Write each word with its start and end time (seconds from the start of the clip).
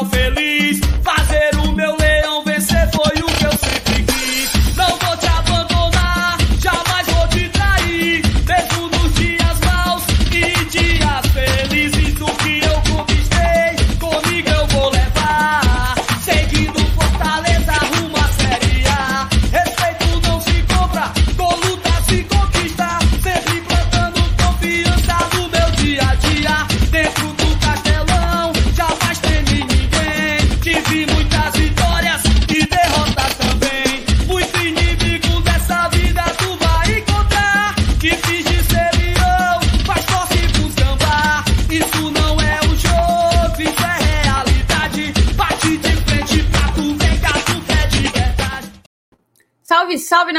final 0.00 0.06
feliz. 0.06 0.49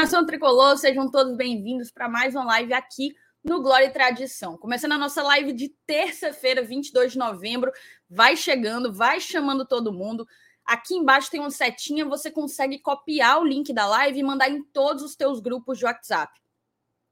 Nação 0.02 0.26
tricolor, 0.26 0.76
sejam 0.78 1.12
todos 1.12 1.38
bem-vindos 1.38 1.92
para 1.92 2.10
mais 2.10 2.34
uma 2.34 2.44
live 2.44 2.74
aqui 2.74 3.14
no 3.44 3.62
Glória 3.62 3.86
e 3.86 3.92
Tradição. 3.92 4.58
Começando 4.58 4.94
a 4.94 4.98
nossa 4.98 5.22
live 5.22 5.54
de 5.54 5.70
terça-feira, 5.86 6.64
22 6.64 7.12
de 7.12 7.20
novembro, 7.20 7.72
vai 8.10 8.36
chegando, 8.36 8.92
vai 8.92 9.20
chamando 9.20 9.64
todo 9.64 9.94
mundo. 9.94 10.26
Aqui 10.66 10.96
embaixo 10.96 11.30
tem 11.30 11.40
uma 11.40 11.52
setinha, 11.52 12.04
você 12.04 12.32
consegue 12.32 12.80
copiar 12.80 13.40
o 13.40 13.46
link 13.46 13.72
da 13.72 13.86
live 13.86 14.18
e 14.18 14.24
mandar 14.24 14.50
em 14.50 14.64
todos 14.64 15.04
os 15.04 15.16
teus 15.16 15.40
grupos 15.40 15.78
de 15.78 15.86
WhatsApp. 15.86 16.34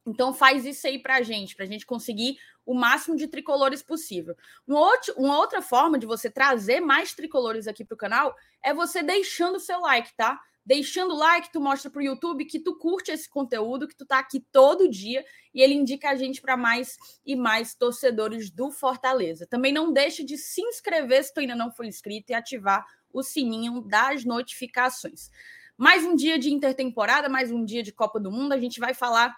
Então 0.04 0.34
faz 0.34 0.66
isso 0.66 0.88
aí 0.88 0.98
pra 0.98 1.22
gente, 1.22 1.56
pra 1.56 1.68
gente 1.68 1.86
conseguir 1.86 2.40
o 2.66 2.74
máximo 2.74 3.16
de 3.16 3.28
tricolores 3.28 3.84
possível. 3.84 4.36
Uma, 4.66 4.80
outro, 4.80 5.14
uma 5.16 5.38
outra 5.38 5.62
forma 5.62 6.00
de 6.00 6.08
você 6.08 6.28
trazer 6.28 6.80
mais 6.80 7.14
tricolores 7.14 7.68
aqui 7.68 7.86
pro 7.86 7.96
canal 7.96 8.36
é 8.64 8.74
você 8.74 9.04
deixando 9.04 9.58
o 9.58 9.60
seu 9.60 9.80
like, 9.80 10.12
tá? 10.18 10.40
Deixando 10.70 11.16
o 11.16 11.18
like, 11.18 11.52
tu 11.52 11.60
mostra 11.60 11.90
pro 11.90 12.00
YouTube 12.00 12.46
que 12.46 12.60
tu 12.60 12.78
curte 12.78 13.10
esse 13.10 13.28
conteúdo, 13.28 13.88
que 13.88 13.96
tu 13.96 14.06
tá 14.06 14.20
aqui 14.20 14.40
todo 14.52 14.88
dia 14.88 15.26
e 15.52 15.64
ele 15.64 15.74
indica 15.74 16.12
a 16.12 16.16
gente 16.16 16.40
para 16.40 16.56
mais 16.56 16.96
e 17.26 17.36
mais 17.36 17.74
torcedores 17.74 18.52
do 18.52 18.70
Fortaleza. 18.70 19.48
Também 19.48 19.74
não 19.74 19.92
deixe 19.92 20.24
de 20.24 20.38
se 20.38 20.62
inscrever 20.62 21.24
se 21.24 21.34
tu 21.34 21.40
ainda 21.40 21.56
não 21.56 21.72
for 21.72 21.88
inscrito 21.88 22.32
e 22.32 22.36
ativar 22.36 22.86
o 23.12 23.24
sininho 23.24 23.82
das 23.82 24.24
notificações. 24.24 25.32
Mais 25.76 26.06
um 26.06 26.16
dia 26.16 26.38
de 26.38 26.54
intertemporada, 26.54 27.28
mais 27.28 27.50
um 27.50 27.66
dia 27.66 27.82
de 27.82 27.92
Copa 27.92 28.20
do 28.20 28.32
Mundo, 28.32 28.54
a 28.54 28.60
gente 28.60 28.80
vai 28.80 28.94
falar 28.94 29.36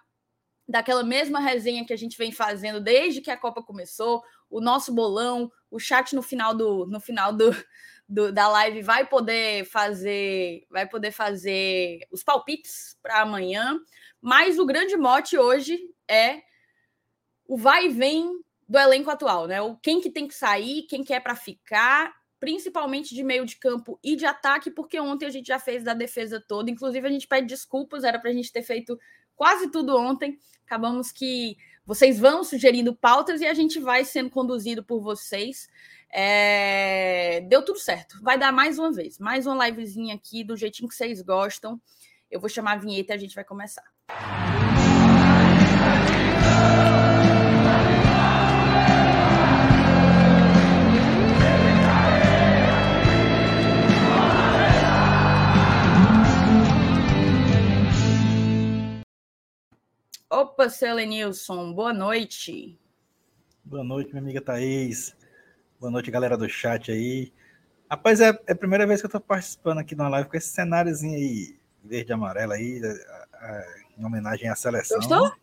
daquela 0.68 1.02
mesma 1.02 1.40
resenha 1.40 1.86
que 1.86 1.94
a 1.94 1.98
gente 1.98 2.18
vem 2.18 2.34
fazendo 2.34 2.82
desde 2.82 3.22
que 3.22 3.32
a 3.32 3.38
Copa 3.38 3.64
começou, 3.64 4.22
o 4.50 4.60
nosso 4.60 4.94
bolão, 4.94 5.50
o 5.70 5.80
chat 5.80 6.14
no 6.14 6.22
final 6.22 6.54
do 6.54 6.86
no 6.88 7.00
final 7.00 7.32
do, 7.32 7.56
do 8.12 8.30
da 8.30 8.50
live 8.50 8.82
vai 8.82 9.08
poder 9.08 9.64
fazer 9.64 10.66
vai 10.70 10.86
poder 10.86 11.12
fazer 11.12 12.02
os 12.12 12.22
palpites 12.22 12.98
para 13.02 13.22
amanhã, 13.22 13.80
mas 14.20 14.60
o 14.60 14.66
grande 14.66 14.98
mote 14.98 15.38
hoje 15.38 15.80
é 16.10 16.42
o 17.48 17.58
vai 17.58 17.86
e 17.86 17.90
vem 17.90 18.42
do 18.68 18.78
elenco 18.78 19.10
atual, 19.10 19.48
né? 19.48 19.62
O 19.62 19.78
quem 19.78 20.02
que 20.02 20.10
tem 20.10 20.28
que 20.28 20.36
sair, 20.36 20.84
quem 20.84 21.04
que 21.04 21.14
é 21.14 21.22
para 21.22 21.36
ficar, 21.36 22.14
principalmente 22.38 23.16
de 23.16 23.24
meio 23.24 23.46
de 23.46 23.56
campo 23.56 23.98
e 24.04 24.18
de 24.18 24.26
ataque, 24.26 24.70
porque 24.70 25.00
ontem 25.00 25.26
a 25.26 25.30
gente 25.30 25.48
já 25.48 25.60
fez 25.60 25.82
da 25.82 25.94
defesa 25.94 26.44
toda, 26.46 26.70
inclusive 26.70 27.08
a 27.08 27.12
gente 27.12 27.28
pede 27.28 27.48
desculpas, 27.48 28.04
era 28.04 28.20
para 28.20 28.30
a 28.30 28.34
gente 28.34 28.52
ter 28.52 28.62
feito 28.62 29.00
quase 29.38 29.72
tudo 29.72 29.96
ontem. 29.96 30.38
Acabamos 30.66 31.14
que 31.14 31.56
vocês 31.86 32.20
vão 32.20 32.44
sugerindo 32.44 32.94
pautas 32.94 33.40
e 33.40 33.46
a 33.46 33.54
gente 33.54 33.80
vai 33.80 34.04
sendo 34.04 34.30
conduzido 34.30 34.84
por 34.84 35.02
vocês. 35.02 35.70
É... 36.14 37.42
Deu 37.42 37.64
tudo 37.64 37.80
certo. 37.80 38.22
Vai 38.22 38.38
dar 38.38 38.52
mais 38.52 38.78
uma 38.78 38.92
vez, 38.92 39.18
mais 39.18 39.48
uma 39.48 39.68
livezinha 39.68 40.16
aqui 40.16 40.44
do 40.44 40.58
jeitinho 40.58 40.90
que 40.90 40.96
vocês 40.96 41.22
gostam. 41.22 41.82
Eu 42.30 42.40
vou 42.40 42.50
chamar 42.50 42.74
a 42.74 42.78
vinheta 42.78 43.14
e 43.14 43.16
a 43.16 43.20
gente 43.20 43.36
vai 43.36 43.44
começar. 43.44 43.84
Opa, 60.30 60.70
Selenilson, 60.70 61.74
boa 61.74 61.94
noite. 61.94 62.80
Boa 63.64 63.84
noite, 63.84 64.12
minha 64.12 64.22
amiga 64.22 64.42
Thaís. 64.42 65.14
Boa 65.82 65.90
noite, 65.90 66.12
galera 66.12 66.38
do 66.38 66.48
chat 66.48 66.92
aí. 66.92 67.34
Rapaz, 67.90 68.22
é, 68.22 68.40
é 68.46 68.52
a 68.52 68.56
primeira 68.56 68.86
vez 68.86 69.02
que 69.02 69.08
eu 69.08 69.10
tô 69.10 69.20
participando 69.20 69.80
aqui 69.80 69.96
de 69.96 70.02
uma 70.02 70.10
live 70.10 70.30
com 70.30 70.38
esse 70.38 70.50
cenáriozinho 70.50 71.16
aí, 71.16 71.56
verde 71.84 72.12
e 72.12 72.14
amarelo 72.14 72.52
aí, 72.54 72.80
a- 72.86 73.26
a- 73.48 73.66
em 73.98 74.06
homenagem 74.06 74.48
à 74.48 74.56
seleção. 74.56 74.98
Gostou? 75.00 75.34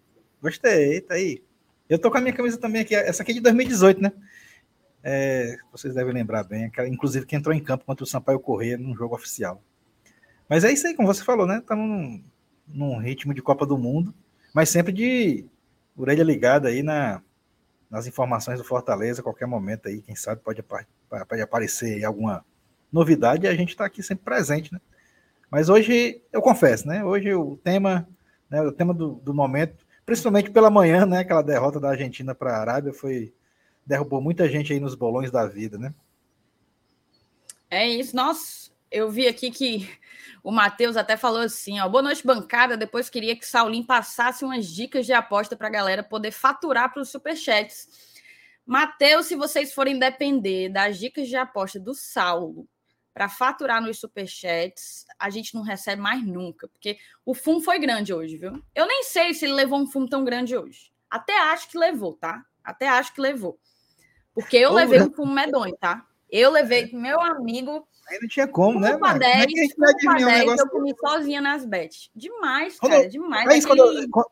Gostei, 0.41 1.00
tá 1.00 1.15
aí. 1.15 1.43
Eu 1.88 1.99
tô 1.99 2.09
com 2.09 2.19
a 2.19 2.21
minha 2.21 2.32
camisa 2.32 2.56
também 2.56 2.82
aqui, 2.82 2.94
essa 2.94 3.25
aqui 3.25 3.32
é 3.32 3.34
de 3.34 3.41
2018, 3.41 4.00
né? 4.00 4.12
É, 5.03 5.56
vocês 5.72 5.93
devem 5.93 6.15
lembrar 6.15 6.44
bem, 6.44 6.66
aquela, 6.66 6.87
inclusive 6.88 7.26
que 7.26 7.34
entrou 7.34 7.53
em 7.53 7.62
campo 7.62 7.84
contra 7.84 8.05
o 8.05 8.06
Sampaio 8.06 8.38
Corrêa 8.38 8.78
num 8.78 8.94
jogo 8.94 9.16
oficial. 9.16 9.60
Mas 10.49 10.62
é 10.62 10.70
isso 10.72 10.87
aí, 10.87 10.94
como 10.94 11.09
você 11.09 11.25
falou, 11.25 11.49
né? 11.49 11.59
Estamos 11.59 11.88
num, 11.88 12.25
num 12.69 12.99
ritmo 12.99 13.34
de 13.34 13.43
Copa 13.43 13.66
do 13.66 13.76
Mundo, 13.76 14.15
mas 14.55 14.69
sempre 14.69 14.93
de 14.93 15.44
orelha 15.97 16.22
ligada 16.22 16.69
aí 16.69 16.81
na, 16.81 17.20
nas 17.91 18.06
informações 18.06 18.59
do 18.59 18.65
Fortaleza, 18.65 19.21
a 19.21 19.25
qualquer 19.25 19.47
momento 19.47 19.88
aí, 19.88 20.03
quem 20.03 20.15
sabe 20.15 20.43
pode, 20.43 20.62
pode 20.62 21.43
aparecer 21.43 22.04
alguma 22.04 22.44
novidade 22.93 23.47
e 23.47 23.49
a 23.49 23.54
gente 23.54 23.71
está 23.71 23.84
aqui 23.84 24.03
sempre 24.03 24.25
presente, 24.25 24.72
né? 24.72 24.81
Mas 25.50 25.69
hoje, 25.69 26.22
eu 26.32 26.43
confesso, 26.43 26.87
né? 26.87 27.03
Hoje 27.04 27.32
o 27.34 27.56
tema, 27.56 28.06
né, 28.50 28.60
o 28.62 28.72
tema 28.72 28.93
do, 28.93 29.15
do 29.15 29.32
momento, 29.32 29.87
principalmente 30.04 30.50
pela 30.50 30.71
manhã, 30.71 31.06
né? 31.06 31.21
Aquela 31.21 31.43
derrota 31.43 31.81
da 31.81 31.91
Argentina 31.91 32.34
para 32.34 32.56
a 32.56 32.60
Arábia 32.60 32.93
foi 32.93 33.32
derrubou 33.87 34.20
muita 34.20 34.47
gente 34.49 34.70
aí 34.70 34.78
nos 34.78 34.94
bolões 34.94 35.31
da 35.31 35.47
vida, 35.47 35.78
né? 35.78 35.94
É 37.70 37.88
isso. 37.88 38.15
Nossa, 38.15 38.67
eu 38.91 39.10
vi 39.10 39.26
aqui 39.26 39.50
que 39.50 39.88
o 40.43 40.50
Matheus 40.50 40.97
até 40.97 41.16
falou 41.16 41.41
assim, 41.41 41.81
ó, 41.81 41.88
boa 41.88 42.03
noite, 42.03 42.26
bancada. 42.26 42.76
Depois 42.76 43.10
queria 43.10 43.37
que 43.37 43.47
Saulinho 43.47 43.87
passasse 43.87 44.44
umas 44.44 44.66
dicas 44.66 45.06
de 45.06 45.12
aposta 45.12 45.56
para 45.56 45.69
a 45.69 45.71
galera 45.71 46.03
poder 46.03 46.31
faturar 46.31 46.93
para 46.93 47.03
os 47.03 47.10
superchats. 47.10 47.88
Matheus, 48.65 49.26
se 49.26 49.34
vocês 49.34 49.72
forem 49.72 49.99
depender 49.99 50.69
das 50.69 50.99
dicas 50.99 51.28
de 51.28 51.37
aposta 51.37 51.81
do 51.81 51.94
Saulo 51.94 52.69
para 53.15 53.28
faturar 53.28 53.81
nos 53.81 53.99
superchats, 53.99 55.06
a 55.19 55.31
gente 55.31 55.55
não 55.55 55.62
recebe 55.62 56.00
mais 56.00 56.22
nunca, 56.25 56.69
porque 56.69 56.99
o 57.25 57.34
fumo 57.34 57.60
foi 57.60 57.78
grande 57.78 58.12
hoje, 58.12 58.37
viu? 58.37 58.62
Eu 58.75 58.87
nem 58.87 59.03
sei 59.05 59.32
se 59.32 59.47
ele 59.47 59.55
levou 59.55 59.81
um 59.81 59.87
fumo 59.87 60.09
tão 60.09 60.22
grande 60.22 60.56
hoje. 60.56 60.93
Até 61.10 61.37
acho 61.50 61.70
que 61.70 61.78
levou, 61.78 62.15
tá? 62.15 62.44
Até 62.62 62.87
acho 62.87 63.15
que 63.15 63.20
levou. 63.20 63.59
Porque 64.34 64.59
eu 64.59 64.72
levei 64.72 65.00
um 65.00 65.10
fumo 65.10 65.32
medonho, 65.32 65.76
tá? 65.78 66.06
Eu 66.31 66.50
levei, 66.50 66.93
meu 66.93 67.20
amigo, 67.20 67.88
Aí 68.08 68.19
não 68.20 68.28
tinha 68.28 68.48
como, 68.48 68.80
né? 68.80 68.96
para 68.96 69.19
velho? 69.19 69.20
Como 69.20 69.32
é 69.32 69.36
10, 69.36 69.46
que 69.52 69.58
a 69.60 69.62
gente 69.62 69.74
um 69.74 69.80
vai 69.80 69.92
para 69.92 69.96
adivinhar 70.12 70.16
um 70.20 70.24
10 70.32 70.38
negócio 70.41 70.66
eu 70.66 70.70
comi 70.70 70.94
sozinha 70.98 71.41
nas 71.41 71.64
bets. 71.66 72.10
Demais, 72.14 72.78
Quando 72.78 72.92
cara, 72.92 73.04
eu- 73.04 73.08
demais. 73.10 73.44
Mas 73.46 73.66
quando, 73.66 73.82
Aquele- 73.82 74.04
eu, 74.04 74.10
quan- 74.10 74.24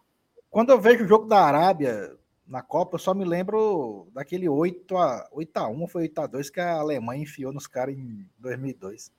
quando 0.51 0.71
eu 0.71 0.81
vejo 0.81 1.05
o 1.05 1.09
jogo 1.09 1.27
da 1.27 1.41
Arábia 1.45 2.17
na 2.47 2.63
Copa, 2.63 2.95
eu 2.95 2.99
só 3.01 3.13
me 3.13 3.25
lembro 3.25 4.09
daquele 4.13 4.49
8 4.49 4.97
a 4.97 5.29
8 5.33 5.57
a 5.57 5.69
1 5.69 5.81
ou 5.83 5.89
foi 5.89 6.03
8 6.03 6.19
a 6.21 6.27
2 6.27 6.49
que 6.49 6.61
a 6.61 6.75
Alemanha 6.79 7.23
enfiou 7.23 7.53
nos 7.53 7.67
caras 7.67 7.95
em 7.97 8.27
2002. 8.39 9.11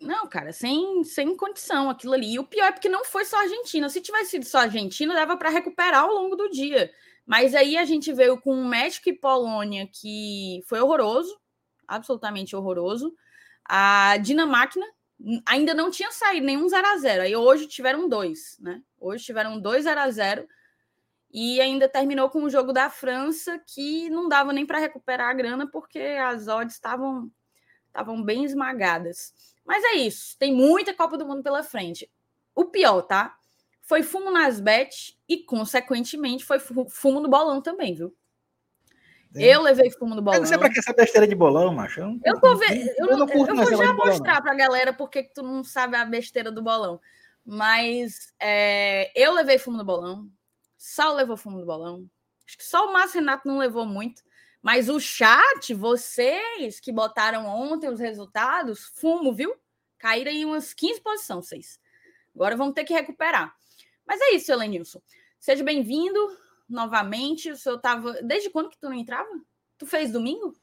Não, 0.00 0.26
cara, 0.26 0.52
sem, 0.52 1.02
sem 1.04 1.34
condição 1.36 1.88
aquilo 1.88 2.12
ali. 2.12 2.34
E 2.34 2.38
o 2.38 2.44
pior 2.44 2.66
é 2.66 2.72
porque 2.72 2.88
não 2.88 3.04
foi 3.04 3.24
só 3.24 3.36
a 3.36 3.42
Argentina. 3.42 3.88
Se 3.88 4.00
tivesse 4.00 4.32
sido 4.32 4.44
só 4.44 4.58
a 4.58 4.62
Argentina, 4.62 5.14
dava 5.14 5.36
para 5.36 5.48
recuperar 5.48 6.02
ao 6.02 6.12
longo 6.12 6.36
do 6.36 6.50
dia. 6.50 6.90
Mas 7.24 7.54
aí 7.54 7.76
a 7.76 7.84
gente 7.86 8.12
veio 8.12 8.38
com 8.38 8.50
o 8.52 8.68
México 8.68 9.08
e 9.08 9.14
Polônia, 9.18 9.88
que 9.90 10.62
foi 10.68 10.78
horroroso, 10.80 11.34
absolutamente 11.86 12.54
horroroso. 12.56 13.14
A 13.64 14.16
Dinamarca 14.18 14.78
n- 15.18 15.42
ainda 15.46 15.72
não 15.74 15.90
tinha 15.90 16.10
saído 16.12 16.46
nenhum 16.46 16.68
0 16.68 16.86
a 16.86 16.96
0 16.98 17.22
Aí 17.22 17.34
hoje 17.36 17.66
tiveram 17.66 18.08
dois, 18.08 18.56
né? 18.60 18.82
Hoje 19.00 19.24
tiveram 19.24 19.58
dois 19.60 19.84
0 19.84 20.00
a 20.00 20.10
0 20.10 20.46
e 21.32 21.60
ainda 21.60 21.88
terminou 21.88 22.30
com 22.30 22.44
o 22.44 22.50
jogo 22.50 22.72
da 22.72 22.88
França, 22.88 23.58
que 23.66 24.08
não 24.10 24.28
dava 24.28 24.52
nem 24.52 24.64
para 24.64 24.78
recuperar 24.78 25.30
a 25.30 25.34
grana, 25.34 25.66
porque 25.68 25.98
as 25.98 26.46
odds 26.46 26.74
estavam 26.74 27.30
estavam 27.88 28.22
bem 28.22 28.44
esmagadas. 28.44 29.32
Mas 29.64 29.82
é 29.84 29.92
isso, 29.94 30.36
tem 30.38 30.52
muita 30.54 30.92
Copa 30.94 31.16
do 31.16 31.26
Mundo 31.26 31.42
pela 31.42 31.62
frente. 31.62 32.10
O 32.54 32.64
pior, 32.66 33.02
tá? 33.02 33.36
Foi 33.82 34.02
fumo 34.02 34.30
nas 34.30 34.60
bets 34.60 35.16
e, 35.28 35.38
consequentemente, 35.44 36.44
foi 36.44 36.58
fu- 36.58 36.88
fumo 36.88 37.20
no 37.20 37.28
bolão 37.28 37.60
também, 37.62 37.94
viu? 37.94 38.14
Eu 39.34 39.62
levei 39.62 39.90
fumo 39.90 40.14
no 40.14 40.22
bolão. 40.22 40.36
Eu 40.36 40.40
não 40.42 40.48
sei 40.48 40.58
pra 40.58 40.70
que 40.70 40.78
essa 40.78 40.92
besteira 40.92 41.26
de 41.26 41.34
bolão, 41.34 41.74
macho. 41.74 42.00
Eu, 42.00 42.06
não, 42.06 42.20
Eu 42.24 42.40
tô 42.40 42.56
vendo. 42.56 42.88
Eu, 42.96 43.06
eu 43.08 43.16
não, 43.16 43.26
curto 43.26 43.50
eu 43.50 43.56
vou 43.56 43.64
já 43.64 43.70
de 43.70 43.76
bolão, 43.76 43.96
mostrar 43.96 44.40
pra 44.40 44.54
galera 44.54 44.92
porque 44.92 45.24
que 45.24 45.34
tu 45.34 45.42
não 45.42 45.64
sabe 45.64 45.96
a 45.96 46.04
besteira 46.04 46.52
do 46.52 46.62
bolão. 46.62 47.00
Mas 47.44 48.32
é, 48.40 49.10
eu 49.14 49.32
levei 49.32 49.58
fumo 49.58 49.76
no 49.76 49.84
bolão. 49.84 50.30
Sal 50.76 51.14
levou 51.14 51.36
fumo 51.36 51.58
no 51.58 51.66
bolão. 51.66 52.08
Acho 52.46 52.58
que 52.58 52.64
só 52.64 52.86
o 52.86 52.92
Márcio 52.92 53.20
Renato 53.20 53.48
não 53.48 53.58
levou 53.58 53.84
muito. 53.84 54.22
Mas 54.62 54.88
o 54.88 54.98
chat, 55.00 55.74
vocês 55.74 56.80
que 56.80 56.92
botaram 56.92 57.46
ontem 57.46 57.88
os 57.88 58.00
resultados, 58.00 58.84
fumo, 58.94 59.32
viu? 59.34 59.54
Caíram 59.98 60.30
em 60.30 60.44
umas 60.44 60.72
15 60.72 61.00
posições, 61.00 61.46
vocês. 61.46 61.80
Agora 62.34 62.56
vamos 62.56 62.74
ter 62.74 62.84
que 62.84 62.94
recuperar. 62.94 63.54
Mas 64.06 64.20
é 64.20 64.30
isso, 64.34 64.50
Helenilson. 64.50 65.00
Seja 65.38 65.62
bem-vindo 65.62 66.18
novamente. 66.68 67.50
O 67.50 67.56
senhor 67.56 67.78
tava. 67.78 68.14
Desde 68.22 68.50
quando 68.50 68.70
que 68.70 68.78
tu 68.78 68.86
não 68.86 68.94
entrava? 68.94 69.30
Tu 69.78 69.86
fez 69.86 70.10
domingo? 70.10 70.54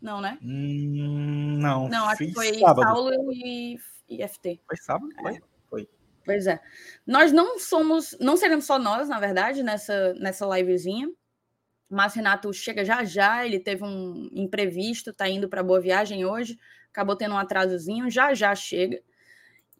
Não, 0.00 0.20
né? 0.20 0.38
Hum, 0.42 1.58
não, 1.58 1.88
Não, 1.88 2.06
acho 2.06 2.24
que 2.24 2.32
foi 2.32 2.54
sábado. 2.54 2.82
Saulo 2.82 3.32
e, 3.32 3.78
e 4.08 4.26
FT. 4.26 4.60
Foi 4.66 4.76
sábado? 4.76 5.12
Foi. 5.20 5.42
Pois 6.24 6.46
é. 6.46 6.60
Nós 7.06 7.32
não 7.32 7.58
somos, 7.58 8.16
não 8.20 8.36
seremos 8.36 8.64
só 8.64 8.78
nós, 8.78 9.08
na 9.08 9.18
verdade, 9.18 9.62
nessa, 9.62 10.14
nessa 10.14 10.46
livezinha. 10.46 11.10
Mas 11.88 12.14
Renato 12.14 12.52
chega 12.52 12.84
já 12.84 13.02
já, 13.04 13.44
ele 13.44 13.58
teve 13.58 13.82
um 13.82 14.28
imprevisto, 14.32 15.12
tá 15.12 15.28
indo 15.28 15.48
para 15.48 15.62
Boa 15.62 15.80
Viagem 15.80 16.24
hoje, 16.24 16.56
acabou 16.88 17.16
tendo 17.16 17.34
um 17.34 17.38
atrasozinho, 17.38 18.08
já 18.08 18.32
já 18.32 18.54
chega. 18.54 19.02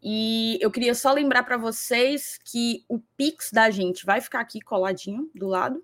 E 0.01 0.57
eu 0.61 0.71
queria 0.71 0.95
só 0.95 1.11
lembrar 1.13 1.43
para 1.43 1.57
vocês 1.57 2.39
que 2.43 2.83
o 2.89 2.99
Pix 3.15 3.51
da 3.51 3.69
gente 3.69 4.05
vai 4.05 4.19
ficar 4.19 4.39
aqui 4.39 4.59
coladinho 4.59 5.29
do 5.35 5.47
lado. 5.47 5.83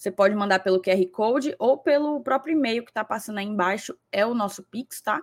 Você 0.00 0.10
pode 0.10 0.34
mandar 0.34 0.60
pelo 0.60 0.80
QR 0.80 1.04
Code 1.12 1.54
ou 1.58 1.76
pelo 1.76 2.22
próprio 2.22 2.56
e-mail 2.56 2.82
que 2.82 2.90
está 2.90 3.04
passando 3.04 3.38
aí 3.38 3.44
embaixo, 3.44 3.94
é 4.10 4.24
o 4.24 4.32
nosso 4.32 4.62
Pix, 4.62 5.02
tá? 5.02 5.20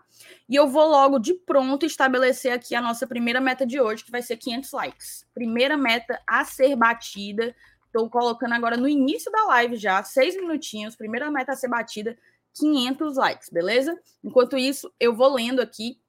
E 0.47 0.56
eu 0.56 0.68
vou 0.68 0.88
logo 0.88 1.18
de 1.18 1.33
pronto 1.33 1.83
estabelecer 1.83 2.51
aqui 2.51 2.75
a 2.75 2.81
nossa 2.81 3.07
primeira 3.07 3.41
meta 3.41 3.65
de 3.65 3.81
hoje, 3.81 4.03
que 4.06 4.12
vai 4.12 4.21
ser 4.21 4.38
500 4.38 4.71
likes. 4.74 5.25
Primeira 5.33 5.75
meta 5.75 6.21
a 6.27 6.45
ser 6.45 6.75
batida. 6.75 7.56
Estou 7.88 8.07
colocando 8.07 8.53
agora 8.53 8.77
no 8.77 8.88
início 8.88 9.31
da 9.31 9.45
live 9.45 9.77
já, 9.77 10.03
seis 10.03 10.35
minutinhos. 10.35 10.95
Primeira 10.95 11.31
meta 11.31 11.53
a 11.53 11.56
ser 11.56 11.69
batida, 11.69 12.15
500 12.53 13.18
likes, 13.18 13.50
beleza? 13.50 14.00
Enquanto 14.24 14.57
isso, 14.57 14.94
eu 15.00 15.15
vou 15.15 15.33
lendo 15.33 15.59
aqui 15.59 16.00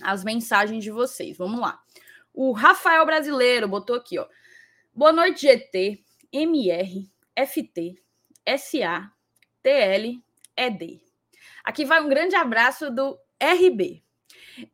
as 0.00 0.24
mensagens 0.24 0.82
de 0.82 0.90
vocês. 0.90 1.36
Vamos 1.36 1.60
lá. 1.60 1.80
O 2.32 2.52
Rafael 2.52 3.04
Brasileiro 3.04 3.68
botou 3.68 3.96
aqui, 3.96 4.18
ó. 4.18 4.26
Boa 4.94 5.12
noite, 5.12 5.42
GT, 5.42 6.02
MR, 6.32 7.10
FT, 7.36 7.94
SA, 8.58 9.10
TL, 9.62 10.22
ED. 10.56 11.00
Aqui 11.64 11.84
vai 11.84 12.02
um 12.02 12.08
grande 12.08 12.34
abraço 12.34 12.90
do 12.90 13.18
RB. 13.40 14.02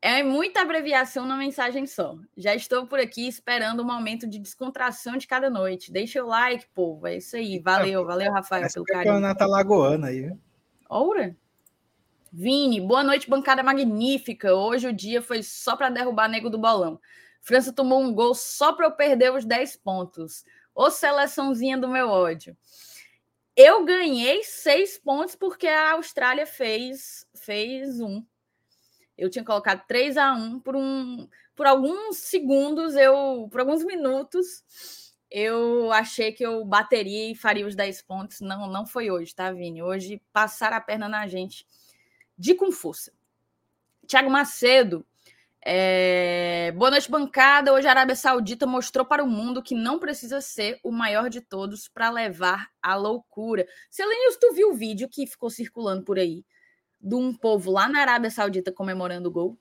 É 0.03 0.23
muita 0.23 0.63
abreviação 0.63 1.27
na 1.27 1.37
mensagem 1.37 1.87
só. 1.87 2.17
Já 2.37 2.55
estou 2.55 2.87
por 2.87 2.99
aqui 2.99 3.29
esperando 3.29 3.81
o 3.81 3.85
momento 3.85 4.27
de 4.29 4.39
descontração 4.39 5.17
de 5.17 5.27
cada 5.27 5.49
noite. 5.49 5.93
Deixa 5.93 6.23
o 6.23 6.27
like, 6.27 6.67
povo. 6.75 7.07
É 7.07 7.17
isso 7.17 7.37
aí. 7.37 7.61
Valeu, 7.61 8.05
valeu, 8.05 8.33
Rafael, 8.33 8.65
Essa 8.65 8.75
pelo 8.75 8.87
é 8.89 8.93
carinho. 8.93 9.15
campeonato 9.15 9.45
alagoana 9.45 10.09
aí, 10.09 10.23
viu? 10.23 10.41
Vini, 12.41 12.81
boa 12.81 13.03
noite, 13.03 13.29
bancada 13.29 13.65
magnífica. 13.65 14.55
Hoje 14.55 14.87
o 14.87 14.93
dia 14.93 15.21
foi 15.21 15.43
só 15.43 15.75
para 15.75 15.91
derrubar 15.91 16.29
nego 16.29 16.49
do 16.49 16.57
bolão. 16.57 17.01
França 17.41 17.73
tomou 17.73 18.01
um 18.01 18.15
gol 18.15 18.33
só 18.33 18.73
para 18.73 18.87
eu 18.87 18.93
perder 18.93 19.35
os 19.35 19.45
10 19.45 19.79
pontos. 19.79 20.45
Ô 20.73 20.89
seleçãozinha 20.89 21.77
do 21.77 21.89
meu 21.89 22.09
ódio. 22.09 22.57
Eu 23.57 23.85
ganhei 23.85 24.45
seis 24.45 24.97
pontos 24.97 25.35
porque 25.35 25.67
a 25.67 25.95
Austrália 25.95 26.47
fez, 26.47 27.27
fez 27.35 28.01
um. 28.01 28.25
Eu 29.17 29.29
tinha 29.29 29.45
colocado 29.45 29.85
3 29.89 30.17
a 30.17 30.33
1 30.33 30.61
por 30.61 30.77
um 30.77 31.29
por 31.57 31.67
alguns 31.67 32.19
segundos, 32.19 32.95
eu 32.95 33.49
por 33.51 33.63
alguns 33.63 33.85
minutos, 33.85 35.13
eu 35.29 35.91
achei 35.91 36.31
que 36.31 36.47
eu 36.47 36.65
bateria 36.65 37.33
e 37.33 37.35
faria 37.35 37.67
os 37.67 37.75
10 37.75 38.01
pontos. 38.03 38.41
Não, 38.41 38.69
não 38.69 38.87
foi 38.87 39.11
hoje, 39.11 39.35
tá, 39.35 39.51
Vini? 39.51 39.83
Hoje 39.83 40.23
passaram 40.33 40.77
a 40.77 40.81
perna 40.81 41.09
na 41.09 41.27
gente 41.27 41.67
de 42.39 42.55
com 42.55 42.71
força. 42.71 43.13
Tiago 44.07 44.31
Macedo. 44.31 45.05
é, 45.65 46.73
Boa 46.77 46.91
noite, 46.93 47.11
bancada. 47.11 47.73
Hoje 47.73 47.87
a 47.87 47.91
Arábia 47.91 48.15
Saudita 48.17 48.67
mostrou 48.67 49.05
para 49.05 49.23
o 49.25 49.29
mundo 49.29 49.63
que 49.63 49.75
não 49.75 49.99
precisa 49.99 50.41
ser 50.41 50.79
o 50.83 50.91
maior 50.93 51.29
de 51.29 51.41
todos 51.41 51.89
para 51.89 52.09
levar 52.11 52.69
à 52.83 52.95
loucura. 52.95 53.67
Selenius, 53.91 54.37
tu 54.41 54.53
viu 54.55 54.71
o 54.71 54.75
vídeo 54.75 55.09
que 55.11 55.27
ficou 55.27 55.51
circulando 55.51 56.05
por 56.05 56.19
aí 56.19 56.45
de 57.01 57.15
um 57.15 57.35
povo 57.35 57.71
lá 57.71 57.89
na 57.89 58.01
Arábia 58.01 58.31
Saudita 58.31 58.73
comemorando 58.73 59.29
o 59.29 59.33
gol? 59.33 59.59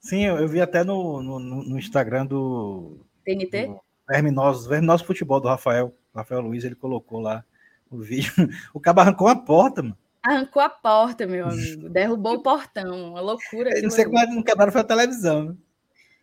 Sim, 0.00 0.24
eu, 0.24 0.36
eu 0.38 0.48
vi 0.48 0.60
até 0.60 0.82
no, 0.82 1.22
no, 1.22 1.38
no- 1.38 1.78
Instagram 1.78 2.24
do, 2.26 3.04
TNT? 3.24 3.66
do 3.66 3.80
Verminoso, 4.08 4.68
Verminoso 4.68 5.04
Futebol 5.04 5.40
do 5.40 5.48
Rafael. 5.48 5.94
Rafael 6.14 6.40
Luiz, 6.40 6.64
ele 6.64 6.74
colocou 6.74 7.20
lá 7.20 7.44
o 7.90 7.98
vídeo. 7.98 8.32
O 8.72 8.80
cabo 8.80 9.00
arrancou 9.02 9.28
a 9.28 9.36
porta, 9.36 9.82
mano. 9.82 9.96
Arrancou 10.22 10.60
a 10.62 10.68
porta, 10.68 11.26
meu 11.26 11.46
amigo. 11.48 11.88
Derrubou 11.88 12.34
o 12.34 12.42
portão. 12.42 13.10
Uma 13.10 13.20
loucura. 13.20 13.70
Não 13.80 13.90
sei 13.90 14.04
é 14.04 14.08
que 14.08 14.34
não 14.34 14.42
quebraram 14.42 14.72
foi 14.72 14.80
a 14.80 14.84
televisão. 14.84 15.44
né? 15.44 15.56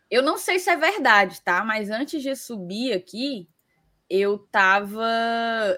Eu 0.09 0.21
não 0.23 0.37
sei 0.37 0.59
se 0.59 0.69
é 0.69 0.75
verdade, 0.75 1.41
tá? 1.41 1.63
Mas 1.65 1.89
antes 1.89 2.21
de 2.21 2.35
subir 2.35 2.93
aqui, 2.93 3.47
eu 4.09 4.37
tava. 4.37 5.03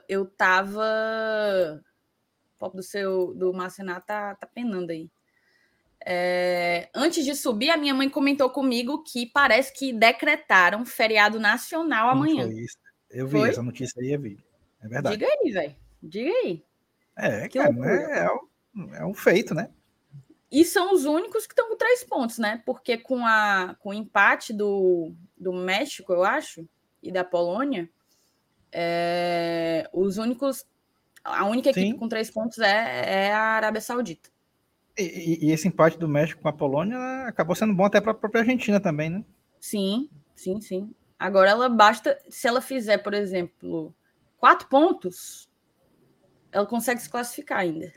Eu 0.07 0.25
tava. 0.25 0.83
O 2.55 2.59
pop 2.59 2.75
do 2.75 2.83
seu 2.83 3.33
do 3.33 3.53
Marcenato 3.53 4.05
tá, 4.05 4.35
tá 4.35 4.45
penando 4.45 4.91
aí. 4.91 5.09
É, 6.05 6.89
antes 6.93 7.25
de 7.25 7.35
subir, 7.35 7.69
a 7.69 7.77
minha 7.77 7.93
mãe 7.93 8.09
comentou 8.09 8.49
comigo 8.49 9.03
que 9.03 9.25
parece 9.25 9.73
que 9.73 9.91
decretaram 9.91 10.85
feriado 10.85 11.39
nacional 11.39 12.09
amanhã. 12.09 12.49
Eu 13.09 13.27
vi 13.27 13.39
Foi? 13.39 13.49
essa 13.49 13.63
notícia 13.63 14.01
aí, 14.01 14.13
eu 14.13 14.19
vi. 14.19 14.37
É 14.81 14.87
verdade. 14.87 15.17
Diga 15.17 15.27
aí, 15.31 15.51
velho. 15.51 15.75
Diga 16.01 16.29
aí. 16.29 16.63
É, 17.19 17.47
Que 17.49 17.59
cara, 17.59 17.69
loucura. 17.69 17.91
é, 17.91 18.27
um, 18.75 18.95
é 18.95 19.05
um 19.05 19.13
feito, 19.13 19.53
né? 19.53 19.69
E 20.51 20.65
são 20.65 20.93
os 20.93 21.05
únicos 21.05 21.45
que 21.45 21.53
estão 21.53 21.67
com 21.69 21.77
três 21.77 22.03
pontos, 22.03 22.37
né? 22.39 22.61
Porque 22.65 22.97
com, 22.97 23.25
a, 23.25 23.75
com 23.79 23.89
o 23.89 23.93
empate 23.93 24.51
do, 24.53 25.13
do 25.37 25.53
México, 25.53 26.11
eu 26.11 26.23
acho, 26.23 26.67
e 27.03 27.11
da 27.11 27.23
Polônia, 27.23 27.89
é, 28.71 29.89
os 29.93 30.17
únicos. 30.17 30.65
A 31.23 31.45
única 31.45 31.69
equipe 31.69 31.91
Sim. 31.91 31.97
com 31.97 32.07
três 32.07 32.31
pontos 32.31 32.59
é, 32.59 33.27
é 33.27 33.33
a 33.33 33.39
Arábia 33.41 33.81
Saudita. 33.81 34.29
E, 34.97 35.03
e- 35.03 35.45
e 35.47 35.51
esse 35.51 35.67
empate 35.67 35.97
do 35.97 36.07
México 36.07 36.41
com 36.41 36.47
a 36.47 36.53
Polônia 36.53 36.97
acabou 37.27 37.55
sendo 37.55 37.73
bom 37.73 37.85
até 37.85 37.99
para 38.01 38.11
a 38.11 38.15
própria 38.15 38.41
Argentina 38.41 38.79
também, 38.79 39.09
né? 39.09 39.23
Sim, 39.59 40.09
sim, 40.35 40.61
sim. 40.61 40.93
Agora 41.17 41.49
ela 41.49 41.67
basta. 41.69 42.17
Se 42.29 42.47
ela 42.47 42.61
fizer, 42.61 42.99
por 42.99 43.13
exemplo, 43.13 43.93
quatro 44.37 44.67
pontos, 44.69 45.48
ela 46.51 46.65
consegue 46.65 47.01
se 47.01 47.09
classificar 47.09 47.59
ainda. 47.59 47.91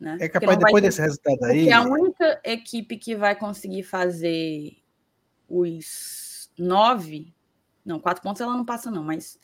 Né? 0.00 0.18
É 0.20 0.28
capaz, 0.28 0.56
depois 0.56 0.82
ter- 0.82 0.88
desse 0.88 1.00
resultado 1.00 1.44
aí. 1.44 1.58
Porque 1.60 1.72
a 1.72 1.82
única 1.82 2.40
equipe 2.44 2.96
que 2.96 3.16
vai 3.16 3.34
conseguir 3.34 3.82
fazer 3.82 4.76
os 5.48 6.50
nove. 6.56 7.34
Não, 7.84 7.98
quatro 7.98 8.22
pontos 8.22 8.40
ela 8.40 8.56
não 8.56 8.64
passa, 8.64 8.90
não, 8.90 9.02
mas. 9.02 9.38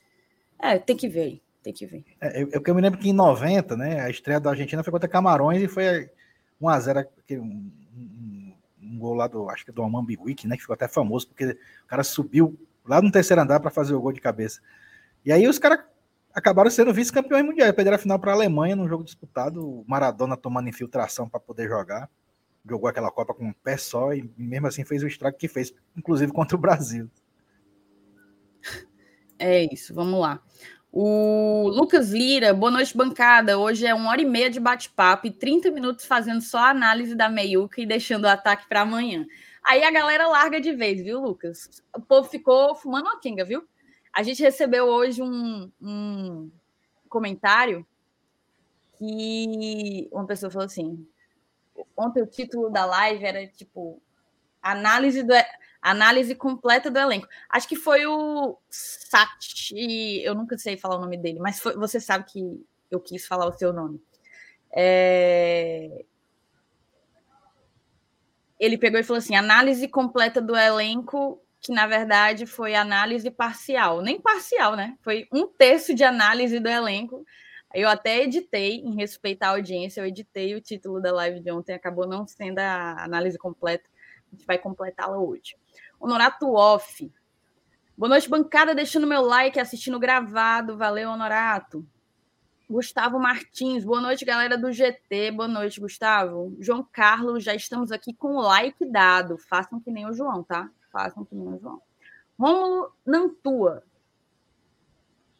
É, 0.58 0.78
tem 0.78 0.96
que 0.96 1.08
ver 1.08 1.20
aí. 1.20 1.42
Tem 1.62 1.72
que 1.72 1.84
ver. 1.84 2.04
É, 2.20 2.42
eu, 2.42 2.62
eu 2.64 2.74
me 2.74 2.80
lembro 2.80 3.00
que 3.00 3.08
em 3.08 3.12
90, 3.12 3.76
né, 3.76 4.00
a 4.00 4.08
estreia 4.08 4.38
da 4.38 4.50
Argentina 4.50 4.84
foi 4.84 4.92
contra 4.92 5.08
Camarões 5.08 5.60
e 5.60 5.66
foi 5.66 6.08
1x0, 6.60 6.98
aquele- 6.98 7.40
um, 7.40 7.72
um, 7.96 8.54
um 8.80 8.98
gol 8.98 9.14
lá 9.14 9.26
do, 9.26 9.50
acho 9.50 9.64
que 9.64 9.72
do 9.72 9.82
Amambi 9.82 10.16
Wick, 10.16 10.46
né, 10.46 10.54
que 10.54 10.62
ficou 10.62 10.74
até 10.74 10.86
famoso, 10.86 11.26
porque 11.26 11.58
o 11.82 11.86
cara 11.88 12.04
subiu 12.04 12.56
lá 12.84 13.02
no 13.02 13.10
terceiro 13.10 13.42
andar 13.42 13.58
para 13.58 13.70
fazer 13.70 13.94
o 13.94 14.00
gol 14.00 14.12
de 14.12 14.20
cabeça. 14.20 14.60
E 15.24 15.32
aí 15.32 15.48
os 15.48 15.58
caras 15.58 15.80
acabaram 16.36 16.70
sendo 16.70 16.92
vice-campeões 16.92 17.42
mundiais, 17.42 17.72
perderam 17.72 17.96
a 17.96 17.98
final 17.98 18.18
para 18.18 18.32
a 18.32 18.34
Alemanha 18.34 18.76
num 18.76 18.86
jogo 18.86 19.02
disputado, 19.02 19.82
Maradona 19.88 20.36
tomando 20.36 20.68
infiltração 20.68 21.26
para 21.26 21.40
poder 21.40 21.66
jogar, 21.66 22.10
jogou 22.68 22.90
aquela 22.90 23.10
Copa 23.10 23.32
com 23.32 23.46
um 23.46 23.52
pé 23.54 23.78
só 23.78 24.12
e 24.12 24.30
mesmo 24.36 24.66
assim 24.66 24.84
fez 24.84 25.02
o 25.02 25.06
estrago 25.06 25.38
que 25.38 25.48
fez, 25.48 25.72
inclusive 25.96 26.30
contra 26.32 26.54
o 26.54 26.60
Brasil. 26.60 27.10
É 29.38 29.70
isso, 29.70 29.92
vamos 29.92 30.18
lá. 30.18 30.42
O 30.90 31.68
Lucas 31.68 32.10
Lira, 32.10 32.54
boa 32.54 32.70
noite, 32.70 32.96
bancada. 32.96 33.58
Hoje 33.58 33.84
é 33.84 33.92
uma 33.92 34.08
hora 34.08 34.22
e 34.22 34.24
meia 34.24 34.48
de 34.48 34.58
bate-papo 34.58 35.26
e 35.26 35.30
30 35.30 35.70
minutos 35.70 36.06
fazendo 36.06 36.40
só 36.40 36.56
a 36.56 36.70
análise 36.70 37.14
da 37.14 37.28
meiuca 37.28 37.78
e 37.78 37.84
deixando 37.84 38.24
o 38.24 38.28
ataque 38.28 38.66
para 38.66 38.80
amanhã. 38.80 39.26
Aí 39.62 39.84
a 39.84 39.90
galera 39.90 40.26
larga 40.26 40.58
de 40.58 40.72
vez, 40.72 41.02
viu, 41.02 41.20
Lucas? 41.20 41.82
O 41.94 42.00
povo 42.00 42.26
ficou 42.30 42.74
fumando 42.74 43.08
uma 43.08 43.20
quenga, 43.20 43.44
viu? 43.44 43.62
A 44.16 44.22
gente 44.22 44.42
recebeu 44.42 44.86
hoje 44.86 45.20
um, 45.22 45.70
um 45.78 46.50
comentário 47.06 47.86
que 48.96 50.08
uma 50.10 50.26
pessoa 50.26 50.50
falou 50.50 50.64
assim: 50.64 51.06
ontem 51.94 52.22
o 52.22 52.26
título 52.26 52.70
da 52.70 52.86
live 52.86 53.22
era 53.22 53.46
tipo 53.46 54.00
análise 54.62 55.22
do 55.22 55.34
Análise 55.82 56.34
completa 56.34 56.90
do 56.90 56.98
elenco. 56.98 57.28
Acho 57.50 57.68
que 57.68 57.76
foi 57.76 58.06
o 58.06 58.56
Sati, 58.70 60.22
eu 60.24 60.34
nunca 60.34 60.56
sei 60.56 60.78
falar 60.78 60.96
o 60.96 61.00
nome 61.00 61.18
dele, 61.18 61.38
mas 61.38 61.60
foi, 61.60 61.76
você 61.76 62.00
sabe 62.00 62.24
que 62.24 62.66
eu 62.90 62.98
quis 62.98 63.26
falar 63.26 63.46
o 63.46 63.52
seu 63.52 63.70
nome. 63.70 64.02
É... 64.72 66.06
Ele 68.58 68.78
pegou 68.78 68.98
e 68.98 69.04
falou 69.04 69.18
assim: 69.18 69.36
análise 69.36 69.86
completa 69.86 70.40
do 70.40 70.56
elenco, 70.56 71.38
que 71.66 71.72
na 71.72 71.86
verdade 71.86 72.46
foi 72.46 72.76
análise 72.76 73.28
parcial. 73.28 74.00
Nem 74.00 74.20
parcial, 74.20 74.76
né? 74.76 74.96
Foi 75.02 75.26
um 75.32 75.48
terço 75.48 75.92
de 75.92 76.04
análise 76.04 76.60
do 76.60 76.68
elenco. 76.68 77.26
Eu 77.74 77.88
até 77.88 78.22
editei, 78.22 78.76
em 78.76 78.94
respeito 78.94 79.42
à 79.42 79.48
audiência, 79.48 80.00
eu 80.00 80.06
editei 80.06 80.54
o 80.54 80.60
título 80.60 81.00
da 81.00 81.12
live 81.12 81.40
de 81.40 81.50
ontem, 81.50 81.74
acabou 81.74 82.06
não 82.06 82.24
sendo 82.24 82.60
a 82.60 83.02
análise 83.02 83.36
completa. 83.36 83.84
A 84.32 84.36
gente 84.36 84.46
vai 84.46 84.58
completá-la 84.58 85.18
hoje. 85.18 85.56
Honorato 85.98 86.52
Off. 86.52 87.12
Boa 87.98 88.10
noite, 88.10 88.30
bancada. 88.30 88.72
Deixando 88.72 89.06
meu 89.06 89.22
like, 89.22 89.58
assistindo 89.58 89.98
gravado. 89.98 90.76
Valeu, 90.76 91.10
Honorato. 91.10 91.84
Gustavo 92.68 93.18
Martins, 93.18 93.84
boa 93.84 94.00
noite, 94.00 94.24
galera 94.24 94.56
do 94.56 94.72
GT. 94.72 95.30
Boa 95.32 95.48
noite, 95.48 95.80
Gustavo. 95.80 96.56
João 96.60 96.86
Carlos, 96.92 97.42
já 97.44 97.54
estamos 97.54 97.92
aqui 97.92 98.12
com 98.12 98.36
o 98.36 98.40
like 98.40 98.84
dado. 98.84 99.38
Façam 99.38 99.80
que 99.80 99.90
nem 99.90 100.06
o 100.06 100.12
João, 100.12 100.42
tá? 100.42 100.68
Façam 100.96 101.26
que. 101.26 101.36
Rômulo 102.38 102.90
Nantua. 103.04 103.82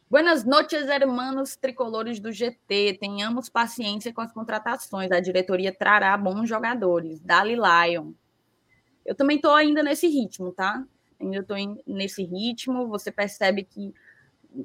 Buenas 0.07 0.45
noches, 0.45 0.87
hermanos 0.87 1.55
tricolores 1.55 2.19
do 2.19 2.31
GT. 2.31 2.99
Tenhamos 2.99 3.49
paciência 3.49 4.13
com 4.13 4.21
as 4.21 4.31
contratações. 4.31 5.11
A 5.11 5.19
diretoria 5.19 5.73
trará 5.73 6.15
bons 6.15 6.47
jogadores. 6.47 7.19
Dali 7.21 7.55
Lion. 7.55 8.11
Eu 9.03 9.15
também 9.15 9.37
estou 9.37 9.55
ainda 9.55 9.81
nesse 9.81 10.07
ritmo, 10.07 10.51
tá? 10.51 10.85
Ainda 11.19 11.39
estou 11.39 11.57
nesse 11.87 12.23
ritmo. 12.23 12.87
Você 12.89 13.11
percebe 13.11 13.63
que 13.63 13.95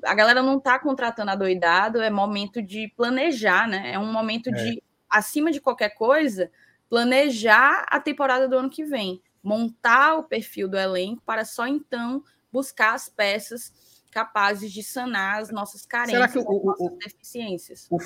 a 0.05 0.15
galera 0.15 0.43
não 0.43 0.59
está 0.59 0.79
contratando 0.79 1.31
adoidado, 1.31 2.03
é 2.03 2.11
momento 2.11 2.61
de 2.61 2.93
planejar, 2.95 3.67
né? 3.67 3.93
É 3.95 3.99
um 3.99 4.13
momento 4.13 4.51
é. 4.51 4.53
de, 4.53 4.83
acima 5.09 5.51
de 5.51 5.59
qualquer 5.59 5.95
coisa, 5.95 6.51
planejar 6.91 7.87
a 7.89 7.99
temporada 7.99 8.47
do 8.47 8.59
ano 8.59 8.69
que 8.69 8.85
vem, 8.85 9.23
montar 9.43 10.17
o 10.17 10.25
perfil 10.25 10.69
do 10.69 10.79
elenco 10.79 11.23
para 11.25 11.45
só 11.45 11.67
então 11.67 12.23
buscar 12.53 12.95
as 12.95 13.09
peças 13.09 13.73
capazes 14.11 14.71
de 14.73 14.83
sanar 14.83 15.41
as 15.41 15.51
nossas 15.51 15.87
carências, 15.87 16.45
o, 16.47 16.65
nossas 16.65 16.93
o, 16.93 16.99
deficiências. 16.99 17.87
O, 17.91 17.99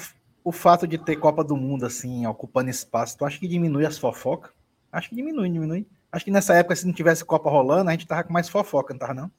o 0.44 0.52
fato 0.52 0.86
de 0.86 0.96
ter 0.96 1.16
Copa 1.16 1.42
do 1.42 1.56
Mundo 1.56 1.84
assim, 1.84 2.26
ocupando 2.26 2.70
espaço, 2.70 3.18
tu 3.18 3.24
acha 3.24 3.38
que 3.38 3.48
diminui 3.48 3.84
as 3.84 3.98
fofocas? 3.98 4.52
Acho 4.90 5.08
que 5.08 5.16
diminui, 5.16 5.50
diminui. 5.50 5.86
Acho 6.10 6.24
que 6.24 6.30
nessa 6.30 6.54
época, 6.54 6.76
se 6.76 6.86
não 6.86 6.94
tivesse 6.94 7.24
Copa 7.24 7.50
rolando, 7.50 7.90
a 7.90 7.92
gente 7.92 8.06
tava 8.06 8.24
com 8.24 8.32
mais 8.32 8.48
fofoca, 8.48 8.94
não 8.94 8.98
tava, 8.98 9.14
não? 9.14 9.30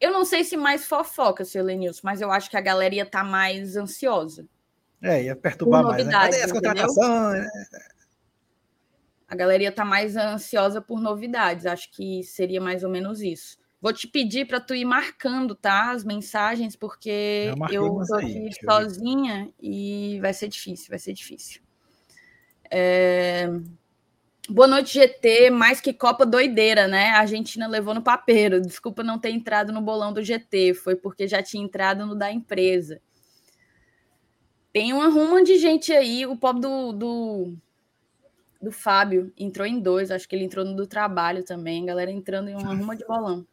Eu 0.00 0.12
não 0.12 0.24
sei 0.24 0.42
se 0.44 0.56
mais 0.56 0.86
fofoca, 0.86 1.44
seu 1.44 1.64
Lenilson, 1.64 2.00
mas 2.02 2.20
eu 2.20 2.30
acho 2.30 2.50
que 2.50 2.56
a 2.56 2.60
galera 2.60 2.94
ia 2.94 3.04
estar 3.04 3.22
tá 3.22 3.24
mais 3.24 3.76
ansiosa. 3.76 4.46
É, 5.00 5.22
ia 5.22 5.36
perturbar 5.36 5.84
mais. 5.84 6.04
Né? 6.04 6.12
Cadê 6.12 6.42
as 6.42 6.52
contratações? 6.52 7.46
A 9.28 9.34
galera 9.34 9.62
ia 9.62 9.68
estar 9.70 9.84
tá 9.84 9.88
mais 9.88 10.16
ansiosa 10.16 10.80
por 10.80 11.00
novidades. 11.00 11.66
Acho 11.66 11.90
que 11.90 12.22
seria 12.22 12.60
mais 12.60 12.84
ou 12.84 12.90
menos 12.90 13.20
isso. 13.20 13.58
Vou 13.80 13.92
te 13.92 14.08
pedir 14.08 14.46
para 14.46 14.60
tu 14.60 14.74
ir 14.74 14.84
marcando, 14.84 15.54
tá? 15.54 15.90
As 15.90 16.04
mensagens, 16.04 16.74
porque 16.74 17.52
eu, 17.70 18.00
tô 18.06 18.14
aqui 18.14 18.48
sozinha 18.64 19.52
e 19.60 20.18
vai 20.22 20.32
ser 20.32 20.48
difícil, 20.48 20.88
vai 20.88 20.98
ser 20.98 21.12
difícil. 21.12 21.60
É... 22.70 23.46
Boa 24.48 24.66
noite, 24.66 24.94
GT. 24.94 25.50
Mais 25.50 25.80
que 25.80 25.92
Copa 25.92 26.24
doideira, 26.24 26.86
né? 26.86 27.10
A 27.10 27.20
Argentina 27.20 27.66
levou 27.66 27.94
no 27.94 28.02
papeiro. 28.02 28.60
Desculpa 28.60 29.02
não 29.02 29.18
ter 29.18 29.30
entrado 29.30 29.72
no 29.72 29.80
bolão 29.80 30.12
do 30.12 30.22
GT. 30.22 30.74
Foi 30.74 30.96
porque 30.96 31.26
já 31.26 31.42
tinha 31.42 31.62
entrado 31.62 32.06
no 32.06 32.14
da 32.14 32.30
empresa. 32.32 33.00
Tem 34.72 34.92
uma 34.92 35.08
ruma 35.08 35.42
de 35.44 35.58
gente 35.58 35.92
aí. 35.92 36.26
O 36.26 36.36
pobre 36.36 36.62
do, 36.62 36.92
do, 36.92 37.56
do 38.64 38.72
Fábio 38.72 39.32
entrou 39.36 39.66
em 39.66 39.78
dois. 39.78 40.10
Acho 40.10 40.28
que 40.28 40.34
ele 40.34 40.44
entrou 40.44 40.64
no 40.64 40.74
do 40.74 40.86
trabalho 40.86 41.44
também. 41.44 41.86
galera 41.86 42.10
entrando 42.10 42.48
em 42.48 42.54
uma 42.56 42.74
ruma 42.74 42.96
de 42.96 43.06
bolão. 43.06 43.46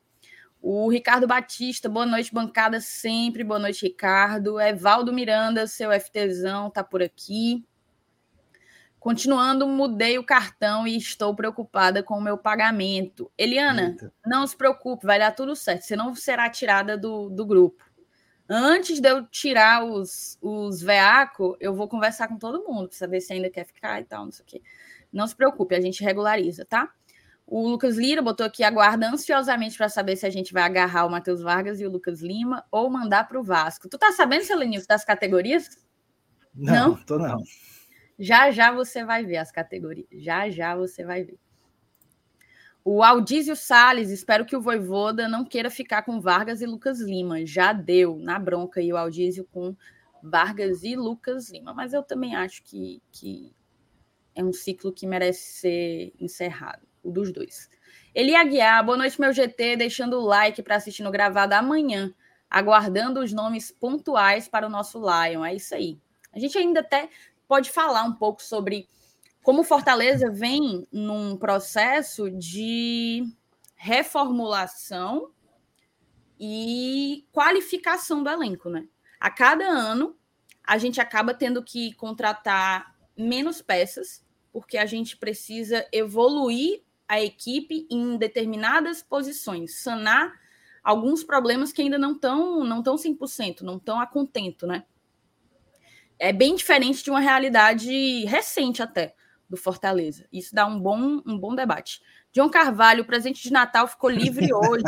O 0.62 0.90
Ricardo 0.90 1.28
Batista, 1.28 1.90
boa 1.90 2.06
noite, 2.06 2.34
bancada 2.34 2.80
sempre. 2.80 3.44
Boa 3.44 3.60
noite, 3.60 3.86
Ricardo. 3.86 4.60
Evaldo 4.60 5.12
Miranda, 5.12 5.68
seu 5.68 5.90
FTzão, 5.92 6.70
tá 6.70 6.84
por 6.84 7.02
aqui. 7.02 7.66
Continuando, 9.00 9.68
mudei 9.68 10.20
o 10.20 10.24
cartão 10.24 10.88
e 10.88 10.96
estou 10.96 11.36
preocupada 11.36 12.04
com 12.04 12.14
o 12.14 12.22
meu 12.22 12.38
pagamento. 12.38 13.32
Eliana, 13.36 13.90
Eita. 13.90 14.14
não 14.24 14.46
se 14.46 14.56
preocupe, 14.56 15.08
vai 15.08 15.18
dar 15.18 15.32
tudo 15.32 15.56
certo. 15.56 15.82
Você 15.82 15.96
não 15.96 16.14
será 16.14 16.48
tirada 16.52 16.96
do, 16.96 17.28
do 17.28 17.44
grupo. 17.44 17.84
Antes 18.48 19.00
de 19.00 19.10
eu 19.10 19.26
tirar 19.26 19.84
os, 19.84 20.38
os 20.40 20.82
veaco, 20.82 21.58
eu 21.60 21.74
vou 21.74 21.88
conversar 21.88 22.28
com 22.28 22.38
todo 22.38 22.64
mundo 22.64 22.90
para 22.90 22.98
saber 22.98 23.22
se 23.22 23.34
ainda 23.34 23.50
quer 23.50 23.66
ficar 23.66 24.02
e 24.02 24.04
tal, 24.04 24.26
não 24.26 24.32
sei 24.32 24.44
o 24.44 24.46
quê. 24.46 24.62
Não 25.12 25.28
se 25.28 25.36
preocupe, 25.36 25.76
a 25.76 25.82
gente 25.82 26.04
regulariza, 26.04 26.66
tá? 26.66 26.90
O 27.46 27.68
Lucas 27.68 27.98
Lira 27.98 28.22
botou 28.22 28.46
aqui, 28.46 28.64
aguarda 28.64 29.10
ansiosamente 29.10 29.78
para 29.78 29.90
saber 29.90 30.16
se 30.16 30.26
a 30.26 30.30
gente 30.30 30.54
vai 30.54 30.64
agarrar 30.64 31.06
o 31.06 31.10
Matheus 31.10 31.42
Vargas 31.42 31.82
e 31.82 31.86
o 31.86 31.92
Lucas 31.92 32.22
Lima 32.22 32.64
ou 32.72 32.90
mandar 32.90 33.28
para 33.28 33.40
o 33.40 33.44
Vasco. 33.44 33.90
Tu 33.90 33.98
tá 33.98 34.12
sabendo, 34.14 34.46
Selenilson, 34.46 34.86
das 34.88 35.04
categorias? 35.04 35.68
Não, 36.56 36.92
não, 36.92 37.04
tô 37.04 37.18
não. 37.18 37.42
Já 38.18 38.52
já 38.52 38.72
você 38.72 39.04
vai 39.04 39.26
ver 39.26 39.38
as 39.38 39.52
categorias. 39.52 40.08
Já 40.12 40.50
já 40.50 40.76
você 40.76 41.04
vai 41.04 41.24
ver. 41.24 41.38
O 42.84 43.04
Aldísio 43.04 43.56
Sales, 43.56 44.10
espero 44.10 44.46
que 44.46 44.56
o 44.56 44.62
Voivoda 44.62 45.28
não 45.28 45.46
queira 45.46 45.70
ficar 45.70 46.04
com 46.04 46.22
Vargas 46.22 46.62
e 46.62 46.66
Lucas 46.66 47.00
Lima. 47.00 47.46
Já 47.46 47.74
deu 47.74 48.18
na 48.18 48.40
bronca 48.40 48.80
aí 48.80 48.92
o 48.92 48.98
Aldísio 48.98 49.48
com 49.52 49.76
Vargas 50.24 50.84
e 50.84 50.96
Lucas 50.96 51.52
Lima. 51.52 51.74
Mas 51.74 51.94
eu 51.94 52.02
também 52.02 52.36
acho 52.36 52.64
que, 52.64 53.02
que 53.12 53.54
é 54.36 54.44
um 54.44 54.54
ciclo 54.54 54.92
que 54.92 55.06
merece 55.08 55.60
ser 55.60 56.14
encerrado, 56.20 56.88
o 57.04 57.12
dos 57.12 57.32
dois. 57.32 57.70
Eli 58.14 58.36
Aguiar, 58.36 58.86
boa 58.86 58.98
noite, 58.98 59.20
meu 59.20 59.32
GT, 59.32 59.78
deixando 59.78 60.18
o 60.20 60.26
like 60.26 60.62
para 60.62 60.76
assistir 60.76 61.04
no 61.04 61.12
gravado 61.12 61.54
amanhã, 61.54 62.14
aguardando 62.50 63.22
os 63.22 63.32
nomes 63.32 63.72
pontuais 63.72 64.48
para 64.48 64.68
o 64.68 64.70
nosso 64.70 65.00
Lion. 65.00 65.46
É 65.46 65.56
isso 65.56 65.74
aí. 65.74 65.98
A 66.34 66.40
gente 66.40 66.58
ainda 66.58 66.82
até 66.82 67.10
pode 67.48 67.70
falar 67.70 68.04
um 68.04 68.14
pouco 68.14 68.42
sobre 68.42 68.88
como 69.44 69.64
Fortaleza 69.64 70.30
vem 70.30 70.88
num 70.92 71.36
processo 71.36 72.30
de 72.30 73.24
reformulação 73.76 75.32
e 76.40 77.26
qualificação 77.32 78.24
do 78.24 78.30
elenco, 78.30 78.70
né? 78.70 78.88
A 79.20 79.30
cada 79.30 79.66
ano 79.66 80.16
a 80.64 80.78
gente 80.78 81.02
acaba 81.02 81.34
tendo 81.34 81.64
que 81.64 81.94
contratar 81.94 82.96
menos 83.18 83.62
peças, 83.62 84.24
porque 84.52 84.78
a 84.78 84.86
gente 84.86 85.18
precisa 85.18 85.88
evoluir 85.92 86.82
a 87.08 87.22
equipe 87.22 87.88
em 87.90 88.18
determinadas 88.18 89.04
posições, 89.04 89.82
sanar 89.82 90.34
alguns 90.84 91.24
problemas 91.24 91.72
que 91.72 91.82
ainda 91.82 91.98
não 91.98 92.14
estão 92.14 92.64
não 92.64 92.80
estão 92.80 92.96
100%, 92.96 93.62
não 93.62 93.78
estão 93.78 94.00
a 94.00 94.08
contento, 94.08 94.66
né? 94.66 94.86
é 96.22 96.32
bem 96.32 96.56
diferente 96.56 97.04
de 97.04 97.10
uma 97.10 97.20
realidade 97.20 98.26
recente 98.26 98.84
até 98.84 99.16
do 99.50 99.58
Fortaleza. 99.58 100.28
Isso 100.32 100.54
dá 100.54 100.68
um 100.68 100.80
bom, 100.80 101.20
um 101.26 101.38
bom 101.38 101.56
debate. 101.56 102.00
John 102.32 102.48
Carvalho, 102.48 103.02
o 103.02 103.08
presente 103.08 103.42
de 103.42 103.52
Natal 103.52 103.88
ficou 103.88 104.08
livre 104.08 104.48
hoje. 104.54 104.84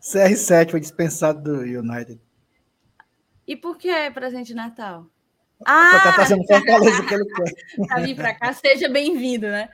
CR7 0.00 0.70
foi 0.70 0.78
dispensado 0.78 1.42
do 1.42 1.60
United. 1.62 2.20
E 3.44 3.56
por 3.56 3.76
que 3.76 3.88
é 3.88 4.08
presente 4.08 4.46
de 4.46 4.54
Natal? 4.54 5.10
Ah! 5.66 6.00
Tá 6.02 6.12
trazendo 6.12 6.46
Fortaleza 6.46 7.04
quer. 7.06 7.18
Tá 7.88 8.00
vir 8.00 8.16
para 8.16 8.34
cá, 8.34 8.52
seja 8.52 8.88
bem-vindo, 8.88 9.46
né? 9.46 9.68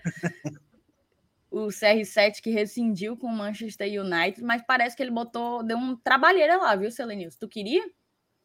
O 1.51 1.69
CR7 1.69 2.43
que 2.43 2.51
rescindiu 2.51 3.17
com 3.17 3.27
o 3.27 3.33
Manchester 3.33 3.89
United, 4.01 4.43
mas 4.43 4.63
parece 4.67 4.97
que 4.97 5.03
ele 5.03 5.11
botou, 5.11 5.63
deu 5.63 5.79
um 5.79 5.97
trabalheira 5.97 6.57
lá, 6.57 6.77
viu, 6.77 6.91
Selenilson? 6.91 7.39
Tu 7.41 7.49
queria? 7.49 7.85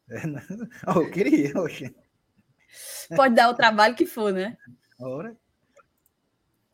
É, 0.10 0.26
né? 0.26 0.42
eu 0.88 1.12
queria, 1.12 1.60
oxe. 1.60 1.94
Pode 3.16 3.36
dar 3.36 3.50
o 3.50 3.54
trabalho 3.54 3.96
que 3.96 4.06
for, 4.06 4.32
né? 4.32 4.58
Ora. 5.00 5.36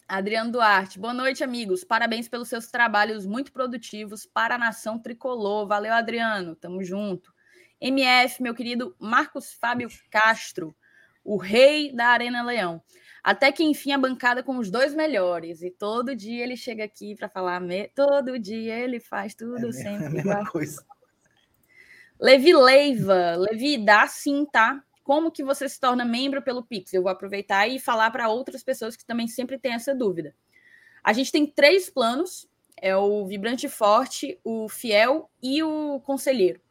Adriano 0.07 0.51
Duarte, 0.51 0.97
boa 0.97 1.13
noite, 1.13 1.43
amigos. 1.43 1.83
Parabéns 1.83 2.27
pelos 2.27 2.49
seus 2.49 2.71
trabalhos 2.71 3.27
muito 3.27 3.51
produtivos 3.51 4.25
para 4.25 4.55
a 4.55 4.57
nação 4.57 4.97
tricolor. 4.97 5.67
Valeu, 5.67 5.93
Adriano. 5.93 6.55
Tamo 6.55 6.83
junto. 6.83 7.31
MF, 7.81 8.43
meu 8.43 8.53
querido 8.53 8.95
Marcos 8.99 9.53
Fábio 9.53 9.89
Castro, 10.09 10.75
o 11.23 11.37
rei 11.37 11.93
da 11.93 12.07
Arena 12.07 12.43
Leão. 12.43 12.81
Até 13.23 13.51
que 13.51 13.63
enfim 13.63 13.91
a 13.91 13.97
bancada 13.97 14.41
com 14.41 14.57
os 14.57 14.71
dois 14.71 14.93
melhores. 14.93 15.61
E 15.61 15.69
todo 15.69 16.15
dia 16.15 16.43
ele 16.43 16.55
chega 16.55 16.83
aqui 16.83 17.15
para 17.15 17.29
falar. 17.29 17.59
Me... 17.59 17.87
Todo 17.89 18.39
dia 18.39 18.77
ele 18.77 18.99
faz 18.99 19.35
tudo 19.35 19.69
é 19.69 19.71
sempre. 19.71 20.03
É 20.03 20.07
a 20.07 20.09
mesma 20.09 20.31
igual. 20.31 20.51
coisa. 20.51 20.85
Levi 22.19 22.53
Leiva, 22.53 23.35
Levi, 23.37 23.77
dá 23.77 24.05
sim, 24.07 24.45
tá? 24.45 24.83
Como 25.03 25.31
que 25.31 25.43
você 25.43 25.67
se 25.67 25.79
torna 25.79 26.03
membro 26.03 26.41
pelo 26.41 26.63
Pix? 26.63 26.93
Eu 26.93 27.01
vou 27.01 27.11
aproveitar 27.11 27.67
e 27.67 27.79
falar 27.79 28.11
para 28.11 28.29
outras 28.29 28.61
pessoas 28.61 28.95
que 28.95 29.05
também 29.05 29.27
sempre 29.27 29.57
têm 29.57 29.73
essa 29.73 29.95
dúvida. 29.95 30.35
A 31.03 31.13
gente 31.13 31.31
tem 31.31 31.47
três 31.47 31.89
planos: 31.89 32.47
é 32.77 32.95
o 32.95 33.25
Vibrante 33.25 33.69
Forte, 33.69 34.39
o 34.43 34.67
Fiel 34.67 35.29
e 35.41 35.63
o 35.63 35.99
Conselheiro. 36.01 36.61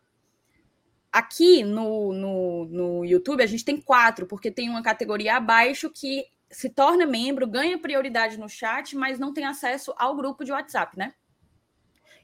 Aqui 1.12 1.64
no, 1.64 2.12
no, 2.12 2.64
no 2.66 3.04
YouTube 3.04 3.42
a 3.42 3.46
gente 3.46 3.64
tem 3.64 3.80
quatro, 3.80 4.26
porque 4.26 4.50
tem 4.50 4.68
uma 4.68 4.82
categoria 4.82 5.36
abaixo 5.36 5.90
que 5.90 6.26
se 6.50 6.68
torna 6.68 7.06
membro, 7.06 7.46
ganha 7.46 7.78
prioridade 7.78 8.38
no 8.38 8.48
chat, 8.48 8.96
mas 8.96 9.18
não 9.18 9.32
tem 9.32 9.44
acesso 9.44 9.94
ao 9.96 10.16
grupo 10.16 10.44
de 10.44 10.52
WhatsApp, 10.52 10.96
né? 10.98 11.14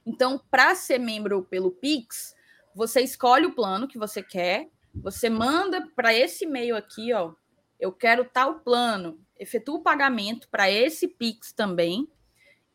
Então, 0.07 0.41
para 0.51 0.75
ser 0.75 0.99
membro 0.99 1.43
pelo 1.45 1.71
Pix, 1.71 2.35
você 2.75 3.01
escolhe 3.01 3.47
o 3.47 3.55
plano 3.55 3.89
que 3.89 3.99
você 3.99 4.23
quer, 4.23 4.69
você 4.95 5.31
manda 5.31 5.89
para 5.95 6.15
esse 6.15 6.45
e-mail 6.45 6.77
aqui, 6.77 7.13
ó. 7.13 7.33
Eu 7.81 7.93
quero 7.93 8.25
tal 8.25 8.61
plano, 8.61 9.19
efetua 9.39 9.77
o 9.77 9.83
pagamento 9.83 10.49
para 10.49 10.71
esse 10.71 11.09
Pix 11.09 11.53
também, 11.53 12.09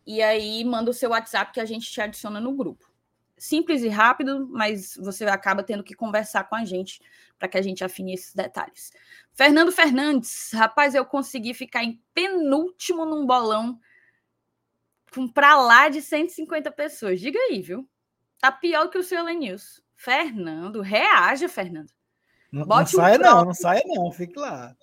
e 0.06 0.22
aí 0.22 0.64
manda 0.66 0.90
o 0.90 0.94
seu 0.94 1.12
WhatsApp 1.12 1.54
que 1.54 1.60
a 1.60 1.66
gente 1.66 1.90
te 1.90 2.02
adiciona 2.02 2.40
no 2.40 2.54
grupo. 2.54 2.89
Simples 3.40 3.82
e 3.82 3.88
rápido, 3.88 4.48
mas 4.52 4.98
você 4.98 5.24
acaba 5.24 5.64
tendo 5.64 5.84
que 5.84 5.96
conversar 5.96 6.44
com 6.44 6.56
a 6.56 6.66
gente 6.66 7.02
para 7.40 7.48
que 7.48 7.58
a 7.58 7.62
gente 7.62 7.84
afine 7.84 8.14
esses 8.14 8.36
detalhes. 8.36 8.92
Fernando 9.34 9.72
Fernandes, 9.72 10.52
rapaz, 10.54 10.94
eu 10.94 11.06
consegui 11.06 11.54
ficar 11.54 11.84
em 11.84 12.04
penúltimo 12.14 13.06
num 13.06 13.26
bolão 13.26 13.80
com 15.14 15.28
para 15.28 15.56
lá 15.56 15.88
de 15.88 16.02
150 16.02 16.70
pessoas. 16.72 17.22
Diga 17.22 17.40
aí, 17.40 17.62
viu? 17.62 17.90
Tá 18.40 18.52
pior 18.52 18.90
que 18.90 18.98
o 18.98 19.04
seu 19.04 19.24
News. 19.24 19.82
Fernando, 19.96 20.82
reaja, 20.82 21.48
Fernando. 21.48 21.92
Não, 22.52 22.66
não 22.66 22.86
saia 22.86 23.18
não, 23.18 23.46
não 23.46 23.54
saia 23.54 23.84
não, 23.86 24.12
fique 24.12 24.38
lá. 24.38 24.76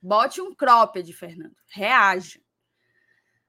Bote 0.00 0.40
um 0.40 0.54
cropped, 0.54 1.10
Fernando. 1.12 1.56
Reaja. 1.68 2.40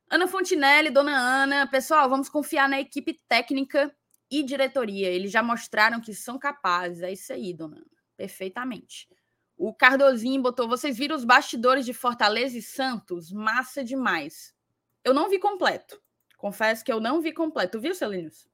Ana 0.09 0.27
Fontinelli, 0.27 0.89
dona 0.89 1.17
Ana, 1.17 1.67
pessoal, 1.67 2.09
vamos 2.09 2.29
confiar 2.29 2.69
na 2.69 2.79
equipe 2.79 3.19
técnica 3.27 3.93
e 4.33 4.43
diretoria. 4.43 5.09
Eles 5.09 5.31
já 5.31 5.43
mostraram 5.43 6.01
que 6.01 6.13
são 6.13 6.39
capazes. 6.39 7.03
É 7.03 7.11
isso 7.11 7.31
aí, 7.31 7.53
dona 7.53 7.77
Ana. 7.77 7.85
Perfeitamente. 8.17 9.07
O 9.55 9.73
Cardozinho 9.73 10.41
botou: 10.41 10.67
vocês 10.67 10.97
viram 10.97 11.15
os 11.15 11.23
bastidores 11.23 11.85
de 11.85 11.93
Fortaleza 11.93 12.57
e 12.57 12.61
Santos? 12.61 13.31
Massa 13.31 13.83
demais. 13.83 14.53
Eu 15.03 15.13
não 15.13 15.29
vi 15.29 15.39
completo. 15.39 16.01
Confesso 16.37 16.83
que 16.83 16.91
eu 16.91 16.99
não 16.99 17.21
vi 17.21 17.31
completo. 17.31 17.79
Viu, 17.79 17.93
Celinius? 17.93 18.47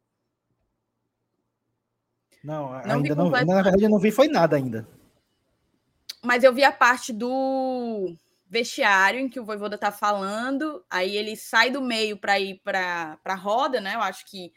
Não, 2.43 2.71
não 2.86 2.95
ainda 2.98 3.15
não. 3.15 3.29
Na 3.29 3.62
verdade, 3.62 3.83
eu 3.83 3.89
não 3.89 4.00
vi 4.00 4.12
foi 4.12 4.27
nada 4.27 4.55
ainda. 4.55 4.88
Mas 6.21 6.43
eu 6.43 6.53
vi 6.53 6.63
a 6.63 6.71
parte 6.71 7.13
do 7.13 8.15
vestiário 8.50 9.19
em 9.19 9.29
que 9.29 9.39
o 9.39 9.45
Voivoda 9.45 9.77
tá 9.77 9.91
falando, 9.91 10.83
aí 10.89 11.15
ele 11.15 11.36
sai 11.36 11.69
do 11.69 11.81
meio 11.81 12.17
para 12.17 12.39
ir 12.39 12.59
para 12.63 13.19
a 13.24 13.36
roda, 13.36 13.79
né? 13.79 13.95
Eu 13.95 14.01
acho 14.01 14.25
que 14.25 14.51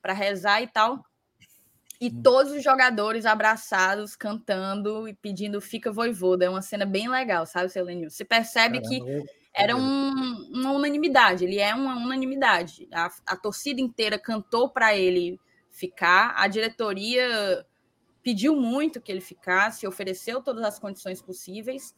para 0.00 0.12
rezar 0.12 0.62
e 0.62 0.66
tal. 0.66 1.04
E 2.00 2.08
hum. 2.08 2.22
todos 2.22 2.52
os 2.52 2.64
jogadores 2.64 3.26
abraçados, 3.26 4.16
cantando 4.16 5.06
e 5.06 5.14
pedindo 5.14 5.60
Fica 5.60 5.92
Voivoda. 5.92 6.44
É 6.44 6.50
uma 6.50 6.62
cena 6.62 6.86
bem 6.86 7.08
legal, 7.08 7.44
sabe, 7.44 7.68
Selenil? 7.68 8.10
Você 8.10 8.24
percebe 8.24 8.80
Caramba, 8.80 9.04
que 9.06 9.40
era 9.54 9.76
um, 9.76 10.50
uma 10.52 10.72
unanimidade, 10.72 11.44
ele 11.44 11.58
é 11.58 11.74
uma 11.74 11.96
unanimidade. 11.96 12.88
A, 12.92 13.10
a 13.26 13.36
torcida 13.36 13.80
inteira 13.80 14.18
cantou 14.18 14.70
para 14.70 14.96
ele 14.96 15.38
ficar, 15.70 16.34
a 16.36 16.46
diretoria 16.46 17.66
pediu 18.22 18.54
muito 18.54 19.00
que 19.00 19.10
ele 19.10 19.20
ficasse, 19.20 19.86
ofereceu 19.86 20.42
todas 20.42 20.64
as 20.64 20.78
condições 20.78 21.20
possíveis. 21.20 21.94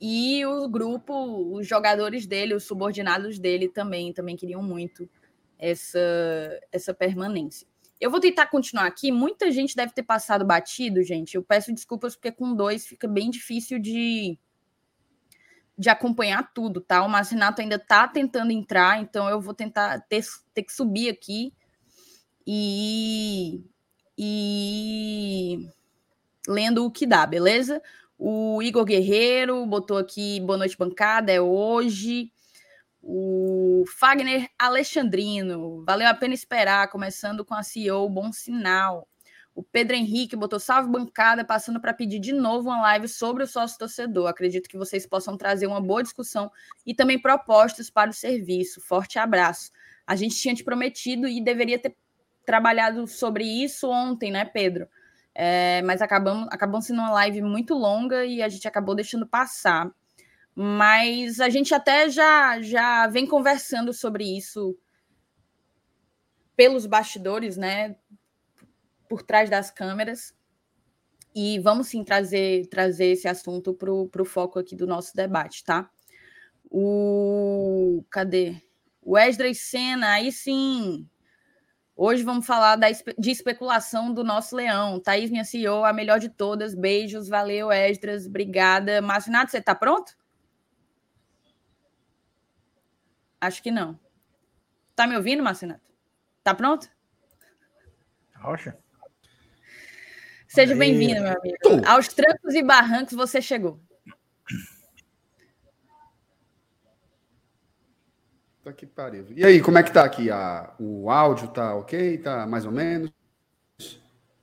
E 0.00 0.44
o 0.44 0.68
grupo, 0.68 1.56
os 1.56 1.66
jogadores 1.66 2.26
dele, 2.26 2.54
os 2.54 2.64
subordinados 2.64 3.38
dele 3.38 3.68
também, 3.68 4.12
também 4.12 4.36
queriam 4.36 4.62
muito 4.62 5.08
essa, 5.58 5.98
essa 6.72 6.94
permanência. 6.94 7.66
Eu 8.00 8.10
vou 8.10 8.20
tentar 8.20 8.46
continuar 8.46 8.86
aqui. 8.86 9.10
Muita 9.10 9.50
gente 9.50 9.74
deve 9.74 9.92
ter 9.92 10.02
passado 10.02 10.44
batido, 10.44 11.02
gente. 11.02 11.34
Eu 11.36 11.42
peço 11.42 11.72
desculpas 11.72 12.14
porque 12.14 12.32
com 12.32 12.54
dois 12.54 12.86
fica 12.86 13.08
bem 13.08 13.30
difícil 13.30 13.78
de, 13.78 14.38
de 15.78 15.88
acompanhar 15.88 16.52
tudo, 16.52 16.80
tá? 16.80 17.02
O 17.04 17.08
Marcinato 17.08 17.62
ainda 17.62 17.78
tá 17.78 18.06
tentando 18.06 18.52
entrar, 18.52 19.00
então 19.00 19.28
eu 19.28 19.40
vou 19.40 19.54
tentar 19.54 20.00
ter, 20.00 20.24
ter 20.52 20.62
que 20.62 20.72
subir 20.72 21.08
aqui 21.08 21.52
e, 22.46 23.64
e 24.18 25.68
lendo 26.46 26.84
o 26.84 26.90
que 26.90 27.06
dá, 27.06 27.26
beleza? 27.26 27.80
O 28.18 28.62
Igor 28.62 28.84
Guerreiro 28.84 29.64
botou 29.66 29.96
aqui 29.96 30.40
boa 30.40 30.58
noite 30.58 30.76
bancada, 30.76 31.32
é 31.32 31.40
hoje. 31.40 32.30
O 33.06 33.84
Fagner 33.98 34.48
Alexandrino, 34.58 35.84
valeu 35.84 36.08
a 36.08 36.14
pena 36.14 36.32
esperar, 36.32 36.88
começando 36.88 37.44
com 37.44 37.52
a 37.52 37.62
CEO, 37.62 38.08
bom 38.08 38.32
sinal. 38.32 39.06
O 39.54 39.62
Pedro 39.62 39.94
Henrique 39.94 40.34
botou 40.34 40.58
salve 40.58 40.88
bancada, 40.90 41.44
passando 41.44 41.78
para 41.78 41.92
pedir 41.92 42.18
de 42.18 42.32
novo 42.32 42.70
uma 42.70 42.80
live 42.80 43.06
sobre 43.06 43.44
o 43.44 43.46
sócio 43.46 43.76
torcedor. 43.76 44.26
Acredito 44.26 44.70
que 44.70 44.78
vocês 44.78 45.06
possam 45.06 45.36
trazer 45.36 45.66
uma 45.66 45.82
boa 45.82 46.02
discussão 46.02 46.50
e 46.86 46.94
também 46.94 47.20
propostas 47.20 47.90
para 47.90 48.08
o 48.08 48.14
serviço. 48.14 48.80
Forte 48.80 49.18
abraço. 49.18 49.70
A 50.06 50.16
gente 50.16 50.36
tinha 50.36 50.54
te 50.54 50.64
prometido 50.64 51.28
e 51.28 51.44
deveria 51.44 51.78
ter 51.78 51.94
trabalhado 52.46 53.06
sobre 53.06 53.44
isso 53.44 53.90
ontem, 53.90 54.30
né, 54.30 54.46
Pedro? 54.46 54.88
É, 55.34 55.82
mas 55.82 56.00
acabamos, 56.00 56.48
acabou 56.50 56.80
sendo 56.80 57.00
uma 57.00 57.10
live 57.10 57.42
muito 57.42 57.74
longa 57.74 58.24
e 58.24 58.42
a 58.42 58.48
gente 58.48 58.66
acabou 58.66 58.94
deixando 58.94 59.26
passar. 59.26 59.90
Mas 60.54 61.40
a 61.40 61.48
gente 61.48 61.74
até 61.74 62.08
já, 62.08 62.60
já 62.62 63.06
vem 63.08 63.26
conversando 63.26 63.92
sobre 63.92 64.24
isso 64.24 64.76
pelos 66.56 66.86
bastidores, 66.86 67.56
né? 67.56 67.96
por 69.08 69.22
trás 69.22 69.48
das 69.48 69.70
câmeras. 69.70 70.34
E 71.34 71.58
vamos 71.60 71.88
sim 71.88 72.04
trazer, 72.04 72.66
trazer 72.66 73.06
esse 73.06 73.28
assunto 73.28 73.74
para 73.74 73.92
o 73.92 74.24
foco 74.24 74.58
aqui 74.58 74.76
do 74.76 74.86
nosso 74.86 75.14
debate, 75.14 75.64
tá? 75.64 75.90
O. 76.70 78.04
Cadê? 78.10 78.56
O 79.02 79.18
Esdras 79.18 79.58
Senna, 79.58 80.14
aí 80.14 80.32
sim. 80.32 81.08
Hoje 81.96 82.24
vamos 82.24 82.44
falar 82.44 82.74
da, 82.76 82.88
de 82.90 83.30
especulação 83.30 84.12
do 84.12 84.24
nosso 84.24 84.56
leão. 84.56 84.98
Thaís, 84.98 85.30
minha 85.30 85.44
CEO, 85.44 85.84
a 85.84 85.92
melhor 85.92 86.18
de 86.18 86.28
todas. 86.28 86.74
Beijos, 86.74 87.28
valeu, 87.28 87.70
Esdras, 87.70 88.26
obrigada. 88.26 89.00
Márcio 89.00 89.30
Nato, 89.30 89.50
você 89.50 89.58
está 89.58 89.74
pronto? 89.74 90.16
Acho 93.44 93.62
que 93.62 93.70
não. 93.70 94.00
Tá 94.96 95.06
me 95.06 95.14
ouvindo, 95.16 95.42
Márcio 95.42 95.68
Nato? 95.68 95.92
Tá 96.42 96.54
pronto? 96.54 96.88
Rocha. 98.36 98.78
Seja 100.48 100.74
bem-vindo, 100.74 101.20
meu 101.20 101.36
amigo. 101.36 101.86
Aos 101.86 102.08
trancos 102.08 102.54
e 102.54 102.62
barrancos 102.62 103.12
você 103.12 103.42
chegou. 103.42 103.78
Tá 108.62 108.72
que 108.72 108.86
pariu. 108.86 109.26
E 109.36 109.44
aí, 109.44 109.60
como 109.60 109.76
é 109.76 109.82
que 109.82 109.92
tá 109.92 110.04
aqui? 110.04 110.30
A, 110.30 110.72
o 110.78 111.10
áudio 111.10 111.48
tá 111.48 111.74
ok? 111.74 112.16
Tá 112.16 112.46
mais 112.46 112.64
ou 112.64 112.72
menos? 112.72 113.12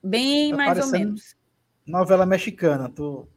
Bem 0.00 0.52
tá 0.52 0.56
mais 0.58 0.78
ou 0.78 0.92
menos. 0.92 1.36
Novela 1.84 2.24
mexicana. 2.24 2.88
Tu, 2.88 3.28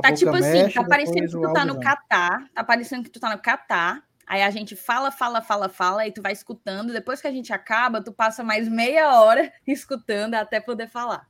tá 0.00 0.12
tipo 0.12 0.30
assim, 0.30 0.70
tá 0.70 0.84
parecendo 0.84 1.26
que 1.26 1.32
tu 1.32 1.52
tá 1.52 1.64
no 1.64 1.80
Catar. 1.80 2.48
Tá 2.54 2.62
parecendo 2.62 3.02
que 3.02 3.10
tu 3.10 3.18
tá 3.18 3.34
no 3.34 3.42
Catar. 3.42 4.07
Aí 4.28 4.42
a 4.42 4.50
gente 4.50 4.76
fala, 4.76 5.10
fala, 5.10 5.40
fala, 5.40 5.70
fala, 5.70 6.06
e 6.06 6.12
tu 6.12 6.20
vai 6.20 6.32
escutando. 6.32 6.92
Depois 6.92 7.18
que 7.18 7.26
a 7.26 7.32
gente 7.32 7.50
acaba, 7.50 8.02
tu 8.02 8.12
passa 8.12 8.44
mais 8.44 8.68
meia 8.68 9.18
hora 9.18 9.50
escutando 9.66 10.34
até 10.34 10.60
poder 10.60 10.86
falar. 10.86 11.26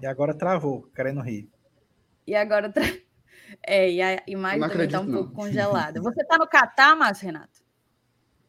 E 0.00 0.06
agora 0.06 0.32
travou, 0.32 0.88
querendo 0.94 1.20
rir. 1.20 1.50
E 2.26 2.34
agora. 2.34 2.72
Tra... 2.72 2.82
É, 3.66 3.90
e 3.90 4.00
a 4.00 4.22
imagem 4.28 4.60
também 4.60 4.86
está 4.86 5.00
um 5.00 5.04
não. 5.04 5.12
pouco 5.12 5.34
congelada. 5.34 6.00
Você 6.00 6.22
está 6.22 6.38
no 6.38 6.46
Catar, 6.46 6.94
Márcio 6.94 7.26
Renato? 7.26 7.60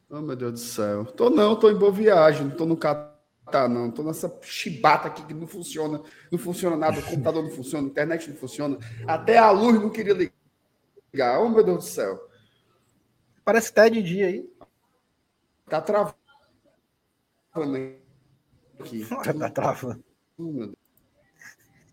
Oh, 0.07 0.21
meu 0.21 0.35
Deus 0.35 0.51
do 0.51 0.59
céu. 0.59 1.05
Tô 1.05 1.27
não, 1.31 1.55
tô 1.55 1.71
em 1.71 1.75
boa 1.75 1.91
viagem, 1.91 2.45
não 2.45 2.55
tô 2.55 2.67
no 2.67 2.77
Catar, 2.77 3.67
não. 3.67 3.89
Tô 3.89 4.03
nessa 4.03 4.31
chibata 4.43 5.07
aqui 5.07 5.25
que 5.25 5.33
não 5.33 5.47
funciona. 5.47 6.03
Não 6.31 6.37
funciona 6.37 6.77
nada, 6.77 6.99
o 6.99 7.03
computador 7.03 7.41
não 7.41 7.49
funciona, 7.49 7.87
a 7.87 7.89
internet 7.89 8.29
não 8.29 8.37
funciona. 8.37 8.77
Até 9.07 9.39
a 9.39 9.49
luz 9.49 9.81
não 9.81 9.89
queria 9.89 10.13
ligar. 11.11 11.39
Oh, 11.39 11.49
meu 11.49 11.63
Deus 11.63 11.77
do 11.77 11.89
céu. 11.89 12.30
Parece 13.51 13.67
que 13.67 13.75
tá 13.75 13.89
de 13.89 14.01
dia 14.01 14.27
aí. 14.27 14.49
Tá 15.67 15.81
travando 15.81 16.15
aqui. 18.79 19.05
tá 19.11 19.49
travando. 19.49 20.05
Meu 20.39 20.53
Deus. 20.53 20.75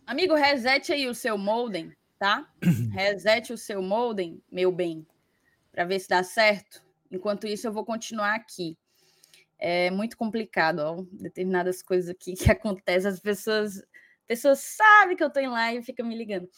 Amigo, 0.07 0.37
resete 0.37 0.93
aí 0.93 1.09
o 1.09 1.15
seu 1.17 1.37
modem, 1.37 1.93
tá? 2.17 2.49
Resete 2.95 3.53
o 3.53 3.59
seu 3.59 3.83
modem, 3.83 4.41
meu 4.53 4.71
bem, 4.71 5.05
para 5.73 5.85
ver 5.85 5.99
se 5.99 6.09
dá 6.09 6.23
certo. 6.23 6.81
Enquanto 7.11 7.49
isso, 7.49 7.67
eu 7.67 7.73
vou 7.73 7.85
continuar 7.85 8.37
aqui. 8.37 8.79
É 9.59 9.91
muito 9.91 10.17
complicado, 10.17 10.79
ó, 10.79 11.05
determinadas 11.11 11.83
coisas 11.83 12.09
aqui 12.09 12.35
que 12.39 12.53
acontecem, 12.53 13.11
as 13.11 13.19
pessoas, 13.19 13.83
pessoas 14.29 14.61
sabem 14.61 15.17
que 15.17 15.25
eu 15.25 15.31
tô 15.31 15.41
em 15.41 15.49
live 15.49 15.81
e 15.81 15.85
ficam 15.85 16.07
me 16.07 16.17
ligando. 16.17 16.49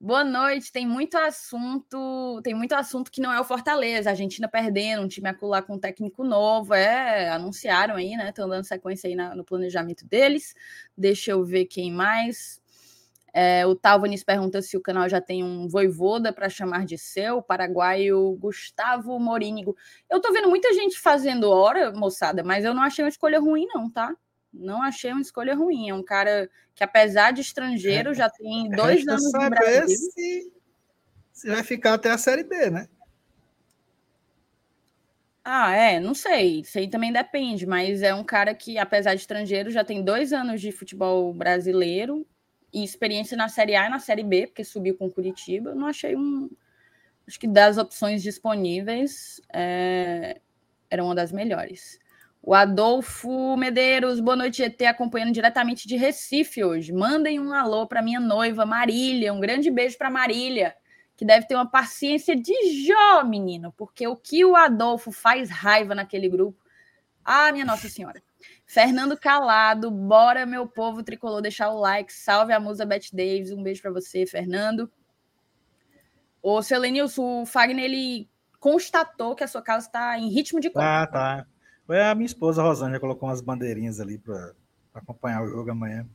Boa 0.00 0.22
noite. 0.22 0.70
Tem 0.70 0.86
muito 0.86 1.16
assunto, 1.18 2.40
tem 2.42 2.54
muito 2.54 2.72
assunto 2.72 3.10
que 3.10 3.20
não 3.20 3.32
é 3.32 3.40
o 3.40 3.44
Fortaleza. 3.44 4.08
A 4.08 4.12
Argentina 4.12 4.46
perdendo, 4.48 5.02
um 5.02 5.08
time 5.08 5.28
acular 5.28 5.62
com 5.64 5.74
um 5.74 5.78
técnico 5.78 6.22
novo. 6.22 6.72
É, 6.72 7.28
anunciaram 7.30 7.96
aí, 7.96 8.16
né? 8.16 8.28
Estão 8.28 8.48
dando 8.48 8.64
sequência 8.64 9.08
aí 9.08 9.16
na, 9.16 9.34
no 9.34 9.44
planejamento 9.44 10.06
deles. 10.06 10.54
Deixa 10.96 11.32
eu 11.32 11.44
ver 11.44 11.64
quem 11.66 11.90
mais. 11.92 12.60
É, 13.34 13.66
o 13.66 13.74
Talvanis 13.74 14.22
pergunta 14.24 14.62
se 14.62 14.76
o 14.76 14.80
canal 14.80 15.08
já 15.08 15.20
tem 15.20 15.42
um 15.44 15.68
voivoda 15.68 16.32
para 16.32 16.48
chamar 16.48 16.84
de 16.86 16.96
seu, 16.96 17.38
o 17.38 17.42
paraguaio 17.42 18.36
Gustavo 18.40 19.18
Morínigo. 19.18 19.76
Eu 20.08 20.20
tô 20.20 20.32
vendo 20.32 20.48
muita 20.48 20.72
gente 20.74 20.98
fazendo 20.98 21.50
hora, 21.50 21.92
moçada, 21.92 22.42
mas 22.44 22.64
eu 22.64 22.72
não 22.72 22.82
achei 22.82 23.04
uma 23.04 23.08
escolha 23.08 23.40
ruim, 23.40 23.66
não, 23.66 23.90
tá? 23.90 24.14
Não 24.52 24.82
achei 24.82 25.12
uma 25.12 25.20
escolha 25.20 25.54
ruim. 25.54 25.90
É 25.90 25.94
um 25.94 26.02
cara 26.02 26.50
que, 26.74 26.82
apesar 26.82 27.32
de 27.32 27.40
estrangeiro, 27.40 28.14
já 28.14 28.30
tem 28.30 28.68
dois 28.70 28.98
Resta 28.98 29.12
anos 29.12 29.32
no 29.32 29.50
Brasil. 29.50 29.96
se, 29.96 30.52
se 31.32 31.48
vai 31.48 31.62
ficar 31.62 31.94
até 31.94 32.10
a 32.10 32.18
Série 32.18 32.44
B, 32.44 32.70
né? 32.70 32.88
Ah, 35.44 35.74
é, 35.74 35.98
não 35.98 36.14
sei. 36.14 36.60
Isso 36.60 36.78
aí 36.78 36.88
também 36.88 37.10
depende, 37.10 37.66
mas 37.66 38.02
é 38.02 38.14
um 38.14 38.22
cara 38.22 38.54
que, 38.54 38.76
apesar 38.76 39.14
de 39.14 39.22
estrangeiro, 39.22 39.70
já 39.70 39.82
tem 39.82 40.02
dois 40.02 40.32
anos 40.32 40.60
de 40.60 40.70
futebol 40.70 41.32
brasileiro 41.32 42.26
e 42.70 42.84
experiência 42.84 43.34
na 43.34 43.48
Série 43.48 43.74
A 43.74 43.86
e 43.86 43.88
na 43.88 43.98
Série 43.98 44.22
B, 44.22 44.46
porque 44.46 44.62
subiu 44.62 44.94
com 44.94 45.10
Curitiba. 45.10 45.74
Não 45.74 45.86
achei 45.86 46.14
um. 46.14 46.50
Acho 47.26 47.40
que 47.40 47.48
das 47.48 47.78
opções 47.78 48.22
disponíveis, 48.22 49.40
é, 49.52 50.38
era 50.90 51.02
uma 51.02 51.14
das 51.14 51.32
melhores. 51.32 51.98
O 52.42 52.54
Adolfo 52.54 53.56
Medeiros, 53.56 54.20
boa 54.20 54.36
noite, 54.36 54.62
ET, 54.62 54.80
acompanhando 54.82 55.32
diretamente 55.32 55.86
de 55.86 55.96
Recife 55.96 56.64
hoje. 56.64 56.92
Mandem 56.92 57.38
um 57.38 57.52
alô 57.52 57.86
para 57.86 58.00
minha 58.00 58.20
noiva, 58.20 58.64
Marília. 58.64 59.32
Um 59.34 59.40
grande 59.40 59.70
beijo 59.70 59.98
para 59.98 60.08
Marília, 60.08 60.74
que 61.16 61.24
deve 61.24 61.46
ter 61.46 61.56
uma 61.56 61.68
paciência 61.68 62.34
de 62.34 62.86
Jó, 62.86 63.24
menino, 63.24 63.72
porque 63.76 64.06
o 64.06 64.16
que 64.16 64.44
o 64.44 64.56
Adolfo 64.56 65.12
faz 65.12 65.50
raiva 65.50 65.94
naquele 65.94 66.28
grupo. 66.28 66.58
Ah, 67.24 67.52
minha 67.52 67.64
Nossa 67.64 67.88
Senhora. 67.88 68.22
Fernando 68.64 69.18
Calado, 69.18 69.90
bora, 69.90 70.46
meu 70.46 70.66
povo 70.66 71.02
tricolor, 71.02 71.42
deixar 71.42 71.70
o 71.70 71.80
like. 71.80 72.12
Salve 72.12 72.52
a 72.52 72.60
musa 72.60 72.86
Beth 72.86 73.08
Davis. 73.12 73.50
Um 73.50 73.62
beijo 73.62 73.82
para 73.82 73.90
você, 73.90 74.24
Fernando. 74.26 74.90
O 76.40 76.62
Selenilson, 76.62 77.42
o 77.42 77.46
Fagner, 77.46 77.84
ele 77.84 78.28
constatou 78.60 79.34
que 79.34 79.44
a 79.44 79.48
sua 79.48 79.60
casa 79.60 79.86
está 79.86 80.18
em 80.18 80.28
ritmo 80.28 80.60
de 80.60 80.70
Tá, 80.70 81.06
tá. 81.06 81.46
Foi 81.88 82.02
a 82.02 82.14
minha 82.14 82.26
esposa, 82.26 82.62
Rosângela, 82.62 83.00
colocou 83.00 83.30
umas 83.30 83.40
bandeirinhas 83.40 83.98
ali 83.98 84.18
para 84.18 84.52
acompanhar 84.92 85.42
o 85.42 85.48
jogo 85.48 85.70
amanhã. 85.70 86.06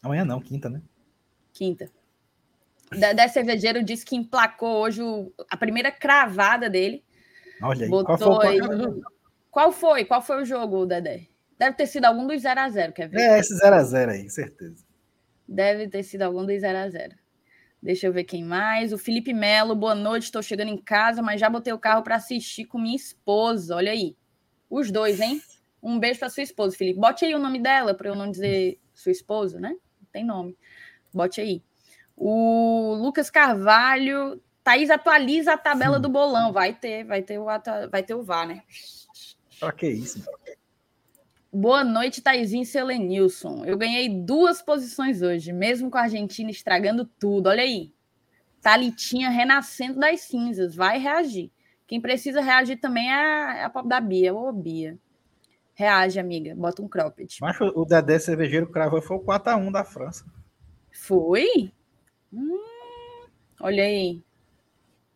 Amanhã 0.00 0.24
não, 0.24 0.40
quinta, 0.40 0.70
né? 0.70 0.80
Quinta. 1.52 1.90
Dedé 2.92 3.26
Cervejeiro 3.26 3.82
disse 3.82 4.04
que 4.06 4.14
emplacou 4.14 4.76
hoje 4.76 5.02
o- 5.02 5.32
a 5.50 5.56
primeira 5.56 5.90
cravada 5.90 6.70
dele. 6.70 7.04
Olha 7.60 7.86
aí. 7.86 7.90
Botou 7.90 8.06
Qual 8.06 8.18
foi 8.40 8.60
o 8.60 8.62
aí-? 8.62 9.02
Qual 9.50 9.72
foi? 9.72 10.04
Qual 10.04 10.22
foi 10.22 10.42
o 10.42 10.44
jogo, 10.44 10.86
Dedé? 10.86 11.26
Deve 11.58 11.76
ter 11.76 11.86
sido 11.88 12.04
algum 12.04 12.24
dos 12.24 12.40
0 12.42 12.60
a 12.60 12.68
0 12.70 12.92
quer 12.92 13.08
ver? 13.08 13.18
É, 13.18 13.40
esse 13.40 13.52
0x0 13.58 14.10
aí, 14.10 14.30
certeza. 14.30 14.84
Deve 15.48 15.88
ter 15.88 16.04
sido 16.04 16.22
algum 16.22 16.46
dos 16.46 16.60
0 16.60 16.78
a 16.78 16.88
0 16.88 17.16
Deixa 17.82 18.06
eu 18.06 18.12
ver 18.12 18.22
quem 18.22 18.44
mais. 18.44 18.92
O 18.92 18.98
Felipe 18.98 19.32
Melo, 19.34 19.74
boa 19.74 19.94
noite. 19.96 20.24
Estou 20.24 20.40
chegando 20.40 20.68
em 20.68 20.78
casa, 20.80 21.20
mas 21.20 21.40
já 21.40 21.50
botei 21.50 21.72
o 21.72 21.78
carro 21.80 22.04
para 22.04 22.14
assistir 22.14 22.66
com 22.66 22.78
minha 22.78 22.94
esposa. 22.94 23.74
Olha 23.74 23.90
aí. 23.90 24.16
Os 24.68 24.90
dois, 24.90 25.20
hein? 25.20 25.40
Um 25.82 25.98
beijo 25.98 26.18
para 26.18 26.30
sua 26.30 26.42
esposa, 26.42 26.76
Felipe. 26.76 26.98
Bote 26.98 27.24
aí 27.24 27.34
o 27.34 27.38
nome 27.38 27.60
dela 27.60 27.94
para 27.94 28.08
eu 28.08 28.14
não 28.14 28.30
dizer 28.30 28.78
sua 28.94 29.12
esposa, 29.12 29.60
né? 29.60 29.70
Não 29.70 30.08
tem 30.12 30.24
nome. 30.24 30.56
Bote 31.14 31.40
aí. 31.40 31.62
O 32.16 32.94
Lucas 33.00 33.30
Carvalho. 33.30 34.40
Thaís 34.64 34.90
atualiza 34.90 35.52
a 35.52 35.58
tabela 35.58 36.00
do 36.00 36.08
bolão. 36.08 36.52
Vai 36.52 36.74
ter, 36.74 37.04
vai 37.04 37.22
ter 37.22 37.38
o, 37.38 37.48
ata- 37.48 37.86
vai 37.88 38.02
ter 38.02 38.14
o 38.14 38.22
VAR, 38.24 38.48
né? 38.48 38.62
Pra 39.60 39.70
que 39.70 39.86
isso? 39.88 40.24
Boa 41.52 41.84
noite, 41.84 42.20
Taizinho 42.20 42.64
e 42.64 42.66
Selenilson. 42.66 43.64
Eu 43.64 43.78
ganhei 43.78 44.08
duas 44.08 44.60
posições 44.60 45.22
hoje, 45.22 45.52
mesmo 45.52 45.88
com 45.90 45.96
a 45.98 46.02
Argentina 46.02 46.50
estragando 46.50 47.04
tudo. 47.04 47.46
Olha 47.48 47.62
aí. 47.62 47.94
Thalitinha 48.60 49.30
renascendo 49.30 50.00
das 50.00 50.22
cinzas. 50.22 50.74
Vai 50.74 50.98
reagir. 50.98 51.52
Quem 51.86 52.00
precisa 52.00 52.40
reagir 52.40 52.78
também 52.78 53.10
é 53.10 53.14
a, 53.14 53.56
é 53.58 53.68
pop 53.68 53.88
da 53.88 54.00
Bia. 54.00 54.34
Ô, 54.34 54.52
Bia. 54.52 54.98
Reage, 55.74 56.18
amiga. 56.18 56.54
Bota 56.54 56.82
um 56.82 56.88
cropped. 56.88 57.38
Mas 57.40 57.60
o 57.60 57.84
Dedé 57.84 58.18
Cervejeiro 58.18 58.70
cravou 58.70 59.00
foi 59.02 59.16
o 59.16 59.20
4x1 59.20 59.70
da 59.70 59.84
França. 59.84 60.24
Foi? 60.90 61.70
Hum, 62.32 62.58
olha 63.60 63.84
aí. 63.84 64.22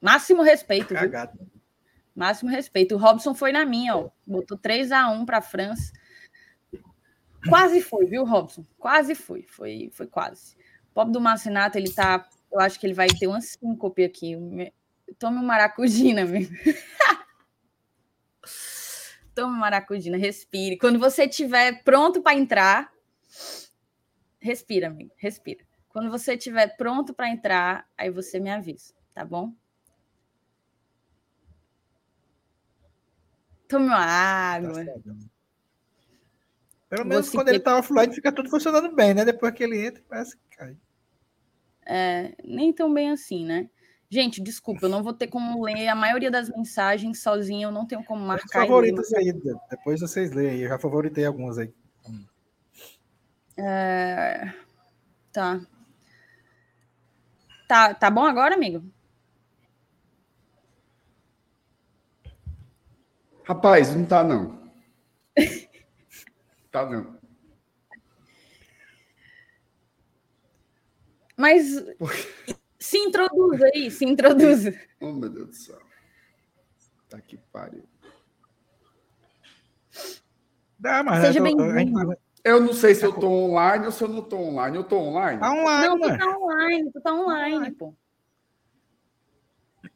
Máximo 0.00 0.42
respeito, 0.42 0.88
viu? 0.88 0.98
Cagado. 0.98 1.38
Máximo 2.14 2.50
respeito. 2.50 2.94
O 2.94 2.98
Robson 2.98 3.34
foi 3.34 3.52
na 3.52 3.64
minha, 3.64 3.96
ó. 3.96 4.10
Botou 4.26 4.56
3 4.56 4.92
a 4.92 5.08
1 5.10 5.24
para 5.24 5.38
a 5.38 5.42
França. 5.42 5.92
Quase 7.48 7.80
foi, 7.80 8.04
viu, 8.04 8.24
Robson? 8.24 8.64
Quase 8.78 9.14
foi. 9.14 9.46
Foi, 9.48 9.90
foi 9.92 10.06
quase. 10.06 10.54
O 10.90 10.94
pobre 10.94 11.12
do 11.12 11.20
Marcinato, 11.20 11.78
ele 11.78 11.90
tá. 11.90 12.28
Eu 12.52 12.60
acho 12.60 12.78
que 12.78 12.86
ele 12.86 12.94
vai 12.94 13.06
ter 13.08 13.26
uma 13.26 13.40
síncope 13.40 14.04
aqui. 14.04 14.36
Tome 15.18 15.38
um 15.38 15.44
maracujina, 15.44 16.22
amigo. 16.22 16.52
Tome 19.34 19.54
um 19.54 19.58
maracujina, 19.58 20.16
respire. 20.16 20.76
Quando 20.78 20.98
você 20.98 21.24
estiver 21.24 21.82
pronto 21.82 22.22
para 22.22 22.36
entrar, 22.36 22.92
respira, 24.40 24.88
amigo, 24.88 25.12
respira. 25.16 25.64
Quando 25.88 26.10
você 26.10 26.34
estiver 26.34 26.76
pronto 26.76 27.14
para 27.14 27.30
entrar, 27.30 27.88
aí 27.96 28.10
você 28.10 28.38
me 28.38 28.50
avisa, 28.50 28.94
tá 29.14 29.24
bom? 29.24 29.52
Tome 33.68 33.86
uma 33.86 33.96
Tá 33.96 34.04
água. 34.04 34.84
certo. 34.84 35.16
Pelo 36.88 37.04
menos 37.04 37.26
Você 37.26 37.36
quando 37.36 37.46
que- 37.48 37.52
ele 37.54 37.60
tá 37.60 37.78
offline 37.78 38.12
fica 38.12 38.32
tudo 38.32 38.50
funcionando 38.50 38.92
bem, 38.94 39.14
né? 39.14 39.24
Depois 39.24 39.54
que 39.54 39.62
ele 39.62 39.86
entra, 39.86 40.02
parece 40.08 40.36
que 40.36 40.56
cai. 40.56 40.76
É, 41.86 42.34
nem 42.44 42.72
tão 42.72 42.92
bem 42.92 43.10
assim, 43.10 43.44
né? 43.46 43.70
Gente, 44.10 44.42
desculpa, 44.42 44.86
eu 44.86 44.90
não 44.90 45.04
vou 45.04 45.12
ter 45.12 45.28
como 45.28 45.62
ler 45.62 45.86
a 45.86 45.94
maioria 45.94 46.30
das 46.30 46.48
mensagens 46.48 47.22
sozinha, 47.22 47.66
eu 47.66 47.70
não 47.70 47.86
tenho 47.86 48.04
como 48.04 48.26
marcar. 48.26 48.60
ler. 48.60 48.66
favoritos 48.66 49.12
aí, 49.14 49.32
depois 49.70 50.00
vocês 50.00 50.32
leem 50.32 50.50
aí. 50.50 50.62
Eu 50.62 50.68
já 50.68 50.78
favoritei 50.78 51.24
alguns 51.24 51.58
aí. 51.58 51.72
É, 53.56 54.52
Tá. 55.32 55.60
Tá, 57.68 57.94
tá 57.94 58.10
bom 58.10 58.24
agora, 58.24 58.54
amigo? 58.56 58.82
Rapaz, 63.44 63.94
não 63.94 64.04
tá 64.04 64.24
não. 64.24 64.60
tá 66.70 66.84
não. 66.84 67.18
Mas 71.36 71.76
se 72.90 72.98
introduza 72.98 73.70
aí, 73.72 73.90
se 73.90 74.04
introduza. 74.04 74.74
Oh, 75.00 75.12
meu 75.12 75.30
Deus 75.30 75.48
do 75.48 75.54
céu. 75.54 75.78
Tá 77.08 77.20
que 77.20 77.38
pariu. 77.52 77.84
Dá, 80.78 81.02
mas 81.02 81.24
Seja 81.24 81.40
bem-vindo. 81.40 82.16
Eu 82.44 82.60
não 82.60 82.72
sei 82.72 82.94
se 82.94 83.04
eu 83.04 83.12
tô 83.12 83.28
online 83.28 83.86
ou 83.86 83.92
se 83.92 84.02
eu 84.02 84.08
não 84.08 84.22
tô 84.22 84.36
online. 84.36 84.76
Eu 84.76 84.84
tô 84.84 84.98
online? 84.98 85.40
Tá 85.40 85.52
online, 85.52 85.86
Não, 85.86 85.98
tu 85.98 86.00
mano. 86.00 86.18
tá 86.18 86.38
online, 86.38 86.92
tu 86.92 87.00
tá 87.00 87.14
online, 87.14 87.70
pô. 87.72 87.94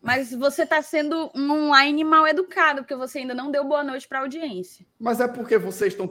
Mas 0.00 0.32
você 0.32 0.66
tá 0.66 0.80
sendo 0.80 1.30
um 1.34 1.50
online 1.50 2.04
mal 2.04 2.26
educado, 2.26 2.82
porque 2.82 2.94
você 2.94 3.18
ainda 3.20 3.34
não 3.34 3.50
deu 3.50 3.64
boa 3.64 3.82
noite 3.82 4.06
pra 4.08 4.20
audiência. 4.20 4.86
Mas 4.98 5.20
é 5.20 5.28
porque 5.28 5.58
vocês 5.58 5.92
estão 5.92 6.06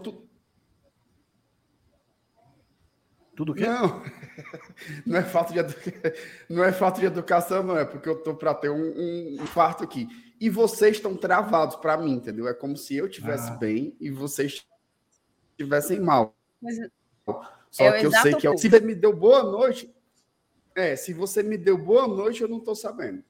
tudo. 3.46 3.62
Não, 3.62 4.02
não 5.06 5.18
é 5.18 5.24
falta 5.24 5.54
de 5.54 5.60
edu... 5.60 5.76
não 6.50 6.64
é 6.64 6.72
falta 6.72 7.00
de 7.00 7.06
educação, 7.06 7.64
não 7.64 7.78
é 7.78 7.86
porque 7.86 8.08
eu 8.10 8.22
tô 8.22 8.36
para 8.36 8.54
ter 8.54 8.70
um, 8.70 8.76
um 8.96 9.44
infarto 9.44 9.84
aqui. 9.84 10.08
E 10.40 10.50
vocês 10.50 10.98
estão 10.98 11.16
travados 11.16 11.76
para 11.78 11.98
mim, 11.98 12.14
entendeu? 12.14 12.48
É 12.48 12.54
como 12.54 12.76
se 12.76 12.96
eu 12.96 13.10
tivesse 13.10 13.52
Ah. 13.52 13.56
bem 13.56 13.96
e 14.00 14.10
vocês 14.12 14.66
estivessem 15.52 16.00
mal. 16.00 16.36
Mas 16.62 16.78
Só 17.72 17.86
É 17.86 18.00
que 18.00 18.06
eu 18.06 18.12
sei 18.12 18.36
que 18.36 18.48
eu- 18.48 18.52
oposto. 18.52 18.62
se 18.62 18.70
você 18.70 18.80
me 18.82 18.94
deu 18.96 19.16
boa 19.16 19.44
noite, 19.44 19.94
é, 20.76 20.96
se 20.96 21.14
você 21.14 21.42
me 21.42 21.58
deu 21.58 21.78
boa 21.78 22.08
noite, 22.08 22.42
eu 22.42 22.48
não 22.48 22.60
tô 22.60 22.76
sabendo. 22.76 23.24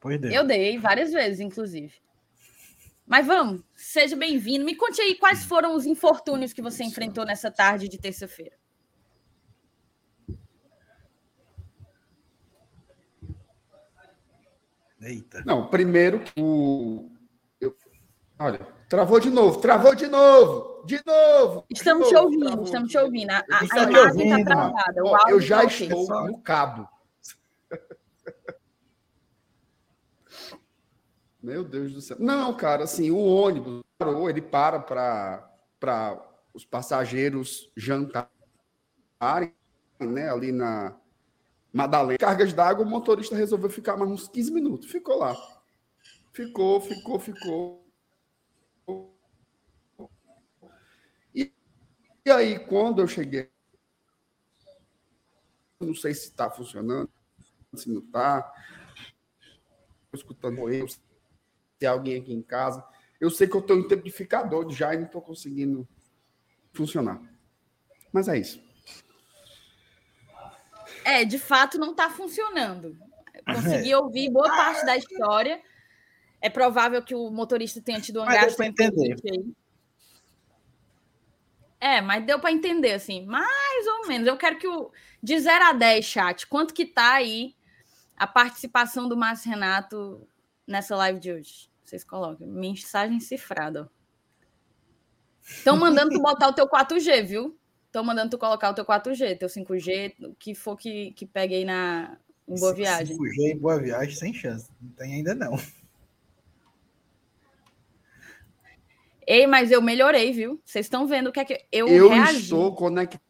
Pois 0.00 0.20
deu. 0.20 0.30
eu 0.32 0.46
dei 0.46 0.78
várias 0.78 1.12
vezes, 1.12 1.40
inclusive. 1.40 1.94
Mas 3.12 3.26
vamos, 3.26 3.60
seja 3.76 4.16
bem-vindo. 4.16 4.64
Me 4.64 4.74
conte 4.74 4.98
aí 5.02 5.14
quais 5.16 5.44
foram 5.44 5.76
os 5.76 5.84
infortúnios 5.84 6.54
que 6.54 6.62
você 6.62 6.82
enfrentou 6.82 7.26
nessa 7.26 7.50
tarde 7.50 7.86
de 7.86 7.98
terça-feira. 7.98 8.56
Eita. 15.00 15.42
Não, 15.44 15.66
primeiro 15.68 16.22
o 16.38 17.10
eu- 17.60 17.74
olha, 18.38 18.60
travou 18.88 19.18
de 19.18 19.30
novo, 19.30 19.60
travou 19.60 19.94
de 19.94 20.06
novo. 20.06 20.84
de 20.86 21.00
novo. 21.06 21.64
Estamos 21.70 22.04
de 22.04 22.08
te 22.08 22.14
novo, 22.14 22.24
ouvindo, 22.26 22.46
travou 22.46 22.64
estamos 22.64 22.90
te 22.90 22.98
ouvindo. 22.98 23.30
A, 23.30 23.36
a, 23.36 23.38
a 23.38 23.66
te 23.66 23.66
imagem 23.90 24.32
está 24.32 24.44
travada. 24.44 25.04
o 25.04 25.06
Ó, 25.08 25.16
áudio 25.16 25.30
eu 25.36 25.40
já 25.40 25.58
tá 25.58 25.64
ok. 25.66 25.86
estou 25.86 26.26
no 26.26 26.38
cabo. 26.40 26.88
Meu 31.42 31.64
Deus 31.64 31.92
do 31.92 32.00
céu. 32.00 32.16
Não, 32.20 32.56
cara, 32.56 32.84
assim, 32.84 33.10
o 33.10 33.18
ônibus 33.18 33.82
parou, 33.98 34.30
ele 34.30 34.40
para 34.40 34.78
para 35.80 36.22
os 36.54 36.64
passageiros 36.64 37.70
jantarem, 37.76 38.30
né, 39.98 40.30
ali 40.30 40.52
na 40.52 40.96
Madalena. 41.72 42.18
Cargas 42.18 42.52
d'água, 42.52 42.84
o 42.84 42.88
motorista 42.88 43.34
resolveu 43.34 43.70
ficar 43.70 43.96
mais 43.96 44.10
uns 44.10 44.28
15 44.28 44.52
minutos. 44.52 44.90
Ficou 44.90 45.18
lá. 45.18 45.34
Ficou, 46.32 46.80
ficou, 46.80 47.18
ficou. 47.18 47.82
E, 51.34 51.52
e 52.24 52.30
aí, 52.30 52.58
quando 52.60 53.00
eu 53.00 53.08
cheguei, 53.08 53.50
não 55.80 55.94
sei 55.94 56.14
se 56.14 56.26
está 56.26 56.48
funcionando, 56.48 57.10
se 57.74 57.90
não 57.90 58.00
está. 58.00 58.52
Escutando 60.12 60.68
eu, 60.70 60.86
se 61.82 61.86
tem 61.86 61.88
alguém 61.88 62.20
aqui 62.20 62.32
em 62.32 62.42
casa. 62.42 62.84
Eu 63.20 63.30
sei 63.30 63.46
que 63.46 63.56
eu 63.56 63.60
estou 63.60 63.76
em 63.76 63.86
tempo 63.86 64.04
de 64.04 64.10
ficar 64.10 64.44
doido 64.44 64.72
já 64.72 64.94
e 64.94 64.98
não 64.98 65.06
estou 65.06 65.20
conseguindo 65.20 65.86
funcionar. 66.72 67.20
Mas 68.12 68.28
é 68.28 68.38
isso. 68.38 68.62
É, 71.04 71.24
de 71.24 71.38
fato 71.38 71.78
não 71.78 71.90
está 71.90 72.08
funcionando. 72.10 72.96
Consegui 73.44 73.94
ouvir 73.94 74.30
boa 74.30 74.48
parte 74.48 74.86
da 74.86 74.96
história. 74.96 75.60
É 76.40 76.48
provável 76.48 77.02
que 77.02 77.14
o 77.14 77.30
motorista 77.30 77.80
tenha 77.80 78.00
tido 78.00 78.18
uma 78.18 78.26
Mas 78.26 78.46
deu 78.46 78.56
pra 78.56 78.66
entender. 78.66 79.16
É, 81.80 82.00
mas 82.00 82.24
deu 82.24 82.38
para 82.38 82.52
entender, 82.52 82.92
assim, 82.92 83.26
mais 83.26 83.86
ou 83.88 84.06
menos. 84.06 84.26
Eu 84.28 84.36
quero 84.36 84.56
que 84.56 84.68
o. 84.68 84.92
De 85.20 85.38
0 85.38 85.64
a 85.64 85.72
10, 85.72 86.04
chat, 86.04 86.46
quanto 86.46 86.74
que 86.74 86.84
tá 86.84 87.14
aí 87.14 87.56
a 88.16 88.26
participação 88.26 89.08
do 89.08 89.16
Márcio 89.16 89.50
Renato 89.50 90.28
nessa 90.66 90.96
live 90.96 91.18
de 91.18 91.32
hoje? 91.32 91.71
Vocês 91.92 92.04
colocam. 92.04 92.46
Mensagem 92.46 93.20
cifrada. 93.20 93.90
Estão 95.42 95.76
mandando 95.76 96.14
tu 96.14 96.22
botar 96.22 96.48
o 96.48 96.54
teu 96.54 96.66
4G, 96.66 97.22
viu? 97.22 97.58
Estão 97.84 98.02
mandando 98.02 98.30
tu 98.30 98.38
colocar 98.38 98.70
o 98.70 98.74
teu 98.74 98.86
4G, 98.86 99.36
teu 99.36 99.48
5G, 99.48 100.14
o 100.20 100.34
que 100.34 100.54
for 100.54 100.74
que, 100.74 101.12
que 101.12 101.26
pegue 101.26 101.54
aí 101.54 101.66
na 101.66 102.16
em 102.48 102.58
boa 102.58 102.72
viagem. 102.72 103.14
5G 103.18 103.52
em 103.52 103.58
boa 103.58 103.78
viagem, 103.78 104.14
sem 104.14 104.32
chance. 104.32 104.70
Não 104.80 104.88
tem 104.92 105.16
ainda 105.16 105.34
não. 105.34 105.58
Ei, 109.26 109.46
mas 109.46 109.70
eu 109.70 109.82
melhorei, 109.82 110.32
viu? 110.32 110.62
Vocês 110.64 110.86
estão 110.86 111.06
vendo 111.06 111.26
o 111.26 111.32
que 111.32 111.40
é 111.40 111.44
que 111.44 111.66
eu, 111.70 111.88
Eu 111.88 112.08
reagi. 112.08 112.44
estou 112.44 112.74
conectado 112.74 113.20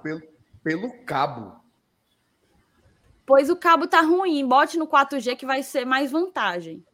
pelo, 0.00 0.22
pelo 0.62 1.04
cabo. 1.04 1.60
Pois 3.24 3.48
o 3.50 3.56
cabo 3.56 3.86
tá 3.86 4.00
ruim. 4.00 4.46
Bote 4.46 4.78
no 4.78 4.86
4G 4.86 5.36
que 5.36 5.46
vai 5.46 5.62
ser 5.62 5.84
mais 5.84 6.10
vantagem. 6.10 6.84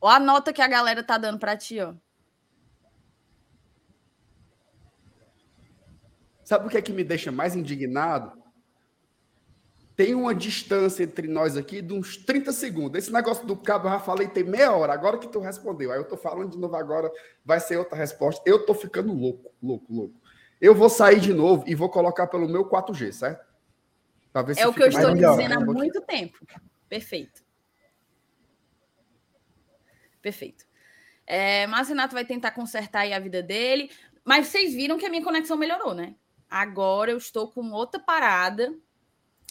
Ó 0.00 0.08
a 0.08 0.18
nota 0.18 0.52
que 0.52 0.62
a 0.62 0.68
galera 0.68 1.02
tá 1.02 1.18
dando 1.18 1.38
para 1.38 1.56
ti, 1.56 1.80
ó. 1.80 1.94
Sabe 6.44 6.66
o 6.66 6.70
que 6.70 6.78
é 6.78 6.82
que 6.82 6.92
me 6.92 7.04
deixa 7.04 7.30
mais 7.30 7.54
indignado? 7.54 8.32
Tem 9.94 10.14
uma 10.14 10.34
distância 10.34 11.02
entre 11.02 11.26
nós 11.26 11.56
aqui 11.56 11.82
de 11.82 11.92
uns 11.92 12.16
30 12.16 12.52
segundos. 12.52 12.96
Esse 12.96 13.12
negócio 13.12 13.44
do 13.44 13.56
cabo 13.56 13.88
eu 13.88 13.92
já 13.92 13.98
falei 13.98 14.28
tem 14.28 14.44
meia 14.44 14.72
hora, 14.72 14.92
agora 14.92 15.18
que 15.18 15.28
tu 15.28 15.40
respondeu. 15.40 15.90
Aí 15.90 15.98
eu 15.98 16.04
tô 16.04 16.16
falando 16.16 16.52
de 16.52 16.58
novo 16.58 16.76
agora, 16.76 17.10
vai 17.44 17.58
ser 17.58 17.76
outra 17.76 17.98
resposta. 17.98 18.40
Eu 18.46 18.64
tô 18.64 18.72
ficando 18.74 19.12
louco, 19.12 19.50
louco, 19.60 19.92
louco. 19.92 20.14
Eu 20.60 20.74
vou 20.74 20.88
sair 20.88 21.20
de 21.20 21.34
novo 21.34 21.64
e 21.66 21.74
vou 21.74 21.90
colocar 21.90 22.28
pelo 22.28 22.48
meu 22.48 22.64
4G, 22.64 23.12
certo? 23.12 23.47
É 24.56 24.66
o 24.66 24.72
que 24.72 24.82
eu 24.82 24.88
estou 24.88 25.14
melhor. 25.14 25.36
dizendo 25.36 25.54
há 25.54 25.60
muito 25.60 26.00
tempo. 26.02 26.38
Perfeito. 26.88 27.42
Perfeito. 30.20 30.66
É, 31.26 31.66
Márcio 31.66 31.94
Renato 31.94 32.14
vai 32.14 32.24
tentar 32.24 32.52
consertar 32.52 33.00
aí 33.00 33.12
a 33.12 33.18
vida 33.18 33.42
dele. 33.42 33.90
Mas 34.24 34.48
vocês 34.48 34.74
viram 34.74 34.98
que 34.98 35.06
a 35.06 35.10
minha 35.10 35.24
conexão 35.24 35.56
melhorou, 35.56 35.94
né? 35.94 36.14
Agora 36.50 37.10
eu 37.10 37.18
estou 37.18 37.50
com 37.50 37.70
outra 37.70 38.00
parada 38.00 38.74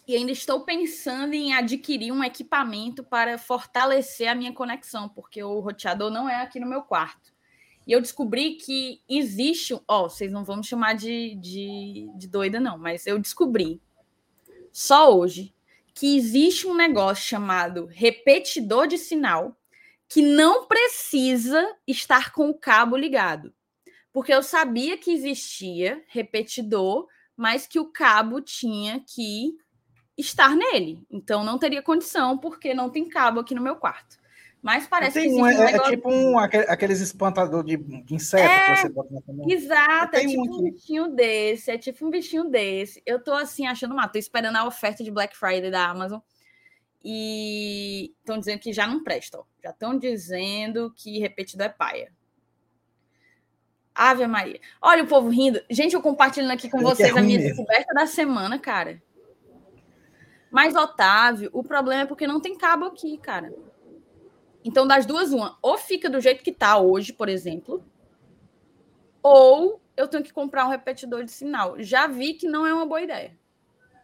e 0.08 0.16
ainda 0.16 0.32
estou 0.32 0.62
pensando 0.62 1.34
em 1.34 1.54
adquirir 1.54 2.12
um 2.12 2.24
equipamento 2.24 3.04
para 3.04 3.38
fortalecer 3.38 4.28
a 4.28 4.36
minha 4.36 4.54
conexão, 4.54 5.10
porque 5.10 5.44
o 5.44 5.60
roteador 5.60 6.10
não 6.10 6.30
é 6.30 6.42
aqui 6.42 6.60
no 6.60 6.68
meu 6.68 6.82
quarto. 6.82 7.34
E 7.86 7.92
eu 7.92 8.02
descobri 8.02 8.56
que 8.56 9.02
existe. 9.10 9.80
Ó, 9.88 10.10
vocês 10.10 10.32
não 10.32 10.44
vão 10.44 10.58
me 10.58 10.64
chamar 10.64 10.94
de, 10.94 11.36
de, 11.36 12.10
de 12.16 12.28
doida, 12.28 12.60
não, 12.60 12.78
mas 12.78 13.08
eu 13.08 13.18
descobri 13.18 13.82
só 14.72 15.16
hoje 15.16 15.54
que 15.94 16.16
existe 16.16 16.68
um 16.68 16.76
negócio 16.76 17.24
chamado 17.24 17.88
repetidor 17.88 18.88
de 18.88 18.98
sinal 18.98 19.58
que 20.08 20.22
não 20.22 20.68
precisa 20.68 21.76
estar 21.86 22.32
com 22.32 22.50
o 22.50 22.58
cabo 22.58 22.96
ligado. 22.96 23.54
Porque 24.14 24.34
eu 24.34 24.42
sabia 24.42 24.98
que 24.98 25.12
existia 25.12 26.04
repetidor, 26.08 27.08
mas 27.36 27.68
que 27.68 27.80
o 27.80 27.92
cabo 27.92 28.42
tinha 28.42 29.04
que 29.08 29.58
estar 30.18 30.56
nele. 30.56 31.06
Então 31.10 31.44
não 31.44 31.58
teria 31.58 31.82
condição, 31.82 32.38
porque 32.38 32.74
não 32.74 32.90
tem 32.90 33.08
cabo 33.08 33.40
aqui 33.40 33.54
no 33.54 33.62
meu 33.62 33.76
quarto. 33.76 34.18
Mas 34.68 34.86
parece 34.86 35.14
que 35.14 35.20
Tem 35.20 35.30
existe 35.30 35.42
um, 35.42 35.46
um, 35.46 35.48
é, 35.48 35.70
é 35.70 35.72
negócio. 35.72 35.92
tipo 35.96 36.12
um, 36.12 36.38
aque- 36.38 36.58
aqueles 36.68 37.00
espantadores 37.00 37.66
de, 37.66 37.78
de 38.04 38.14
inseto 38.16 38.44
É, 38.44 38.76
que 38.76 38.82
você 38.82 38.90
bota 38.90 39.14
na. 39.14 39.46
Exato, 39.48 40.18
é 40.18 40.28
tipo 40.28 40.42
um 40.42 40.58
um 40.60 40.72
bichinho 40.72 41.08
desse, 41.08 41.72
é 41.72 41.78
tipo 41.78 42.06
um 42.06 42.10
bichinho 42.10 42.44
desse. 42.50 43.02
Eu 43.06 43.24
tô 43.24 43.32
assim 43.32 43.66
achando 43.66 43.96
mal, 43.96 44.10
tô 44.10 44.20
esperando 44.20 44.58
a 44.58 44.68
oferta 44.68 45.06
de 45.06 45.10
Black 45.10 45.38
Friday 45.38 45.72
da 45.72 45.88
Amazon. 45.88 46.20
E 47.02 48.14
estão 48.20 48.38
dizendo 48.38 48.60
que 48.60 48.74
já 48.74 48.86
não 48.86 49.02
presta, 49.06 49.40
ó. 49.40 49.46
Já 49.64 49.70
estão 49.70 49.98
dizendo 49.98 50.94
que 50.98 51.18
repetidor 51.18 51.68
é 51.68 51.70
paia. 51.70 52.12
Ave 53.96 54.28
Maria. 54.28 54.60
Olha 54.82 55.06
o 55.06 55.08
povo 55.08 55.30
rindo. 55.30 55.62
Gente, 55.70 55.94
eu 55.94 56.02
compartilhando 56.02 56.52
aqui 56.52 56.70
com 56.70 56.80
É 56.80 56.82
é 56.82 56.84
vocês 56.84 57.16
a 57.16 57.22
minha 57.22 57.40
descoberta 57.40 57.94
da 57.94 58.06
semana, 58.06 58.60
cara. 58.60 59.02
Mas, 60.52 60.76
Otávio, 60.76 61.50
o 61.54 61.64
problema 61.64 62.02
é 62.02 62.06
porque 62.06 62.28
não 62.28 62.42
tem 62.42 62.58
cabo 62.58 62.84
aqui, 62.84 63.18
cara. 63.18 63.50
Então, 64.68 64.86
das 64.86 65.06
duas, 65.06 65.32
uma. 65.32 65.58
Ou 65.62 65.78
fica 65.78 66.10
do 66.10 66.20
jeito 66.20 66.44
que 66.44 66.52
tá 66.52 66.78
hoje, 66.78 67.14
por 67.14 67.30
exemplo, 67.30 67.82
ou 69.24 69.82
eu 69.96 70.10
tenho 70.10 70.22
que 70.22 70.34
comprar 70.34 70.66
um 70.66 70.70
repetidor 70.70 71.24
de 71.24 71.32
sinal. 71.32 71.82
Já 71.82 72.06
vi 72.06 72.34
que 72.34 72.50
não 72.50 72.68
é 72.68 72.74
uma 72.74 72.86
boa 72.86 73.02
ideia. 73.02 73.32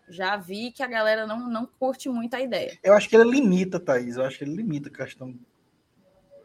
Já 0.07 0.37
vi 0.37 0.71
que 0.71 0.81
a 0.81 0.87
galera 0.87 1.27
não, 1.27 1.49
não 1.49 1.65
curte 1.65 2.07
muito 2.07 2.33
a 2.33 2.39
ideia. 2.41 2.79
Eu 2.81 2.93
acho 2.93 3.09
que 3.09 3.15
ele 3.17 3.29
limita, 3.29 3.77
Thaís. 3.77 4.15
Eu 4.15 4.23
acho 4.23 4.37
que 4.37 4.45
ele 4.45 4.55
limita 4.55 4.87
a 4.87 4.91
questão. 4.93 5.37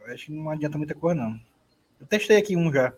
Eu 0.01 0.13
acho 0.13 0.27
que 0.27 0.33
não 0.33 0.51
adianta 0.51 0.77
muita 0.77 0.97
coisa, 0.97 1.21
não. 1.21 1.41
Eu 2.01 2.07
testei 2.07 2.39
aqui 2.39 2.57
um 2.57 2.73
já. 2.73 2.93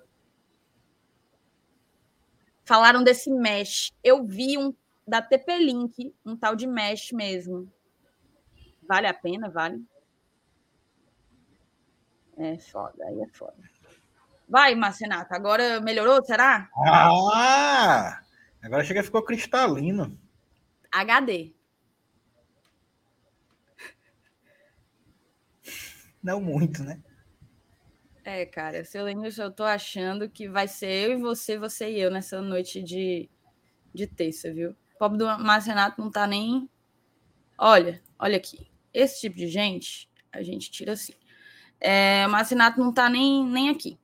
Falaram 2.65 3.05
desse 3.05 3.31
mesh. 3.31 3.93
Eu 4.03 4.25
vi 4.25 4.57
um 4.57 4.73
da 5.07 5.21
TP-Link, 5.21 6.15
um 6.25 6.35
tal 6.35 6.57
de 6.57 6.67
mesh 6.67 7.13
mesmo. 7.13 7.71
Vale 8.89 9.07
a 9.07 9.13
pena? 9.13 9.51
Vale. 9.51 9.85
É 12.41 12.57
foda, 12.57 13.05
aí 13.05 13.21
é 13.21 13.29
foda. 13.29 13.55
Vai, 14.49 14.75
Marcenato. 14.75 15.35
Agora 15.35 15.79
melhorou, 15.83 16.25
será? 16.25 16.71
Ah! 16.75 18.23
Agora 18.63 18.83
chega 18.83 19.03
ficou 19.03 19.23
cristalino. 19.23 20.19
HD. 20.91 21.53
Não 26.23 26.41
muito, 26.41 26.83
né? 26.83 26.99
É, 28.25 28.47
cara, 28.47 28.85
seu 28.87 29.05
Lenilson, 29.05 29.43
eu 29.43 29.51
tô 29.51 29.65
achando 29.65 30.29
que 30.29 30.49
vai 30.49 30.67
ser 30.67 31.11
eu 31.11 31.19
e 31.19 31.21
você, 31.21 31.59
você 31.59 31.91
e 31.91 32.01
eu 32.01 32.11
nessa 32.11 32.41
noite 32.41 32.83
de, 32.83 33.29
de 33.93 34.07
terça, 34.07 34.51
viu? 34.53 34.71
O 34.95 34.99
pobre 34.99 35.19
do 35.19 35.27
Márcio 35.27 35.71
Renato 35.71 36.01
não 36.01 36.11
tá 36.11 36.27
nem. 36.27 36.71
Olha, 37.59 38.03
olha 38.19 38.39
aqui. 38.39 38.71
Esse 38.95 39.21
tipo 39.21 39.37
de 39.37 39.47
gente, 39.47 40.11
a 40.33 40.43
gente 40.43 40.71
tira 40.71 40.93
assim. 40.93 41.13
É, 41.81 42.27
o 42.27 42.31
Márcio 42.31 42.57
Renato 42.57 42.79
não 42.79 42.93
tá 42.93 43.09
nem, 43.09 43.45
nem 43.45 43.71
aqui. 43.71 43.99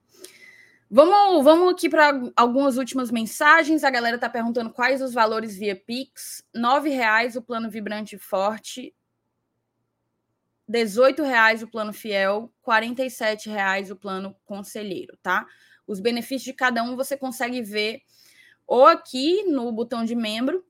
Vamos, 0.89 1.45
vamos 1.45 1.73
aqui 1.73 1.89
para 1.89 2.13
algumas 2.37 2.77
últimas 2.77 3.11
mensagens. 3.11 3.83
A 3.83 3.91
galera 3.91 4.19
tá 4.19 4.31
perguntando 4.31 4.71
quais 4.71 5.03
os 5.03 5.13
valores 5.13 5.57
via 5.57 5.75
Pix. 5.75 6.45
R$ 6.55 6.89
reais 6.89 7.37
o 7.37 7.43
plano 7.43 7.69
vibrante 7.69 8.17
forte. 8.17 8.95
R$ 10.69 10.85
18,00 10.85 11.63
o 11.63 11.69
plano 11.69 11.93
fiel, 11.93 12.53
R$ 12.67 12.73
47,00 12.73 13.91
o 13.91 13.97
plano 13.97 14.37
conselheiro, 14.45 15.17
tá? 15.23 15.47
Os 15.87 16.01
benefícios 16.01 16.45
de 16.45 16.53
cada 16.53 16.83
um 16.83 16.97
você 16.97 17.17
consegue 17.17 17.63
ver 17.63 18.03
ou 18.67 18.85
aqui 18.85 19.45
no 19.45 19.71
botão 19.71 20.05
de 20.05 20.17
membro 20.17 20.65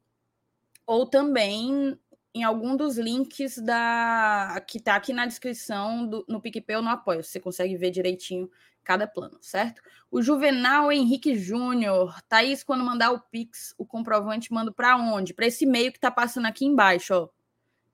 ou 0.87 1.07
também 1.07 1.99
em 2.37 2.45
algum 2.45 2.77
dos 2.77 2.99
links 2.99 3.57
da 3.57 4.63
que 4.69 4.79
tá 4.79 4.95
aqui 4.95 5.11
na 5.11 5.25
descrição 5.25 6.07
do, 6.07 6.23
no 6.29 6.39
PicPay 6.39 6.77
ou 6.77 6.83
no 6.83 6.91
Apoio. 6.91 7.25
Você 7.25 7.41
consegue 7.41 7.75
ver 7.79 7.91
direitinho 7.91 8.51
cada 8.85 9.07
plano, 9.07 9.39
certo? 9.41 9.81
O 10.11 10.21
Juvenal 10.21 10.93
Henrique 10.93 11.35
Júnior, 11.35 12.15
Thaís, 12.29 12.63
quando 12.63 12.85
mandar 12.85 13.11
o 13.11 13.21
Pix, 13.21 13.75
o 13.79 13.87
comprovante 13.87 14.53
manda 14.53 14.71
para 14.71 14.99
onde? 14.99 15.33
Para 15.33 15.47
esse 15.47 15.65
e-mail 15.65 15.91
que 15.91 15.99
tá 15.99 16.11
passando 16.11 16.45
aqui 16.45 16.67
embaixo, 16.67 17.15
ó. 17.15 17.29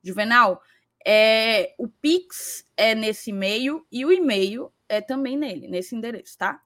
Juvenal, 0.03 0.61
é, 1.07 1.77
o 1.79 1.87
Pix 1.87 2.67
é 2.77 2.97
nesse 2.97 3.31
e-mail 3.31 3.87
e 3.93 4.05
o 4.05 4.11
e-mail 4.11 4.73
é 4.89 5.01
também 5.01 5.37
nele, 5.37 5.69
nesse 5.69 5.95
endereço, 5.95 6.37
tá? 6.37 6.61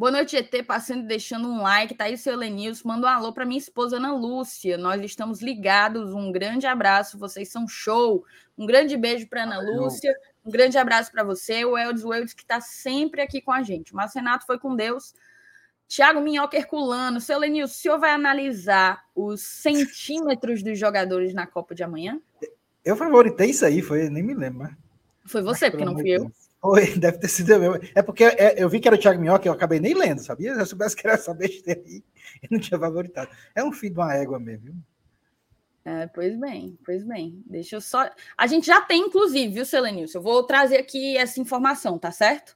Boa 0.00 0.10
noite, 0.10 0.34
ET, 0.34 0.64
passando 0.66 1.04
e 1.04 1.06
deixando 1.06 1.46
um 1.46 1.60
like. 1.60 1.94
Tá 1.94 2.04
aí, 2.04 2.16
seu 2.16 2.34
Lenils. 2.34 2.82
Manda 2.82 3.06
um 3.06 3.10
alô 3.10 3.34
para 3.34 3.44
minha 3.44 3.58
esposa 3.58 3.98
Ana 3.98 4.14
Lúcia. 4.14 4.78
Nós 4.78 4.98
estamos 5.04 5.42
ligados. 5.42 6.14
Um 6.14 6.32
grande 6.32 6.66
abraço. 6.66 7.18
Vocês 7.18 7.50
são 7.50 7.68
show. 7.68 8.24
Um 8.56 8.64
grande 8.64 8.96
beijo 8.96 9.28
para 9.28 9.42
Ana 9.42 9.60
Lúcia. 9.60 10.10
Um 10.42 10.50
grande 10.50 10.78
abraço 10.78 11.12
para 11.12 11.22
você. 11.22 11.66
O 11.66 11.76
Eldes, 11.76 12.02
o 12.02 12.14
Eldes 12.14 12.32
que 12.32 12.40
está 12.40 12.62
sempre 12.62 13.20
aqui 13.20 13.42
com 13.42 13.52
a 13.52 13.62
gente. 13.62 13.94
Mas 13.94 14.14
Renato 14.14 14.46
foi 14.46 14.58
com 14.58 14.74
Deus. 14.74 15.12
Tiago 15.86 16.22
Minhoca 16.22 16.56
Herculano. 16.56 17.20
Seu 17.20 17.38
Lenils, 17.38 17.70
o 17.70 17.74
senhor 17.74 17.98
vai 17.98 18.12
analisar 18.12 19.04
os 19.14 19.42
centímetros 19.42 20.62
dos 20.62 20.78
jogadores 20.78 21.34
na 21.34 21.46
Copa 21.46 21.74
de 21.74 21.82
amanhã? 21.82 22.18
Eu 22.82 22.96
favoritei 22.96 23.50
isso 23.50 23.66
aí, 23.66 23.82
foi, 23.82 24.08
nem 24.08 24.22
me 24.22 24.32
lembro. 24.32 24.60
Mas... 24.60 24.72
Foi 25.26 25.42
você, 25.42 25.70
porque 25.70 25.84
não 25.84 25.94
fui 25.94 26.08
eu. 26.08 26.32
Foi, 26.60 26.94
deve 26.98 27.18
ter 27.18 27.28
sido 27.28 27.52
eu 27.52 27.60
mesmo. 27.60 27.80
É 27.94 28.02
porque 28.02 28.24
é, 28.24 28.62
eu 28.62 28.68
vi 28.68 28.80
que 28.80 28.88
era 28.88 28.96
o 28.96 29.00
Thiago 29.00 29.20
Minhoca, 29.20 29.48
eu 29.48 29.52
acabei 29.52 29.80
nem 29.80 29.94
lendo, 29.94 30.20
sabia? 30.20 30.54
Se 30.54 30.60
eu 30.60 30.66
soubesse 30.66 30.94
que 30.94 31.06
era 31.06 31.14
essa 31.14 31.32
besteira 31.32 31.80
aí, 31.86 32.04
eu 32.42 32.48
não 32.50 32.58
tinha 32.60 32.78
favoritado. 32.78 33.30
É 33.54 33.64
um 33.64 33.72
filho 33.72 33.94
de 33.94 34.00
uma 34.00 34.14
égua 34.14 34.38
mesmo, 34.38 34.64
viu? 34.64 34.74
É, 35.82 36.06
pois 36.08 36.38
bem, 36.38 36.78
pois 36.84 37.02
bem. 37.02 37.42
Deixa 37.46 37.76
eu 37.76 37.80
só. 37.80 38.10
A 38.36 38.46
gente 38.46 38.66
já 38.66 38.82
tem, 38.82 39.06
inclusive, 39.06 39.54
viu, 39.54 39.64
Selenilson? 39.64 40.18
Eu 40.18 40.22
vou 40.22 40.42
trazer 40.44 40.76
aqui 40.76 41.16
essa 41.16 41.40
informação, 41.40 41.98
tá 41.98 42.12
certo? 42.12 42.54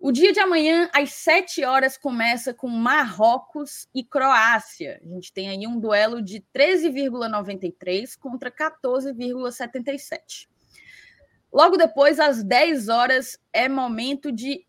O 0.00 0.10
dia 0.10 0.32
de 0.32 0.40
amanhã, 0.40 0.90
às 0.92 1.12
7 1.12 1.64
horas, 1.64 1.96
começa 1.96 2.52
com 2.52 2.68
Marrocos 2.68 3.88
e 3.94 4.02
Croácia. 4.04 5.00
A 5.02 5.08
gente 5.08 5.32
tem 5.32 5.48
aí 5.48 5.66
um 5.66 5.78
duelo 5.80 6.20
de 6.22 6.44
13,93 6.54 8.18
contra 8.18 8.50
14,77. 8.50 10.46
Logo 11.54 11.76
depois, 11.76 12.18
às 12.18 12.42
10 12.42 12.88
horas, 12.88 13.38
é 13.52 13.68
momento 13.68 14.32
de 14.32 14.66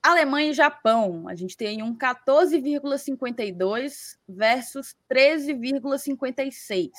Alemanha 0.00 0.50
e 0.50 0.54
Japão. 0.54 1.26
A 1.26 1.34
gente 1.34 1.56
tem 1.56 1.82
um 1.82 1.92
14,52 1.92 4.16
versus 4.28 4.94
13,56. 5.10 6.92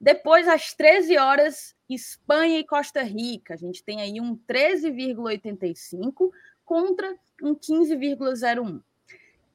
Depois, 0.00 0.46
às 0.46 0.72
13 0.72 1.18
horas, 1.18 1.74
Espanha 1.90 2.60
e 2.60 2.64
Costa 2.64 3.02
Rica. 3.02 3.54
A 3.54 3.56
gente 3.56 3.82
tem 3.82 4.00
aí 4.00 4.20
um 4.20 4.36
13,85 4.36 6.30
contra 6.64 7.12
um 7.42 7.56
15,01. 7.56 8.80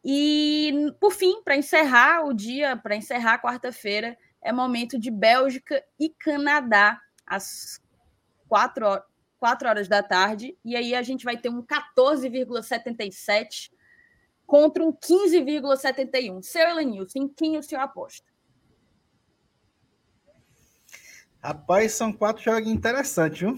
E, 0.04 0.94
por 1.00 1.14
fim, 1.14 1.42
para 1.42 1.56
encerrar 1.56 2.26
o 2.26 2.34
dia, 2.34 2.76
para 2.76 2.98
encerrar 2.98 3.42
quarta-feira, 3.42 4.18
é 4.42 4.52
momento 4.52 5.00
de 5.00 5.10
Bélgica 5.10 5.82
e 5.98 6.10
Canadá, 6.10 7.00
às 7.26 7.82
4 8.54 8.86
horas, 8.86 9.04
4 9.40 9.68
horas 9.68 9.88
da 9.88 10.04
tarde, 10.04 10.56
e 10.64 10.76
aí 10.76 10.94
a 10.94 11.02
gente 11.02 11.26
vai 11.26 11.36
ter 11.36 11.50
um 11.50 11.64
14,77 11.64 13.72
contra 14.46 14.84
um 14.84 14.94
15,71. 14.94 16.44
Seu 16.44 16.70
Elenilson, 16.70 17.18
em 17.18 17.28
quem 17.28 17.58
o 17.58 17.64
senhor 17.64 17.82
aposta? 17.82 18.32
Rapaz, 21.42 21.94
são 21.94 22.14
quatro 22.14 22.44
jogos 22.44 22.70
interessantes, 22.70 23.40
viu? 23.40 23.56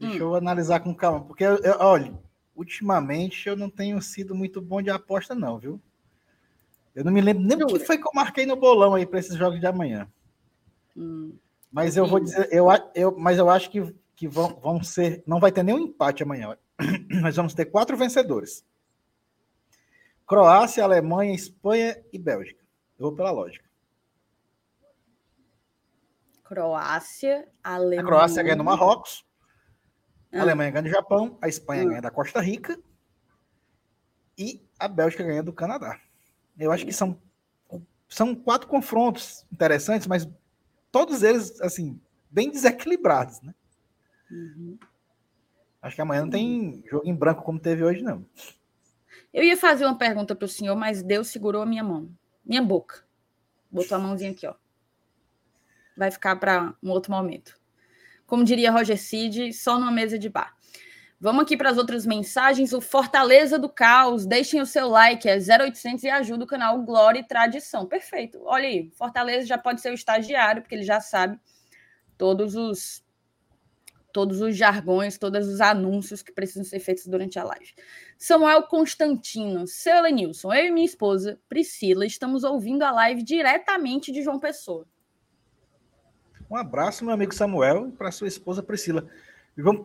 Deixa 0.00 0.16
hum. 0.16 0.28
eu 0.28 0.34
analisar 0.34 0.80
com 0.80 0.94
calma, 0.94 1.26
porque, 1.26 1.44
eu, 1.44 1.58
eu, 1.58 1.76
olha, 1.78 2.18
ultimamente 2.56 3.46
eu 3.46 3.54
não 3.54 3.68
tenho 3.68 4.00
sido 4.00 4.34
muito 4.34 4.62
bom 4.62 4.80
de 4.80 4.88
aposta, 4.88 5.34
não, 5.34 5.58
viu? 5.58 5.78
Eu 6.94 7.04
não 7.04 7.12
me 7.12 7.20
lembro 7.20 7.42
nem 7.42 7.62
o 7.62 7.66
que 7.66 7.80
foi 7.80 7.98
que 7.98 8.08
eu 8.08 8.12
marquei 8.14 8.46
no 8.46 8.56
bolão 8.56 8.94
aí 8.94 9.04
para 9.04 9.18
esses 9.18 9.36
jogos 9.36 9.60
de 9.60 9.66
amanhã. 9.66 10.10
Hum. 10.96 11.36
Mas 11.70 11.96
eu 11.96 12.06
vou 12.06 12.20
dizer, 12.20 12.48
eu, 12.50 12.66
eu, 12.94 13.16
mas 13.16 13.38
eu 13.38 13.48
acho 13.50 13.70
que, 13.70 13.94
que 14.16 14.26
vão, 14.26 14.58
vão 14.60 14.82
ser. 14.82 15.22
Não 15.26 15.38
vai 15.38 15.52
ter 15.52 15.62
nenhum 15.62 15.78
empate 15.78 16.22
amanhã. 16.22 16.56
Nós 17.20 17.36
vamos 17.36 17.54
ter 17.54 17.66
quatro 17.66 17.96
vencedores: 17.96 18.64
Croácia, 20.26 20.82
Alemanha, 20.82 21.34
Espanha 21.34 22.02
e 22.12 22.18
Bélgica. 22.18 22.64
Eu 22.98 23.06
vou 23.06 23.14
pela 23.14 23.30
lógica. 23.30 23.68
Croácia, 26.42 27.46
Alemanha. 27.62 28.00
A 28.00 28.04
Croácia 28.04 28.42
ganha 28.42 28.56
no 28.56 28.64
Marrocos. 28.64 29.24
A 30.32 30.38
ah. 30.38 30.40
Alemanha 30.40 30.70
ganha 30.70 30.82
do 30.82 30.88
Japão. 30.88 31.38
A 31.42 31.48
Espanha 31.48 31.82
ah. 31.82 31.86
ganha 31.86 32.02
da 32.02 32.10
Costa 32.10 32.40
Rica. 32.40 32.78
E 34.36 34.66
a 34.78 34.88
Bélgica 34.88 35.22
ganha 35.22 35.42
do 35.42 35.52
Canadá. 35.52 36.00
Eu 36.58 36.72
acho 36.72 36.86
que 36.86 36.92
são, 36.92 37.20
são 38.08 38.34
quatro 38.34 38.66
confrontos 38.66 39.46
interessantes, 39.52 40.06
mas 40.06 40.26
todos 40.90 41.22
eles, 41.22 41.60
assim, 41.60 42.00
bem 42.30 42.50
desequilibrados, 42.50 43.40
né? 43.40 43.54
Uhum. 44.30 44.78
Acho 45.80 45.96
que 45.96 46.02
amanhã 46.02 46.22
não 46.22 46.30
tem 46.30 46.82
jogo 46.90 47.06
em 47.06 47.14
branco 47.14 47.42
como 47.42 47.60
teve 47.60 47.84
hoje, 47.84 48.02
não. 48.02 48.26
Eu 49.32 49.44
ia 49.44 49.56
fazer 49.56 49.84
uma 49.84 49.96
pergunta 49.96 50.34
para 50.34 50.44
o 50.44 50.48
senhor, 50.48 50.74
mas 50.74 51.02
Deus 51.02 51.28
segurou 51.28 51.62
a 51.62 51.66
minha 51.66 51.84
mão, 51.84 52.10
minha 52.44 52.62
boca. 52.62 53.04
Botou 53.70 53.96
a 53.96 54.00
mãozinha 54.00 54.30
aqui, 54.30 54.46
ó. 54.46 54.54
Vai 55.96 56.10
ficar 56.10 56.36
para 56.36 56.74
um 56.82 56.90
outro 56.90 57.12
momento. 57.12 57.58
Como 58.26 58.44
diria 58.44 58.70
Roger 58.70 58.98
Cid, 58.98 59.52
só 59.52 59.78
numa 59.78 59.90
mesa 59.90 60.18
de 60.18 60.28
bar. 60.28 60.57
Vamos 61.20 61.42
aqui 61.42 61.56
para 61.56 61.70
as 61.70 61.78
outras 61.78 62.06
mensagens. 62.06 62.72
O 62.72 62.80
Fortaleza 62.80 63.58
do 63.58 63.68
Caos, 63.68 64.24
deixem 64.24 64.60
o 64.60 64.66
seu 64.66 64.88
like, 64.88 65.28
é 65.28 65.36
0800 65.36 66.04
e 66.04 66.08
ajuda 66.08 66.44
o 66.44 66.46
canal 66.46 66.80
Glória 66.82 67.18
e 67.18 67.26
Tradição. 67.26 67.86
Perfeito. 67.86 68.40
Olha 68.44 68.68
aí, 68.68 68.90
Fortaleza 68.94 69.46
já 69.46 69.58
pode 69.58 69.80
ser 69.80 69.90
o 69.90 69.94
estagiário, 69.94 70.62
porque 70.62 70.76
ele 70.76 70.84
já 70.84 71.00
sabe 71.00 71.38
todos 72.16 72.54
os 72.54 73.02
todos 74.10 74.40
os 74.40 74.56
jargões, 74.56 75.18
todos 75.18 75.46
os 75.46 75.60
anúncios 75.60 76.22
que 76.22 76.32
precisam 76.32 76.64
ser 76.64 76.80
feitos 76.80 77.06
durante 77.06 77.38
a 77.38 77.44
live. 77.44 77.74
Samuel 78.16 78.62
Constantino, 78.64 79.66
seu 79.66 79.96
Elenilson, 79.96 80.52
eu 80.52 80.66
e 80.66 80.70
minha 80.70 80.86
esposa 80.86 81.38
Priscila 81.48 82.06
estamos 82.06 82.42
ouvindo 82.42 82.82
a 82.82 82.90
live 82.90 83.22
diretamente 83.22 84.10
de 84.10 84.22
João 84.22 84.40
Pessoa. 84.40 84.86
Um 86.50 86.56
abraço, 86.56 87.04
meu 87.04 87.12
amigo 87.12 87.34
Samuel, 87.34 87.88
e 87.88 87.92
para 87.92 88.10
sua 88.10 88.26
esposa 88.26 88.62
Priscila. 88.62 89.06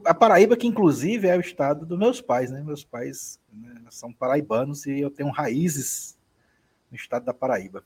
A 0.06 0.14
Paraíba, 0.14 0.56
que 0.56 0.68
inclusive 0.68 1.28
é 1.28 1.36
o 1.36 1.42
estado 1.42 1.86
dos 1.86 1.98
meus 1.98 2.22
pais, 2.22 2.52
né? 2.52 2.62
Meus 2.62 2.84
pais 2.84 3.40
né, 3.52 3.82
são 3.90 4.14
paraibanos 4.14 4.86
e 4.86 5.00
eu 5.00 5.10
tenho 5.10 5.32
raízes 5.32 6.18
no 6.92 6.96
estado 6.96 7.26
da 7.26 7.34
Paraíba. 7.34 7.84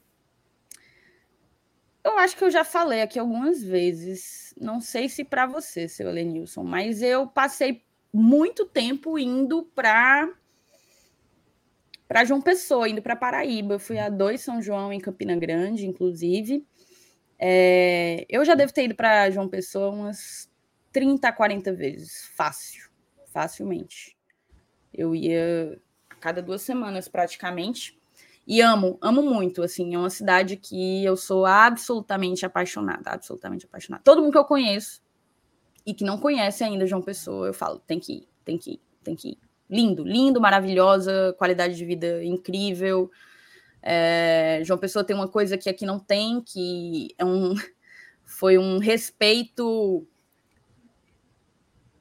Eu 2.04 2.18
acho 2.18 2.36
que 2.36 2.44
eu 2.44 2.52
já 2.52 2.64
falei 2.64 3.02
aqui 3.02 3.20
algumas 3.20 3.64
vezes, 3.64 4.54
não 4.60 4.80
sei 4.80 5.10
se 5.10 5.24
para 5.24 5.46
você, 5.46 5.88
seu 5.88 6.10
Elenilson, 6.10 6.64
mas 6.64 7.02
eu 7.02 7.28
passei 7.28 7.84
muito 8.14 8.66
tempo 8.66 9.18
indo 9.18 9.64
para 9.76 10.30
para 12.08 12.24
João 12.24 12.42
Pessoa, 12.42 12.88
indo 12.88 13.02
para 13.02 13.16
Paraíba. 13.16 13.76
Eu 13.76 13.80
fui 13.80 14.00
a 14.00 14.10
dois 14.10 14.42
São 14.42 14.62
João 14.62 14.94
em 14.94 15.00
Campina 15.00 15.36
Grande, 15.36 15.86
inclusive. 15.86 16.66
É, 17.38 18.26
eu 18.30 18.44
já 18.46 18.56
devo 18.56 18.74
ter 18.74 18.86
ido 18.86 18.96
para 18.96 19.30
João 19.30 19.50
Pessoa 19.50 19.90
umas 19.90 20.50
30 20.98 21.28
a 21.28 21.32
40 21.32 21.74
vezes, 21.74 22.28
fácil, 22.36 22.90
facilmente. 23.28 24.18
Eu 24.92 25.14
ia 25.14 25.80
a 26.10 26.16
cada 26.16 26.42
duas 26.42 26.64
semanas 26.64 27.08
praticamente. 27.08 27.96
E 28.48 28.62
amo, 28.62 28.98
amo 29.00 29.22
muito, 29.22 29.62
assim, 29.62 29.94
é 29.94 30.00
uma 30.00 30.10
cidade 30.10 30.58
que 30.58 31.06
eu 31.06 31.16
sou 31.16 31.46
absolutamente 31.46 32.48
apaixonada, 32.48 33.12
absolutamente 33.12 33.68
apaixonada. 33.68 34.02
Todo 34.04 34.24
mundo 34.24 34.32
que 34.32 34.40
eu 34.40 34.46
conheço 34.46 35.00
e 35.86 35.94
que 35.94 36.04
não 36.04 36.18
conhece 36.18 36.64
ainda 36.64 36.88
João 36.88 37.04
Pessoa, 37.04 37.46
eu 37.46 37.54
falo, 37.54 37.78
tem 37.78 38.00
que 38.00 38.14
ir, 38.14 38.28
tem 38.44 38.58
que 38.58 38.72
ir, 38.72 38.82
tem 39.04 39.16
que 39.16 39.30
ir. 39.30 39.38
Lindo, 39.70 40.04
lindo, 40.04 40.42
maravilhosa, 40.42 41.36
qualidade 41.38 41.76
de 41.76 41.86
vida 41.86 42.24
incrível. 42.24 43.12
É, 43.84 44.62
João 44.64 44.80
Pessoa 44.80 45.06
tem 45.06 45.16
uma 45.16 45.28
coisa 45.28 45.60
que 45.60 45.70
aqui 45.70 45.86
não 45.86 46.00
tem, 46.00 46.42
que 46.42 47.14
é 47.20 47.24
um, 47.24 47.54
foi 48.26 48.58
um 48.58 48.80
respeito 48.80 50.08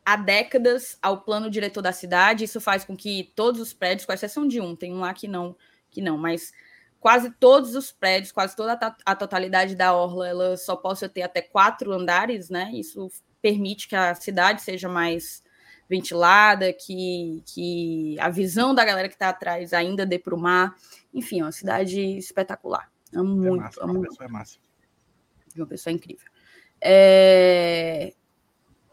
há 0.07 0.15
décadas 0.15 0.97
ao 1.03 1.23
plano 1.23 1.51
diretor 1.51 1.83
da 1.83 1.91
cidade. 1.91 2.45
Isso 2.45 2.61
faz 2.61 2.85
com 2.85 2.97
que 2.97 3.33
todos 3.35 3.61
os 3.61 3.75
prédios, 3.75 4.07
com 4.07 4.13
exceção 4.13 4.47
de 4.47 4.61
um, 4.61 4.77
tem 4.77 4.95
um 4.95 5.01
lá 5.01 5.13
que 5.13 5.27
não, 5.27 5.57
que 5.91 6.01
não, 6.01 6.17
mas 6.17 6.53
quase 7.01 7.29
todos 7.33 7.75
os 7.75 7.91
prédios, 7.91 8.31
quase 8.31 8.55
toda 8.55 8.79
a, 9.05 9.17
totalidade 9.17 9.75
da 9.75 9.93
orla, 9.93 10.29
ela 10.29 10.57
só 10.57 10.77
possa 10.77 11.09
ter 11.09 11.23
até 11.23 11.43
quatro 11.43 11.93
andares, 11.93 12.49
né? 12.49 12.71
Isso 12.73 13.11
permite 13.43 13.89
que 13.89 13.97
a 13.97 14.15
cidade 14.15 14.63
seja 14.63 14.89
mais 14.89 15.43
ventilada, 15.89 16.73
que, 16.73 17.43
que 17.45 18.17
a 18.21 18.29
visão 18.29 18.75
da 18.75 18.85
galera 18.85 19.09
que 19.09 19.15
está 19.15 19.29
atrás 19.29 19.73
ainda 19.73 20.07
dê 20.07 20.21
para 20.21 20.35
o 20.35 20.39
mar. 20.39 20.77
Enfim, 21.13 21.41
é 21.41 21.45
uma 21.45 21.53
cidade 21.53 22.01
espetacular. 22.17 22.91
Amo 23.13 23.45
É 23.45 23.49
muito, 23.51 23.63
massa, 23.63 23.85
amo 23.85 24.03
pessoa 24.03 24.27
é 24.27 24.31
massa. 24.31 24.59
uma 25.57 25.67
pessoa 25.67 25.93
incrível. 25.93 26.29
É, 26.81 28.15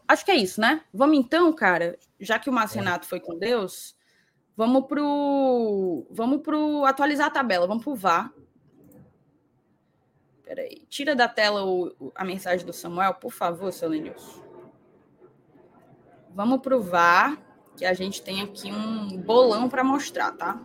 Acho 0.06 0.24
que 0.24 0.30
é 0.30 0.36
isso, 0.36 0.60
né? 0.60 0.82
Vamos 0.92 1.16
então, 1.16 1.52
cara, 1.52 1.98
já 2.20 2.38
que 2.38 2.50
o 2.50 2.52
Márcio 2.52 2.78
Renato 2.78 3.06
foi 3.06 3.20
com 3.20 3.38
Deus, 3.38 3.96
vamos 4.56 4.86
pro. 4.86 6.06
Vamos 6.10 6.42
pro 6.42 6.84
atualizar 6.84 7.28
a 7.28 7.30
tabela, 7.30 7.66
vamos 7.66 7.82
pro 7.82 7.94
VAR. 7.94 8.32
Peraí, 10.42 10.84
tira 10.90 11.16
da 11.16 11.26
tela 11.26 11.64
o- 11.64 11.94
o- 11.98 12.12
a 12.14 12.22
mensagem 12.24 12.66
do 12.66 12.72
Samuel, 12.72 13.14
por 13.14 13.32
favor, 13.32 13.72
seu 13.72 13.88
Lenilson. 13.88 14.42
Vamos 16.34 16.60
pro 16.60 16.82
VAR, 16.82 17.38
que 17.76 17.84
a 17.86 17.94
gente 17.94 18.22
tem 18.22 18.42
aqui 18.42 18.70
um 18.70 19.16
bolão 19.22 19.68
para 19.70 19.82
mostrar, 19.82 20.32
tá? 20.32 20.60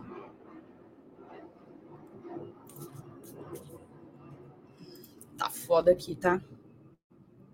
Tá 5.38 5.48
foda 5.48 5.90
aqui, 5.92 6.14
tá? 6.14 6.40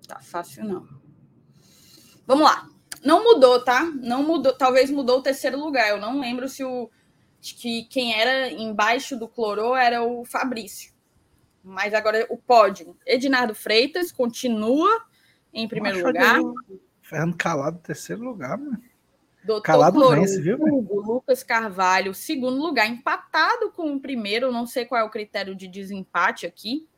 Tá 0.08 0.20
fácil, 0.20 0.64
não. 0.64 1.05
Vamos 2.26 2.44
lá. 2.44 2.68
Não 3.04 3.22
mudou, 3.22 3.62
tá? 3.62 3.84
Não 3.84 4.22
mudou. 4.22 4.52
Talvez 4.52 4.90
mudou 4.90 5.18
o 5.18 5.22
terceiro 5.22 5.58
lugar. 5.58 5.88
Eu 5.88 6.00
não 6.00 6.20
lembro 6.20 6.48
se 6.48 6.64
o. 6.64 6.90
acho 7.40 7.56
que 7.56 7.84
quem 7.84 8.18
era 8.18 8.50
embaixo 8.50 9.16
do 9.16 9.28
Clorô 9.28 9.76
era 9.76 10.02
o 10.02 10.24
Fabrício. 10.24 10.92
Mas 11.62 11.94
agora 11.94 12.26
o 12.28 12.36
pódio. 12.36 12.96
Ednardo 13.06 13.54
Freitas 13.54 14.10
continua 14.10 15.04
em 15.52 15.68
primeiro 15.68 15.98
Macho, 15.98 16.08
lugar. 16.08 16.40
Fernando 17.00 17.36
Calado, 17.36 17.78
terceiro 17.78 18.22
lugar, 18.22 18.58
mano. 18.58 18.82
Doutor 19.44 19.62
Calado 19.62 20.10
vence, 20.10 20.40
viu? 20.40 20.56
Hugo, 20.60 21.00
Lucas 21.00 21.44
Carvalho, 21.44 22.12
segundo 22.12 22.60
lugar, 22.60 22.88
empatado 22.88 23.70
com 23.70 23.94
o 23.94 24.00
primeiro. 24.00 24.50
Não 24.50 24.66
sei 24.66 24.84
qual 24.84 25.00
é 25.00 25.04
o 25.04 25.10
critério 25.10 25.54
de 25.54 25.68
desempate 25.68 26.46
aqui. 26.46 26.88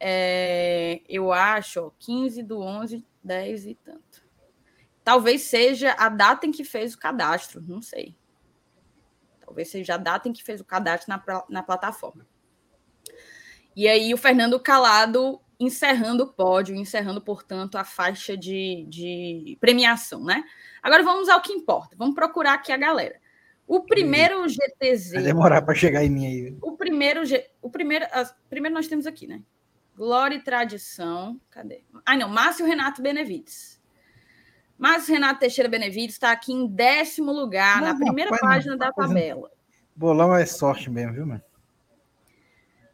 É, 0.00 1.02
eu 1.06 1.30
acho, 1.30 1.80
ó, 1.80 1.90
15 1.98 2.42
do 2.42 2.58
11, 2.58 3.04
10 3.22 3.66
e 3.66 3.74
tanto. 3.74 4.03
Talvez 5.04 5.42
seja 5.42 5.92
a 5.92 6.08
data 6.08 6.46
em 6.46 6.50
que 6.50 6.64
fez 6.64 6.94
o 6.94 6.98
cadastro, 6.98 7.62
não 7.62 7.82
sei. 7.82 8.16
Talvez 9.40 9.68
seja 9.68 9.94
a 9.94 9.98
data 9.98 10.28
em 10.28 10.32
que 10.32 10.42
fez 10.42 10.60
o 10.60 10.64
cadastro 10.64 11.08
na, 11.10 11.44
na 11.48 11.62
plataforma. 11.62 12.26
E 13.76 13.86
aí 13.86 14.14
o 14.14 14.16
Fernando 14.16 14.58
Calado 14.58 15.40
encerrando 15.60 16.24
o 16.24 16.32
pódio, 16.32 16.74
encerrando, 16.74 17.20
portanto, 17.20 17.76
a 17.76 17.84
faixa 17.84 18.36
de, 18.36 18.84
de 18.88 19.56
premiação, 19.60 20.24
né? 20.24 20.42
Agora 20.82 21.02
vamos 21.02 21.28
ao 21.28 21.40
que 21.40 21.52
importa. 21.52 21.94
Vamos 21.96 22.14
procurar 22.14 22.54
aqui 22.54 22.72
a 22.72 22.76
galera. 22.76 23.20
O 23.66 23.80
primeiro 23.80 24.46
GTZ. 24.48 25.12
Vai 25.12 25.22
demorar 25.22 25.62
para 25.62 25.74
chegar 25.74 26.04
em 26.04 26.10
mim 26.10 26.26
aí. 26.26 26.56
O 26.60 26.76
primeiro, 26.76 27.22
o 27.62 27.70
primeiro, 27.70 28.06
as- 28.12 28.34
primeiro 28.50 28.74
nós 28.74 28.88
temos 28.88 29.06
aqui, 29.06 29.26
né? 29.26 29.42
Glória 29.96 30.36
e 30.36 30.42
tradição. 30.42 31.40
Cadê? 31.50 31.84
Ah, 32.04 32.16
não, 32.16 32.28
Márcio 32.28 32.66
Renato 32.66 33.00
Benevides. 33.00 33.73
Márcio 34.78 35.14
Renato 35.14 35.40
Teixeira 35.40 35.68
Benevides 35.68 36.14
está 36.16 36.32
aqui 36.32 36.52
em 36.52 36.66
décimo 36.66 37.32
lugar, 37.32 37.80
Não, 37.80 37.88
na 37.88 37.94
primeira 37.96 38.30
rapaz, 38.30 38.42
não. 38.42 38.48
página 38.50 38.76
da 38.76 38.92
tabela. 38.92 39.50
Bolão 39.94 40.34
é 40.34 40.44
sorte 40.44 40.90
mesmo, 40.90 41.12
viu, 41.12 41.26
mano? 41.26 41.42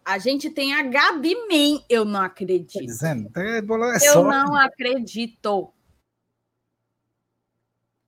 A 0.05 0.19
gente 0.19 0.51
tem 0.51 0.75
a 0.75 0.83
Gabi 0.83 1.35
Man. 1.49 1.83
Eu 1.89 2.05
não 2.05 2.21
Tô 2.21 2.27
acredito. 2.27 2.85
dizendo, 2.85 3.31
é, 3.39 3.63
bolão 3.63 3.91
é 3.93 3.97
Eu 3.97 4.13
sorte. 4.13 4.29
não 4.39 4.55
acredito. 4.57 5.73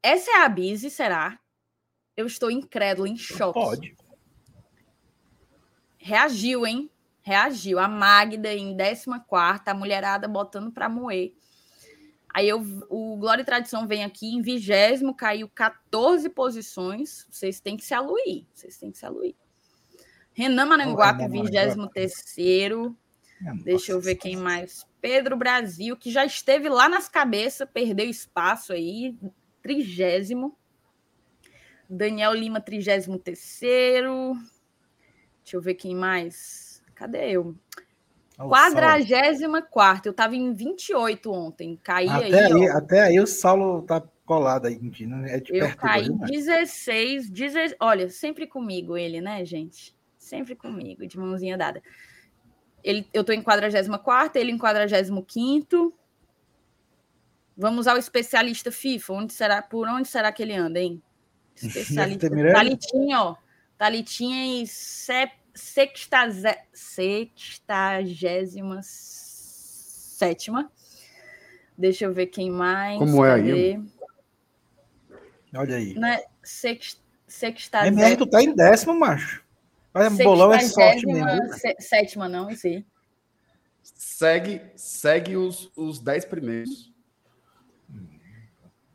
Essa 0.03 0.31
é 0.33 0.43
a 0.43 0.49
Bise, 0.49 0.91
será? 0.91 1.39
Eu 2.17 2.27
estou 2.27 2.51
incrédulo, 2.51 3.07
em 3.07 3.17
choque. 3.17 3.59
Pode. 3.59 3.97
Reagiu, 5.97 6.67
hein? 6.67 6.91
Reagiu. 7.23 7.79
A 7.79 7.87
Magda 7.89 8.53
em 8.53 8.77
14, 8.77 9.63
a 9.67 9.75
mulherada 9.75 10.27
botando 10.27 10.73
para 10.73 10.89
moer. 10.89 11.33
Aí 12.35 12.49
eu, 12.49 12.61
o 12.89 13.17
Glória 13.17 13.43
e 13.43 13.45
Tradição 13.45 13.87
vem 13.87 14.05
aqui 14.05 14.35
em 14.35 14.41
vigésimo, 14.41 15.15
caiu 15.15 15.49
14 15.49 16.29
posições. 16.31 17.27
Vocês 17.31 17.61
têm 17.61 17.77
que 17.77 17.85
se 17.85 17.93
aluir. 17.93 18.47
Vocês 18.53 18.77
têm 18.79 18.91
que 18.91 18.99
se 18.99 19.05
aluir. 19.05 19.35
Renan 20.33 20.67
Maranguape, 20.67 21.23
Renan 21.23 21.29
Maranguape. 21.29 21.51
vigésimo 21.51 21.89
terceiro. 21.89 22.97
Deixa 23.65 23.93
eu 23.93 24.01
ver 24.01 24.15
quem 24.15 24.37
mais. 24.37 24.87
Pedro 25.01 25.37
Brasil, 25.37 25.97
que 25.97 26.11
já 26.11 26.25
esteve 26.25 26.69
lá 26.69 26.89
nas 26.89 27.09
cabeças, 27.09 27.69
perdeu 27.71 28.09
espaço 28.09 28.73
aí, 28.73 29.17
trigésimo. 29.61 30.57
Daniel 31.91 32.33
Lima, 32.33 32.61
trigésimo 32.61 33.19
terceiro. 33.19 34.35
Deixa 35.43 35.57
eu 35.57 35.61
ver 35.61 35.75
quem 35.75 35.95
mais. 35.95 36.83
Cadê 36.95 37.33
eu? 37.33 37.55
Quadragésima 38.49 39.63
quarta. 39.63 40.09
Eu 40.09 40.13
tava 40.13 40.37
em 40.37 40.53
28 40.53 41.31
ontem. 41.33 41.79
Caí 41.83 42.09
aí, 42.09 42.35
Até 42.35 42.45
aí, 42.47 42.53
ó. 42.53 42.77
até 42.77 43.01
aí 43.03 43.21
o 43.21 43.27
Saulo 43.27 43.83
tá 43.83 44.03
colado 44.25 44.67
aí, 44.67 44.79
mentira. 44.79 45.15
É 45.29 45.41
de 45.41 45.55
Eu 45.55 45.67
perto 45.67 45.79
caí 45.79 46.09
mano? 46.09 46.27
16, 46.27 47.29
16. 47.31 47.75
Olha, 47.81 48.09
sempre 48.09 48.47
comigo 48.47 48.97
ele, 48.97 49.21
né, 49.21 49.45
gente? 49.45 49.95
Sempre 50.17 50.55
comigo, 50.55 51.07
de 51.07 51.19
mãozinha 51.19 51.59
dada. 51.59 51.83
Ele, 52.83 53.07
eu 53.13 53.23
tô 53.23 53.33
em 53.33 53.43
44, 53.43 54.41
ele 54.41 54.53
em 54.53 54.59
45. 54.59 55.93
Vamos 57.57 57.87
ao 57.87 57.97
especialista 57.97 58.73
FIFA. 58.73 59.13
Onde 59.13 59.33
será, 59.33 59.63
por 59.63 59.87
onde 59.89 60.09
será 60.09 60.33
que 60.33 60.43
ele 60.43 60.55
anda, 60.55 60.81
hein? 60.81 61.03
Especialista. 61.55 62.29
Talitinha, 62.31 63.21
ó. 63.21 63.37
Talitinha 63.77 64.61
em 64.61 64.67
se, 64.67 65.31
sextaze, 65.55 66.49
sextagésima 66.73 68.81
sétima. 68.83 70.71
Deixa 71.77 72.05
eu 72.05 72.13
ver 72.13 72.27
quem 72.27 72.51
mais. 72.51 72.99
Como 72.99 73.25
é 73.25 73.35
aí? 73.35 73.81
Olha 75.55 75.77
aí. 75.77 75.95
Né? 75.95 76.23
Sext, 76.43 76.99
É 76.99 77.03
sextagésima. 77.31 78.03
mesmo, 78.03 78.17
tu 78.19 78.27
tá 78.27 78.43
em 78.43 78.55
décimo, 78.55 78.99
macho. 78.99 79.43
Olha, 79.95 80.09
bolão 80.11 80.53
é 80.55 80.61
sorte 80.61 81.07
mesmo. 81.07 81.53
sé- 81.55 81.77
Sétima, 81.79 82.29
não, 82.29 82.51
isso 82.51 82.67
aí. 82.67 82.85
Segue, 83.83 84.63
segue 84.77 85.37
os, 85.37 85.71
os 85.77 85.99
10 85.99 86.25
primeiros. 86.25 86.93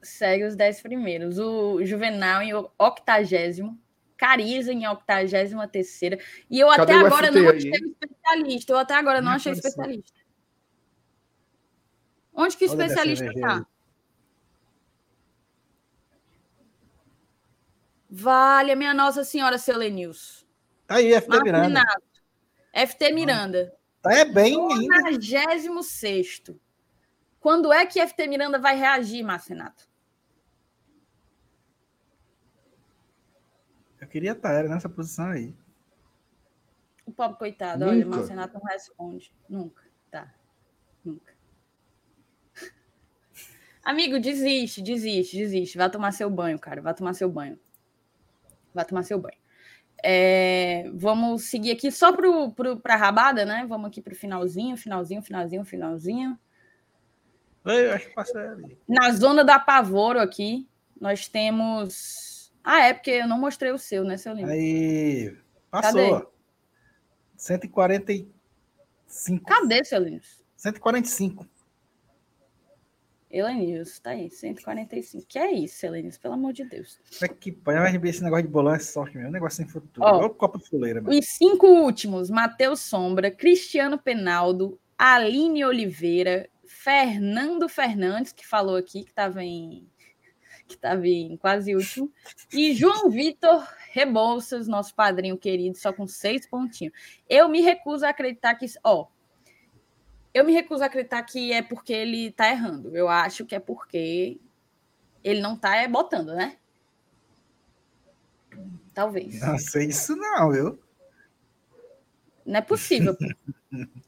Segue 0.02 0.46
os 0.46 0.56
dez 0.56 0.82
primeiros. 0.82 1.38
O 1.38 1.84
Juvenal 1.84 2.42
em 2.42 2.54
octagésimo. 2.80 3.78
Cariza 4.18 4.74
em 4.74 4.88
octagésima 4.88 5.68
terceira. 5.68 6.20
E 6.50 6.60
eu 6.60 6.68
Cadê 6.70 6.94
até 6.94 6.94
agora 6.94 7.28
FT 7.28 7.40
não 7.40 7.50
aí, 7.50 7.58
achei 7.58 7.72
especialista. 7.72 8.74
Eu 8.74 8.78
até 8.78 8.96
agora 8.96 9.22
não 9.22 9.30
Nem 9.30 9.36
achei 9.36 9.52
apareceu. 9.52 9.70
especialista. 9.70 10.20
Onde 12.34 12.58
que 12.58 12.66
o 12.66 12.68
especialista 12.68 13.26
cerveja 13.26 13.48
aí. 13.48 13.62
tá? 13.62 13.68
Vale 18.10 18.72
a 18.72 18.76
minha 18.76 18.94
Nossa 18.94 19.24
Senhora, 19.24 19.58
seu 19.58 19.78
Lenils. 19.78 20.48
Tá 20.86 20.96
aí, 20.96 21.14
FT 21.14 21.28
Marco 21.30 21.46
Miranda. 21.46 21.68
Renato. 21.68 22.08
FT 22.74 23.12
Miranda. 23.12 23.78
Tá 24.02 24.14
é 24.14 24.26
bem 24.26 24.56
ainda. 24.56 25.02
46. 25.02 26.44
Quando 27.40 27.72
é 27.74 27.86
que 27.86 28.00
FT 28.06 28.28
Miranda 28.28 28.58
vai 28.58 28.78
reagir, 28.78 29.24
Márcio 29.24 29.56
Renato? 29.56 29.88
Eu 34.00 34.07
queria 34.18 34.32
estar, 34.32 34.52
era 34.52 34.68
nessa 34.68 34.90
posição 34.90 35.28
aí. 35.28 35.54
O 37.06 37.12
pobre 37.12 37.38
coitado, 37.38 37.86
olha, 37.86 38.04
Nunca. 38.04 38.18
Márcio 38.18 38.30
Renato 38.30 38.54
não 38.56 38.66
responde. 38.66 39.32
Nunca. 39.48 39.84
Tá. 40.10 40.34
Nunca. 41.06 41.34
Amigo, 43.86 44.20
desiste, 44.20 44.82
desiste, 44.82 45.38
desiste. 45.38 45.78
Vai 45.78 45.90
tomar 45.90 46.12
seu 46.12 46.30
banho, 46.32 46.58
cara. 46.58 46.82
Vai 46.82 46.96
tomar 46.96 47.14
seu 47.14 47.30
banho. 47.30 47.60
Vai 48.74 48.84
tomar 48.86 49.04
seu 49.04 49.20
banho. 49.20 49.38
É, 50.04 50.90
vamos 50.94 51.44
seguir 51.44 51.72
aqui 51.72 51.92
só 51.92 52.12
para 52.12 52.94
a 52.94 52.98
rabada, 52.98 53.46
né? 53.46 53.66
Vamos 53.70 53.88
aqui 53.88 54.02
para 54.02 54.14
o 54.14 54.16
finalzinho, 54.16 54.76
finalzinho, 54.78 55.22
finalzinho, 55.22 55.64
finalzinho. 55.64 56.40
Eu 57.64 57.94
acho 57.94 58.08
que 58.08 58.16
passei 58.16 58.42
ali. 58.42 58.80
Na 58.88 59.12
zona 59.12 59.44
da 59.44 59.56
apavoro 59.56 60.20
aqui, 60.20 60.68
nós 61.00 61.28
temos. 61.28 62.27
Ah, 62.70 62.88
é, 62.88 62.94
porque 62.94 63.12
eu 63.12 63.30
não 63.30 63.40
mostrei 63.40 63.72
o 63.72 63.78
seu, 63.78 64.04
né, 64.04 64.18
seu 64.18 64.34
lindo? 64.34 64.52
Aí. 64.52 65.34
Passou. 65.72 66.30
145. 67.38 68.30
Cadê, 69.46 69.86
seu 69.86 70.04
lindo? 70.04 70.22
145. 70.58 71.48
Elenils, 73.32 74.00
tá 74.00 74.10
aí, 74.10 74.30
145. 74.30 75.26
Que 75.30 75.40
é 75.40 75.54
isso, 75.54 75.86
Elenils, 75.86 76.18
pelo 76.18 76.34
amor 76.34 76.52
de 76.52 76.66
Deus. 76.66 77.00
É 77.22 77.30
que 77.30 77.54
pode? 77.54 77.80
Vai 77.80 77.98
ver 77.98 78.10
esse 78.10 78.22
negócio 78.22 78.46
de 78.46 78.52
bolão 78.52 78.76
é 78.76 78.80
sorte 78.80 79.16
mesmo. 79.16 79.30
Um 79.30 79.34
negócio 79.34 79.56
sem 79.56 79.66
futuro. 79.66 80.06
Ó. 80.06 80.18
Olha 80.18 80.28
o 80.28 80.30
copo 80.30 80.58
de 80.58 80.68
fuleira, 80.68 81.02
mano. 81.02 81.18
Os 81.18 81.26
cinco 81.26 81.68
últimos: 81.68 82.30
Matheus 82.30 82.82
Sombra, 82.82 83.32
Cristiano 83.32 83.98
Penaldo, 83.98 84.78
Aline 84.98 85.64
Oliveira, 85.64 86.50
Fernando 86.66 87.70
Fernandes, 87.70 88.34
que 88.34 88.46
falou 88.46 88.76
aqui 88.76 89.06
que 89.06 89.10
estava 89.10 89.42
em, 89.42 89.88
que 90.68 90.76
estava 90.76 91.08
em 91.08 91.38
quase 91.38 91.76
último. 91.76 92.12
E 92.52 92.74
João 92.74 93.10
Vitor 93.10 93.68
Rebouças, 93.92 94.68
nosso 94.68 94.94
padrinho 94.94 95.38
querido, 95.38 95.78
só 95.78 95.92
com 95.94 96.08
seis 96.08 96.46
pontinhos. 96.46 96.94
Eu 97.30 97.50
me 97.50 97.62
recuso 97.62 98.06
a 98.06 98.10
acreditar 98.10 98.56
que. 98.56 98.66
Ó, 98.84 99.08
eu 100.34 100.46
me 100.46 100.54
recuso 100.54 100.84
a 100.84 100.88
acreditar 100.88 101.24
que 101.24 101.52
é 101.52 101.62
porque 101.62 101.94
ele 101.94 102.32
tá 102.32 102.50
errando. 102.50 102.96
Eu 102.96 103.08
acho 103.08 103.46
que 103.46 103.56
é 103.56 103.60
porque 103.60 104.40
ele 105.24 105.42
não 105.42 105.58
tá 105.58 105.76
é, 105.76 105.88
botando, 105.88 106.36
né? 106.36 106.58
Talvez. 108.94 109.40
Não 109.40 109.58
sei 109.58 109.88
isso 109.88 110.16
não, 110.16 110.52
viu? 110.52 110.80
Não 112.46 112.58
é 112.58 112.62
possível. 112.62 113.16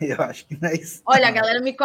Eu 0.00 0.20
acho 0.22 0.46
que 0.46 0.60
não 0.60 0.68
é 0.68 0.74
isso. 0.74 1.02
Olha, 1.04 1.26
a 1.26 1.30
não. 1.30 1.36
galera 1.36 1.60
me. 1.60 1.76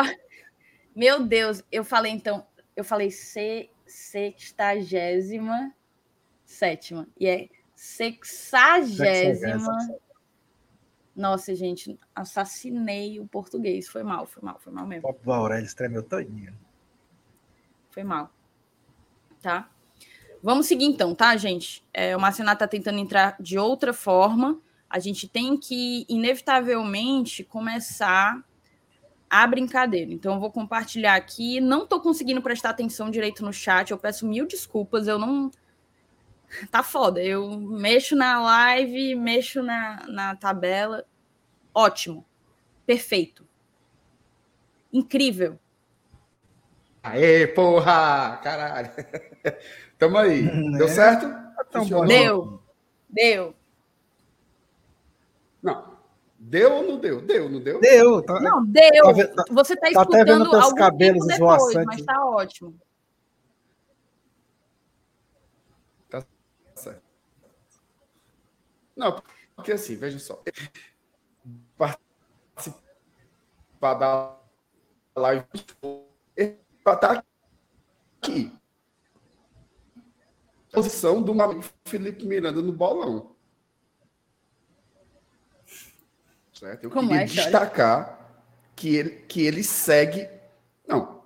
Meu 0.95 1.23
Deus, 1.23 1.63
eu 1.71 1.83
falei 1.83 2.11
então. 2.11 2.45
Eu 2.75 2.83
falei 2.83 3.09
se, 3.09 3.69
sextagésima 3.88 5.73
sétima. 6.47 7.07
E 7.19 7.27
é 7.27 7.49
sexagésima. 7.75 9.77
Nossa, 11.15 11.53
gente, 11.55 11.99
assassinei 12.15 13.19
o 13.19 13.27
português. 13.27 13.88
Foi 13.88 14.03
mal, 14.03 14.25
foi 14.25 14.43
mal, 14.43 14.59
foi 14.59 14.71
mal 14.71 14.85
O 14.85 14.88
mesmo. 14.88 15.15
Do 15.23 15.33
Aurélio 15.33 15.75
tremeu 15.75 16.01
todinho. 16.01 16.57
Foi 17.89 18.03
mal. 18.03 18.31
Tá? 19.41 19.69
Vamos 20.41 20.67
seguir 20.67 20.85
então, 20.85 21.13
tá, 21.13 21.35
gente? 21.35 21.85
É, 21.93 22.15
o 22.15 22.19
Marcenato 22.19 22.59
tá 22.59 22.67
tentando 22.67 22.99
entrar 22.99 23.35
de 23.39 23.57
outra 23.57 23.93
forma. 23.93 24.61
A 24.89 24.99
gente 24.99 25.27
tem 25.27 25.57
que, 25.57 26.05
inevitavelmente, 26.07 27.43
começar 27.43 28.43
a 29.30 29.45
brincadeira. 29.47 30.11
Então, 30.11 30.36
eu 30.36 30.39
vou 30.39 30.51
compartilhar 30.51 31.15
aqui. 31.15 31.59
Não 31.59 31.86
tô 31.86 31.99
conseguindo 31.99 32.41
prestar 32.41 32.69
atenção 32.71 33.09
direito 33.09 33.43
no 33.43 33.53
chat. 33.53 33.91
Eu 33.91 33.97
peço 33.97 34.28
mil 34.28 34.45
desculpas. 34.47 35.07
Eu 35.07 35.19
não. 35.19 35.51
Tá 36.71 36.82
foda. 36.82 37.21
Eu 37.21 37.59
mexo 37.59 38.15
na 38.15 38.41
live, 38.41 39.15
mexo 39.15 39.61
na, 39.61 40.05
na 40.07 40.36
tabela. 40.36 41.03
Ótimo. 41.73 42.25
Perfeito. 42.86 43.45
Incrível. 44.93 45.59
Aê, 47.03 47.47
porra! 47.47 48.39
Caralho. 48.41 48.91
Tamo 49.99 50.17
aí. 50.17 50.43
Deu 50.78 50.88
certo? 50.88 51.28
tão 51.71 51.82
Funcionou? 51.82 52.05
bom. 52.05 52.07
Deu. 52.07 52.61
Deu. 53.09 53.55
Deu 56.39 56.71
ou 56.73 56.83
não 56.83 56.99
deu? 56.99 57.19
Deu, 57.21 57.49
não 57.49 57.59
deu? 57.59 57.79
Deu. 57.81 58.21
Tá, 58.21 58.39
Não, 58.39 58.63
deu. 58.65 59.03
Tá 59.03 59.43
tá- 59.43 59.43
Você 59.51 59.75
tá 59.75 59.91
tá 59.91 60.01
até 60.01 60.23
vendo 60.23 60.43
escutando 60.43 60.61
teus 60.61 60.73
cabelos 60.73 61.25
tempo 61.25 61.39
depois, 61.39 61.61
esvoaçantes. 61.61 61.85
mas 61.97 62.05
tá 62.05 62.25
ótimo. 62.25 62.79
Certo. 66.75 67.01
Não, 68.95 69.21
porque 69.55 69.71
assim, 69.71 69.95
veja 69.95 70.19
só. 70.19 70.43
Participar 72.55 73.93
da 73.95 74.38
live 75.15 75.45
para 76.83 76.93
estar 76.93 77.23
aqui. 78.21 78.51
Posição 80.71 81.21
do 81.23 81.33
Felipe 81.85 82.25
Miranda 82.25 82.61
no 82.61 82.71
bolão. 82.71 83.35
Certo? 86.59 86.83
Eu 86.85 86.89
Como 86.89 87.09
queria 87.09 87.23
é, 87.23 87.25
destacar 87.25 88.17
que 88.75 88.95
ele, 88.95 89.09
que 89.27 89.45
ele 89.45 89.63
segue. 89.63 90.29
Não. 90.87 91.23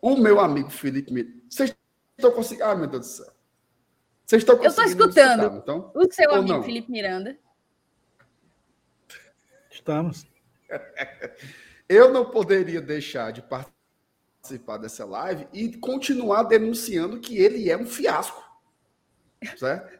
O 0.00 0.16
meu 0.16 0.40
amigo 0.40 0.70
Felipe 0.70 1.12
Miranda. 1.12 1.36
Vocês 1.48 1.76
estão 2.16 2.32
conseguindo. 2.32 2.64
Ah, 2.64 2.74
meu 2.74 2.86
Deus 2.86 3.06
do 3.06 3.12
céu. 3.12 3.32
Vocês 4.26 4.42
estão 4.42 4.56
Eu 4.56 4.62
conseguindo 4.62 5.04
me 5.04 5.10
escutando. 5.10 5.42
escutar, 5.42 5.56
então? 5.58 5.92
O 5.94 6.12
seu 6.12 6.30
Ou 6.30 6.36
amigo 6.36 6.54
não? 6.54 6.62
Felipe 6.62 6.90
Miranda. 6.90 7.38
Estamos. 9.70 10.26
Eu 11.88 12.12
não 12.12 12.30
poderia 12.30 12.80
deixar 12.80 13.32
de 13.32 13.42
participar 13.42 14.76
dessa 14.76 15.04
live 15.04 15.48
e 15.52 15.76
continuar 15.78 16.44
denunciando 16.44 17.18
que 17.18 17.36
ele 17.36 17.68
é 17.68 17.76
um 17.76 17.84
fiasco. 17.84 18.40
Certo? 19.56 19.98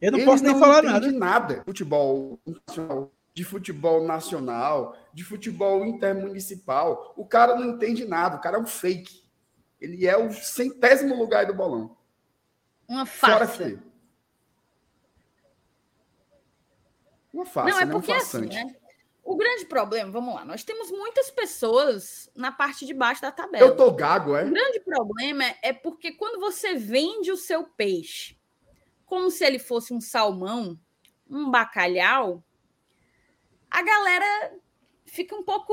Eu 0.00 0.10
não 0.10 0.18
ele 0.18 0.26
posso 0.26 0.42
nem 0.42 0.52
não 0.52 0.58
falar 0.58 0.82
nada. 0.82 1.12
nada 1.12 1.62
futebol 1.64 2.40
nacional, 2.66 3.12
de 3.34 3.44
futebol 3.44 4.04
nacional, 4.04 4.96
de 5.12 5.24
futebol 5.24 5.84
intermunicipal. 5.84 7.14
O 7.16 7.26
cara 7.26 7.56
não 7.56 7.70
entende 7.70 8.04
nada, 8.04 8.36
o 8.36 8.40
cara 8.40 8.58
é 8.58 8.60
um 8.60 8.66
fake. 8.66 9.22
Ele 9.80 10.06
é 10.06 10.16
o 10.16 10.32
centésimo 10.32 11.16
lugar 11.16 11.46
do 11.46 11.54
bolão. 11.54 11.96
Uma 12.86 13.06
farsa. 13.06 13.82
Uma 17.32 17.46
farsa, 17.46 17.70
Não, 17.70 17.80
é 17.80 17.84
né? 17.86 17.92
porque 17.92 18.12
um 18.12 18.16
assim, 18.16 18.48
farsante. 18.48 18.64
né? 18.64 18.76
O 19.24 19.36
grande 19.36 19.64
problema, 19.66 20.10
vamos 20.10 20.34
lá, 20.34 20.44
nós 20.44 20.64
temos 20.64 20.90
muitas 20.90 21.30
pessoas 21.30 22.28
na 22.34 22.50
parte 22.50 22.84
de 22.84 22.92
baixo 22.92 23.22
da 23.22 23.30
tabela. 23.30 23.64
Eu 23.64 23.76
tô 23.76 23.90
gago, 23.92 24.36
é? 24.36 24.44
O 24.44 24.50
grande 24.50 24.80
problema 24.80 25.44
é 25.62 25.72
porque 25.72 26.12
quando 26.12 26.40
você 26.40 26.74
vende 26.74 27.30
o 27.30 27.36
seu 27.36 27.64
peixe 27.64 28.36
como 29.06 29.30
se 29.30 29.44
ele 29.44 29.58
fosse 29.58 29.92
um 29.94 30.00
salmão, 30.00 30.78
um 31.28 31.50
bacalhau, 31.50 32.42
a 33.72 33.82
galera 33.82 34.60
fica 35.06 35.34
um 35.34 35.42
pouco 35.42 35.72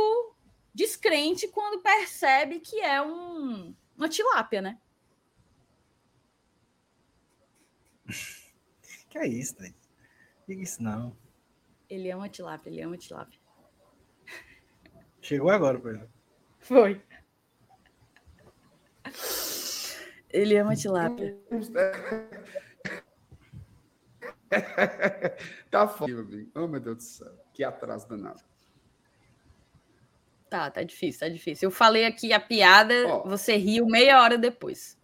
descrente 0.74 1.50
quando 1.50 1.82
percebe 1.82 2.62
que 2.62 2.80
é 2.80 3.02
um, 3.02 3.76
uma 3.98 4.08
tilápia, 4.08 4.62
né? 4.62 4.80
Que 9.10 9.18
é 9.18 9.28
isso, 9.28 9.62
né? 9.62 9.74
Diga 10.48 10.64
isso 10.64 10.82
não. 10.82 11.18
Ele 11.90 12.08
é 12.08 12.16
uma 12.16 12.30
tilápia, 12.30 12.70
ele 12.70 12.80
é 12.80 12.88
uma 12.88 12.98
tilápia. 12.98 13.40
Chegou 15.22 15.50
agora, 15.50 15.78
por 15.78 15.92
exemplo. 15.92 16.14
Foi. 16.60 17.04
Ele 20.30 20.56
é 20.56 20.64
uma 20.64 20.76
tilápia. 20.76 21.38
tá 25.70 25.88
foda, 25.88 26.14
meu 26.14 26.22
amigo. 26.22 26.52
Oh, 26.56 26.68
meu 26.68 26.80
Deus 26.80 26.98
do 26.98 27.04
céu. 27.04 27.39
Que 27.60 27.64
atraso 27.66 28.08
danado. 28.08 28.40
Tá, 30.50 30.72
tá 30.72 30.82
difícil, 30.82 31.20
tá 31.20 31.28
difícil. 31.28 31.68
Eu 31.68 31.72
falei 31.72 32.06
aqui 32.06 32.32
a 32.32 32.40
piada, 32.40 32.94
Ó. 33.06 33.28
você 33.28 33.58
riu 33.58 33.86
meia 33.86 34.22
hora 34.22 34.38
depois. 34.38 34.98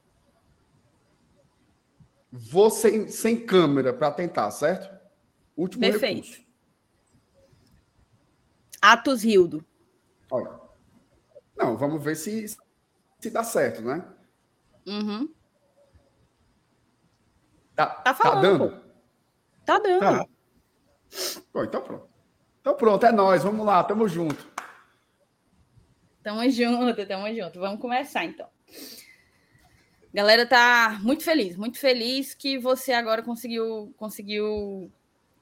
Vou 2.32 2.70
sem, 2.70 3.10
sem 3.10 3.46
câmera 3.46 3.94
para 3.94 4.10
tentar, 4.10 4.50
certo? 4.52 4.90
Último 5.54 5.82
Perfeito. 5.82 6.28
recurso. 6.28 6.46
Atos 8.82 9.22
Rildo. 9.22 9.66
Olha. 10.32 10.58
Não, 11.58 11.76
vamos 11.76 12.02
ver 12.02 12.16
se, 12.16 12.48
se 13.20 13.30
dá 13.30 13.44
certo, 13.44 13.82
né? 13.82 14.02
Uhum. 14.88 15.28
Tá, 17.76 17.88
Tá 17.96 18.14
falando, 18.14 18.70
dando? 18.70 18.82
Tá 19.66 19.78
dando. 19.78 20.00
Tá. 20.00 20.26
Pô, 21.52 21.62
então 21.62 21.82
pronto. 21.82 22.15
Então 22.66 22.76
pronto, 22.76 23.06
é 23.06 23.12
nós. 23.12 23.44
Vamos 23.44 23.64
lá, 23.64 23.84
tamo 23.84 24.08
junto. 24.08 24.44
Tamo 26.24 26.50
junto, 26.50 27.06
tamo 27.06 27.32
junto. 27.32 27.60
Vamos 27.60 27.80
começar 27.80 28.26
então. 28.26 28.48
Galera 30.12 30.48
tá 30.48 30.98
muito 31.04 31.24
feliz, 31.24 31.56
muito 31.56 31.78
feliz 31.78 32.34
que 32.34 32.58
você 32.58 32.92
agora 32.92 33.22
conseguiu 33.22 33.94
conseguiu 33.98 34.92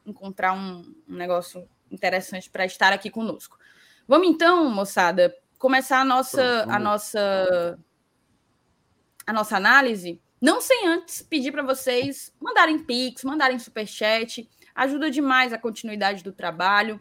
encontrar 0.06 0.52
um, 0.52 0.94
um 1.08 1.16
negócio 1.16 1.66
interessante 1.90 2.50
para 2.50 2.66
estar 2.66 2.92
aqui 2.92 3.10
conosco. 3.10 3.58
Vamos 4.06 4.28
então, 4.28 4.70
moçada, 4.70 5.34
começar 5.58 6.02
a 6.02 6.06
nossa 6.06 6.66
a 6.68 6.78
nossa 6.78 7.80
a 9.26 9.32
nossa 9.32 9.56
análise, 9.56 10.20
não 10.42 10.60
sem 10.60 10.90
antes 10.90 11.22
pedir 11.22 11.54
para 11.54 11.64
vocês 11.64 12.34
mandarem 12.38 12.80
pix, 12.80 13.24
mandarem 13.24 13.58
superchat, 13.60 14.46
ajuda 14.76 15.10
demais 15.10 15.54
a 15.54 15.58
continuidade 15.58 16.22
do 16.22 16.34
trabalho. 16.34 17.00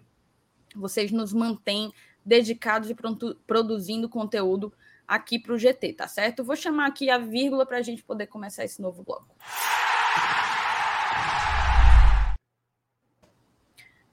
Vocês 0.75 1.11
nos 1.11 1.33
mantêm 1.33 1.93
dedicados 2.25 2.91
e 2.91 2.95
pronto- 2.95 3.37
produzindo 3.47 4.09
conteúdo 4.09 4.73
aqui 5.07 5.39
para 5.39 5.53
o 5.53 5.59
GT, 5.59 5.93
tá 5.95 6.09
certo? 6.09 6.45
Vou 6.45 6.57
chamar 6.57 6.87
aqui 6.87 7.11
a 7.11 7.19
vírgula 7.19 7.67
para 7.67 7.79
a 7.79 7.83
gente 7.83 8.03
poder 8.03 8.27
começar 8.27 8.65
esse 8.65 8.81
novo 8.81 9.03
bloco. 9.03 9.35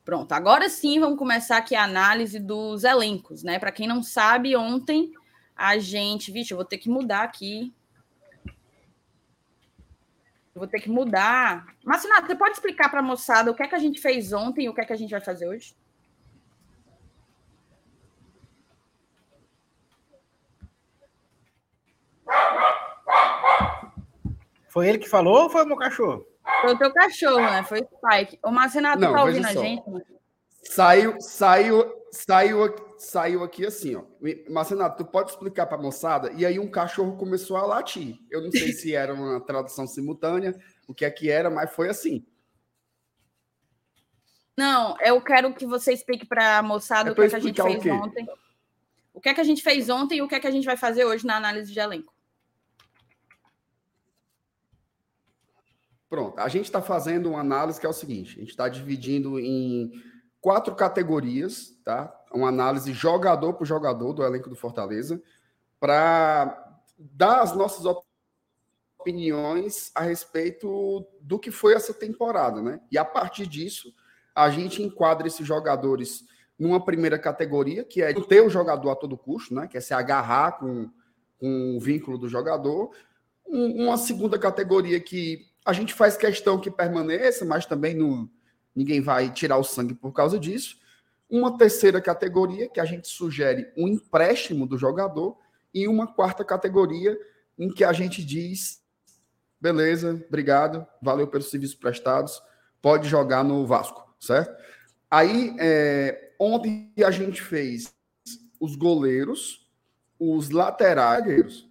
Pronto, 0.04 0.32
agora 0.32 0.68
sim 0.70 1.00
vamos 1.00 1.20
começar 1.20 1.58
aqui 1.58 1.76
a 1.76 1.84
análise 1.84 2.40
dos 2.40 2.84
elencos, 2.84 3.44
né? 3.44 3.60
Para 3.60 3.72
quem 3.72 3.88
não 3.88 4.02
sabe, 4.02 4.56
ontem 4.56 5.14
a 5.56 5.78
gente. 5.78 6.32
Vixe, 6.32 6.52
eu 6.52 6.58
vou 6.58 6.66
ter 6.66 6.80
que 6.80 6.90
mudar 6.90 7.22
aqui. 7.22 7.72
Eu 8.48 8.54
vou 10.62 10.68
ter 10.68 10.80
que 10.80 10.90
mudar. 10.90 11.68
Marcinato, 11.86 12.26
você 12.26 12.36
pode 12.36 12.54
explicar 12.54 12.90
para 12.90 13.02
a 13.02 13.04
moçada 13.04 13.52
o 13.52 13.54
que 13.54 13.62
é 13.62 13.68
que 13.68 13.76
a 13.76 13.80
gente 13.80 14.02
fez 14.02 14.34
ontem 14.34 14.66
e 14.66 14.70
o 14.70 14.74
que 14.74 14.82
é 14.82 14.86
que 14.86 14.94
a 14.94 14.96
gente 14.96 15.12
vai 15.12 15.22
fazer 15.22 15.48
hoje? 15.48 15.76
Foi 24.70 24.88
ele 24.88 24.98
que 24.98 25.10
falou 25.10 25.44
ou 25.44 25.50
foi 25.50 25.64
o 25.64 25.68
meu 25.68 25.78
cachorro? 25.78 26.26
Foi 26.62 26.74
o 26.74 26.78
teu 26.78 26.94
cachorro, 26.94 27.42
né? 27.42 27.64
Foi 27.64 27.80
o 27.82 27.88
Spike. 27.88 28.40
O 28.44 28.52
Marcenato 28.52 29.00
tá 29.02 29.24
ouvindo 29.24 29.46
a 29.48 29.54
gente? 29.54 29.90
mano? 29.90 30.06
Saiu, 30.64 31.20
saiu, 31.20 31.92
saiu, 32.12 32.64
aqui- 32.64 32.84
saiu 33.00 33.44
aqui 33.44 33.66
assim, 33.66 33.96
ó. 33.96 34.04
Marcenato, 34.50 35.04
tu 35.04 35.10
pode 35.10 35.32
explicar 35.32 35.66
pra 35.66 35.78
moçada? 35.78 36.32
E 36.34 36.46
aí 36.46 36.60
um 36.60 36.70
cachorro 36.70 37.18
começou 37.18 37.58
a 37.58 37.66
latir. 37.66 38.20
Eu 38.30 38.42
não 38.42 38.52
sei 38.52 38.72
se 38.74 38.94
era 38.94 39.14
uma 39.14 39.40
tradução 39.42 39.88
simultânea, 39.88 40.54
o 40.88 40.94
que 40.94 41.06
é 41.06 41.10
que 41.12 41.30
era, 41.32 41.50
mas 41.50 41.72
foi 41.74 41.90
assim. 41.90 42.26
Não, 44.58 44.98
eu 45.00 45.22
quero 45.22 45.54
que 45.54 45.66
você 45.66 45.94
explique 45.94 46.26
para 46.26 46.58
a 46.58 46.64
moçada 46.64 47.10
É 47.10 47.12
o 47.12 47.16
que, 47.16 47.22
pra 47.22 47.26
é 47.26 47.30
que 47.30 47.36
a 47.36 47.40
gente 47.40 47.62
o 47.62 47.64
fez 47.64 47.84
quê? 47.84 47.92
ontem. 47.92 48.28
O 49.14 49.22
que 49.22 49.30
é 49.30 49.34
que 49.34 49.42
a 49.42 49.46
gente 49.46 49.64
fez 49.64 49.90
ontem 49.90 50.18
e 50.18 50.22
o 50.22 50.28
que 50.28 50.36
é 50.36 50.40
que 50.40 50.48
a 50.48 50.52
gente 50.52 50.66
vai 50.66 50.76
fazer 50.78 51.06
hoje 51.06 51.26
na 51.26 51.38
análise 51.38 51.72
de 51.72 51.80
elenco. 51.80 52.14
Pronto, 56.10 56.40
a 56.40 56.48
gente 56.48 56.66
está 56.66 56.82
fazendo 56.82 57.30
uma 57.30 57.40
análise 57.40 57.80
que 57.80 57.86
é 57.86 57.90
o 57.90 57.94
seguinte: 57.94 58.38
a 58.38 58.40
gente 58.40 58.50
está 58.50 58.68
dividindo 58.68 59.40
em 59.40 59.92
quatro 60.42 60.74
categorias, 60.76 61.78
tá? 61.84 62.14
Uma 62.34 62.50
análise 62.50 62.92
jogador 62.94 63.54
por 63.54 63.66
jogador 63.66 64.14
do 64.14 64.24
elenco 64.24 64.50
do 64.50 64.56
Fortaleza, 64.56 65.22
para 65.80 66.78
dar 66.98 67.42
as 67.42 67.56
nossas 67.56 67.86
opiniões 69.00 69.92
a 69.96 70.02
respeito 70.02 71.06
do 71.22 71.40
que 71.40 71.52
foi 71.52 71.74
essa 71.74 71.94
temporada, 71.94 72.62
né? 72.62 72.82
E 72.92 72.98
a 72.98 73.06
partir 73.06 73.46
disso, 73.48 73.94
a 74.36 74.50
gente 74.50 74.82
enquadra 74.82 75.28
esses 75.28 75.46
jogadores 75.46 76.26
numa 76.58 76.84
primeira 76.84 77.18
categoria, 77.18 77.84
que 77.84 78.02
é 78.02 78.14
ter 78.14 78.42
o 78.42 78.50
jogador 78.50 78.90
a 78.90 78.96
todo 78.96 79.18
custo, 79.18 79.54
né? 79.54 79.68
Que 79.68 79.78
é 79.78 79.82
se 79.82 79.94
agarrar 79.94 80.54
com, 80.60 80.90
com 81.40 81.78
o 81.78 81.80
vínculo 81.80 82.18
do 82.18 82.28
jogador. 82.28 82.92
Um- 83.48 83.86
uma 83.86 83.98
segunda 83.98 84.38
categoria 84.38 85.00
que 85.00 85.49
a 85.66 85.74
gente 85.74 85.94
faz 85.94 86.18
questão 86.18 86.60
que 86.60 86.72
permaneça, 86.72 87.46
mas 87.46 87.66
também 87.66 87.94
não, 87.94 88.30
ninguém 88.76 89.02
vai 89.02 89.32
tirar 89.32 89.58
o 89.58 89.64
sangue 89.64 89.94
por 89.94 90.12
causa 90.12 90.40
disso. 90.40 90.78
Uma 91.30 91.58
terceira 91.58 92.02
categoria, 92.02 92.70
que 92.70 92.80
a 92.80 92.86
gente 92.86 93.08
sugere 93.08 93.72
um 93.78 93.88
empréstimo 93.88 94.66
do 94.66 94.78
jogador. 94.78 95.38
E 95.72 95.88
uma 95.88 96.08
quarta 96.08 96.44
categoria, 96.44 97.16
em 97.58 97.70
que 97.70 97.84
a 97.84 97.94
gente 97.94 98.24
diz: 98.26 98.82
beleza, 99.62 100.24
obrigado, 100.28 100.88
valeu 101.02 101.28
pelos 101.28 101.50
serviços 101.50 101.76
prestados, 101.76 102.42
pode 102.82 103.08
jogar 103.08 103.44
no 103.44 103.68
Vasco, 103.68 104.12
certo? 104.20 104.56
Aí, 105.12 105.56
é, 105.60 106.34
a 107.06 107.12
gente 107.12 107.42
fez 107.42 107.94
os 108.60 108.76
goleiros, 108.76 109.70
os 110.20 110.50
laterais, 110.50 111.66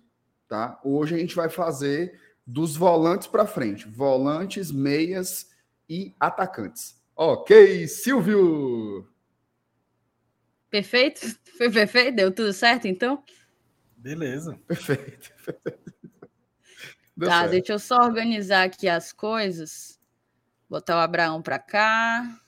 tá? 0.48 0.80
Hoje 0.84 1.14
a 1.14 1.18
gente 1.18 1.34
vai 1.34 1.48
fazer 1.48 2.18
dos 2.48 2.74
volantes 2.74 3.26
para 3.26 3.44
frente, 3.46 3.86
volantes, 3.86 4.72
meias 4.72 5.50
e 5.86 6.14
atacantes. 6.18 6.98
Ok, 7.14 7.86
Silvio! 7.86 9.06
Perfeito? 10.70 11.20
Foi 11.58 11.70
perfeito? 11.70 12.16
Deu 12.16 12.34
tudo 12.34 12.54
certo, 12.54 12.88
então? 12.88 13.22
Beleza. 13.98 14.58
Perfeito. 14.66 15.30
Deu 17.14 17.28
tá, 17.28 17.40
certo. 17.40 17.50
deixa 17.50 17.72
eu 17.74 17.78
só 17.78 17.96
organizar 17.96 18.62
aqui 18.62 18.88
as 18.88 19.12
coisas. 19.12 20.00
Botar 20.70 20.96
o 20.96 21.00
Abraão 21.00 21.42
para 21.42 21.58
cá. 21.58 22.40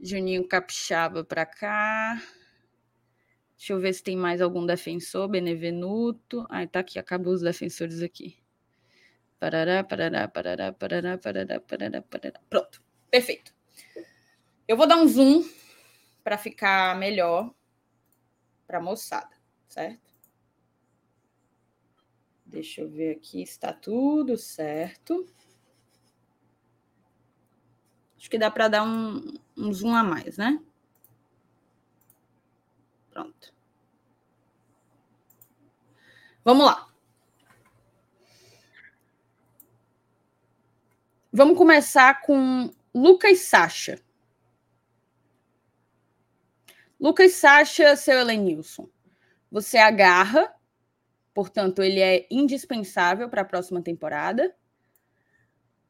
Juninho 0.00 0.48
Capixaba 0.48 1.22
para 1.22 1.44
cá. 1.44 2.22
Deixa 3.54 3.74
eu 3.74 3.80
ver 3.80 3.92
se 3.92 4.02
tem 4.02 4.16
mais 4.16 4.40
algum 4.40 4.64
defensor. 4.64 5.28
Benevenuto. 5.28 6.46
Ai, 6.48 6.66
tá 6.66 6.80
aqui, 6.80 6.98
acabou 6.98 7.34
os 7.34 7.42
defensores 7.42 8.00
aqui. 8.00 8.41
Parará, 9.42 9.82
parará, 9.82 10.28
parará, 10.28 10.72
parará, 10.72 11.18
parará, 11.18 11.60
parará, 11.60 12.00
parará. 12.02 12.40
Pronto, 12.48 12.80
perfeito. 13.10 13.52
Eu 14.68 14.76
vou 14.76 14.86
dar 14.86 14.96
um 14.98 15.08
zoom 15.08 15.42
para 16.22 16.38
ficar 16.38 16.96
melhor 16.96 17.52
para 18.68 18.78
a 18.78 18.80
moçada, 18.80 19.36
certo? 19.66 20.08
Deixa 22.46 22.82
eu 22.82 22.88
ver 22.88 23.16
aqui 23.16 23.44
se 23.44 23.54
está 23.54 23.72
tudo 23.72 24.36
certo. 24.36 25.26
Acho 28.16 28.30
que 28.30 28.38
dá 28.38 28.48
para 28.48 28.68
dar 28.68 28.84
um, 28.84 29.34
um 29.56 29.72
zoom 29.72 29.92
a 29.92 30.04
mais, 30.04 30.36
né? 30.36 30.62
Pronto. 33.10 33.52
Vamos 36.44 36.64
lá. 36.64 36.91
Vamos 41.34 41.56
começar 41.56 42.20
com 42.20 42.70
Lucas 42.94 43.38
Sacha. 43.40 43.98
Lucas 47.00 47.32
Sacha, 47.32 47.96
seu 47.96 48.18
Elenilson. 48.18 48.86
Você 49.50 49.78
agarra, 49.78 50.54
portanto, 51.32 51.82
ele 51.82 52.00
é 52.00 52.26
indispensável 52.30 53.30
para 53.30 53.40
a 53.40 53.46
próxima 53.46 53.80
temporada. 53.80 54.54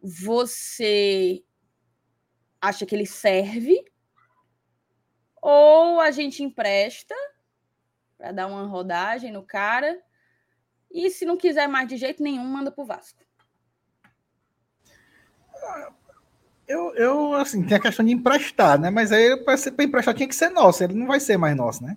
Você 0.01 1.43
acha 2.61 2.86
que 2.86 2.95
ele 2.95 3.07
serve? 3.07 3.84
Ou 5.43 5.99
a 5.99 6.12
gente 6.12 6.45
empresta 6.45 7.16
para 8.16 8.30
dar 8.30 8.47
uma 8.47 8.64
rodagem 8.68 9.32
no 9.32 9.43
cara? 9.43 10.01
E 10.88 11.11
se 11.11 11.24
não 11.24 11.36
quiser 11.36 11.66
mais 11.66 11.88
de 11.88 11.97
jeito 11.97 12.22
nenhum, 12.22 12.45
manda 12.45 12.70
para 12.70 12.84
o 12.84 12.86
Vasco. 12.86 13.24
Eu, 16.66 16.94
eu, 16.94 17.34
assim, 17.34 17.62
tem 17.64 17.76
a 17.76 17.80
questão 17.80 18.04
de 18.04 18.12
emprestar, 18.12 18.78
né? 18.78 18.88
Mas 18.90 19.12
aí, 19.12 19.36
para 19.36 19.54
emprestar, 19.84 20.14
tinha 20.14 20.28
que 20.28 20.34
ser 20.34 20.48
nosso. 20.50 20.82
Ele 20.82 20.94
não 20.94 21.06
vai 21.06 21.20
ser 21.20 21.36
mais 21.36 21.56
nosso, 21.56 21.82
né? 21.84 21.96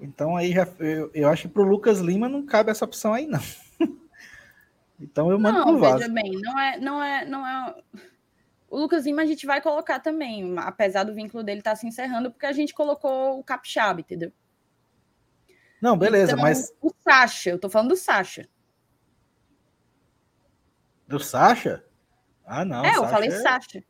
Então, 0.00 0.36
aí, 0.36 0.52
já, 0.52 0.66
eu, 0.78 1.10
eu 1.14 1.28
acho 1.28 1.42
que 1.42 1.54
pro 1.54 1.62
Lucas 1.62 2.00
Lima 2.00 2.28
não 2.28 2.44
cabe 2.44 2.70
essa 2.70 2.84
opção 2.84 3.12
aí, 3.12 3.26
não. 3.26 3.40
então, 5.00 5.30
eu 5.30 5.38
mando 5.38 5.58
Não, 5.58 5.66
pro 5.66 5.78
Vasco. 5.78 5.98
veja 5.98 6.12
bem, 6.12 6.32
não 6.40 6.58
é, 6.58 6.78
não 6.78 7.02
é, 7.02 7.24
não 7.24 7.46
é. 7.46 7.74
O 8.68 8.78
Lucas 8.78 9.04
Lima 9.04 9.22
a 9.22 9.26
gente 9.26 9.46
vai 9.46 9.60
colocar 9.60 9.98
também, 9.98 10.54
apesar 10.58 11.04
do 11.04 11.14
vínculo 11.14 11.42
dele 11.42 11.60
estar 11.60 11.76
se 11.76 11.86
encerrando, 11.86 12.30
porque 12.30 12.46
a 12.46 12.52
gente 12.52 12.72
colocou 12.72 13.38
o 13.38 13.44
Capixaba, 13.44 14.00
entendeu? 14.00 14.32
Não, 15.80 15.96
beleza, 15.96 16.32
Então, 16.32 16.42
mas 16.42 16.72
O 16.80 16.92
Sacha, 17.02 17.50
eu 17.50 17.58
tô 17.58 17.68
falando 17.68 17.88
do 17.88 17.96
Sacha. 17.96 18.48
Do 21.10 21.18
Sacha? 21.20 21.84
Ah, 22.46 22.64
não. 22.64 22.84
é, 22.84 22.90
eu 22.90 23.00
Sacha 23.02 23.08
falei 23.10 23.28
é- 23.28 23.42
Sacha. 23.42 23.84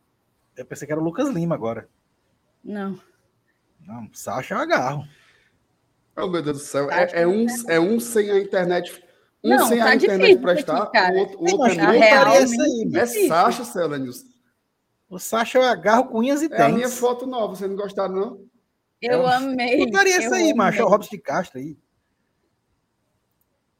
Eu 0.57 0.65
pensei 0.65 0.85
que 0.85 0.91
era 0.91 0.99
o 0.99 1.03
Lucas 1.03 1.29
Lima 1.29 1.55
agora. 1.55 1.87
Não. 2.63 2.99
Não, 3.79 4.09
Sacha 4.13 4.55
eu 4.55 4.59
agarro. 4.59 5.07
Oh, 6.17 6.27
meu 6.27 6.41
Deus 6.41 6.57
do 6.57 6.63
céu. 6.63 6.89
Acho 6.89 7.15
É, 7.15 7.21
é 7.21 7.23
que 7.23 7.25
um, 7.25 7.45
é 7.69 7.79
um 7.79 7.99
sem 7.99 8.29
a 8.29 8.39
internet. 8.39 9.03
Um 9.43 9.49
Não, 9.55 9.67
sem 9.67 9.79
tá 9.79 9.85
a 9.89 9.95
internet 9.95 10.39
prestar, 10.41 10.91
o 10.91 11.17
outro, 11.17 11.37
o 11.39 11.41
outro 11.41 11.65
é 11.67 11.71
eu 11.71 11.87
muito- 11.87 11.99
real, 11.99 12.27
aí, 12.33 12.85
mano. 12.85 12.97
É. 12.97 13.05
Sasha, 13.27 13.63
Celanils. 13.63 14.25
O 15.09 15.17
Sacha 15.17 15.57
eu 15.57 15.63
agarro 15.63 16.05
com 16.09 16.19
unhas 16.19 16.41
e 16.41 16.51
É 16.51 16.61
a 16.61 16.69
minha 16.69 16.85
dentes. 16.85 16.99
foto 16.99 17.25
nova, 17.25 17.55
vocês 17.55 17.69
não 17.69 17.77
gostaram, 17.77 18.13
não? 18.13 18.45
Eu 19.01 19.13
Eu 19.13 19.27
amei. 19.27 19.85
Botaria 19.85 20.15
eu 20.17 20.21
essa 20.21 20.35
aí, 20.35 20.53
macho. 20.53 20.79
É 20.79 20.83
o 20.83 20.85
amei. 20.85 20.91
Robson 20.97 21.09
de 21.15 21.21
Castro 21.21 21.59
aí. 21.59 21.77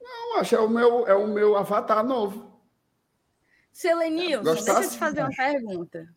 Não, 0.01 0.39
acho 0.39 0.55
é 0.55 0.59
o 0.59 0.69
meu, 0.69 1.07
é 1.07 1.13
o 1.13 1.27
meu 1.27 1.55
avatar 1.57 2.03
novo. 2.03 2.50
Selenilson, 3.71 4.53
deixa 4.53 4.71
eu 4.71 4.89
te 4.89 4.97
fazer 4.97 5.21
uma 5.21 5.35
pergunta. 5.35 6.07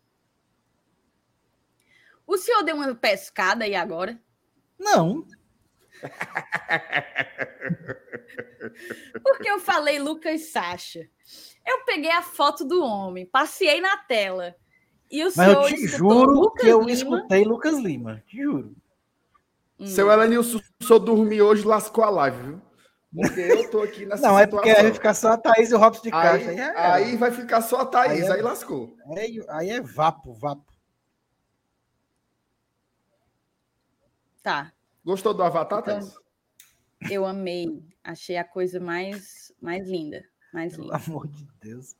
O 2.27 2.37
senhor 2.37 2.63
deu 2.63 2.77
uma 2.77 2.95
pescada 2.95 3.65
aí 3.65 3.75
agora? 3.75 4.19
Não. 4.79 5.27
Porque 9.23 9.49
eu 9.49 9.61
falei 9.61 9.99
Lucas 9.99 10.51
Sacha. 10.51 11.09
Eu 11.67 11.85
peguei 11.85 12.11
a 12.11 12.23
foto 12.23 12.65
do 12.65 12.83
homem, 12.83 13.27
passei 13.27 13.81
na 13.81 13.97
tela. 13.97 14.55
E 15.11 15.23
o 15.23 15.27
Mas 15.27 15.35
senhor 15.35 15.71
eu 15.71 15.77
te 15.77 15.87
juro 15.87 16.33
Lucas 16.33 16.63
que 16.63 16.69
eu 16.69 16.81
Lima. 16.81 16.91
escutei 16.91 17.45
Lucas 17.45 17.79
Lima. 17.79 18.23
Te 18.27 18.39
juro. 18.39 18.75
Hum. 19.79 19.87
Seu 19.87 20.11
Elenilson, 20.11 20.61
eu 20.89 20.99
dormir 20.99 21.43
hoje, 21.43 21.65
lascou 21.65 22.05
a 22.05 22.11
live, 22.11 22.43
viu? 22.43 22.63
Porque 23.15 23.41
eu 23.41 23.71
tô 23.71 23.81
aqui 23.83 24.05
nessa 24.07 24.27
Não, 24.27 24.39
é 24.39 24.47
porque 24.47 24.69
situação. 24.69 24.87
aí 24.89 24.95
fica 24.95 25.15
só 25.15 25.29
a 25.33 25.39
Thaís 25.39 25.71
e 25.71 25.75
o 25.75 25.79
Robson 25.79 26.03
de 26.03 26.11
Castro. 26.11 26.51
Aí, 26.51 26.61
Aí, 26.61 26.61
é, 26.61 26.77
aí 26.77 27.17
vai 27.17 27.31
ficar 27.31 27.63
só 27.63 27.81
a 27.83 27.87
Thaís, 27.87 28.25
Aí 28.25 28.33
aí, 28.33 28.41
é- 28.41 28.43
lascou. 28.43 28.97
aí, 29.17 29.45
aí 29.49 29.71
é 29.71 29.81
vapo, 29.81 30.33
vapo. 30.35 30.73
Tá, 34.43 34.73
Gostou 35.05 35.35
do 35.35 35.43
avatar, 35.43 35.81
Então- 35.81 36.01
Thaís? 36.01 36.15
eu 37.11 37.25
amei. 37.27 37.83
Achei 38.03 38.37
a 38.37 38.45
coisa 38.45 38.81
mais, 38.81 39.53
mais 39.61 39.87
linda. 39.89 40.25
Mais 40.53 40.73
Pelo 40.77 40.85
linda. 40.85 40.97
amor 40.97 41.29
de 41.29 41.47
Deus. 41.61 41.95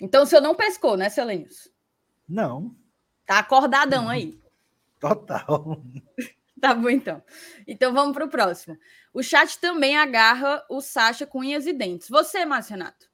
Então 0.00 0.24
o 0.24 0.26
senhor 0.26 0.40
não 0.42 0.54
pescou, 0.54 0.96
né, 0.96 1.08
seu 1.08 1.24
Lenilson? 1.24 1.70
Não, 2.28 2.74
Tá 3.24 3.38
acordadão 3.38 4.08
aí. 4.08 4.40
total. 5.00 5.80
Tá 6.62 6.76
bom, 6.76 6.88
então. 6.88 7.20
Então 7.66 7.92
vamos 7.92 8.14
para 8.14 8.24
o 8.24 8.28
próximo. 8.28 8.78
O 9.12 9.20
chat 9.20 9.58
também 9.58 9.96
agarra 9.96 10.64
o 10.70 10.80
Sacha 10.80 11.26
com 11.26 11.40
unhas 11.40 11.66
e 11.66 11.72
dentes. 11.72 12.08
Você, 12.08 12.44
Márcio 12.44 12.74
Renato? 12.74 13.10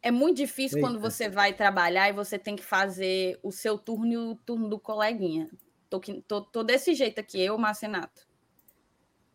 É 0.00 0.12
muito 0.12 0.36
difícil 0.36 0.78
Eita. 0.78 0.88
quando 0.88 1.00
você 1.00 1.28
vai 1.28 1.52
trabalhar 1.52 2.08
e 2.08 2.12
você 2.12 2.38
tem 2.38 2.54
que 2.54 2.62
fazer 2.62 3.40
o 3.42 3.50
seu 3.50 3.76
turno 3.76 4.12
e 4.12 4.16
o 4.16 4.36
turno 4.36 4.68
do 4.68 4.78
coleguinha. 4.78 5.50
Tô, 5.90 6.00
tô, 6.28 6.40
tô 6.40 6.62
desse 6.62 6.94
jeito 6.94 7.18
aqui, 7.18 7.40
eu, 7.40 7.58
Marcenato. 7.58 8.28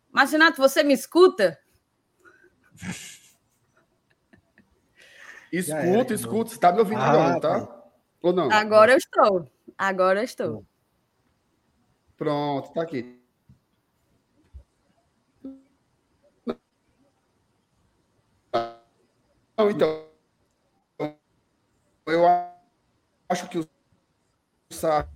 Marcenato, 0.10 0.56
você 0.56 0.84
me 0.84 0.94
escuta? 0.94 1.60
Era, 5.52 5.60
Escuta, 5.60 6.14
escuta. 6.14 6.50
Você 6.52 6.60
tá 6.60 6.72
me 6.72 6.80
ouvindo 6.80 7.02
Ah, 7.02 7.10
agora, 7.10 7.40
tá? 7.40 7.66
tá. 7.66 7.84
Ou 8.22 8.34
não? 8.34 8.52
Agora 8.52 8.92
eu 8.92 8.98
estou. 8.98 9.52
Agora 9.78 10.20
eu 10.20 10.24
estou. 10.24 10.66
Pronto, 12.18 12.74
tá 12.74 12.82
aqui. 12.82 13.22
Não, 19.58 19.72
então. 19.72 20.06
Eu 22.06 22.26
acho 23.30 23.48
que 23.50 23.60
o 23.60 23.68
Sá 24.72 25.08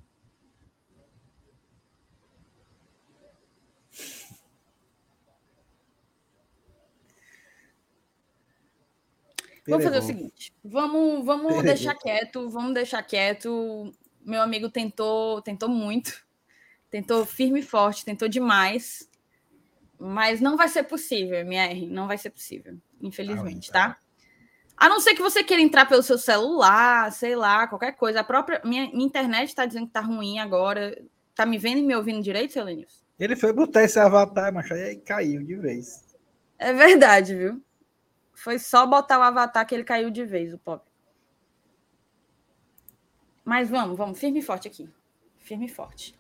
Vamos 9.71 9.85
fazer 9.85 9.99
o 9.99 10.01
seguinte: 10.01 10.53
vamos, 10.63 11.25
vamos 11.25 11.63
deixar 11.63 11.95
quieto, 11.95 12.49
vamos 12.49 12.73
deixar 12.73 13.01
quieto. 13.03 13.91
Meu 14.23 14.41
amigo 14.41 14.69
tentou, 14.69 15.41
tentou 15.41 15.67
muito, 15.69 16.23
tentou 16.89 17.25
firme 17.25 17.61
e 17.61 17.63
forte, 17.63 18.05
tentou 18.05 18.27
demais, 18.27 19.09
mas 19.97 20.39
não 20.39 20.55
vai 20.55 20.67
ser 20.67 20.83
possível, 20.83 21.39
MR, 21.39 21.87
não 21.87 22.07
vai 22.07 22.17
ser 22.17 22.29
possível, 22.29 22.77
infelizmente, 23.01 23.71
Tá 23.71 23.89
tá? 23.89 23.97
A 24.77 24.89
não 24.89 24.99
ser 24.99 25.13
que 25.13 25.21
você 25.21 25.43
queira 25.43 25.61
entrar 25.61 25.85
pelo 25.85 26.01
seu 26.01 26.17
celular, 26.17 27.11
sei 27.11 27.35
lá, 27.35 27.67
qualquer 27.67 27.91
coisa. 27.91 28.21
A 28.21 28.23
própria 28.23 28.59
minha, 28.65 28.89
minha 28.91 29.05
internet 29.05 29.49
está 29.49 29.63
dizendo 29.63 29.85
que 29.85 29.93
tá 29.93 30.01
ruim 30.01 30.39
agora. 30.39 30.99
Tá 31.35 31.45
me 31.45 31.59
vendo 31.59 31.77
e 31.77 31.83
me 31.83 31.95
ouvindo 31.95 32.23
direito, 32.23 32.53
seu 32.53 32.63
Lenilson? 32.63 33.01
Ele 33.19 33.35
foi 33.35 33.53
botar 33.53 33.83
esse 33.83 33.99
avatar, 33.99 34.51
aí 34.71 34.95
caiu 34.95 35.43
de 35.43 35.55
vez. 35.55 36.03
É 36.57 36.73
verdade, 36.73 37.35
viu? 37.35 37.61
Foi 38.41 38.57
só 38.57 38.87
botar 38.87 39.19
o 39.19 39.21
avatar 39.21 39.67
que 39.67 39.75
ele 39.75 39.83
caiu 39.83 40.09
de 40.09 40.25
vez, 40.25 40.51
o 40.51 40.57
pop. 40.57 40.83
Mas 43.45 43.69
vamos, 43.69 43.95
vamos, 43.95 44.19
firme 44.19 44.39
e 44.39 44.41
forte 44.41 44.67
aqui. 44.67 44.89
Firme 45.37 45.67
e 45.67 45.69
forte. 45.69 46.15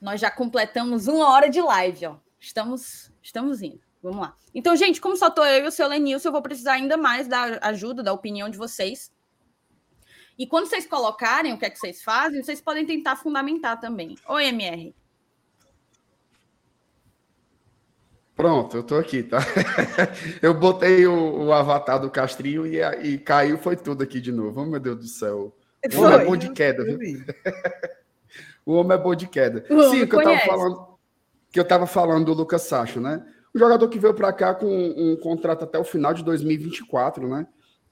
Nós 0.00 0.18
já 0.18 0.30
completamos 0.30 1.06
uma 1.06 1.28
hora 1.28 1.50
de 1.50 1.60
live, 1.60 2.06
ó. 2.06 2.16
Estamos, 2.40 3.12
estamos 3.22 3.60
indo. 3.60 3.82
Vamos 4.02 4.20
lá. 4.20 4.34
Então, 4.54 4.74
gente, 4.74 5.02
como 5.02 5.18
só 5.18 5.28
tô 5.28 5.44
eu 5.44 5.64
e 5.64 5.68
o 5.68 5.70
seu 5.70 5.86
Lenilson, 5.86 6.28
eu 6.28 6.32
vou 6.32 6.40
precisar 6.40 6.72
ainda 6.72 6.96
mais 6.96 7.28
da 7.28 7.58
ajuda, 7.60 8.02
da 8.02 8.12
opinião 8.14 8.48
de 8.48 8.56
vocês. 8.56 9.12
E 10.38 10.46
quando 10.46 10.68
vocês 10.68 10.86
colocarem 10.86 11.52
o 11.52 11.58
que 11.58 11.66
é 11.66 11.70
que 11.70 11.78
vocês 11.78 12.02
fazem, 12.02 12.42
vocês 12.42 12.58
podem 12.58 12.86
tentar 12.86 13.16
fundamentar 13.16 13.78
também. 13.78 14.16
Oi, 14.26 14.46
MR. 14.46 14.94
Pronto, 18.36 18.76
eu 18.76 18.82
tô 18.82 18.96
aqui, 18.96 19.22
tá? 19.22 19.38
eu 20.42 20.52
botei 20.52 21.06
o, 21.06 21.46
o 21.46 21.52
avatar 21.54 21.98
do 21.98 22.10
Castrinho 22.10 22.66
e, 22.66 22.78
e 23.02 23.18
caiu, 23.18 23.56
foi 23.56 23.76
tudo 23.76 24.02
aqui 24.02 24.20
de 24.20 24.30
novo. 24.30 24.60
Oh, 24.60 24.66
meu 24.66 24.78
Deus 24.78 24.98
do 24.98 25.06
céu. 25.06 25.56
O 25.94 26.02
homem 26.02 26.20
é 26.20 26.24
bom 26.26 26.36
de 26.36 26.52
queda, 26.52 26.84
viu? 26.84 26.98
O 28.66 28.72
homem 28.72 28.98
é 28.98 29.00
bom 29.00 29.14
de 29.14 29.28
queda. 29.28 29.64
O 29.70 29.90
Sim, 29.90 30.02
o 30.02 30.08
que 30.08 30.16
eu 30.16 30.22
tava 30.24 30.38
falando, 30.40 30.88
que 31.52 31.60
eu 31.60 31.64
tava 31.64 31.86
falando 31.86 32.24
do 32.24 32.34
Lucas 32.34 32.62
Sacho, 32.62 33.00
né? 33.00 33.24
Um 33.54 33.60
jogador 33.60 33.88
que 33.88 33.98
veio 33.98 34.12
para 34.12 34.32
cá 34.32 34.56
com 34.56 34.66
um 34.66 35.16
contrato 35.22 35.62
até 35.62 35.78
o 35.78 35.84
final 35.84 36.12
de 36.12 36.24
2024, 36.24 37.28
né? 37.28 37.46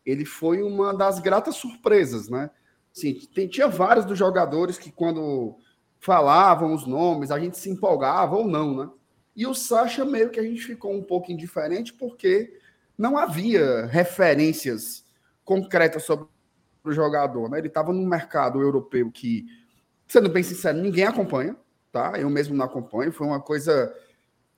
Ele 0.05 0.25
foi 0.25 0.65
uma 0.65 0.93
das 0.93 1.21
gratas 1.21 1.55
surpresas, 1.55 2.29
né? 2.29 2.51
Sim, 2.93 3.15
tem, 3.33 3.47
tinha 3.47 3.69
vários 3.69 4.05
dos 4.05 4.19
jogadores 4.19 4.77
que 4.77 4.91
quando 4.91 5.57
falavam 6.01 6.75
os 6.75 6.85
nomes, 6.87 7.31
a 7.31 7.39
gente 7.39 7.57
se 7.57 7.71
empolgava 7.71 8.35
ou 8.35 8.45
não, 8.45 8.77
né? 8.77 8.91
E 9.37 9.47
o 9.47 9.55
Sacha 9.55 10.05
meio 10.05 10.31
que 10.31 10.39
a 10.39 10.43
gente 10.43 10.63
ficou 10.63 10.93
um 10.95 11.03
pouco 11.03 11.33
indiferente 11.33 11.93
porque 11.93 12.59
não 12.97 13.19
havia 13.19 13.87
referências 13.87 15.05
concretas 15.45 16.05
sobre 16.05 16.27
o 16.85 16.93
jogador, 16.93 17.51
né? 17.51 17.59
Ele 17.59 17.69
estava 17.69 17.93
num 17.93 18.07
mercado 18.07 18.61
europeu 18.61 19.11
que, 19.11 19.45
sendo 20.07 20.29
bem 20.29 20.43
sincero, 20.43 20.79
ninguém 20.79 21.05
acompanha, 21.05 21.57
tá? 21.91 22.13
Eu 22.19 22.31
mesmo 22.31 22.55
não 22.55 22.65
acompanho. 22.65 23.13
Foi 23.13 23.27
uma 23.27 23.41
coisa 23.41 23.93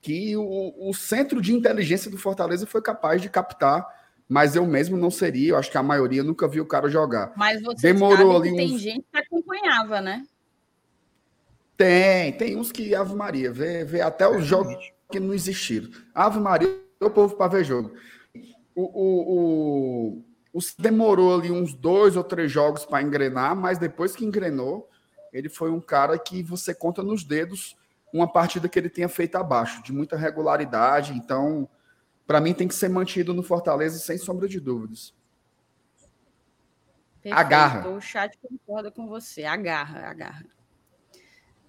que 0.02 0.36
o, 0.36 0.88
o 0.88 0.92
centro 0.92 1.40
de 1.40 1.54
inteligência 1.54 2.10
do 2.10 2.18
Fortaleza 2.18 2.66
foi 2.66 2.82
capaz 2.82 3.22
de 3.22 3.30
captar, 3.30 3.86
mas 4.28 4.54
eu 4.56 4.66
mesmo 4.66 4.96
não 4.96 5.10
seria. 5.10 5.50
Eu 5.50 5.56
acho 5.56 5.70
que 5.70 5.78
a 5.78 5.82
maioria 5.82 6.22
nunca 6.22 6.46
viu 6.46 6.64
o 6.64 6.68
cara 6.68 6.88
jogar. 6.88 7.32
Mas 7.36 7.62
você 7.62 7.92
Demorou 7.92 8.34
sabe 8.34 8.48
ali 8.48 8.50
que 8.50 8.56
tem 8.56 8.74
uns- 8.74 8.80
gente 8.80 9.06
que 9.10 9.18
acompanhava, 9.18 10.00
né? 10.00 10.24
Tem, 11.76 12.32
tem 12.32 12.56
uns 12.56 12.72
que 12.72 12.94
Ave 12.94 13.14
Maria, 13.14 13.52
vê, 13.52 13.84
vê 13.84 14.00
até 14.00 14.28
os 14.28 14.44
jogos 14.44 14.74
que 15.10 15.20
não 15.20 15.34
existiram. 15.34 15.90
Ave 16.14 16.40
Maria, 16.40 16.68
o 17.00 17.10
povo 17.10 17.36
para 17.36 17.52
ver 17.52 17.64
jogo. 17.64 17.92
O, 18.74 18.82
o, 18.82 20.16
o, 20.52 20.58
o 20.58 20.60
demorou 20.78 21.38
ali 21.38 21.50
uns 21.50 21.74
dois 21.74 22.16
ou 22.16 22.24
três 22.24 22.50
jogos 22.50 22.84
para 22.84 23.02
engrenar, 23.02 23.54
mas 23.54 23.78
depois 23.78 24.16
que 24.16 24.24
engrenou, 24.24 24.88
ele 25.32 25.48
foi 25.48 25.70
um 25.70 25.80
cara 25.80 26.18
que 26.18 26.42
você 26.42 26.74
conta 26.74 27.02
nos 27.02 27.22
dedos 27.22 27.76
uma 28.12 28.30
partida 28.30 28.68
que 28.68 28.78
ele 28.78 28.88
tenha 28.88 29.08
feito 29.08 29.36
abaixo, 29.36 29.82
de 29.82 29.92
muita 29.92 30.16
regularidade. 30.16 31.12
Então, 31.12 31.68
para 32.26 32.40
mim, 32.40 32.54
tem 32.54 32.66
que 32.66 32.74
ser 32.74 32.88
mantido 32.88 33.34
no 33.34 33.42
Fortaleza 33.42 33.98
sem 33.98 34.16
sombra 34.16 34.48
de 34.48 34.58
dúvidas. 34.58 35.14
Perfeito. 37.22 37.38
Agarra. 37.38 37.88
O 37.88 38.00
chat 38.00 38.38
concorda 38.38 38.90
com 38.90 39.06
você. 39.06 39.44
Agarra, 39.44 40.08
agarra. 40.08 40.55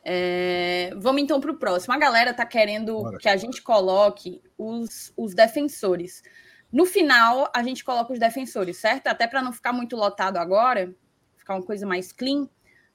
É, 0.10 0.91
Vamos 0.95 1.22
então 1.22 1.41
para 1.41 1.51
o 1.51 1.58
próximo. 1.58 1.93
A 1.93 1.97
galera 1.97 2.34
tá 2.34 2.45
querendo 2.45 2.93
Bora. 2.93 3.18
que 3.18 3.28
a 3.28 3.36
gente 3.36 3.62
coloque 3.62 4.41
os, 4.58 5.12
os 5.18 5.34
defensores. 5.34 6.24
No 6.72 6.86
final, 6.86 7.51
a 7.53 7.62
gente 7.62 7.84
coloca 7.84 8.14
os 8.14 8.20
defensores, 8.20 8.78
certo? 8.78 9.08
Até 9.08 9.28
para 9.28 9.41
não 9.41 9.51
ficar 9.51 9.74
muito 9.74 9.97
lotado 9.97 10.38
agora, 10.38 10.95
ficar 11.36 11.55
uma 11.55 11.64
coisa 11.64 11.86
mais 11.86 12.14
clean. 12.14 12.47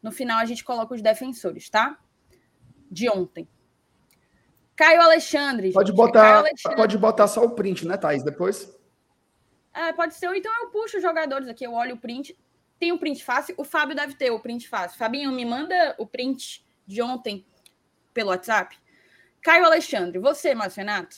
No 0.02 0.10
final, 0.10 0.38
a 0.38 0.46
gente 0.46 0.64
coloca 0.64 0.94
os 0.94 1.02
defensores, 1.02 1.68
tá? 1.68 1.98
De 2.90 3.10
ontem. 3.10 3.46
Caio 4.74 5.02
Alexandre. 5.02 5.70
Pode 5.70 5.90
gente. 5.90 5.96
Caio 5.98 6.08
botar, 6.08 6.36
Alexandre. 6.38 6.76
pode 6.78 6.96
botar 6.96 7.28
só 7.28 7.44
o 7.44 7.50
print, 7.50 7.86
né, 7.86 7.98
Thaís? 7.98 8.22
Depois. 8.22 8.74
É, 9.74 9.92
pode 9.92 10.14
ser, 10.14 10.28
ou 10.28 10.34
então 10.34 10.52
eu 10.60 10.70
puxo 10.70 10.96
os 10.96 11.02
jogadores 11.02 11.46
aqui, 11.46 11.66
eu 11.66 11.74
olho 11.74 11.96
o 11.96 11.98
print. 11.98 12.34
Tem 12.78 12.90
o 12.90 12.98
print 12.98 13.22
fácil, 13.22 13.54
o 13.58 13.64
Fábio 13.64 13.94
deve 13.94 14.14
ter 14.14 14.30
o 14.30 14.40
print 14.40 14.66
fácil. 14.66 14.96
Fabinho, 14.98 15.30
me 15.30 15.44
manda 15.44 15.94
o 15.98 16.06
print 16.06 16.64
de 16.86 17.02
ontem 17.02 17.44
pelo 18.12 18.30
WhatsApp. 18.30 18.76
Caio 19.40 19.64
Alexandre, 19.64 20.18
você, 20.18 20.54
Márcio 20.54 20.80
Renato? 20.80 21.16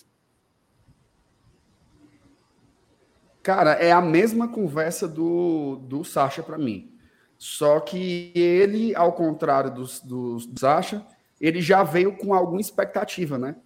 Cara, 3.42 3.72
é 3.72 3.92
a 3.92 4.00
mesma 4.00 4.48
conversa 4.48 5.06
do, 5.06 5.76
do 5.82 6.02
Sacha 6.02 6.42
para 6.42 6.56
mim. 6.56 6.90
Só 7.36 7.78
que 7.80 8.32
ele, 8.34 8.94
ao 8.94 9.12
contrário 9.12 9.70
do, 9.70 9.84
do, 10.04 10.36
do 10.38 10.58
Sacha, 10.58 11.06
ele 11.38 11.60
já 11.60 11.82
veio 11.82 12.16
com 12.16 12.32
alguma 12.32 12.60
expectativa, 12.60 13.36
né? 13.36 13.56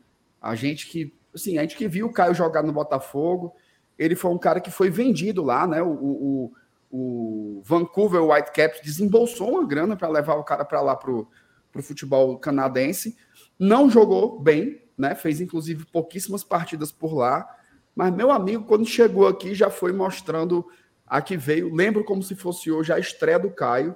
A 0.42 0.57
gente 0.57 0.88
que, 0.88 1.14
assim, 1.32 1.59
a 1.59 1.62
gente 1.62 1.76
que 1.76 1.86
viu 1.86 2.07
o 2.07 2.12
Caio 2.12 2.34
jogar 2.34 2.64
no 2.64 2.72
Botafogo, 2.72 3.55
ele 3.96 4.16
foi 4.16 4.32
um 4.32 4.38
cara 4.38 4.61
que 4.61 4.70
foi 4.70 4.90
vendido 4.90 5.44
lá, 5.44 5.64
né? 5.64 5.80
O, 5.80 5.92
o, 5.92 6.53
o 6.90 7.62
Vancouver 7.64 8.24
Whitecaps 8.24 8.80
desembolsou 8.82 9.53
uma 9.53 9.64
grana 9.64 9.96
para 9.96 10.09
levar 10.09 10.34
o 10.34 10.44
cara 10.44 10.64
para 10.64 10.80
lá 10.80 10.96
pro, 10.96 11.28
pro 11.79 11.83
futebol 11.83 12.37
canadense. 12.39 13.16
Não 13.59 13.89
jogou 13.89 14.41
bem, 14.41 14.83
né? 14.97 15.14
Fez 15.14 15.41
inclusive 15.41 15.85
pouquíssimas 15.87 16.43
partidas 16.43 16.91
por 16.91 17.14
lá. 17.14 17.49
Mas 17.95 18.12
meu 18.12 18.31
amigo, 18.31 18.64
quando 18.64 18.87
chegou 18.87 19.26
aqui, 19.26 19.55
já 19.55 19.70
foi 19.70 19.93
mostrando 19.93 20.66
a 21.07 21.22
que 21.22 21.37
veio. 21.37 21.72
Lembro 21.72 22.05
como 22.05 22.22
se 22.22 22.35
fosse 22.35 22.70
hoje 22.70 22.93
a 22.93 22.99
estreia 22.99 23.39
do 23.39 23.51
Caio. 23.51 23.95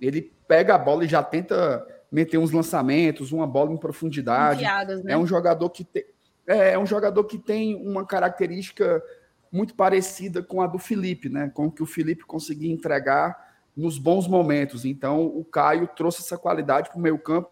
Ele 0.00 0.32
pega 0.46 0.74
a 0.74 0.78
bola 0.78 1.04
e 1.04 1.08
já 1.08 1.22
tenta 1.22 1.86
meter 2.10 2.38
uns 2.38 2.50
lançamentos, 2.50 3.32
uma 3.32 3.46
bola 3.46 3.72
em 3.72 3.76
profundidade. 3.76 4.62
Né? 5.04 5.12
É 5.12 5.18
um 5.18 5.26
jogador 5.26 5.70
que 5.70 5.84
tem, 5.84 6.04
é, 6.46 6.72
é 6.72 6.78
um 6.78 6.86
jogador 6.86 7.24
que 7.24 7.38
tem 7.38 7.76
uma 7.76 8.04
característica 8.04 9.02
muito 9.50 9.74
parecida 9.74 10.42
com 10.42 10.60
a 10.60 10.66
do 10.66 10.78
Felipe, 10.78 11.28
né? 11.28 11.50
Com 11.54 11.66
o 11.66 11.70
que 11.70 11.82
o 11.82 11.86
Felipe 11.86 12.24
conseguia 12.24 12.72
entregar 12.72 13.47
nos 13.78 13.96
bons 13.96 14.26
momentos. 14.26 14.84
Então, 14.84 15.24
o 15.24 15.44
Caio 15.44 15.86
trouxe 15.86 16.20
essa 16.20 16.36
qualidade 16.36 16.90
para 16.90 16.98
o 16.98 17.02
meio 17.02 17.18
campo 17.18 17.50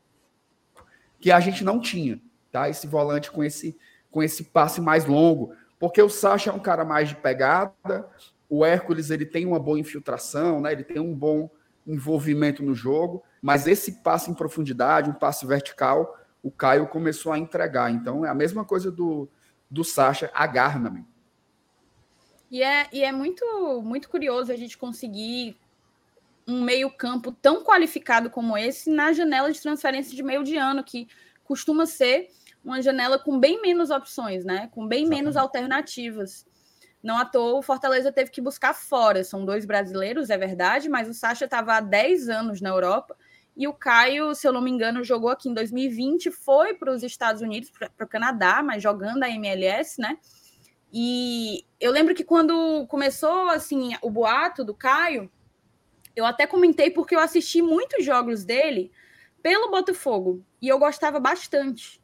que 1.20 1.30
a 1.30 1.38
gente 1.38 1.62
não 1.62 1.80
tinha, 1.80 2.20
tá? 2.50 2.68
Esse 2.68 2.86
volante 2.86 3.30
com 3.30 3.44
esse 3.44 3.78
com 4.10 4.22
esse 4.22 4.44
passe 4.44 4.80
mais 4.80 5.04
longo, 5.04 5.52
porque 5.78 6.00
o 6.00 6.08
Sacha 6.08 6.48
é 6.48 6.52
um 6.52 6.58
cara 6.58 6.86
mais 6.86 7.10
de 7.10 7.16
pegada, 7.16 8.08
O 8.48 8.64
Hércules 8.64 9.10
ele 9.10 9.26
tem 9.26 9.44
uma 9.44 9.58
boa 9.58 9.78
infiltração, 9.78 10.60
né? 10.60 10.72
ele 10.72 10.84
tem 10.84 11.00
um 11.00 11.14
bom 11.14 11.50
envolvimento 11.86 12.62
no 12.62 12.74
jogo, 12.74 13.22
mas 13.42 13.66
esse 13.66 14.02
passe 14.02 14.30
em 14.30 14.34
profundidade, 14.34 15.10
um 15.10 15.12
passe 15.12 15.44
vertical, 15.44 16.16
o 16.42 16.50
Caio 16.50 16.86
começou 16.86 17.30
a 17.30 17.38
entregar. 17.38 17.90
Então 17.90 18.24
é 18.24 18.30
a 18.30 18.34
mesma 18.34 18.64
coisa 18.64 18.90
do, 18.90 19.28
do 19.70 19.84
Sacha, 19.84 20.30
agarra, 20.32 20.78
meu. 20.78 21.04
E 22.50 22.62
é, 22.62 22.86
e 22.90 23.02
é 23.02 23.12
muito, 23.12 23.44
muito 23.82 24.08
curioso 24.08 24.50
a 24.50 24.56
gente 24.56 24.78
conseguir 24.78 25.58
um 26.46 26.62
meio-campo 26.62 27.32
tão 27.32 27.64
qualificado 27.64 28.30
como 28.30 28.56
esse 28.56 28.90
na 28.90 29.12
janela 29.12 29.50
de 29.50 29.60
transferência 29.60 30.14
de 30.14 30.22
meio 30.22 30.44
de 30.44 30.56
ano, 30.56 30.84
que 30.84 31.08
costuma 31.44 31.86
ser 31.86 32.28
uma 32.64 32.80
janela 32.80 33.18
com 33.18 33.38
bem 33.38 33.60
menos 33.60 33.90
opções, 33.90 34.44
né? 34.44 34.68
Com 34.72 34.86
bem 34.86 35.00
Exatamente. 35.00 35.22
menos 35.22 35.36
alternativas. 35.36 36.46
Não 37.02 37.16
à 37.16 37.24
toa, 37.24 37.58
o 37.58 37.62
Fortaleza 37.62 38.10
teve 38.10 38.30
que 38.30 38.40
buscar 38.40 38.74
fora. 38.74 39.22
São 39.22 39.44
dois 39.44 39.64
brasileiros, 39.64 40.30
é 40.30 40.36
verdade, 40.36 40.88
mas 40.88 41.08
o 41.08 41.14
Sacha 41.14 41.44
estava 41.44 41.74
há 41.74 41.80
10 41.80 42.28
anos 42.28 42.60
na 42.60 42.70
Europa 42.70 43.16
e 43.56 43.66
o 43.66 43.72
Caio, 43.72 44.34
se 44.34 44.46
eu 44.46 44.52
não 44.52 44.60
me 44.60 44.70
engano, 44.70 45.02
jogou 45.02 45.30
aqui 45.30 45.48
em 45.48 45.54
2020, 45.54 46.30
foi 46.30 46.74
para 46.74 46.92
os 46.92 47.02
Estados 47.02 47.40
Unidos, 47.40 47.70
para 47.70 48.04
o 48.04 48.08
Canadá, 48.08 48.62
mas 48.62 48.82
jogando 48.82 49.22
a 49.22 49.30
MLS, 49.30 49.98
né? 49.98 50.18
E 50.92 51.64
eu 51.80 51.90
lembro 51.90 52.14
que 52.14 52.22
quando 52.22 52.86
começou 52.86 53.48
assim 53.48 53.96
o 54.02 54.10
boato 54.10 54.62
do 54.62 54.74
Caio, 54.74 55.30
eu 56.16 56.24
até 56.24 56.46
comentei 56.46 56.90
porque 56.90 57.14
eu 57.14 57.20
assisti 57.20 57.60
muitos 57.60 58.04
jogos 58.04 58.44
dele 58.44 58.90
pelo 59.42 59.70
Botafogo 59.70 60.42
e 60.60 60.66
eu 60.66 60.78
gostava 60.78 61.20
bastante. 61.20 62.02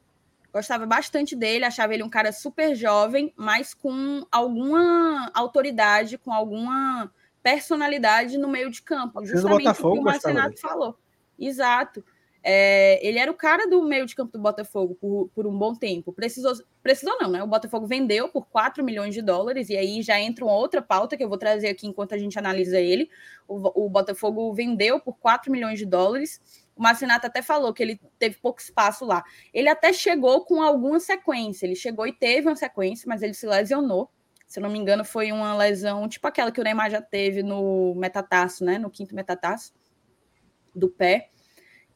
Gostava 0.53 0.85
bastante 0.85 1.35
dele, 1.35 1.65
achava 1.65 1.95
ele 1.95 2.03
um 2.03 2.09
cara 2.09 2.31
super 2.31 2.75
jovem, 2.75 3.33
mas 3.35 3.73
com 3.73 4.23
alguma 4.31 5.31
autoridade, 5.33 6.19
com 6.19 6.31
alguma 6.31 7.11
personalidade 7.41 8.37
no 8.37 8.47
meio 8.47 8.69
de 8.69 8.83
campo. 8.83 9.25
Justamente 9.25 9.67
o 9.67 9.73
que 9.73 9.99
o 9.99 10.03
Marcenato 10.03 10.59
falou. 10.59 10.95
Exato. 11.37 12.05
É, 12.45 12.99
ele 13.07 13.17
era 13.17 13.31
o 13.31 13.33
cara 13.33 13.69
do 13.69 13.81
meio 13.83 14.05
de 14.05 14.13
campo 14.13 14.33
do 14.33 14.39
Botafogo 14.39 14.95
por, 14.99 15.29
por, 15.33 15.47
um 15.47 15.57
bom 15.57 15.73
tempo. 15.73 16.11
Precisou, 16.11 16.53
precisou 16.81 17.17
não, 17.17 17.31
né? 17.31 17.41
O 17.41 17.47
Botafogo 17.47 17.87
vendeu 17.87 18.27
por 18.27 18.45
4 18.47 18.83
milhões 18.83 19.13
de 19.13 19.21
dólares, 19.21 19.69
e 19.69 19.77
aí 19.77 20.01
já 20.01 20.19
entra 20.19 20.43
uma 20.43 20.53
outra 20.53 20.81
pauta 20.81 21.15
que 21.15 21.23
eu 21.23 21.29
vou 21.29 21.37
trazer 21.37 21.69
aqui 21.69 21.87
enquanto 21.87 22.13
a 22.13 22.17
gente 22.17 22.37
analisa 22.37 22.81
ele. 22.81 23.09
O, 23.47 23.85
o 23.85 23.89
Botafogo 23.89 24.53
vendeu 24.53 24.99
por 24.99 25.17
4 25.17 25.49
milhões 25.49 25.79
de 25.79 25.85
dólares. 25.85 26.41
O 26.75 26.83
Marcinato 26.83 27.27
até 27.27 27.41
falou 27.41 27.73
que 27.73 27.81
ele 27.81 28.01
teve 28.19 28.35
pouco 28.41 28.59
espaço 28.59 29.05
lá. 29.05 29.23
Ele 29.53 29.69
até 29.69 29.93
chegou 29.93 30.43
com 30.43 30.61
alguma 30.61 30.99
sequência, 30.99 31.65
ele 31.65 31.75
chegou 31.75 32.05
e 32.05 32.11
teve 32.11 32.49
uma 32.49 32.57
sequência, 32.57 33.05
mas 33.07 33.21
ele 33.21 33.33
se 33.33 33.47
lesionou. 33.47 34.09
Se 34.47 34.59
não 34.59 34.69
me 34.69 34.77
engano, 34.77 35.05
foi 35.05 35.31
uma 35.31 35.55
lesão 35.55 36.09
tipo 36.09 36.27
aquela 36.27 36.51
que 36.51 36.59
o 36.59 36.63
Neymar 36.63 36.91
já 36.91 37.01
teve 37.01 37.41
no 37.41 37.95
metatarso, 37.95 38.65
né? 38.65 38.77
No 38.77 38.89
quinto 38.89 39.15
metatarso 39.15 39.73
do 40.75 40.89
pé. 40.89 41.29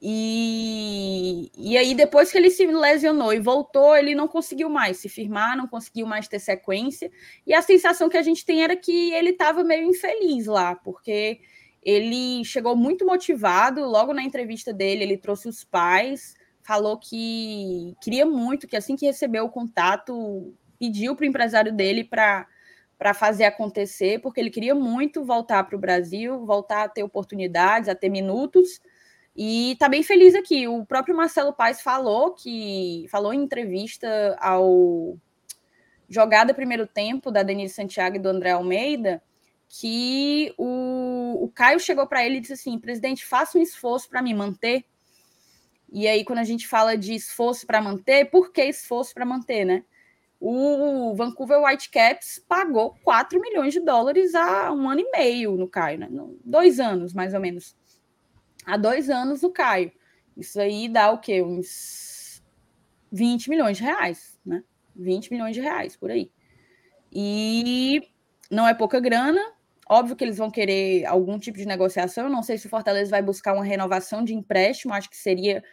E, 0.02 1.52
e 1.58 1.76
aí, 1.78 1.96
depois 1.96 2.32
que 2.32 2.38
ele 2.38 2.52
se 2.52 2.66
lesionou 2.68 3.34
e 3.34 3.40
voltou, 3.40 3.96
ele 3.96 4.14
não 4.14 4.28
conseguiu 4.28 4.70
mais 4.70 4.98
se 4.98 5.10
firmar, 5.10 5.58
não 5.58 5.68
conseguiu 5.68 6.06
mais 6.06 6.28
ter 6.28 6.40
sequência. 6.40 7.10
E 7.46 7.54
a 7.54 7.62
sensação 7.62 8.08
que 8.08 8.18
a 8.18 8.22
gente 8.22 8.46
tem 8.46 8.64
era 8.64 8.76
que 8.76 9.12
ele 9.14 9.32
estava 9.32 9.64
meio 9.64 9.90
infeliz 9.90 10.46
lá, 10.46 10.76
porque 10.76 11.40
ele 11.82 12.44
chegou 12.46 12.76
muito 12.76 13.06
motivado. 13.06 13.86
Logo 13.86 14.14
na 14.14 14.24
entrevista 14.24 14.72
dele, 14.72 15.04
ele 15.04 15.18
trouxe 15.18 15.48
os 15.48 15.64
pais, 15.64 16.36
falou 16.62 16.98
que 17.00 17.96
queria 18.02 18.26
muito, 18.26 18.68
que 18.68 18.76
assim 18.76 18.96
que 18.96 19.06
recebeu 19.06 19.46
o 19.46 19.50
contato, 19.50 20.54
pediu 20.80 21.16
para 21.16 21.24
o 21.24 21.28
empresário 21.28 21.74
dele 21.74 22.04
para 22.04 22.46
para 22.98 23.14
fazer 23.14 23.44
acontecer, 23.46 24.20
porque 24.22 24.40
ele 24.40 24.50
queria 24.50 24.74
muito 24.74 25.24
voltar 25.24 25.64
para 25.66 25.76
o 25.76 25.80
Brasil, 25.80 26.44
voltar 26.48 26.84
a 26.84 26.90
ter 26.90 27.04
oportunidades, 27.04 27.88
a 27.88 27.94
ter 27.94 28.10
minutos. 28.10 28.82
E 29.38 29.74
está 29.74 29.88
bem 29.88 30.02
feliz 30.02 30.34
aqui. 30.34 30.68
O 30.68 30.84
próprio 30.84 31.16
Marcelo 31.16 31.54
Paes 31.54 31.80
falou 31.80 32.34
que 32.34 33.06
falou 33.12 33.32
em 33.32 33.44
entrevista 33.44 34.36
ao 34.42 35.16
jogada 36.10 36.54
primeiro 36.54 36.88
tempo 36.88 37.30
da 37.30 37.44
Denise 37.44 37.76
Santiago 37.76 38.16
e 38.16 38.20
do 38.20 38.30
André 38.30 38.52
Almeida 38.52 39.22
que 39.70 40.54
o, 40.58 41.44
o 41.44 41.50
Caio 41.50 41.80
chegou 41.80 42.08
para 42.08 42.26
ele 42.26 42.38
e 42.38 42.40
disse 42.40 42.54
assim: 42.54 42.80
presidente, 42.80 43.26
faça 43.26 43.58
um 43.58 43.62
esforço 43.62 44.10
para 44.10 44.22
me 44.22 44.34
manter. 44.34 44.86
E 45.92 46.08
aí, 46.08 46.26
quando 46.26 46.40
a 46.40 46.44
gente 46.44 46.68
fala 46.68 46.98
de 46.98 47.14
esforço 47.14 47.66
para 47.66 47.82
manter, 47.82 48.30
por 48.30 48.52
que 48.52 48.64
esforço 48.64 49.14
para 49.14 49.26
manter, 49.26 49.66
né? 49.66 49.84
O 50.40 51.16
Vancouver 51.16 51.62
Whitecaps 51.64 52.44
pagou 52.48 52.96
4 53.04 53.40
milhões 53.40 53.74
de 53.74 53.80
dólares 53.80 54.36
há 54.36 54.72
um 54.72 54.88
ano 54.88 55.02
e 55.02 55.12
meio 55.12 55.56
no 55.56 55.68
Caio, 55.68 56.00
né? 56.00 56.10
Dois 56.44 56.80
anos, 56.80 57.14
mais 57.14 57.34
ou 57.34 57.40
menos 57.40 57.76
há 58.68 58.76
dois 58.76 59.10
anos 59.10 59.42
o 59.44 59.50
Caio. 59.50 59.92
Isso 60.36 60.60
aí 60.60 60.90
dá 60.90 61.10
o 61.12 61.20
quê? 61.20 61.42
Uns 61.42 62.44
20 63.12 63.50
milhões 63.50 63.78
de 63.78 63.84
reais, 63.84 64.38
né? 64.46 64.64
20 64.96 65.32
milhões 65.32 65.56
de 65.56 65.62
reais 65.62 65.96
por 65.96 66.12
aí. 66.12 66.30
E 67.12 68.02
não 68.52 68.68
é 68.68 68.74
pouca 68.74 69.00
grana. 69.00 69.42
Óbvio 69.90 70.18
que 70.18 70.24
eles 70.24 70.38
vão 70.38 70.52
querer 70.52 71.06
algum 71.06 71.40
tipo 71.40 71.58
de 71.58 71.66
negociação. 71.66 72.26
Eu 72.26 72.30
não 72.30 72.44
sei 72.44 72.58
se 72.58 72.68
o 72.68 72.70
Fortaleza 72.70 73.10
vai 73.10 73.22
buscar 73.22 73.54
uma 73.54 73.64
renovação 73.64 74.24
de 74.24 74.36
empréstimo. 74.36 74.94
Acho 74.94 75.10
que 75.10 75.18
seria 75.18 75.64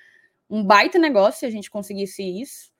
um 0.49 0.65
baita 0.65 0.99
negócio 0.99 1.41
se 1.41 1.47
a 1.47 1.51
gente 1.51 1.69
conseguisse 1.69 2.23
isso. 2.23 2.73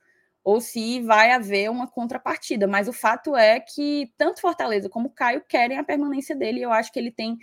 Ou 0.43 0.61
se 0.61 1.01
vai 1.01 1.31
haver 1.31 1.69
uma 1.69 1.87
contrapartida. 1.87 2.67
Mas 2.67 2.87
o 2.87 2.93
fato 2.93 3.35
é 3.35 3.59
que 3.59 4.13
tanto 4.17 4.39
Fortaleza 4.39 4.87
como 4.87 5.09
Caio 5.09 5.43
querem 5.47 5.77
a 5.77 5.83
permanência 5.83 6.35
dele. 6.35 6.61
Eu 6.61 6.71
acho 6.71 6.91
que 6.91 6.99
ele 6.99 7.11
tem 7.11 7.37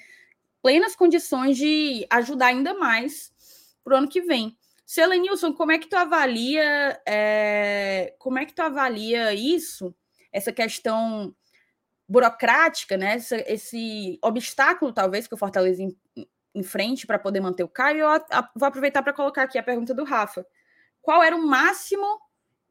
plenas 0.62 0.94
condições 0.94 1.56
de 1.56 2.06
ajudar 2.08 2.46
ainda 2.46 2.72
mais 2.72 3.32
para 3.82 3.94
o 3.94 3.96
ano 3.98 4.08
que 4.08 4.22
vem. 4.22 4.56
Selenilson, 4.86 5.52
como 5.52 5.72
é 5.72 5.78
que 5.78 5.88
tu 5.88 5.96
avalia 5.96 7.00
é, 7.06 8.14
como 8.18 8.38
é 8.38 8.46
que 8.46 8.54
tu 8.54 8.60
avalia 8.60 9.34
isso, 9.34 9.94
essa 10.32 10.52
questão 10.52 11.34
burocrática, 12.08 12.96
né? 12.96 13.16
Esse, 13.16 13.36
esse 13.46 14.18
obstáculo, 14.22 14.92
talvez, 14.92 15.26
que 15.26 15.34
o 15.34 15.38
Fortaleza 15.38 15.82
em, 15.82 15.96
em 16.54 16.62
frente 16.62 17.06
para 17.06 17.18
poder 17.18 17.40
manter 17.40 17.64
o 17.64 17.68
Caio. 17.68 18.00
Eu 18.00 18.08
a, 18.08 18.16
a, 18.30 18.50
vou 18.54 18.68
aproveitar 18.68 19.02
para 19.02 19.12
colocar 19.12 19.44
aqui 19.44 19.58
a 19.58 19.62
pergunta 19.62 19.94
do 19.94 20.04
Rafa. 20.04 20.46
Qual 21.00 21.22
era 21.22 21.34
o 21.34 21.46
máximo 21.46 22.20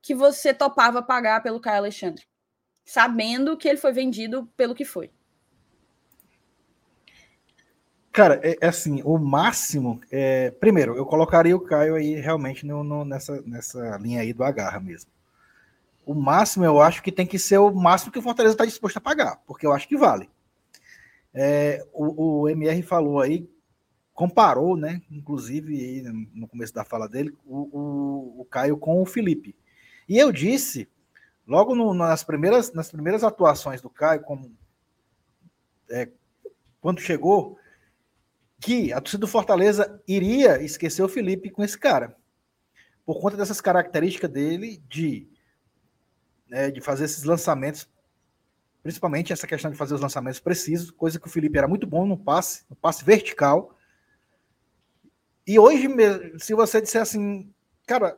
que 0.02 0.14
você 0.14 0.54
topava 0.54 1.02
pagar 1.02 1.42
pelo 1.42 1.60
Caio 1.60 1.80
Alexandre? 1.80 2.26
Sabendo 2.86 3.58
que 3.58 3.68
ele 3.68 3.78
foi 3.78 3.92
vendido 3.92 4.46
pelo 4.56 4.76
que 4.76 4.86
foi. 4.86 5.12
Cara, 8.12 8.42
é, 8.44 8.58
é, 8.60 8.68
assim, 8.68 9.02
o 9.04 9.18
máximo. 9.18 10.02
É, 10.12 10.52
primeiro, 10.52 10.96
eu 10.96 11.06
colocaria 11.06 11.56
o 11.56 11.62
Caio 11.62 11.96
aí 11.96 12.16
realmente 12.16 12.66
no, 12.66 12.84
no, 12.84 13.06
nessa, 13.06 13.42
nessa 13.44 13.98
linha 13.98 14.22
aí 14.22 14.34
do 14.34 14.44
agarra 14.44 14.80
mesmo. 14.80 15.10
O 16.06 16.14
máximo 16.14 16.66
eu 16.66 16.82
acho 16.82 17.02
que 17.02 17.12
tem 17.12 17.26
que 17.26 17.40
ser 17.40 17.58
o 17.58 17.72
máximo 17.72 18.12
que 18.12 18.20
o 18.20 18.22
Fortaleza 18.22 18.54
está 18.54 18.66
disposto 18.66 18.98
a 18.98 19.02
pagar, 19.02 19.38
porque 19.48 19.66
eu 19.66 19.72
acho 19.72 19.88
que 19.88 19.96
vale. 19.96 20.30
É, 21.34 21.86
o, 21.94 22.42
o, 22.42 22.50
MR 22.50 22.82
falou 22.82 23.22
aí, 23.22 23.50
comparou, 24.14 24.76
né? 24.76 25.02
Inclusive 25.10 26.02
no 26.34 26.50
começo 26.50 26.74
da 26.74 26.84
fala 26.84 27.08
dele, 27.08 27.34
o, 27.46 27.70
o, 27.72 28.42
o 28.42 28.46
Caio 28.46 28.78
com 28.78 29.02
o 29.02 29.06
Felipe. 29.06 29.56
E 30.10 30.18
eu 30.18 30.34
disse, 30.34 30.90
logo 31.48 31.74
no, 31.76 31.94
nas, 31.94 32.26
primeiras, 32.26 32.74
nas 32.74 32.92
primeiras 32.92 33.24
atuações 33.24 33.80
do 33.82 33.90
Caio, 33.90 34.22
como, 34.22 34.52
é, 35.90 36.10
quando 36.82 37.00
chegou, 37.00 37.58
que 38.62 38.94
a 38.94 39.02
torcida 39.02 39.22
do 39.22 39.28
Fortaleza 39.28 40.02
iria 40.08 40.62
esquecer 40.62 41.02
o 41.02 41.10
Felipe 41.10 41.50
com 41.50 41.64
esse 41.64 41.78
cara. 41.78 42.16
Por 43.04 43.20
conta 43.20 43.36
dessas 43.36 43.60
características 43.60 44.30
dele 44.30 44.82
de, 44.88 45.28
né, 46.48 46.70
de 46.70 46.80
fazer 46.80 47.06
esses 47.06 47.24
lançamentos, 47.24 47.90
principalmente 48.84 49.34
essa 49.34 49.48
questão 49.48 49.72
de 49.72 49.78
fazer 49.78 49.96
os 49.96 50.02
lançamentos 50.02 50.40
precisos, 50.40 50.92
coisa 50.92 51.20
que 51.20 51.28
o 51.28 51.30
Felipe 51.30 51.58
era 51.58 51.68
muito 51.68 51.88
bom 51.88 52.06
no 52.06 52.16
passe, 52.16 52.64
no 52.70 52.76
passe 52.76 53.04
vertical. 53.04 53.76
E 55.46 55.58
hoje, 55.58 55.88
se 56.38 56.54
você 56.54 56.80
disser 56.80 57.02
assim, 57.02 57.52
cara, 57.88 58.16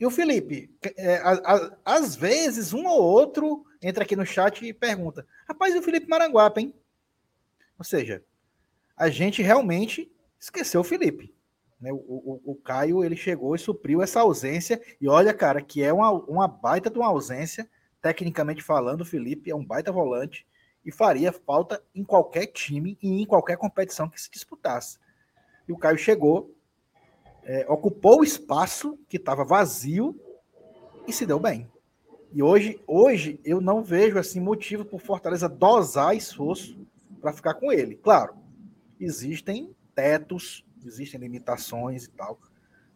e 0.00 0.06
o 0.06 0.10
Felipe? 0.10 0.74
É, 0.96 1.18
a, 1.18 1.32
a, 1.32 1.76
às 1.84 2.16
vezes, 2.16 2.72
um 2.72 2.86
ou 2.86 3.02
outro 3.02 3.66
entra 3.82 4.02
aqui 4.02 4.16
no 4.16 4.24
chat 4.24 4.64
e 4.64 4.72
pergunta: 4.72 5.26
rapaz, 5.46 5.74
e 5.74 5.78
o 5.78 5.82
Felipe 5.82 6.08
Maranguape, 6.08 6.62
hein? 6.62 6.74
Ou 7.78 7.84
seja, 7.84 8.24
a 8.96 9.08
gente 9.08 9.42
realmente 9.42 10.10
esqueceu 10.38 10.80
o 10.80 10.84
Felipe. 10.84 11.34
Né? 11.80 11.92
O, 11.92 11.96
o, 11.96 12.52
o, 12.52 12.54
Caio 12.54 13.04
ele 13.04 13.16
chegou 13.16 13.54
e 13.54 13.58
supriu 13.58 14.02
essa 14.02 14.20
ausência. 14.20 14.80
E 15.00 15.08
olha, 15.08 15.34
cara, 15.34 15.60
que 15.60 15.82
é 15.82 15.92
uma, 15.92 16.10
uma 16.10 16.48
baita 16.48 16.90
de 16.90 16.98
uma 16.98 17.08
ausência, 17.08 17.68
tecnicamente 18.00 18.62
falando, 18.62 19.02
o 19.02 19.06
Felipe 19.06 19.50
é 19.50 19.54
um 19.54 19.64
baita 19.64 19.90
volante 19.90 20.46
e 20.84 20.92
faria 20.92 21.32
falta 21.32 21.82
em 21.94 22.04
qualquer 22.04 22.46
time 22.46 22.98
e 23.02 23.22
em 23.22 23.26
qualquer 23.26 23.56
competição 23.56 24.08
que 24.08 24.20
se 24.20 24.30
disputasse. 24.30 24.98
E 25.66 25.72
o 25.72 25.78
Caio 25.78 25.96
chegou, 25.96 26.54
é, 27.42 27.66
ocupou 27.68 28.20
o 28.20 28.24
espaço 28.24 28.98
que 29.08 29.16
estava 29.16 29.44
vazio 29.44 30.18
e 31.06 31.12
se 31.12 31.24
deu 31.24 31.38
bem. 31.38 31.70
E 32.32 32.42
hoje, 32.42 32.82
hoje 32.86 33.40
eu 33.44 33.60
não 33.60 33.82
vejo 33.82 34.18
assim 34.18 34.40
motivo 34.40 34.84
por 34.84 35.00
Fortaleza 35.00 35.48
dosar 35.48 36.16
esforço 36.16 36.76
para 37.20 37.32
ficar 37.32 37.54
com 37.54 37.72
ele. 37.72 37.96
Claro, 37.96 38.34
existem 38.98 39.74
tetos, 39.94 40.64
existem 40.84 41.20
limitações 41.20 42.04
e 42.04 42.10
tal, 42.10 42.40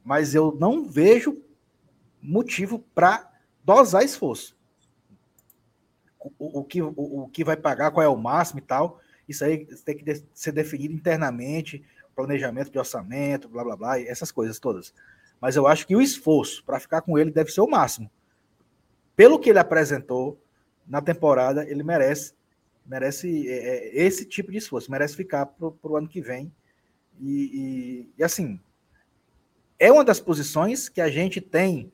mas 0.05 0.35
eu 0.35 0.57
não 0.59 0.89
vejo 0.89 1.43
motivo 2.21 2.79
para 2.95 3.31
dosar 3.65 4.03
esforço. 4.03 4.57
O, 6.19 6.61
o, 6.61 6.65
que, 6.65 6.83
o, 6.83 6.95
o, 6.97 7.29
que 7.29 7.45
vai 7.45 7.57
pagar, 7.57 7.91
qual 7.91 8.05
é 8.05 8.09
o 8.09 8.17
máximo 8.17 8.59
e 8.59 8.63
tal, 8.63 9.01
isso 9.29 9.45
aí 9.45 9.65
tem 9.85 9.97
que 9.97 10.05
de, 10.05 10.25
ser 10.35 10.53
definido 10.53 10.93
internamente, 10.93 11.85
planejamento 12.15 12.71
de 12.71 12.79
orçamento, 12.79 13.49
blá 13.49 13.63
blá 13.63 13.77
blá, 13.77 14.01
essas 14.01 14.33
coisas 14.33 14.59
todas. 14.59 14.93
Mas 15.41 15.55
eu 15.55 15.69
acho 15.69 15.87
que 15.87 15.95
o 15.95 16.03
esforço 16.03 16.65
para 16.65 16.81
ficar 16.81 17.03
com 17.03 17.17
ele 17.17 17.31
deve 17.31 17.53
ser 17.53 17.61
o 17.61 17.69
máximo. 17.69 18.11
Pelo 19.15 19.39
que 19.39 19.51
ele 19.51 19.59
apresentou 19.59 20.41
na 20.87 21.01
temporada, 21.01 21.69
ele 21.69 21.83
merece 21.83 22.35
merece 22.89 23.47
é, 23.49 23.99
é 23.99 24.03
esse 24.03 24.25
tipo 24.25 24.51
de 24.51 24.59
esforço, 24.59 24.91
merece 24.91 25.15
ficar 25.15 25.47
para 25.47 25.69
o 25.83 25.97
ano 25.97 26.09
que 26.09 26.21
vem. 26.21 26.51
E, 27.21 27.31
e, 27.31 28.13
e, 28.19 28.25
assim, 28.25 28.59
é 29.79 29.93
uma 29.93 30.05
das 30.05 30.19
posições 30.19 30.89
que 30.89 31.01
a 31.01 31.11
gente 31.11 31.41
tem 31.41 31.93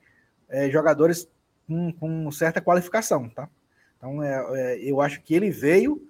é, 0.49 0.71
jogadores 0.71 1.29
com, 1.67 1.93
com, 1.93 2.31
certa 2.31 2.61
qualificação, 2.61 3.29
tá? 3.29 3.49
Então, 3.97 4.23
é, 4.23 4.35
é 4.55 4.79
eu 4.79 5.01
acho 5.01 5.21
que 5.23 5.35
ele 5.35 5.51
veio, 5.51 6.07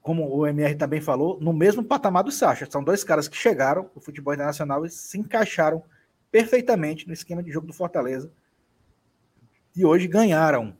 como 0.00 0.28
o 0.28 0.46
MR 0.46 0.74
também 0.76 1.00
falou, 1.00 1.38
no 1.40 1.52
mesmo 1.52 1.84
patamar 1.84 2.24
do 2.24 2.32
Sacha. 2.32 2.68
São 2.70 2.82
dois 2.82 3.04
caras 3.04 3.28
que 3.28 3.36
chegaram 3.36 3.90
no 3.94 4.00
futebol 4.00 4.32
internacional 4.32 4.86
e 4.86 4.90
se 4.90 5.18
encaixaram 5.18 5.82
perfeitamente 6.30 7.06
no 7.06 7.12
esquema 7.12 7.42
de 7.42 7.50
jogo 7.50 7.66
do 7.66 7.72
Fortaleza. 7.72 8.30
E 9.76 9.84
hoje 9.84 10.06
ganharam, 10.06 10.76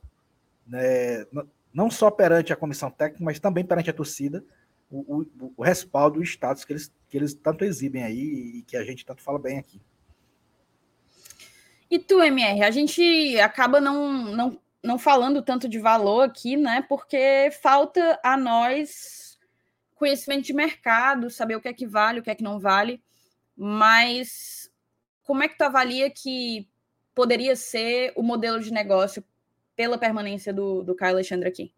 né, 0.67 1.27
não 1.75 1.91
só 1.91 2.09
perante 2.09 2.53
a 2.53 2.57
comissão 2.57 2.89
técnica, 2.89 3.25
mas 3.25 3.41
também 3.41 3.65
perante 3.65 3.91
a 3.91 3.95
torcida, 3.95 4.45
o, 4.89 5.23
o, 5.23 5.53
o 5.57 5.63
respaldo, 5.63 6.21
o 6.21 6.23
status 6.23 6.65
que 6.65 6.73
eles, 6.73 6.93
que 7.09 7.17
eles 7.17 7.35
tanto 7.35 7.65
exibem 7.65 8.05
aí 8.05 8.59
e 8.59 8.63
que 8.63 8.77
a 8.77 8.85
gente 8.85 9.05
tanto 9.05 9.21
fala 9.21 9.41
bem 9.41 9.59
aqui. 9.59 9.83
E 11.91 11.99
tu, 11.99 12.23
MR, 12.23 12.63
a 12.63 12.71
gente 12.71 13.39
acaba 13.41 13.81
não, 13.81 14.13
não, 14.35 14.61
não 14.83 14.99
falando 14.99 15.43
tanto 15.43 15.69
de 15.69 15.79
valor 15.79 16.23
aqui, 16.23 16.57
né? 16.57 16.85
Porque 16.89 17.51
falta 17.61 18.19
a 18.23 18.37
nós 18.37 19.39
conhecimento 19.95 20.45
de 20.45 20.53
mercado, 20.53 21.31
saber 21.31 21.57
o 21.57 21.61
que 21.61 21.69
é 21.69 21.73
que 21.73 21.87
vale, 21.87 22.21
o 22.21 22.23
que 22.23 22.31
é 22.31 22.35
que 22.35 22.43
não 22.43 22.61
vale. 22.61 23.03
Mas 23.57 24.71
como 25.23 25.43
é 25.43 25.49
que 25.49 25.57
tu 25.57 25.63
avalia 25.63 26.11
que 26.11 26.69
poderia 27.15 27.57
ser 27.57 28.13
o 28.17 28.23
modelo 28.23 28.61
de 28.61 28.73
negócio 28.73 29.25
pela 29.77 29.99
permanência 29.99 30.53
do, 30.53 30.83
do 30.83 30.95
Caio 30.95 31.15
Alexandre 31.15 31.49
aqui? 31.49 31.73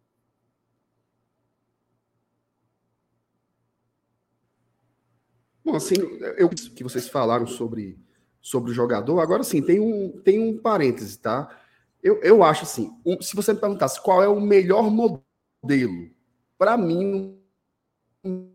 Bom, 5.64 5.74
assim, 5.74 5.94
eu 6.38 6.48
que 6.48 6.84
vocês 6.84 7.08
falaram 7.08 7.44
sobre, 7.44 7.98
sobre 8.40 8.70
o 8.70 8.74
jogador, 8.74 9.18
agora 9.18 9.42
sim, 9.42 9.60
tem 9.60 9.80
um, 9.80 10.12
tem 10.22 10.38
um 10.38 10.56
parêntese, 10.56 11.18
tá? 11.18 11.60
Eu, 12.00 12.22
eu 12.22 12.44
acho 12.44 12.62
assim, 12.62 12.96
um, 13.04 13.20
se 13.20 13.34
você 13.34 13.52
me 13.52 13.58
perguntasse 13.58 14.00
qual 14.00 14.22
é 14.22 14.28
o 14.28 14.40
melhor 14.40 14.88
modelo, 14.88 16.08
para 16.56 16.76
mim, 16.76 17.36
o 18.22 18.48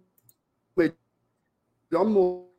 melhor 0.77 2.05
modelo 2.05 2.51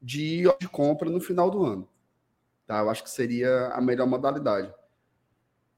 de, 0.00 0.44
de 0.58 0.68
compra 0.68 1.10
no 1.10 1.20
final 1.20 1.50
do 1.50 1.64
ano. 1.64 1.88
Tá? 2.68 2.80
Eu 2.80 2.90
acho 2.90 3.02
que 3.02 3.10
seria 3.10 3.68
a 3.68 3.80
melhor 3.80 4.06
modalidade. 4.06 4.70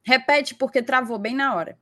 Repete, 0.03 0.53
porque 0.53 0.83
travou 0.83 1.17
bem 1.17 1.33
na 1.33 1.55
hora. 1.55 1.79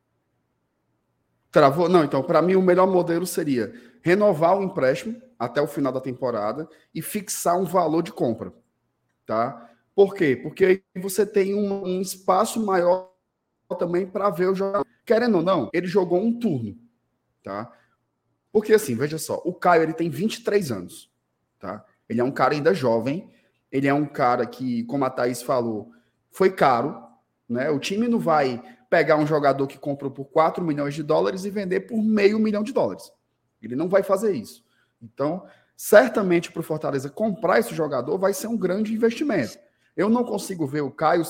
Travou? 1.51 1.89
Não, 1.89 2.03
então, 2.03 2.21
para 2.21 2.43
mim, 2.43 2.53
o 2.53 2.61
melhor 2.61 2.85
modelo 2.85 3.25
seria 3.25 3.73
renovar 4.03 4.55
o 4.55 4.63
empréstimo 4.63 5.19
até 5.37 5.59
o 5.59 5.67
final 5.67 5.91
da 5.91 5.99
temporada 5.99 6.69
e 6.93 7.01
fixar 7.01 7.57
um 7.57 7.65
valor 7.65 8.03
de 8.03 8.11
compra. 8.11 8.53
Tá? 9.25 9.71
Por 9.95 10.13
quê? 10.13 10.35
Porque 10.35 10.63
aí 10.63 10.83
você 11.01 11.25
tem 11.25 11.55
um, 11.55 11.85
um 11.85 12.01
espaço 12.01 12.63
maior 12.63 13.11
também 13.79 14.05
para 14.05 14.29
ver 14.29 14.47
o 14.47 14.55
jogador. 14.55 14.85
Querendo 15.03 15.37
ou 15.37 15.43
não, 15.43 15.71
ele 15.73 15.87
jogou 15.87 16.21
um 16.21 16.37
turno. 16.37 16.77
Tá? 17.43 17.71
Porque 18.51 18.73
assim, 18.73 18.95
veja 18.95 19.17
só, 19.17 19.41
o 19.43 19.55
Caio 19.55 19.81
ele 19.81 19.93
tem 19.93 20.07
23 20.07 20.71
anos. 20.71 21.11
Tá? 21.57 21.83
Ele 22.07 22.21
é 22.21 22.23
um 22.23 22.31
cara 22.31 22.53
ainda 22.53 22.75
jovem 22.75 23.27
ele 23.71 23.87
é 23.87 23.93
um 23.93 24.05
cara 24.05 24.45
que, 24.45 24.83
como 24.85 25.05
a 25.05 25.09
Thaís 25.09 25.41
falou, 25.41 25.91
foi 26.31 26.51
caro. 26.51 27.01
Né? 27.47 27.69
O 27.69 27.79
time 27.79 28.07
não 28.07 28.19
vai 28.19 28.61
pegar 28.89 29.17
um 29.17 29.27
jogador 29.27 29.67
que 29.67 29.77
comprou 29.77 30.09
por 30.09 30.25
4 30.25 30.63
milhões 30.63 30.95
de 30.95 31.03
dólares 31.03 31.45
e 31.45 31.49
vender 31.49 31.81
por 31.81 32.01
meio 32.01 32.39
milhão 32.39 32.63
de 32.63 32.73
dólares. 32.73 33.11
Ele 33.61 33.75
não 33.75 33.87
vai 33.87 34.01
fazer 34.01 34.33
isso. 34.33 34.63
Então, 35.01 35.45
certamente 35.75 36.51
para 36.51 36.59
o 36.59 36.63
Fortaleza 36.63 37.09
comprar 37.09 37.59
esse 37.59 37.75
jogador 37.75 38.17
vai 38.17 38.33
ser 38.33 38.47
um 38.47 38.57
grande 38.57 38.93
investimento. 38.93 39.57
Eu 39.95 40.09
não 40.09 40.23
consigo 40.23 40.65
ver 40.65 40.81
o 40.81 40.91
Caio 40.91 41.23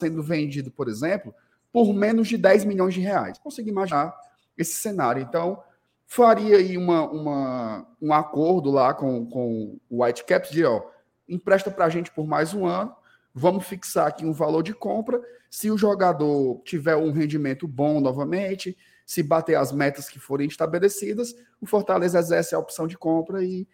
sendo 0.00 0.22
vendido, 0.22 0.70
por 0.70 0.88
exemplo, 0.88 1.34
por 1.72 1.92
menos 1.92 2.28
de 2.28 2.36
10 2.36 2.64
milhões 2.64 2.94
de 2.94 3.00
reais. 3.00 3.38
Consigo 3.38 3.68
imaginar 3.68 4.14
esse 4.56 4.74
cenário. 4.74 5.22
Então, 5.22 5.62
faria 6.06 6.56
aí 6.56 6.76
uma, 6.76 7.08
uma, 7.08 7.86
um 8.02 8.12
acordo 8.12 8.70
lá 8.70 8.92
com, 8.92 9.26
com 9.26 9.78
o 9.88 10.02
Whitecaps 10.02 10.50
de, 10.50 10.64
ó, 10.64 10.82
empresta 11.30 11.70
para 11.70 11.84
a 11.84 11.88
gente 11.88 12.10
por 12.10 12.26
mais 12.26 12.52
um 12.52 12.66
ano, 12.66 12.94
vamos 13.32 13.64
fixar 13.64 14.08
aqui 14.08 14.26
um 14.26 14.32
valor 14.32 14.62
de 14.62 14.74
compra. 14.74 15.22
Se 15.48 15.70
o 15.70 15.78
jogador 15.78 16.60
tiver 16.64 16.96
um 16.96 17.12
rendimento 17.12 17.66
bom 17.66 18.00
novamente, 18.00 18.76
se 19.06 19.22
bater 19.22 19.54
as 19.54 19.72
metas 19.72 20.08
que 20.08 20.18
forem 20.18 20.48
estabelecidas, 20.48 21.34
o 21.60 21.66
Fortaleza 21.66 22.18
exerce 22.18 22.54
a 22.54 22.58
opção 22.58 22.86
de 22.86 22.98
compra 22.98 23.44
e, 23.44 23.66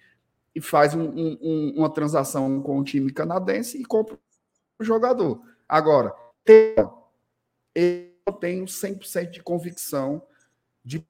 e 0.55 0.61
faz 0.61 0.95
um, 0.95 1.05
um, 1.05 1.75
uma 1.77 1.91
transação 1.93 2.61
com 2.63 2.79
o 2.79 2.85
time 2.85 3.11
canadense 3.13 3.81
e 3.81 3.85
compra 3.85 4.19
o 4.79 4.85
jogador. 4.85 5.43
Agora, 5.69 6.15
eu 6.47 8.33
tenho 8.41 8.65
100% 8.67 9.31
de 9.31 9.43
convicção 9.43 10.23
de 10.85 11.07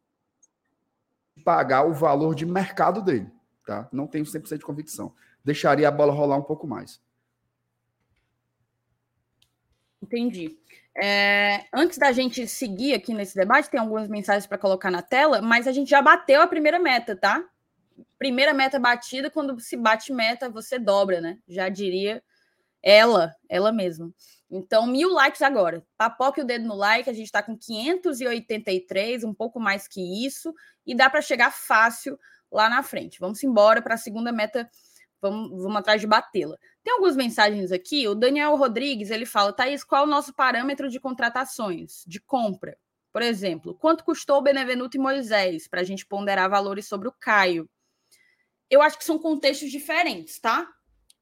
pagar 1.45 1.85
o 1.85 1.93
valor 1.93 2.35
de 2.35 2.47
mercado 2.47 3.03
dele. 3.03 3.31
Tá? 3.65 3.89
Não 3.93 4.07
tenho 4.07 4.25
100% 4.25 4.59
de 4.59 4.65
convicção 4.65 5.13
deixaria 5.47 5.87
a 5.87 5.93
bola 5.93 6.13
rolar 6.13 6.37
um 6.37 6.43
pouco 6.43 6.67
mais. 6.67 7.01
Entendi. 10.03 10.59
É, 10.97 11.67
antes 11.73 11.99
da 11.99 12.11
gente 12.11 12.49
seguir 12.49 12.95
aqui 12.95 13.15
nesse 13.15 13.37
debate, 13.37 13.71
tem 13.71 13.79
algumas 13.79 14.09
mensagens 14.09 14.47
para 14.47 14.59
colocar 14.59 14.91
na 14.91 15.03
tela, 15.03 15.41
mas 15.41 15.69
a 15.69 15.73
gente 15.73 15.89
já 15.89 16.03
bateu 16.03 16.43
a 16.43 16.49
primeira 16.49 16.81
meta, 16.81 17.15
tá? 17.15 17.45
Primeira 18.19 18.53
meta 18.53 18.79
batida, 18.79 19.31
quando 19.31 19.59
se 19.61 19.77
bate 19.77 20.13
meta, 20.13 20.51
você 20.51 20.79
dobra, 20.81 21.21
né? 21.21 21.39
Já 21.47 21.69
diria 21.69 22.21
ela, 22.83 23.33
ela 23.49 23.71
mesma. 23.71 24.13
Então, 24.51 24.87
mil 24.87 25.13
likes 25.13 25.43
agora. 25.43 25.85
Papoque 25.97 26.41
o 26.41 26.45
dedo 26.45 26.67
no 26.67 26.75
like, 26.75 27.09
a 27.09 27.13
gente 27.13 27.27
está 27.27 27.43
com 27.43 27.57
583, 27.57 29.23
um 29.23 29.35
pouco 29.35 29.61
mais 29.61 29.87
que 29.87 30.27
isso, 30.27 30.53
e 30.85 30.95
dá 30.95 31.09
para 31.09 31.23
chegar 31.23 31.53
fácil 31.53 32.19
lá 32.51 32.69
na 32.69 32.83
frente. 32.83 33.21
Vamos 33.21 33.43
embora 33.45 33.81
para 33.83 33.95
a 33.95 33.99
segunda 33.99 34.33
meta 34.33 34.69
Vamos, 35.21 35.51
vamos 35.63 35.77
atrás 35.77 36.01
de 36.01 36.07
batê-la. 36.07 36.57
Tem 36.83 36.93
algumas 36.93 37.17
mensagens 37.17 37.73
aqui. 37.73 38.07
O 38.07 38.15
Daniel 38.15 38.57
Rodrigues 38.57 39.11
ele 39.11 39.27
fala: 39.27 39.53
Thaís, 39.53 39.83
qual 39.83 40.03
é 40.03 40.07
o 40.07 40.11
nosso 40.11 40.35
parâmetro 40.35 40.89
de 40.89 41.01
contratações, 41.01 42.05
de 42.07 42.21
compra? 42.21 42.77
Por 43.13 43.23
exemplo, 43.23 43.75
quanto 43.75 44.05
custou 44.05 44.39
o 44.39 44.43
Benevenuto 44.43 44.97
e 44.97 45.01
Moisés 45.01 45.67
para 45.67 45.81
a 45.81 45.85
gente 45.85 46.05
ponderar 46.05 46.51
valores 46.51 46.87
sobre 46.87 47.09
o 47.09 47.13
Caio? 47.13 47.69
Eu 48.71 48.83
acho 48.83 48.99
que 48.99 49.05
são 49.05 49.19
contextos 49.19 49.71
diferentes, 49.71 50.39
tá? 50.39 50.69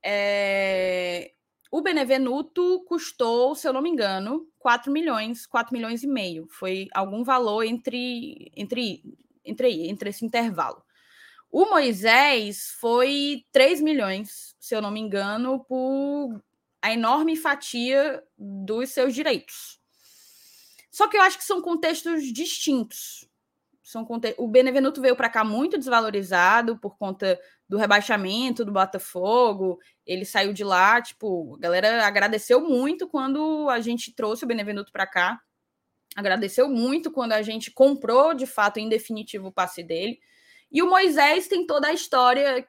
É... 0.05 1.33
O 1.71 1.81
Benevenuto 1.83 2.85
custou, 2.87 3.55
se 3.55 3.67
eu 3.67 3.73
não 3.73 3.83
me 3.83 3.91
engano, 3.91 4.47
4 4.59 4.93
milhões, 4.93 5.47
4 5.47 5.73
milhões 5.73 6.03
e 6.03 6.07
meio. 6.07 6.47
Foi 6.49 6.89
algum 6.95 7.25
valor 7.25 7.65
entre, 7.65 8.53
entre, 8.57 9.03
entre, 9.45 9.89
entre 9.89 10.11
esse 10.11 10.25
intervalo. 10.25 10.84
O 11.57 11.67
Moisés 11.67 12.75
foi 12.81 13.47
3 13.53 13.81
milhões, 13.81 14.57
se 14.59 14.75
eu 14.75 14.83
não 14.83 14.91
me 14.91 14.99
engano, 14.99 15.65
por 15.69 16.43
a 16.83 16.93
enorme 16.93 17.37
fatia 17.37 18.21
dos 18.37 18.91
seus 18.91 19.15
direitos. 19.15 19.79
Só 20.91 21.07
que 21.07 21.17
eu 21.17 21.23
acho 21.23 21.39
que 21.39 21.45
são 21.45 21.63
contextos 21.63 22.25
distintos. 22.33 23.29
São 23.85 24.05
conte... 24.05 24.35
O 24.37 24.49
Benevenuto 24.49 25.01
veio 25.01 25.15
para 25.15 25.29
cá 25.29 25.45
muito 25.45 25.79
desvalorizado 25.79 26.77
por 26.77 26.99
conta 26.99 27.41
do 27.69 27.77
rebaixamento 27.77 28.65
do 28.65 28.73
Botafogo. 28.73 29.79
Ele 30.05 30.25
saiu 30.25 30.53
de 30.53 30.65
lá, 30.65 31.01
tipo, 31.01 31.55
a 31.55 31.61
galera 31.61 32.05
agradeceu 32.05 32.69
muito 32.69 33.07
quando 33.07 33.71
a 33.71 33.79
gente 33.79 34.13
trouxe 34.13 34.43
o 34.43 34.49
Benevenuto 34.49 34.91
para 34.91 35.07
cá. 35.07 35.41
Agradeceu 36.17 36.69
muito 36.69 37.13
quando 37.13 37.31
a 37.31 37.43
gente 37.43 37.71
comprou 37.71 38.35
de 38.35 38.45
fato 38.45 38.81
em 38.81 38.89
definitivo 38.89 39.47
o 39.47 39.53
passe 39.53 39.85
dele. 39.85 40.19
E 40.75 40.83
o 40.83 40.91
Moisés 40.91 41.47
tem 41.47 41.65
toda 41.65 41.87
a 41.87 41.93
história, 41.93 42.67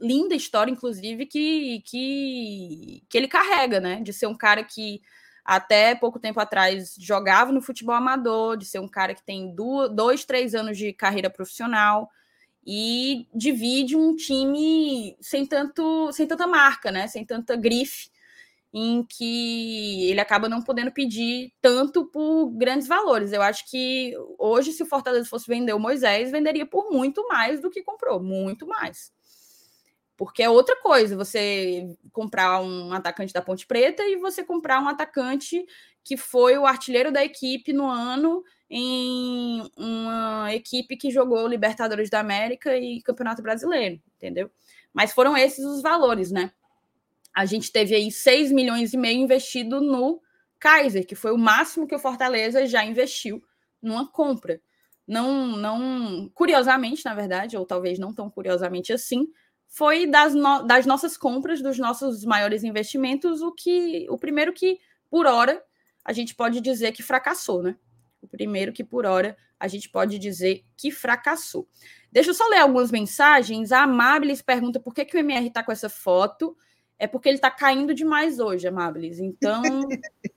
linda 0.00 0.34
história, 0.34 0.70
inclusive, 0.70 1.26
que, 1.26 1.82
que, 1.84 3.04
que 3.10 3.18
ele 3.18 3.28
carrega, 3.28 3.78
né? 3.78 4.00
De 4.00 4.10
ser 4.10 4.26
um 4.26 4.34
cara 4.34 4.64
que 4.64 5.02
até 5.44 5.94
pouco 5.94 6.18
tempo 6.18 6.40
atrás 6.40 6.94
jogava 6.98 7.52
no 7.52 7.60
futebol 7.60 7.94
amador, 7.94 8.56
de 8.56 8.64
ser 8.64 8.78
um 8.78 8.88
cara 8.88 9.14
que 9.14 9.22
tem 9.22 9.54
dois, 9.54 10.24
três 10.24 10.54
anos 10.54 10.78
de 10.78 10.94
carreira 10.94 11.28
profissional 11.28 12.10
e 12.66 13.26
divide 13.34 13.96
um 13.96 14.16
time 14.16 15.14
sem 15.20 15.44
tanto, 15.44 16.10
sem 16.12 16.26
tanta 16.26 16.46
marca, 16.46 16.90
né? 16.90 17.06
Sem 17.06 17.22
tanta 17.22 17.54
grife, 17.54 18.08
em 18.72 19.04
que 19.04 20.08
ele 20.10 20.20
acaba 20.20 20.48
não 20.48 20.62
podendo 20.62 20.90
pedir 20.90 21.52
tanto 21.60 22.06
por 22.06 22.50
grandes 22.52 22.88
valores. 22.88 23.32
Eu 23.32 23.42
acho 23.42 23.68
que 23.70 24.14
hoje, 24.38 24.72
se 24.72 24.82
o 24.82 24.86
Fortaleza 24.86 25.28
fosse 25.28 25.46
vender 25.46 25.74
o 25.74 25.78
Moisés, 25.78 26.30
venderia 26.30 26.64
por 26.64 26.90
muito 26.90 27.26
mais 27.28 27.60
do 27.60 27.70
que 27.70 27.82
comprou, 27.82 28.22
muito 28.22 28.66
mais. 28.66 29.12
Porque 30.16 30.42
é 30.42 30.48
outra 30.48 30.76
coisa 30.76 31.16
você 31.16 31.96
comprar 32.12 32.62
um 32.62 32.92
atacante 32.92 33.32
da 33.32 33.42
Ponte 33.42 33.66
Preta 33.66 34.04
e 34.04 34.16
você 34.16 34.42
comprar 34.42 34.80
um 34.80 34.88
atacante 34.88 35.66
que 36.04 36.16
foi 36.16 36.56
o 36.56 36.66
artilheiro 36.66 37.12
da 37.12 37.24
equipe 37.24 37.72
no 37.72 37.86
ano 37.86 38.42
em 38.70 39.70
uma 39.76 40.54
equipe 40.54 40.96
que 40.96 41.10
jogou 41.10 41.46
Libertadores 41.46 42.08
da 42.08 42.20
América 42.20 42.76
e 42.76 43.02
Campeonato 43.02 43.42
Brasileiro, 43.42 44.00
entendeu? 44.16 44.50
Mas 44.94 45.12
foram 45.12 45.36
esses 45.36 45.64
os 45.64 45.82
valores, 45.82 46.30
né? 46.30 46.52
A 47.34 47.44
gente 47.44 47.72
teve 47.72 47.94
aí 47.94 48.10
6 48.10 48.52
milhões 48.52 48.92
e 48.92 48.96
meio 48.96 49.18
investido 49.18 49.80
no 49.80 50.20
Kaiser, 50.58 51.06
que 51.06 51.14
foi 51.14 51.32
o 51.32 51.38
máximo 51.38 51.86
que 51.86 51.94
o 51.94 51.98
Fortaleza 51.98 52.66
já 52.66 52.84
investiu 52.84 53.42
numa 53.80 54.10
compra. 54.10 54.60
Não, 55.06 55.56
não, 55.56 56.30
curiosamente, 56.34 57.04
na 57.04 57.14
verdade, 57.14 57.56
ou 57.56 57.66
talvez 57.66 57.98
não 57.98 58.14
tão 58.14 58.30
curiosamente 58.30 58.92
assim, 58.92 59.26
foi 59.66 60.06
das, 60.06 60.34
no, 60.34 60.62
das 60.62 60.86
nossas 60.86 61.16
compras, 61.16 61.62
dos 61.62 61.78
nossos 61.78 62.24
maiores 62.24 62.62
investimentos, 62.62 63.40
o 63.40 63.52
que 63.52 64.06
o 64.10 64.18
primeiro 64.18 64.52
que, 64.52 64.78
por 65.10 65.26
hora, 65.26 65.62
a 66.04 66.12
gente 66.12 66.34
pode 66.34 66.60
dizer 66.60 66.92
que 66.92 67.02
fracassou, 67.02 67.62
né? 67.62 67.76
O 68.20 68.28
primeiro 68.28 68.72
que, 68.72 68.84
por 68.84 69.06
hora, 69.06 69.36
a 69.58 69.66
gente 69.66 69.88
pode 69.88 70.18
dizer 70.18 70.64
que 70.76 70.90
fracassou. 70.90 71.66
Deixa 72.10 72.30
eu 72.30 72.34
só 72.34 72.46
ler 72.48 72.58
algumas 72.58 72.90
mensagens. 72.90 73.72
A 73.72 73.82
Amabilis 73.82 74.42
pergunta 74.42 74.78
por 74.78 74.94
que, 74.94 75.04
que 75.04 75.16
o 75.16 75.20
MR 75.20 75.46
está 75.46 75.62
com 75.62 75.72
essa 75.72 75.88
foto. 75.88 76.56
É 77.02 77.08
porque 77.08 77.28
ele 77.28 77.34
está 77.34 77.50
caindo 77.50 77.92
demais 77.92 78.38
hoje, 78.38 78.68
Amabilis. 78.68 79.18
Então, 79.18 79.60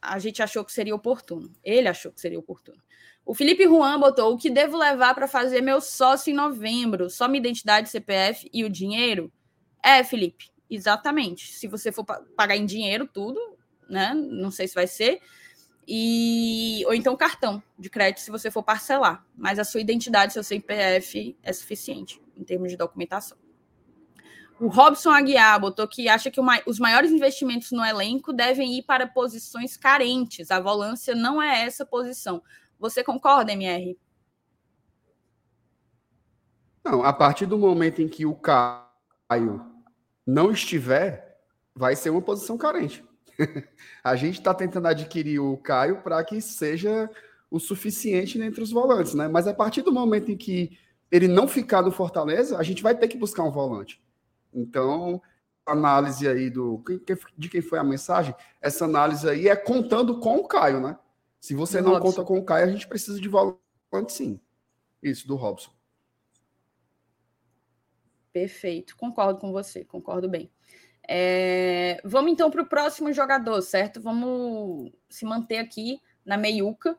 a 0.00 0.20
gente 0.20 0.40
achou 0.40 0.64
que 0.64 0.70
seria 0.70 0.94
oportuno. 0.94 1.50
Ele 1.64 1.88
achou 1.88 2.12
que 2.12 2.20
seria 2.20 2.38
oportuno. 2.38 2.80
O 3.24 3.34
Felipe 3.34 3.64
Juan 3.64 3.98
botou 3.98 4.32
o 4.32 4.38
que 4.38 4.48
devo 4.48 4.76
levar 4.76 5.16
para 5.16 5.26
fazer 5.26 5.60
meu 5.62 5.80
sócio 5.80 6.30
em 6.30 6.34
novembro? 6.34 7.10
Só 7.10 7.26
minha 7.26 7.40
identidade, 7.40 7.88
CPF 7.88 8.48
e 8.52 8.62
o 8.62 8.70
dinheiro? 8.70 9.32
É, 9.82 10.04
Felipe, 10.04 10.48
exatamente. 10.70 11.52
Se 11.52 11.66
você 11.66 11.90
for 11.90 12.04
pagar 12.04 12.56
em 12.56 12.66
dinheiro, 12.66 13.08
tudo, 13.12 13.40
né? 13.90 14.14
Não 14.14 14.52
sei 14.52 14.68
se 14.68 14.76
vai 14.76 14.86
ser. 14.86 15.20
E 15.88 16.84
ou 16.86 16.94
então 16.94 17.16
cartão 17.16 17.60
de 17.76 17.90
crédito 17.90 18.20
se 18.20 18.30
você 18.30 18.48
for 18.48 18.62
parcelar. 18.62 19.26
Mas 19.36 19.58
a 19.58 19.64
sua 19.64 19.80
identidade, 19.80 20.34
seu 20.34 20.44
CPF 20.44 21.36
é 21.42 21.52
suficiente 21.52 22.22
em 22.36 22.44
termos 22.44 22.70
de 22.70 22.76
documentação. 22.76 23.36
O 24.58 24.68
Robson 24.68 25.10
Aguiar 25.10 25.60
botou 25.60 25.86
que 25.86 26.08
acha 26.08 26.30
que 26.30 26.40
os 26.66 26.78
maiores 26.78 27.10
investimentos 27.10 27.72
no 27.72 27.84
elenco 27.84 28.32
devem 28.32 28.78
ir 28.78 28.82
para 28.82 29.06
posições 29.06 29.76
carentes. 29.76 30.50
A 30.50 30.58
volância 30.58 31.14
não 31.14 31.42
é 31.42 31.62
essa 31.62 31.84
posição. 31.84 32.42
Você 32.78 33.04
concorda, 33.04 33.52
MR? 33.52 33.98
Não, 36.82 37.02
a 37.02 37.12
partir 37.12 37.44
do 37.44 37.58
momento 37.58 38.00
em 38.00 38.08
que 38.08 38.24
o 38.24 38.34
Caio 38.34 39.64
não 40.26 40.50
estiver, 40.50 41.38
vai 41.74 41.94
ser 41.94 42.08
uma 42.08 42.22
posição 42.22 42.56
carente. 42.56 43.04
a 44.02 44.16
gente 44.16 44.38
está 44.38 44.54
tentando 44.54 44.88
adquirir 44.88 45.38
o 45.38 45.58
Caio 45.58 46.00
para 46.00 46.24
que 46.24 46.40
seja 46.40 47.10
o 47.50 47.60
suficiente 47.60 48.40
entre 48.40 48.62
os 48.62 48.70
volantes, 48.70 49.12
né? 49.12 49.28
Mas 49.28 49.46
a 49.46 49.52
partir 49.52 49.82
do 49.82 49.92
momento 49.92 50.30
em 50.30 50.36
que 50.36 50.78
ele 51.10 51.28
não 51.28 51.46
ficar 51.46 51.82
no 51.82 51.92
Fortaleza, 51.92 52.56
a 52.56 52.62
gente 52.62 52.82
vai 52.82 52.94
ter 52.94 53.08
que 53.08 53.18
buscar 53.18 53.42
um 53.42 53.50
volante. 53.50 54.00
Então, 54.56 55.20
análise 55.66 56.26
aí 56.26 56.48
do 56.48 56.82
de 57.36 57.48
quem 57.48 57.60
foi 57.60 57.78
a 57.78 57.84
mensagem, 57.84 58.34
essa 58.60 58.86
análise 58.86 59.28
aí 59.28 59.48
é 59.48 59.54
contando 59.54 60.18
com 60.18 60.36
o 60.36 60.48
Caio, 60.48 60.80
né? 60.80 60.98
Se 61.38 61.54
você 61.54 61.78
do 61.78 61.84
não 61.84 61.92
Robson. 61.94 62.08
conta 62.08 62.24
com 62.24 62.38
o 62.38 62.44
Caio, 62.44 62.64
a 62.64 62.70
gente 62.70 62.88
precisa 62.88 63.20
de 63.20 63.28
volante 63.28 63.60
sim. 64.08 64.40
Isso, 65.02 65.28
do 65.28 65.36
Robson. 65.36 65.70
Perfeito, 68.32 68.96
concordo 68.96 69.38
com 69.38 69.52
você, 69.52 69.84
concordo 69.84 70.28
bem. 70.28 70.50
É... 71.08 72.00
Vamos 72.04 72.32
então 72.32 72.50
para 72.50 72.62
o 72.62 72.68
próximo 72.68 73.12
jogador, 73.12 73.60
certo? 73.62 74.00
Vamos 74.00 74.92
se 75.08 75.24
manter 75.24 75.58
aqui 75.58 76.00
na 76.24 76.36
meiuca 76.36 76.98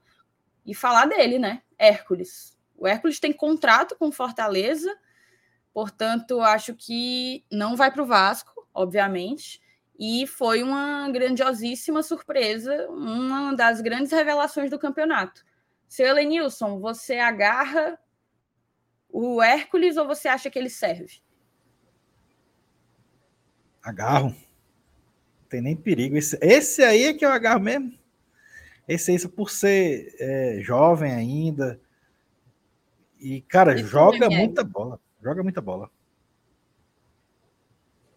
e 0.66 0.74
falar 0.74 1.08
dele, 1.08 1.40
né? 1.40 1.62
Hércules. 1.78 2.58
O 2.76 2.88
Hércules 2.88 3.20
tem 3.20 3.34
contrato 3.34 3.96
com 3.98 4.12
Fortaleza, 4.12 4.96
portanto, 5.78 6.42
acho 6.42 6.74
que 6.74 7.46
não 7.52 7.76
vai 7.76 7.92
para 7.92 8.02
o 8.02 8.06
Vasco, 8.08 8.68
obviamente. 8.74 9.62
E 10.00 10.26
foi 10.26 10.64
uma 10.64 11.08
grandiosíssima 11.12 12.02
surpresa, 12.02 12.90
uma 12.90 13.56
das 13.56 13.80
grandes 13.80 14.12
revelações 14.12 14.72
do 14.72 14.80
campeonato. 14.80 15.46
Seu 15.88 16.08
Elenilson, 16.08 16.80
você 16.80 17.20
agarra 17.20 17.96
o 19.08 19.40
Hércules 19.40 19.98
ou 19.98 20.08
você 20.08 20.28
acha 20.28 20.50
que 20.50 20.58
ele 20.58 20.72
serve? 20.72 21.22
Agarro. 23.84 24.30
Não 24.30 25.48
tem 25.48 25.62
nem 25.62 25.76
perigo. 25.76 26.18
Esse, 26.18 26.40
esse 26.42 26.84
aí 26.84 27.04
é 27.04 27.14
que 27.14 27.24
eu 27.24 27.30
agarro 27.30 27.62
mesmo. 27.62 27.94
Esse 28.88 29.12
aí, 29.12 29.28
por 29.28 29.52
ser 29.52 30.16
é, 30.20 30.58
jovem 30.60 31.12
ainda. 31.14 31.80
E, 33.20 33.42
cara, 33.42 33.78
joga 33.78 34.28
muita 34.28 34.64
bola. 34.64 35.00
Joga 35.22 35.44
muita 35.44 35.62
bola. 35.62 35.90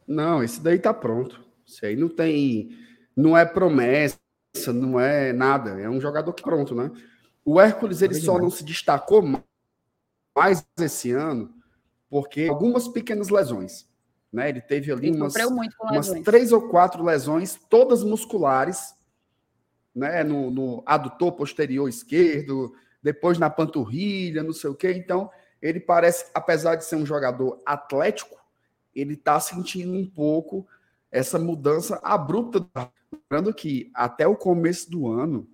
Não, 0.06 0.42
esse 0.42 0.60
daí 0.60 0.78
tá 0.78 0.92
pronto. 0.92 1.40
Isso 1.66 1.84
aí 1.86 1.96
não 1.96 2.08
tem. 2.08 2.76
Não 3.16 3.36
é 3.36 3.44
promessa, 3.44 4.18
não 4.74 4.98
é 4.98 5.32
nada. 5.32 5.80
É 5.80 5.88
um 5.88 6.00
jogador 6.00 6.32
que 6.32 6.42
pronto, 6.42 6.74
né? 6.74 6.90
O 7.44 7.60
Hércules 7.60 8.02
ele 8.02 8.14
só 8.14 8.38
não 8.38 8.50
se 8.50 8.64
destacou 8.64 9.22
mais 10.36 10.66
esse 10.78 11.12
ano 11.12 11.54
porque 12.10 12.48
algumas 12.48 12.88
pequenas 12.88 13.28
lesões. 13.28 13.88
Né? 14.32 14.48
Ele 14.48 14.60
teve 14.60 14.92
ali 14.92 15.08
ele 15.08 15.16
umas, 15.16 15.34
umas 15.80 16.10
três 16.24 16.52
ou 16.52 16.68
quatro 16.68 17.02
lesões, 17.04 17.58
todas 17.68 18.02
musculares, 18.02 18.94
né? 19.94 20.22
no, 20.24 20.50
no 20.50 20.82
adutor 20.84 21.32
posterior 21.32 21.88
esquerdo, 21.88 22.72
depois 23.02 23.38
na 23.38 23.48
panturrilha, 23.48 24.42
não 24.42 24.52
sei 24.52 24.70
o 24.70 24.74
quê. 24.74 24.92
Então, 24.92 25.30
ele 25.60 25.80
parece, 25.80 26.26
apesar 26.34 26.76
de 26.76 26.84
ser 26.84 26.96
um 26.96 27.06
jogador 27.06 27.60
atlético, 27.66 28.36
ele 28.94 29.14
está 29.14 29.38
sentindo 29.38 29.92
um 29.92 30.06
pouco 30.06 30.66
essa 31.10 31.38
mudança 31.38 32.00
abrupta. 32.02 32.66
Lembrando 33.12 33.52
que 33.52 33.90
até 33.94 34.26
o 34.26 34.36
começo 34.36 34.90
do 34.90 35.08
ano, 35.08 35.48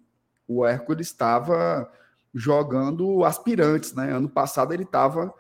o 0.47 0.65
Hércules 0.65 1.09
estava 1.09 1.91
jogando 2.35 3.25
aspirantes, 3.25 3.95
né? 3.95 4.13
Ano 4.13 4.29
passado 4.29 4.73
ele 4.73 4.85
estava 4.85 5.35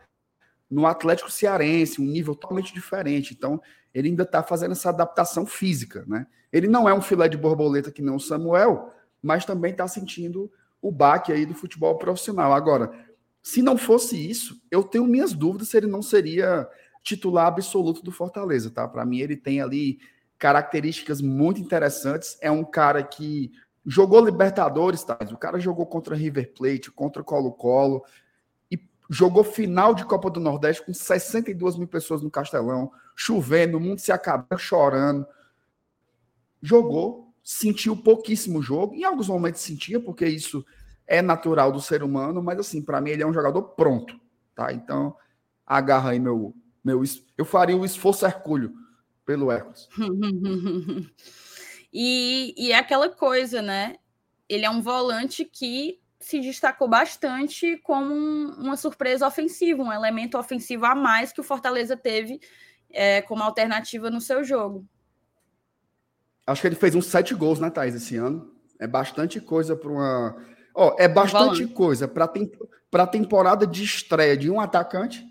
no 0.70 0.86
Atlético 0.86 1.30
Cearense, 1.30 2.00
um 2.00 2.04
nível 2.04 2.34
totalmente 2.34 2.72
diferente. 2.72 3.34
Então, 3.34 3.60
ele 3.94 4.08
ainda 4.08 4.24
está 4.24 4.42
fazendo 4.42 4.72
essa 4.72 4.88
adaptação 4.88 5.46
física, 5.46 6.04
né? 6.06 6.26
Ele 6.52 6.66
não 6.66 6.88
é 6.88 6.94
um 6.94 7.02
filé 7.02 7.28
de 7.28 7.36
borboleta 7.36 7.92
que 7.92 8.02
não 8.02 8.16
o 8.16 8.20
Samuel, 8.20 8.92
mas 9.22 9.44
também 9.44 9.72
está 9.72 9.86
sentindo 9.86 10.50
o 10.80 10.90
baque 10.90 11.32
aí 11.32 11.44
do 11.44 11.54
futebol 11.54 11.96
profissional. 11.98 12.52
Agora, 12.52 12.92
se 13.46 13.62
não 13.62 13.78
fosse 13.78 14.16
isso, 14.28 14.60
eu 14.72 14.82
tenho 14.82 15.06
minhas 15.06 15.32
dúvidas 15.32 15.68
se 15.68 15.76
ele 15.76 15.86
não 15.86 16.02
seria 16.02 16.68
titular 17.00 17.46
absoluto 17.46 18.02
do 18.02 18.10
Fortaleza, 18.10 18.72
tá? 18.72 18.88
Para 18.88 19.06
mim, 19.06 19.20
ele 19.20 19.36
tem 19.36 19.60
ali 19.60 20.00
características 20.36 21.20
muito 21.20 21.60
interessantes. 21.60 22.36
É 22.40 22.50
um 22.50 22.64
cara 22.64 23.04
que 23.04 23.52
jogou 23.86 24.24
Libertadores, 24.24 25.04
tá? 25.04 25.16
O 25.30 25.36
cara 25.36 25.60
jogou 25.60 25.86
contra 25.86 26.16
River 26.16 26.54
Plate, 26.54 26.90
contra 26.90 27.22
Colo-Colo 27.22 28.04
e 28.68 28.80
jogou 29.08 29.44
final 29.44 29.94
de 29.94 30.04
Copa 30.04 30.28
do 30.28 30.40
Nordeste 30.40 30.84
com 30.84 30.92
62 30.92 31.76
mil 31.76 31.86
pessoas 31.86 32.22
no 32.22 32.30
Castelão, 32.32 32.90
chovendo, 33.14 33.78
o 33.78 33.80
mundo 33.80 34.00
se 34.00 34.10
acabando, 34.10 34.58
chorando. 34.58 35.24
Jogou, 36.60 37.32
sentiu 37.44 37.96
pouquíssimo 37.96 38.60
jogo, 38.60 38.96
em 38.96 39.04
alguns 39.04 39.28
momentos 39.28 39.60
sentia, 39.60 40.00
porque 40.00 40.26
isso 40.26 40.66
é 41.06 41.22
natural 41.22 41.72
do 41.72 41.80
ser 41.80 42.02
humano, 42.02 42.42
mas 42.42 42.58
assim, 42.58 42.82
para 42.82 43.00
mim 43.00 43.10
ele 43.10 43.22
é 43.22 43.26
um 43.26 43.32
jogador 43.32 43.62
pronto, 43.62 44.18
tá? 44.54 44.72
Então, 44.72 45.16
agarra 45.66 46.10
aí 46.10 46.18
meu 46.18 46.54
meu, 46.86 47.02
eu 47.36 47.44
faria 47.44 47.76
o 47.76 47.84
esforço 47.84 48.24
hercúleo 48.24 48.72
pelo 49.24 49.50
Hércules. 49.50 49.88
e, 51.92 52.54
e 52.56 52.70
é 52.70 52.78
aquela 52.78 53.08
coisa, 53.08 53.60
né? 53.60 53.96
Ele 54.48 54.64
é 54.64 54.70
um 54.70 54.80
volante 54.80 55.44
que 55.44 55.98
se 56.20 56.40
destacou 56.40 56.86
bastante 56.86 57.76
como 57.78 58.14
um, 58.14 58.54
uma 58.58 58.76
surpresa 58.76 59.26
ofensiva, 59.26 59.82
um 59.82 59.92
elemento 59.92 60.38
ofensivo 60.38 60.86
a 60.86 60.94
mais 60.94 61.32
que 61.32 61.40
o 61.40 61.44
Fortaleza 61.44 61.96
teve 61.96 62.40
é, 62.90 63.20
como 63.22 63.42
alternativa 63.42 64.08
no 64.08 64.20
seu 64.20 64.44
jogo. 64.44 64.86
Acho 66.46 66.60
que 66.60 66.68
ele 66.68 66.76
fez 66.76 66.94
uns 66.94 67.06
sete 67.06 67.34
gols, 67.34 67.58
né, 67.58 67.68
Thaís, 67.68 67.96
esse 67.96 68.16
ano. 68.16 68.54
É 68.78 68.86
bastante 68.86 69.40
coisa 69.40 69.74
para 69.74 69.90
uma. 69.90 70.36
Ó, 70.78 70.94
é 70.98 71.08
bastante 71.08 71.62
Volante. 71.62 71.66
coisa 71.68 72.06
para 72.06 72.24
a 72.92 73.06
temporada 73.06 73.66
de 73.66 73.82
estreia 73.82 74.36
de 74.36 74.50
um 74.50 74.60
atacante. 74.60 75.24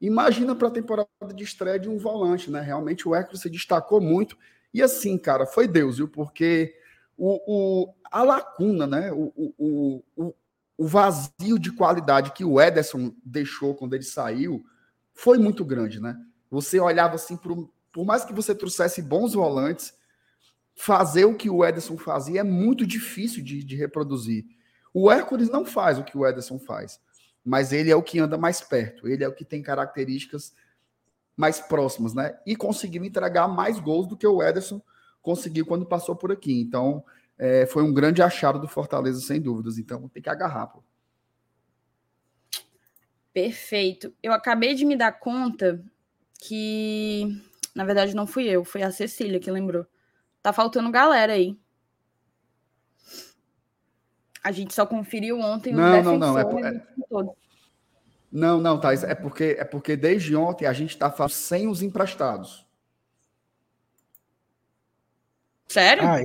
Imagina 0.00 0.52
para 0.56 0.66
a 0.66 0.72
temporada 0.72 1.08
de 1.32 1.44
estreia 1.44 1.78
de 1.78 1.88
um 1.88 1.96
volante, 1.96 2.50
né? 2.50 2.60
Realmente 2.60 3.08
o 3.08 3.14
Hércules 3.14 3.40
se 3.40 3.48
destacou 3.48 4.00
muito. 4.00 4.36
E 4.74 4.82
assim, 4.82 5.16
cara, 5.16 5.46
foi 5.46 5.68
Deus, 5.68 5.98
viu? 5.98 6.08
Porque 6.08 6.74
o, 7.16 7.40
o, 7.46 7.94
a 8.10 8.24
lacuna, 8.24 8.84
né? 8.84 9.12
O, 9.12 9.32
o, 9.36 10.04
o, 10.16 10.34
o 10.76 10.86
vazio 10.88 11.56
de 11.56 11.70
qualidade 11.70 12.32
que 12.32 12.44
o 12.44 12.60
Ederson 12.60 13.14
deixou 13.24 13.76
quando 13.76 13.94
ele 13.94 14.02
saiu 14.02 14.64
foi 15.12 15.38
muito 15.38 15.64
grande, 15.64 16.00
né? 16.00 16.16
Você 16.50 16.80
olhava 16.80 17.14
assim, 17.14 17.36
pro, 17.36 17.72
por 17.92 18.04
mais 18.04 18.24
que 18.24 18.32
você 18.32 18.52
trouxesse 18.56 19.00
bons 19.00 19.34
volantes, 19.34 19.94
fazer 20.74 21.26
o 21.26 21.36
que 21.36 21.48
o 21.48 21.64
Ederson 21.64 21.96
fazia 21.96 22.40
é 22.40 22.44
muito 22.44 22.84
difícil 22.84 23.44
de, 23.44 23.62
de 23.62 23.76
reproduzir. 23.76 24.44
O 24.94 25.10
Hércules 25.10 25.50
não 25.50 25.66
faz 25.66 25.98
o 25.98 26.04
que 26.04 26.16
o 26.16 26.24
Ederson 26.24 26.58
faz, 26.58 27.00
mas 27.44 27.72
ele 27.72 27.90
é 27.90 27.96
o 27.96 28.02
que 28.02 28.20
anda 28.20 28.38
mais 28.38 28.60
perto, 28.60 29.08
ele 29.08 29.24
é 29.24 29.28
o 29.28 29.34
que 29.34 29.44
tem 29.44 29.60
características 29.60 30.54
mais 31.36 31.58
próximas, 31.60 32.14
né? 32.14 32.38
E 32.46 32.54
conseguiu 32.54 33.04
entregar 33.04 33.48
mais 33.48 33.80
gols 33.80 34.06
do 34.06 34.16
que 34.16 34.26
o 34.26 34.40
Ederson 34.40 34.80
conseguiu 35.20 35.66
quando 35.66 35.84
passou 35.84 36.14
por 36.14 36.30
aqui. 36.30 36.60
Então, 36.60 37.04
é, 37.36 37.66
foi 37.66 37.82
um 37.82 37.92
grande 37.92 38.22
achado 38.22 38.60
do 38.60 38.68
Fortaleza, 38.68 39.20
sem 39.20 39.40
dúvidas. 39.40 39.78
Então, 39.78 40.08
tem 40.08 40.22
que 40.22 40.30
agarrar, 40.30 40.68
pô. 40.68 40.84
Perfeito. 43.32 44.14
Eu 44.22 44.32
acabei 44.32 44.76
de 44.76 44.84
me 44.84 44.96
dar 44.96 45.10
conta 45.10 45.84
que, 46.40 47.42
na 47.74 47.84
verdade, 47.84 48.14
não 48.14 48.28
fui 48.28 48.44
eu, 48.44 48.64
foi 48.64 48.82
a 48.82 48.92
Cecília 48.92 49.40
que 49.40 49.50
lembrou. 49.50 49.84
Tá 50.40 50.52
faltando 50.52 50.90
galera 50.92 51.32
aí. 51.32 51.58
A 54.44 54.52
gente 54.52 54.74
só 54.74 54.84
conferiu 54.84 55.40
ontem 55.40 55.70
os 55.70 55.80
Não, 55.80 56.02
não, 56.02 56.18
não, 56.18 56.38
é 56.38 56.44
defensores 56.44 56.82
todo. 57.08 57.32
Não, 58.30 58.60
não, 58.60 58.78
Thais, 58.78 59.02
é 59.02 59.14
porque, 59.14 59.56
é 59.58 59.64
porque 59.64 59.96
desde 59.96 60.36
ontem 60.36 60.66
a 60.66 60.72
gente 60.72 60.90
está 60.90 61.10
falando 61.10 61.32
sem 61.32 61.66
os 61.66 61.80
emprestados. 61.80 62.66
Sério? 65.66 66.04
Ah, 66.04 66.20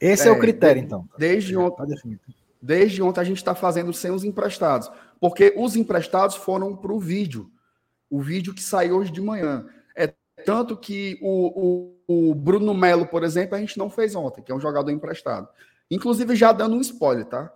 esse 0.00 0.26
é, 0.26 0.30
É, 0.30 0.32
o 0.32 0.38
critério, 0.38 0.80
então. 0.80 1.08
Desde 1.18 1.52
Já 1.52 1.60
ontem. 1.60 1.76
tá 1.76 1.84
definido. 1.84 2.20
Desde 2.62 3.02
ontem 3.02 3.20
a 3.20 3.24
gente 3.24 3.36
está 3.36 3.54
fazendo 3.54 3.92
sem 3.92 4.10
os 4.10 4.24
emprestados, 4.24 4.90
porque 5.20 5.54
os 5.56 5.76
emprestados 5.76 6.36
foram 6.36 6.76
para 6.76 6.92
o 6.92 6.98
vídeo, 6.98 7.50
o 8.10 8.20
vídeo 8.20 8.54
que 8.54 8.62
saiu 8.62 8.96
hoje 8.96 9.12
de 9.12 9.20
manhã. 9.20 9.66
É 9.94 10.12
tanto 10.44 10.76
que 10.76 11.18
o, 11.20 11.92
o, 12.06 12.30
o 12.30 12.34
Bruno 12.34 12.72
Melo, 12.72 13.06
por 13.06 13.22
exemplo, 13.22 13.54
a 13.56 13.60
gente 13.60 13.78
não 13.78 13.90
fez 13.90 14.14
ontem, 14.14 14.42
que 14.42 14.50
é 14.50 14.54
um 14.54 14.60
jogador 14.60 14.90
emprestado. 14.90 15.48
Inclusive, 15.90 16.34
já 16.34 16.52
dando 16.52 16.76
um 16.76 16.80
spoiler, 16.80 17.26
tá? 17.26 17.52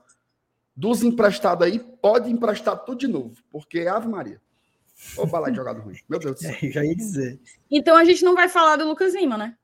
Dos 0.75 1.03
emprestados 1.03 1.67
aí, 1.67 1.79
pode 1.79 2.31
emprestar 2.31 2.77
tudo 2.85 2.99
de 2.99 3.07
novo, 3.07 3.37
porque 3.51 3.81
Ave 3.81 4.09
Maria. 4.09 4.41
Ô, 5.17 5.27
bala 5.27 5.51
de 5.51 5.57
jogador 5.57 5.83
ruim. 5.83 5.97
Meu 6.09 6.19
Deus 6.19 6.37
do 6.37 6.41
céu. 6.41 6.51
É, 6.51 6.69
já 6.71 6.85
ia 6.85 6.95
dizer. 6.95 7.41
Então 7.71 7.97
a 7.97 8.05
gente 8.05 8.25
não 8.25 8.35
vai 8.35 8.49
falar 8.49 8.77
do 8.77 8.87
Lucas 8.87 9.15
Lima, 9.15 9.37
né? 9.37 9.57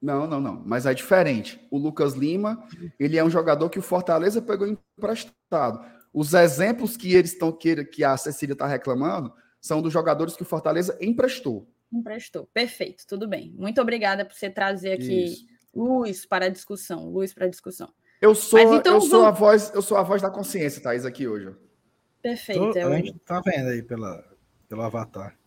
Não, 0.00 0.26
não, 0.26 0.40
não. 0.40 0.62
Mas 0.64 0.86
é 0.86 0.92
diferente. 0.92 1.60
O 1.70 1.78
Lucas 1.78 2.12
Lima, 2.12 2.64
ele 2.98 3.16
é 3.16 3.24
um 3.24 3.30
jogador 3.30 3.70
que 3.70 3.78
o 3.78 3.82
Fortaleza 3.82 4.42
pegou 4.42 4.66
emprestado. 4.66 5.84
Os 6.12 6.34
exemplos 6.34 6.96
que 6.96 7.14
eles 7.14 7.32
estão 7.32 7.50
que, 7.50 7.84
que 7.84 8.04
a 8.04 8.16
Cecília 8.16 8.52
está 8.52 8.66
reclamando 8.66 9.32
são 9.60 9.82
dos 9.82 9.92
jogadores 9.92 10.36
que 10.36 10.42
o 10.42 10.46
Fortaleza 10.46 10.96
emprestou. 11.00 11.68
Emprestou. 11.92 12.48
Perfeito, 12.52 13.06
tudo 13.06 13.26
bem. 13.26 13.52
Muito 13.56 13.80
obrigada 13.80 14.24
por 14.24 14.34
você 14.34 14.50
trazer 14.50 14.92
aqui 14.92 15.24
Isso. 15.24 15.46
Luz 15.76 16.24
para 16.26 16.46
a 16.46 16.48
discussão. 16.48 17.08
Luz 17.10 17.32
para 17.34 17.46
a 17.46 17.48
discussão. 17.48 17.92
Eu 18.20 18.34
sou, 18.34 18.58
Mas 18.58 18.78
então 18.80 18.94
eu 18.94 19.00
sou 19.00 19.20
vamos- 19.20 19.26
a 19.26 19.30
voz, 19.30 19.72
eu 19.74 19.82
sou 19.82 19.96
a 19.98 20.02
voz 20.02 20.22
da 20.22 20.30
consciência, 20.30 20.82
Thaís, 20.82 21.04
aqui 21.04 21.28
hoje. 21.28 21.54
Perfeito. 22.22 22.72
Tô- 22.72 22.78
é 22.78 22.82
a 22.84 22.96
gente 22.96 23.18
tá 23.20 23.40
vendo 23.44 23.68
aí 23.68 23.82
pela, 23.82 24.24
pelo 24.68 24.82
avatar. 24.82 25.38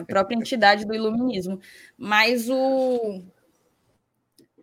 a 0.00 0.04
própria 0.04 0.34
entidade 0.36 0.84
do 0.84 0.94
iluminismo. 0.94 1.60
Mas 1.96 2.48
o. 2.50 3.22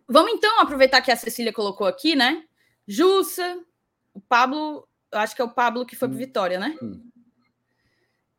Vamos 0.08 0.34
então 0.34 0.60
aproveitar 0.60 1.02
que 1.02 1.12
a 1.12 1.16
Cecília 1.16 1.54
colocou 1.54 1.88
aqui, 1.88 2.16
né? 2.16 2.44
Jussa, 2.88 3.64
o 4.14 4.20
Pablo, 4.20 4.88
eu 5.12 5.20
acho 5.20 5.36
que 5.36 5.42
é 5.42 5.46
o 5.46 5.50
Pablo 5.50 5.86
que 5.86 5.96
foi 5.96 6.08
para 6.08 6.18
Vitória, 6.18 6.60
né? 6.60 6.78
Hum. 6.82 7.02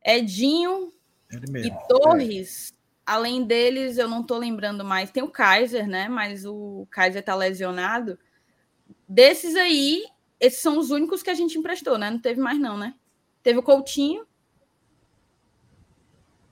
Edinho 0.05 0.93
Ele 1.31 1.67
e. 1.67 1.87
Torres. 1.89 2.73
Além 3.07 3.45
deles, 3.45 3.97
eu 3.97 4.09
não 4.09 4.21
tô 4.21 4.37
lembrando 4.37 4.83
mais. 4.83 5.09
Tem 5.11 5.23
o 5.23 5.31
Kaiser, 5.31 5.87
né? 5.87 6.09
Mas 6.09 6.45
o 6.45 6.85
Kaiser 6.91 7.23
tá 7.23 7.33
lesionado. 7.35 8.19
Desses 9.07 9.55
aí, 9.55 10.03
esses 10.39 10.61
são 10.61 10.77
os 10.77 10.91
únicos 10.91 11.23
que 11.23 11.29
a 11.29 11.33
gente 11.33 11.57
emprestou, 11.57 11.97
né? 11.97 12.11
Não 12.11 12.19
teve 12.19 12.41
mais, 12.41 12.59
não, 12.59 12.77
né? 12.77 12.95
Teve 13.41 13.59
o 13.59 13.63
Coutinho, 13.63 14.27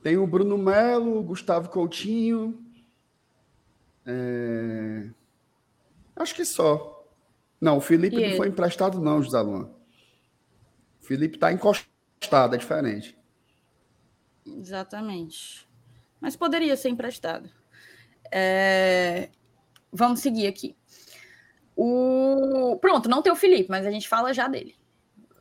Tem 0.01 0.17
o 0.17 0.27
Bruno 0.27 0.57
Melo, 0.57 1.17
o 1.19 1.23
Gustavo 1.23 1.69
Coutinho. 1.69 2.63
é, 4.05 5.09
Acho 6.15 6.35
que 6.35 6.45
só. 6.45 7.05
Não, 7.59 7.77
o 7.77 7.81
Felipe 7.81 8.19
E 8.19 8.25
não 8.25 8.27
ele? 8.27 8.37
foi 8.37 8.47
emprestado, 8.47 8.99
não, 9.01 9.21
José 9.21 9.39
Luan. 9.41 9.69
O 11.01 11.05
Felipe 11.05 11.35
está 11.37 11.51
encostado, 11.51 12.55
é 12.55 12.57
diferente. 12.57 13.17
Exatamente. 14.45 15.67
Mas 16.25 16.35
poderia 16.35 16.75
ser 16.75 16.89
emprestado. 16.89 17.47
É, 18.31 19.29
Vamos 19.93 20.21
seguir 20.21 20.47
aqui. 20.47 20.75
O... 21.75 22.79
Pronto, 22.81 23.07
não 23.07 23.21
tem 23.21 23.31
o 23.31 23.35
Felipe, 23.35 23.69
mas 23.69 23.85
a 23.85 23.91
gente 23.91 24.09
fala 24.09 24.33
já 24.33 24.47
dele. 24.47 24.75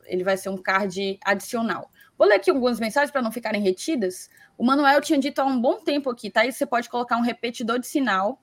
Ele 0.05 0.23
vai 0.23 0.37
ser 0.37 0.49
um 0.49 0.57
card 0.57 1.17
adicional. 1.25 1.89
Vou 2.15 2.27
ler 2.27 2.35
aqui 2.35 2.51
algumas 2.51 2.79
mensagens 2.79 3.09
para 3.09 3.23
não 3.23 3.31
ficarem 3.31 3.63
retidas. 3.63 4.29
O 4.55 4.63
Manuel 4.63 5.01
tinha 5.01 5.17
dito 5.17 5.39
há 5.39 5.45
um 5.45 5.59
bom 5.59 5.79
tempo 5.79 6.07
aqui, 6.07 6.29
tá? 6.29 6.45
E 6.45 6.53
você 6.53 6.67
pode 6.67 6.87
colocar 6.87 7.17
um 7.17 7.21
repetidor 7.21 7.79
de 7.79 7.87
sinal 7.87 8.39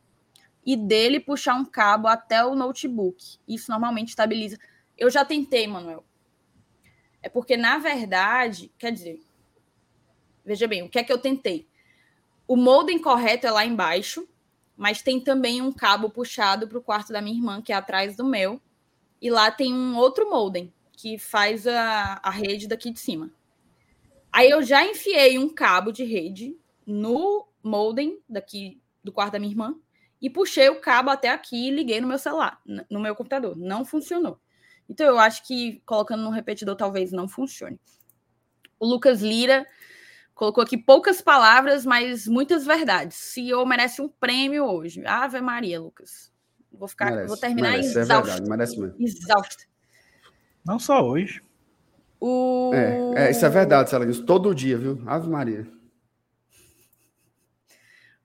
e 0.66 0.76
dele 0.76 1.20
puxar 1.20 1.54
um 1.54 1.64
cabo 1.64 2.08
até 2.08 2.44
o 2.44 2.56
notebook. 2.56 3.38
Isso 3.46 3.70
normalmente 3.70 4.08
estabiliza. 4.08 4.58
Eu 4.98 5.08
já 5.10 5.24
tentei, 5.24 5.68
Manuel. 5.68 6.04
É 7.22 7.28
porque, 7.28 7.56
na 7.56 7.78
verdade, 7.78 8.72
quer 8.76 8.90
dizer, 8.90 9.20
Veja 10.44 10.66
bem, 10.66 10.82
o 10.82 10.88
que 10.88 10.98
é 10.98 11.04
que 11.04 11.12
eu 11.12 11.18
tentei? 11.18 11.68
O 12.46 12.56
modem 12.56 13.00
correto 13.00 13.46
é 13.46 13.50
lá 13.50 13.64
embaixo, 13.64 14.26
mas 14.76 15.02
tem 15.02 15.20
também 15.20 15.62
um 15.62 15.72
cabo 15.72 16.10
puxado 16.10 16.66
para 16.66 16.78
o 16.78 16.82
quarto 16.82 17.12
da 17.12 17.22
minha 17.22 17.36
irmã, 17.36 17.62
que 17.62 17.72
é 17.72 17.76
atrás 17.76 18.16
do 18.16 18.24
meu. 18.24 18.60
E 19.20 19.30
lá 19.30 19.50
tem 19.50 19.72
um 19.72 19.96
outro 19.96 20.28
modem 20.28 20.72
que 20.92 21.18
faz 21.18 21.66
a, 21.66 22.20
a 22.22 22.30
rede 22.30 22.66
daqui 22.66 22.90
de 22.90 22.98
cima. 22.98 23.30
Aí 24.32 24.50
eu 24.50 24.62
já 24.62 24.84
enfiei 24.84 25.38
um 25.38 25.48
cabo 25.48 25.92
de 25.92 26.04
rede 26.04 26.56
no 26.86 27.46
modem 27.62 28.20
daqui 28.28 28.80
do 29.04 29.12
quarto 29.12 29.32
da 29.32 29.38
minha 29.38 29.52
irmã 29.52 29.76
e 30.20 30.30
puxei 30.30 30.68
o 30.68 30.80
cabo 30.80 31.10
até 31.10 31.28
aqui 31.28 31.68
e 31.68 31.70
liguei 31.70 32.00
no 32.00 32.06
meu 32.06 32.18
celular, 32.18 32.60
no 32.90 33.00
meu 33.00 33.14
computador. 33.14 33.56
Não 33.56 33.84
funcionou. 33.84 34.38
Então 34.88 35.06
eu 35.06 35.18
acho 35.18 35.46
que 35.46 35.82
colocando 35.84 36.22
no 36.22 36.30
repetidor 36.30 36.76
talvez 36.76 37.12
não 37.12 37.28
funcione. 37.28 37.78
O 38.78 38.86
Lucas 38.86 39.20
Lira 39.20 39.66
colocou 40.42 40.64
aqui 40.64 40.76
poucas 40.76 41.20
palavras, 41.22 41.86
mas 41.86 42.26
muitas 42.26 42.66
verdades. 42.66 43.16
CEO 43.16 43.64
merece 43.64 44.02
um 44.02 44.08
prêmio 44.08 44.64
hoje. 44.64 45.00
Ave 45.06 45.40
Maria, 45.40 45.80
Lucas. 45.80 46.32
Vou 46.72 46.88
ficar, 46.88 47.12
Merece, 47.12 47.28
vou 47.28 47.36
terminar 47.36 47.70
merece, 47.70 47.96
é 47.96 48.00
exausta. 48.00 48.26
verdade, 48.26 48.50
merece 48.50 48.80
mesmo. 48.80 48.96
exausta. 48.98 49.64
Não 50.66 50.80
só 50.80 51.00
hoje. 51.00 51.40
O... 52.18 52.72
É, 52.74 53.26
é, 53.26 53.30
isso 53.30 53.46
é 53.46 53.48
verdade, 53.48 53.88
Celinhos. 53.88 54.18
Todo 54.18 54.52
dia, 54.52 54.76
viu? 54.76 55.00
Ave 55.06 55.28
Maria. 55.28 55.64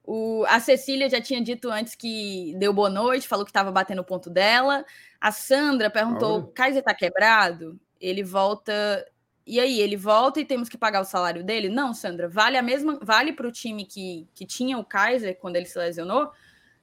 O, 0.02 0.44
a 0.48 0.58
Cecília 0.58 1.08
já 1.08 1.20
tinha 1.20 1.40
dito 1.40 1.70
antes 1.70 1.94
que 1.94 2.52
deu 2.58 2.72
boa 2.72 2.90
noite, 2.90 3.28
falou 3.28 3.44
que 3.44 3.50
estava 3.50 3.70
batendo 3.70 4.00
o 4.00 4.04
ponto 4.04 4.28
dela. 4.28 4.84
A 5.20 5.30
Sandra 5.30 5.88
perguntou: 5.88 6.34
Olha. 6.34 6.44
o 6.44 6.46
Kaiser 6.48 6.80
está 6.80 6.92
quebrado? 6.92 7.78
Ele 8.00 8.24
volta. 8.24 9.06
E 9.48 9.58
aí, 9.58 9.80
ele 9.80 9.96
volta 9.96 10.38
e 10.40 10.44
temos 10.44 10.68
que 10.68 10.76
pagar 10.76 11.00
o 11.00 11.04
salário 11.06 11.42
dele? 11.42 11.70
Não, 11.70 11.94
Sandra, 11.94 12.28
vale 12.28 12.58
a 12.58 12.62
mesma, 12.62 12.98
vale 13.02 13.32
para 13.32 13.48
o 13.48 13.50
time 13.52 13.86
que, 13.86 14.28
que 14.34 14.44
tinha 14.44 14.76
o 14.76 14.84
Kaiser 14.84 15.38
quando 15.38 15.56
ele 15.56 15.64
se 15.64 15.78
lesionou, 15.78 16.30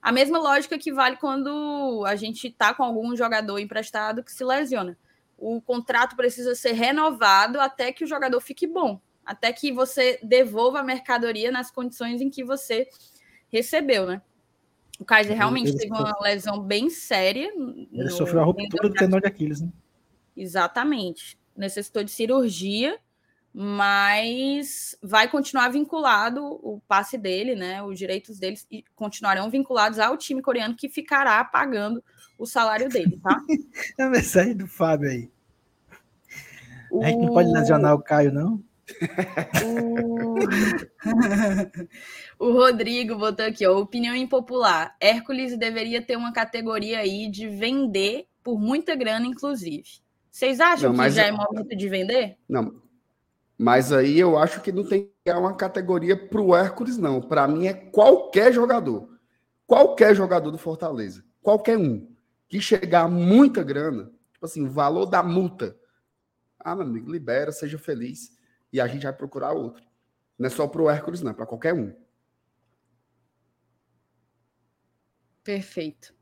a 0.02 0.10
mesma 0.10 0.36
lógica 0.38 0.76
que 0.76 0.92
vale 0.92 1.16
quando 1.16 2.04
a 2.04 2.16
gente 2.16 2.50
tá 2.50 2.74
com 2.74 2.82
algum 2.82 3.14
jogador 3.16 3.58
emprestado 3.60 4.22
que 4.24 4.32
se 4.32 4.44
lesiona. 4.44 4.98
O 5.38 5.60
contrato 5.60 6.16
precisa 6.16 6.56
ser 6.56 6.72
renovado 6.72 7.60
até 7.60 7.92
que 7.92 8.02
o 8.02 8.06
jogador 8.06 8.40
fique 8.40 8.66
bom, 8.66 9.00
até 9.24 9.52
que 9.52 9.70
você 9.70 10.18
devolva 10.22 10.80
a 10.80 10.82
mercadoria 10.82 11.52
nas 11.52 11.70
condições 11.70 12.20
em 12.20 12.28
que 12.28 12.42
você 12.42 12.88
recebeu, 13.48 14.06
né? 14.06 14.20
O 14.98 15.04
Kaiser 15.04 15.36
realmente 15.36 15.68
ele 15.68 15.78
teve 15.78 15.88
sofreu- 15.94 16.14
uma 16.18 16.22
lesão 16.28 16.60
bem 16.60 16.90
séria. 16.90 17.46
Ele 17.48 17.88
no- 17.92 18.10
sofreu 18.10 18.40
a 18.40 18.44
ruptura 18.44 18.88
do 18.88 18.94
tendão 18.94 19.20
de 19.20 19.26
Aquiles, 19.26 19.60
né? 19.60 19.68
Exatamente. 20.36 21.38
Necessitou 21.56 22.04
de 22.04 22.10
cirurgia, 22.10 22.98
mas 23.52 24.96
vai 25.02 25.28
continuar 25.28 25.70
vinculado 25.70 26.44
o 26.44 26.80
passe 26.86 27.16
dele, 27.16 27.54
né? 27.54 27.82
Os 27.82 27.98
direitos 27.98 28.38
deles 28.38 28.66
continuarão 28.94 29.48
vinculados 29.48 29.98
ao 29.98 30.16
time 30.18 30.42
coreano 30.42 30.76
que 30.76 30.90
ficará 30.90 31.42
pagando 31.42 32.04
o 32.38 32.44
salário 32.44 32.88
dele, 32.88 33.18
tá? 33.22 33.40
é 33.98 34.02
a 34.02 34.10
mensagem 34.10 34.54
do 34.54 34.66
Fábio 34.66 35.08
aí. 35.08 35.30
O... 36.90 37.02
A 37.02 37.08
gente 37.08 37.22
não 37.22 37.32
pode 37.32 37.50
lesionar 37.50 37.94
o 37.94 38.02
Caio, 38.02 38.30
não? 38.30 38.62
o... 39.64 40.36
o 42.38 42.52
Rodrigo 42.52 43.16
botou 43.16 43.46
aqui, 43.46 43.66
ó, 43.66 43.78
opinião 43.78 44.14
impopular. 44.14 44.94
Hércules 45.00 45.56
deveria 45.56 46.02
ter 46.02 46.16
uma 46.16 46.32
categoria 46.32 46.98
aí 46.98 47.28
de 47.30 47.48
vender 47.48 48.26
por 48.42 48.60
muita 48.60 48.94
grana, 48.94 49.26
inclusive. 49.26 50.04
Vocês 50.36 50.60
acham 50.60 50.92
não, 50.92 51.02
que 51.02 51.10
já 51.12 51.22
é 51.22 51.32
momento 51.32 51.74
de 51.74 51.88
vender? 51.88 52.36
Não, 52.46 52.82
mas 53.56 53.90
aí 53.90 54.20
eu 54.20 54.36
acho 54.36 54.60
que 54.60 54.70
não 54.70 54.86
tem 54.86 55.10
uma 55.28 55.56
categoria 55.56 56.14
para 56.14 56.42
o 56.42 56.54
Hércules, 56.54 56.98
não. 56.98 57.22
Para 57.22 57.48
mim 57.48 57.66
é 57.66 57.72
qualquer 57.72 58.52
jogador. 58.52 59.18
Qualquer 59.66 60.14
jogador 60.14 60.50
do 60.50 60.58
Fortaleza. 60.58 61.24
Qualquer 61.40 61.78
um. 61.78 62.14
Que 62.50 62.60
chegar 62.60 63.04
a 63.04 63.08
muita 63.08 63.62
grana, 63.62 64.12
tipo 64.30 64.44
assim, 64.44 64.62
o 64.62 64.68
valor 64.70 65.06
da 65.06 65.22
multa. 65.22 65.74
Ah, 66.60 66.76
meu 66.76 66.84
amigo, 66.84 67.10
libera, 67.10 67.50
seja 67.50 67.78
feliz. 67.78 68.36
E 68.70 68.78
a 68.78 68.86
gente 68.86 69.04
vai 69.04 69.14
procurar 69.14 69.52
outro. 69.52 69.82
Não 70.38 70.48
é 70.48 70.50
só 70.50 70.68
para 70.68 70.82
o 70.82 70.90
Hércules, 70.90 71.22
não, 71.22 71.30
é 71.30 71.34
para 71.34 71.46
qualquer 71.46 71.72
um. 71.72 71.96
Perfeito. 75.42 76.14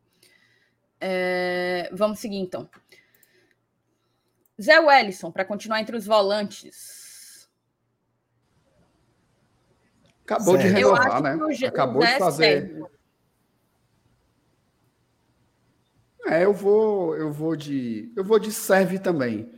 É... 1.00 1.90
Vamos 1.92 2.20
seguir 2.20 2.38
então. 2.38 2.70
Zé 4.60 4.78
Wellison, 4.81 5.31
para 5.31 5.44
continuar 5.44 5.81
entre 5.81 5.97
os 5.97 6.06
volantes. 6.06 7.48
Acabou 10.24 10.56
de 10.56 10.68
renovar, 10.68 11.22
né? 11.22 11.39
Acabou 11.66 12.02
de 12.02 12.18
fazer. 12.18 12.82
É, 16.26 16.44
eu 16.44 16.55
vou, 16.55 17.14
eu 17.16 17.31
vou 17.31 17.55
de, 17.55 18.10
eu 18.16 18.24
vou 18.24 18.39
de 18.39 18.51
serve 18.51 18.98
também, 18.98 19.52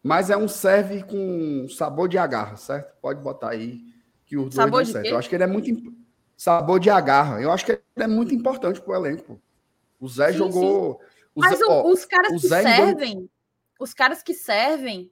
mas 0.00 0.30
é 0.30 0.36
um 0.36 0.46
serve 0.46 1.02
com 1.02 1.66
sabor 1.68 2.08
de 2.08 2.16
agarra, 2.16 2.56
certo? 2.56 2.94
Pode 3.00 3.20
botar 3.20 3.50
aí 3.50 3.80
que 4.24 4.36
o 4.36 4.50
sabor 4.52 4.86
certo. 4.86 5.06
Eu 5.06 5.18
acho 5.18 5.28
que 5.28 5.34
ele 5.34 5.42
é 5.42 5.48
muito 5.48 5.92
sabor 6.36 6.78
de 6.78 6.88
agarra. 6.88 7.40
Eu 7.40 7.50
acho 7.50 7.66
que 7.66 7.72
ele 7.72 7.80
é 7.96 8.06
muito 8.06 8.32
importante 8.32 8.80
pro 8.80 8.94
elenco. 8.94 9.40
O 9.98 10.08
Zé 10.08 10.30
sim, 10.30 10.38
jogou. 10.38 11.00
Sim. 11.00 11.06
Mas 11.34 11.58
Zé, 11.58 11.64
ó, 11.68 11.90
os 11.90 12.04
caras 12.04 12.40
que 12.40 12.48
servem, 12.48 13.28
os 13.78 13.92
caras 13.92 14.22
que 14.22 14.34
servem 14.34 15.10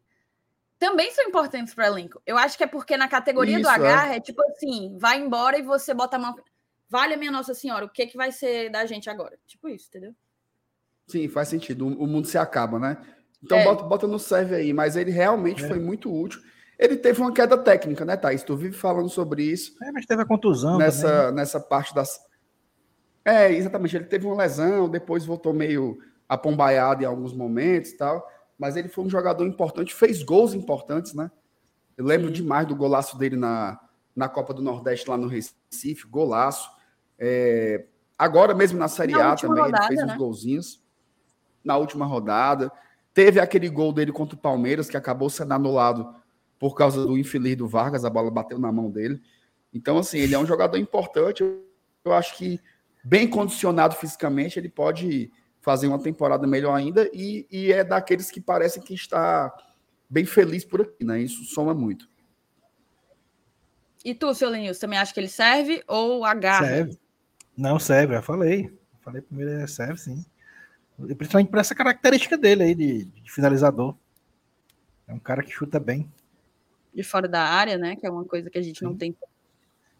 também 0.82 1.12
são 1.12 1.24
importantes 1.24 1.72
para 1.72 1.84
o 1.84 1.86
elenco. 1.94 2.20
Eu 2.26 2.36
acho 2.36 2.58
que 2.58 2.64
é 2.64 2.66
porque 2.66 2.96
na 2.96 3.06
categoria 3.06 3.54
Isso, 3.54 3.62
do 3.62 3.68
H 3.68 4.08
é. 4.08 4.16
é. 4.16 4.20
tipo 4.20 4.42
assim, 4.42 4.96
vai 4.98 5.20
embora 5.20 5.56
e 5.56 5.62
você 5.62 5.94
bota 5.94 6.16
a 6.16 6.18
mão. 6.18 6.34
Vale 6.88 7.14
a 7.14 7.16
minha 7.16 7.30
Nossa 7.30 7.54
Senhora, 7.54 7.84
o 7.84 7.88
que, 7.88 8.06
que 8.06 8.16
vai 8.16 8.32
ser 8.32 8.68
da 8.68 8.84
gente 8.84 9.08
agora? 9.08 9.38
Tipo 9.46 9.68
isso, 9.68 9.86
entendeu? 9.88 10.12
Sim, 11.06 11.28
faz 11.28 11.48
sentido. 11.48 11.86
O 11.86 12.06
mundo 12.06 12.26
se 12.26 12.36
acaba, 12.36 12.80
né? 12.80 12.98
Então 13.40 13.58
é. 13.58 13.64
bota, 13.64 13.84
bota 13.84 14.06
no 14.08 14.18
serve 14.18 14.56
aí, 14.56 14.72
mas 14.72 14.96
ele 14.96 15.12
realmente 15.12 15.64
é. 15.64 15.68
foi 15.68 15.78
muito 15.78 16.12
útil. 16.12 16.40
Ele 16.76 16.96
teve 16.96 17.20
uma 17.20 17.32
queda 17.32 17.56
técnica, 17.56 18.04
né, 18.04 18.16
Thaís? 18.16 18.42
Tu 18.42 18.56
vive 18.56 18.76
falando 18.76 19.08
sobre 19.08 19.44
isso. 19.44 19.76
É, 19.84 19.92
mas 19.92 20.04
teve 20.04 20.22
a 20.22 20.26
contusão. 20.26 20.78
Nessa, 20.78 21.08
também. 21.08 21.34
nessa 21.36 21.60
parte 21.60 21.94
das. 21.94 22.20
É, 23.24 23.52
exatamente. 23.52 23.96
Ele 23.96 24.06
teve 24.06 24.26
uma 24.26 24.34
lesão, 24.34 24.88
depois 24.88 25.24
voltou 25.24 25.52
meio 25.54 25.96
apombaiado 26.28 27.04
em 27.04 27.06
alguns 27.06 27.32
momentos 27.32 27.92
e 27.92 27.96
tal 27.96 28.26
mas 28.62 28.76
ele 28.76 28.86
foi 28.86 29.02
um 29.04 29.10
jogador 29.10 29.44
importante, 29.44 29.92
fez 29.92 30.22
gols 30.22 30.54
importantes, 30.54 31.14
né? 31.14 31.32
Eu 31.96 32.04
lembro 32.04 32.28
Sim. 32.28 32.34
demais 32.34 32.64
do 32.64 32.76
golaço 32.76 33.18
dele 33.18 33.34
na, 33.34 33.76
na 34.14 34.28
Copa 34.28 34.54
do 34.54 34.62
Nordeste 34.62 35.10
lá 35.10 35.16
no 35.16 35.26
Recife, 35.26 36.06
golaço. 36.06 36.70
É, 37.18 37.86
agora 38.16 38.54
mesmo 38.54 38.78
na 38.78 38.86
Série 38.86 39.14
na 39.14 39.32
A 39.32 39.34
também, 39.34 39.64
rodada, 39.64 39.78
ele 39.78 39.88
fez 39.88 40.06
né? 40.06 40.12
uns 40.12 40.16
golzinhos. 40.16 40.80
Na 41.64 41.76
última 41.76 42.06
rodada. 42.06 42.70
Teve 43.12 43.40
aquele 43.40 43.68
gol 43.68 43.92
dele 43.92 44.12
contra 44.12 44.36
o 44.36 44.40
Palmeiras, 44.40 44.88
que 44.88 44.96
acabou 44.96 45.28
sendo 45.28 45.54
anulado 45.54 46.14
por 46.56 46.76
causa 46.76 47.04
do 47.04 47.18
infeliz 47.18 47.56
do 47.56 47.66
Vargas, 47.66 48.04
a 48.04 48.10
bola 48.10 48.30
bateu 48.30 48.60
na 48.60 48.70
mão 48.70 48.88
dele. 48.88 49.20
Então, 49.74 49.98
assim, 49.98 50.18
ele 50.18 50.36
é 50.36 50.38
um 50.38 50.46
jogador 50.46 50.76
importante. 50.76 51.42
Eu 52.04 52.12
acho 52.12 52.36
que, 52.36 52.60
bem 53.02 53.26
condicionado 53.26 53.96
fisicamente, 53.96 54.56
ele 54.56 54.68
pode 54.68 55.32
fazer 55.62 55.86
uma 55.86 55.98
temporada 55.98 56.46
melhor 56.46 56.74
ainda 56.74 57.08
e, 57.14 57.46
e 57.50 57.72
é 57.72 57.82
daqueles 57.82 58.30
que 58.30 58.40
parecem 58.40 58.82
que 58.82 58.92
está 58.92 59.50
bem 60.10 60.26
feliz 60.26 60.64
por 60.64 60.82
aqui, 60.82 61.04
né? 61.04 61.20
Isso 61.20 61.44
soma 61.44 61.72
muito. 61.72 62.10
E 64.04 64.12
tu, 64.12 64.34
seu 64.34 64.50
Lenilson, 64.50 64.80
também 64.80 64.98
acha 64.98 65.14
que 65.14 65.20
ele 65.20 65.28
serve 65.28 65.82
ou 65.86 66.24
agarra? 66.24 66.66
Serve. 66.66 66.98
Não, 67.56 67.78
serve, 67.78 68.14
já 68.14 68.22
falei. 68.22 68.76
Falei 69.00 69.22
primeiro, 69.22 69.52
é, 69.52 69.66
serve 69.66 69.98
sim. 69.98 70.24
Principalmente 71.16 71.48
por 71.48 71.58
essa 71.58 71.74
característica 71.74 72.36
dele 72.36 72.64
aí 72.64 72.74
de, 72.74 73.04
de 73.04 73.32
finalizador. 73.32 73.96
É 75.06 75.14
um 75.14 75.18
cara 75.18 75.42
que 75.42 75.50
chuta 75.52 75.78
bem. 75.78 76.10
De 76.92 77.04
fora 77.04 77.28
da 77.28 77.42
área, 77.42 77.78
né? 77.78 77.94
Que 77.94 78.06
é 78.06 78.10
uma 78.10 78.24
coisa 78.24 78.50
que 78.50 78.58
a 78.58 78.62
gente 78.62 78.80
sim. 78.80 78.84
não 78.84 78.96
tem. 78.96 79.16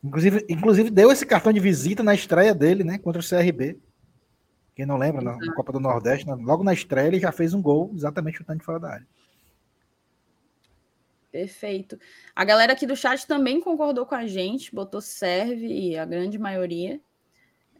Inclusive, 0.02 0.44
inclusive 0.48 0.90
deu 0.90 1.12
esse 1.12 1.24
cartão 1.24 1.52
de 1.52 1.60
visita 1.60 2.02
na 2.02 2.14
estreia 2.14 2.54
dele, 2.54 2.82
né? 2.82 2.98
Contra 2.98 3.20
o 3.20 3.24
CRB. 3.24 3.78
Quem 4.74 4.86
não 4.86 4.96
lembra, 4.96 5.20
na, 5.20 5.36
na 5.36 5.54
Copa 5.54 5.72
do 5.72 5.80
Nordeste, 5.80 6.26
logo 6.26 6.64
na 6.64 6.72
estreia, 6.72 7.08
ele 7.08 7.20
já 7.20 7.30
fez 7.30 7.52
um 7.52 7.60
gol 7.60 7.90
exatamente 7.94 8.38
chutando 8.38 8.58
de 8.58 8.64
fora 8.64 8.80
da 8.80 8.90
área. 8.94 9.06
Perfeito. 11.30 11.98
A 12.36 12.44
galera 12.44 12.74
aqui 12.74 12.86
do 12.86 12.94
chat 12.94 13.26
também 13.26 13.60
concordou 13.60 14.04
com 14.04 14.14
a 14.14 14.26
gente, 14.26 14.74
botou 14.74 15.00
serve, 15.00 15.96
a 15.96 16.04
grande 16.04 16.38
maioria. 16.38 17.00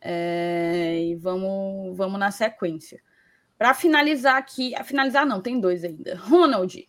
É, 0.01 0.99
e 0.99 1.15
vamos, 1.15 1.97
vamos 1.97 2.19
na 2.19 2.31
sequência. 2.31 3.01
Para 3.57 3.75
finalizar 3.75 4.37
aqui, 4.37 4.75
a 4.75 4.83
finalizar 4.83 5.25
não, 5.25 5.41
tem 5.41 5.61
dois 5.61 5.85
ainda. 5.85 6.17
Ronald. 6.17 6.89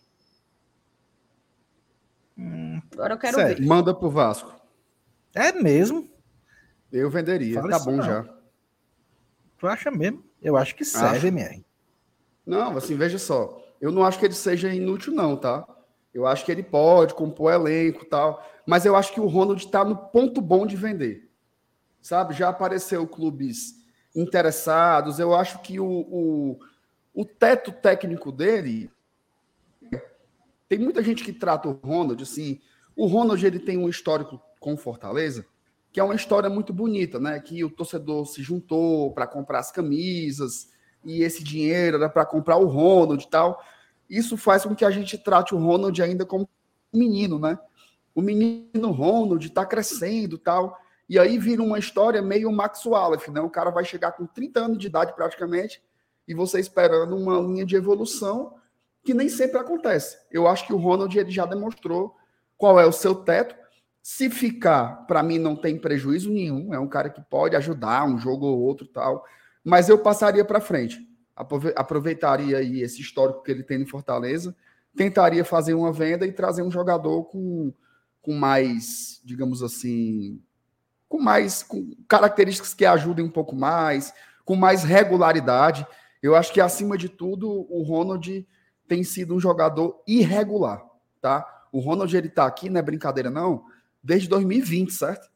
Hum, 2.36 2.80
Agora 2.92 3.14
eu 3.14 3.18
quero 3.18 3.36
sério, 3.36 3.56
ver. 3.62 3.66
Manda 3.66 3.94
pro 3.94 4.10
Vasco. 4.10 4.52
É 5.34 5.52
mesmo? 5.52 6.10
Eu 6.90 7.10
venderia, 7.10 7.60
Fala 7.60 7.70
tá 7.70 7.78
bom 7.78 7.96
não. 7.96 8.02
já. 8.02 8.33
Tu 9.64 9.68
acha 9.68 9.90
mesmo? 9.90 10.22
Eu 10.42 10.58
acho 10.58 10.74
que 10.74 10.84
serve, 10.84 11.16
acho. 11.16 11.26
MR. 11.28 11.64
Não, 12.44 12.76
assim, 12.76 12.94
veja 12.96 13.18
só. 13.18 13.64
Eu 13.80 13.90
não 13.90 14.04
acho 14.04 14.18
que 14.18 14.26
ele 14.26 14.34
seja 14.34 14.68
inútil, 14.74 15.14
não, 15.14 15.38
tá? 15.38 15.66
Eu 16.12 16.26
acho 16.26 16.44
que 16.44 16.52
ele 16.52 16.62
pode 16.62 17.14
compor 17.14 17.50
elenco 17.50 18.04
e 18.04 18.06
tal. 18.06 18.46
Mas 18.66 18.84
eu 18.84 18.94
acho 18.94 19.14
que 19.14 19.20
o 19.20 19.26
Ronald 19.26 19.64
está 19.64 19.82
no 19.82 19.96
ponto 19.96 20.42
bom 20.42 20.66
de 20.66 20.76
vender. 20.76 21.30
Sabe? 22.02 22.34
Já 22.34 22.50
apareceu 22.50 23.06
clubes 23.06 23.82
interessados. 24.14 25.18
Eu 25.18 25.34
acho 25.34 25.58
que 25.60 25.80
o, 25.80 25.86
o, 25.86 26.60
o 27.14 27.24
teto 27.24 27.72
técnico 27.72 28.30
dele. 28.30 28.90
Tem 30.68 30.78
muita 30.78 31.02
gente 31.02 31.24
que 31.24 31.32
trata 31.32 31.70
o 31.70 31.80
Ronald 31.82 32.22
assim. 32.22 32.60
O 32.94 33.06
Ronald 33.06 33.42
ele 33.46 33.58
tem 33.58 33.78
um 33.78 33.88
histórico 33.88 34.38
com 34.60 34.76
Fortaleza 34.76 35.46
que 35.94 36.00
é 36.00 36.02
uma 36.02 36.16
história 36.16 36.50
muito 36.50 36.72
bonita, 36.72 37.20
né? 37.20 37.38
Que 37.38 37.62
o 37.62 37.70
torcedor 37.70 38.26
se 38.26 38.42
juntou 38.42 39.12
para 39.12 39.28
comprar 39.28 39.60
as 39.60 39.70
camisas 39.70 40.68
e 41.04 41.22
esse 41.22 41.44
dinheiro 41.44 41.98
era 41.98 42.08
para 42.08 42.26
comprar 42.26 42.56
o 42.56 42.66
Ronald 42.66 43.22
e 43.22 43.30
tal. 43.30 43.62
Isso 44.10 44.36
faz 44.36 44.64
com 44.64 44.74
que 44.74 44.84
a 44.84 44.90
gente 44.90 45.16
trate 45.16 45.54
o 45.54 45.58
Ronald 45.58 46.02
ainda 46.02 46.26
como 46.26 46.48
menino, 46.92 47.38
né? 47.38 47.56
O 48.12 48.20
menino 48.20 48.90
Ronald 48.90 49.46
está 49.46 49.64
crescendo 49.64 50.36
tal. 50.36 50.76
E 51.08 51.16
aí 51.16 51.38
vira 51.38 51.62
uma 51.62 51.78
história 51.78 52.20
meio 52.20 52.50
Max 52.50 52.84
Wallace, 52.84 53.30
né? 53.30 53.40
O 53.40 53.48
cara 53.48 53.70
vai 53.70 53.84
chegar 53.84 54.10
com 54.10 54.26
30 54.26 54.64
anos 54.64 54.78
de 54.78 54.88
idade 54.88 55.14
praticamente 55.14 55.80
e 56.26 56.34
você 56.34 56.58
esperando 56.58 57.16
uma 57.16 57.38
linha 57.38 57.64
de 57.64 57.76
evolução 57.76 58.56
que 59.04 59.14
nem 59.14 59.28
sempre 59.28 59.58
acontece. 59.58 60.18
Eu 60.28 60.48
acho 60.48 60.66
que 60.66 60.72
o 60.72 60.76
Ronald 60.76 61.16
ele 61.16 61.30
já 61.30 61.46
demonstrou 61.46 62.16
qual 62.58 62.80
é 62.80 62.84
o 62.84 62.90
seu 62.90 63.14
teto 63.14 63.54
se 64.06 64.28
ficar, 64.28 65.06
para 65.06 65.22
mim 65.22 65.38
não 65.38 65.56
tem 65.56 65.78
prejuízo 65.78 66.30
nenhum, 66.30 66.74
é 66.74 66.78
um 66.78 66.86
cara 66.86 67.08
que 67.08 67.22
pode 67.22 67.56
ajudar 67.56 68.06
um 68.06 68.18
jogo 68.18 68.44
ou 68.44 68.60
outro 68.60 68.86
tal, 68.86 69.24
mas 69.64 69.88
eu 69.88 69.98
passaria 69.98 70.44
para 70.44 70.60
frente. 70.60 71.00
Aproveitaria 71.74 72.58
aí 72.58 72.82
esse 72.82 73.00
histórico 73.00 73.42
que 73.42 73.50
ele 73.50 73.62
tem 73.62 73.80
em 73.80 73.86
Fortaleza, 73.86 74.54
tentaria 74.94 75.42
fazer 75.42 75.72
uma 75.72 75.90
venda 75.90 76.26
e 76.26 76.32
trazer 76.32 76.62
um 76.62 76.70
jogador 76.70 77.24
com, 77.24 77.72
com 78.20 78.34
mais, 78.34 79.22
digamos 79.24 79.62
assim, 79.62 80.38
com 81.08 81.18
mais 81.18 81.62
com 81.62 81.96
características 82.06 82.74
que 82.74 82.84
ajudem 82.84 83.24
um 83.24 83.30
pouco 83.30 83.56
mais, 83.56 84.12
com 84.44 84.54
mais 84.54 84.84
regularidade. 84.84 85.86
Eu 86.22 86.36
acho 86.36 86.52
que 86.52 86.60
acima 86.60 86.98
de 86.98 87.08
tudo 87.08 87.48
o 87.70 87.82
Ronald 87.82 88.46
tem 88.86 89.02
sido 89.02 89.34
um 89.34 89.40
jogador 89.40 90.02
irregular, 90.06 90.84
tá? 91.22 91.64
O 91.72 91.80
Ronald 91.80 92.14
ele 92.14 92.28
tá 92.28 92.44
aqui, 92.44 92.68
não 92.68 92.78
é 92.78 92.82
brincadeira 92.82 93.30
não 93.30 93.72
desde 94.04 94.28
2020, 94.28 94.92
certo? 94.92 95.30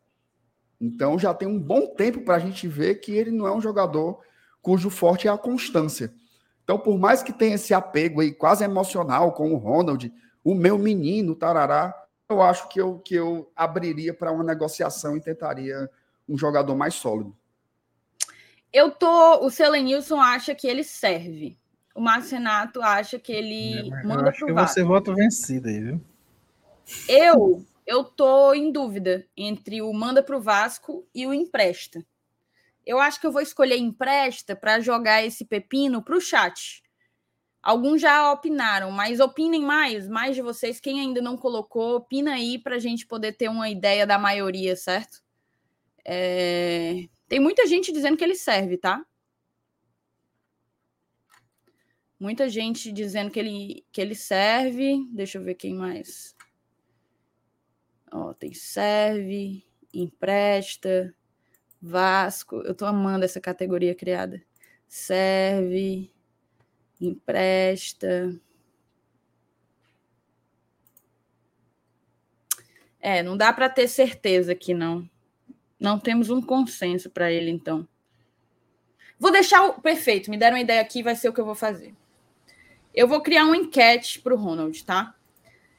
Então 0.81 1.19
já 1.19 1.33
tem 1.33 1.49
um 1.49 1.59
bom 1.59 1.87
tempo 1.87 2.21
para 2.21 2.37
a 2.37 2.39
gente 2.39 2.69
ver 2.69 2.97
que 2.97 3.13
ele 3.13 3.31
não 3.31 3.47
é 3.47 3.53
um 3.53 3.61
jogador 3.61 4.21
cujo 4.63 4.91
forte 4.91 5.27
é 5.27 5.31
a 5.31 5.39
constância. 5.39 6.13
Então, 6.63 6.79
por 6.79 6.99
mais 6.99 7.23
que 7.23 7.33
tenha 7.33 7.55
esse 7.55 7.73
apego 7.73 8.21
aí 8.21 8.31
quase 8.31 8.63
emocional 8.63 9.33
com 9.33 9.55
o 9.55 9.57
Ronald, 9.57 10.13
o 10.45 10.55
meu 10.55 10.77
menino, 10.77 11.35
tarará, 11.35 11.95
eu 12.29 12.43
acho 12.43 12.69
que 12.69 12.79
eu, 12.79 12.99
que 12.99 13.15
eu 13.15 13.51
abriria 13.57 14.13
para 14.13 14.31
uma 14.31 14.45
negociação 14.45 15.17
e 15.17 15.21
tentaria 15.21 15.91
um 16.29 16.37
jogador 16.37 16.77
mais 16.77 16.93
sólido. 16.93 17.35
Eu 18.71 18.91
tô. 18.91 19.45
O 19.47 19.51
Selenilson 19.51 20.21
acha 20.21 20.55
que 20.55 20.69
ele 20.69 20.85
serve. 20.85 21.59
O 21.95 22.03
Márcio 22.03 22.37
Renato 22.37 22.83
acha 22.83 23.19
que 23.19 23.33
ele 23.33 23.89
Eu 23.89 24.07
manda 24.07 24.29
acho 24.29 24.39
pro 24.41 24.49
que 24.49 24.53
Vasco. 24.53 24.75
você 24.75 24.85
volta 24.85 25.15
vencido 25.15 25.69
aí, 25.69 25.81
viu? 25.81 26.01
Eu, 27.09 27.65
eu 27.89 28.05
tô 28.05 28.53
em 28.53 28.71
dúvida 28.71 29.27
entre 29.35 29.81
o 29.81 29.91
manda 29.95 30.23
pro 30.23 30.43
Vasco 30.43 31.09
e 31.15 31.27
o 31.27 31.33
empresta. 31.33 32.05
Eu 32.85 32.99
acho 32.99 33.19
que 33.19 33.27
eu 33.27 33.33
vou 33.33 33.41
escolher 33.41 33.79
empresta 33.79 34.55
para 34.55 34.79
jogar 34.79 35.25
esse 35.25 35.43
pepino 35.47 36.05
pro 36.05 36.21
chat. 36.21 36.83
Alguns 37.63 38.03
já 38.03 38.31
opinaram, 38.31 38.91
mas 38.91 39.21
opinem 39.21 39.63
mais, 39.63 40.07
mais 40.07 40.37
de 40.37 40.43
vocês. 40.43 40.79
Quem 40.79 41.01
ainda 41.01 41.23
não 41.23 41.35
colocou, 41.39 41.97
opina 41.97 42.35
aí 42.35 42.59
para 42.59 42.77
a 42.77 42.79
gente 42.79 43.07
poder 43.07 43.33
ter 43.33 43.49
uma 43.49 43.71
ideia 43.71 44.07
da 44.07 44.19
maioria, 44.19 44.77
certo? 44.77 45.23
É, 46.05 47.09
Tem 47.27 47.41
muita 47.41 47.67
gente 47.67 47.91
dizendo 47.91 48.19
que 48.19 48.25
ele 48.25 48.35
serve, 48.35 48.77
tá? 48.77 49.03
Muita 52.21 52.51
gente 52.51 52.93
dizendo 52.93 53.31
que 53.31 53.39
ele, 53.39 53.87
que 53.91 54.01
ele 54.01 54.15
serve. 54.15 55.07
Deixa 55.11 55.39
eu 55.39 55.43
ver 55.43 55.55
quem 55.55 55.75
mais. 55.75 56.38
Ó, 58.13 58.33
tem 58.33 58.53
serve, 58.55 59.65
empresta, 59.93 61.15
Vasco. 61.81 62.57
Eu 62.63 62.75
tô 62.75 62.85
amando 62.85 63.25
essa 63.25 63.41
categoria 63.41 63.95
criada. 63.95 64.43
Serve, 64.87 66.11
empresta. 67.01 68.35
É, 73.01 73.23
não 73.23 73.37
dá 73.37 73.53
para 73.53 73.69
ter 73.69 73.89
certeza 73.89 74.53
aqui, 74.53 74.75
não. 74.75 75.09
Não 75.79 75.99
temos 75.99 76.31
um 76.31 76.43
consenso 76.43 77.09
para 77.11 77.31
ele, 77.31 77.51
então. 77.51 77.87
Vou 79.19 79.31
deixar 79.31 79.65
o. 79.65 79.81
Perfeito, 79.81 80.31
me 80.31 80.37
deram 80.37 80.57
uma 80.57 80.63
ideia 80.63 80.81
aqui, 80.81 81.03
vai 81.03 81.15
ser 81.15 81.29
o 81.29 81.33
que 81.33 81.41
eu 81.41 81.45
vou 81.45 81.55
fazer. 81.55 81.95
Eu 82.95 83.07
vou 83.07 83.23
criar 83.23 83.45
uma 83.45 83.57
enquete 83.57 84.21
para 84.21 84.35
o 84.35 84.37
Ronald, 84.37 84.85
tá? 84.85 85.15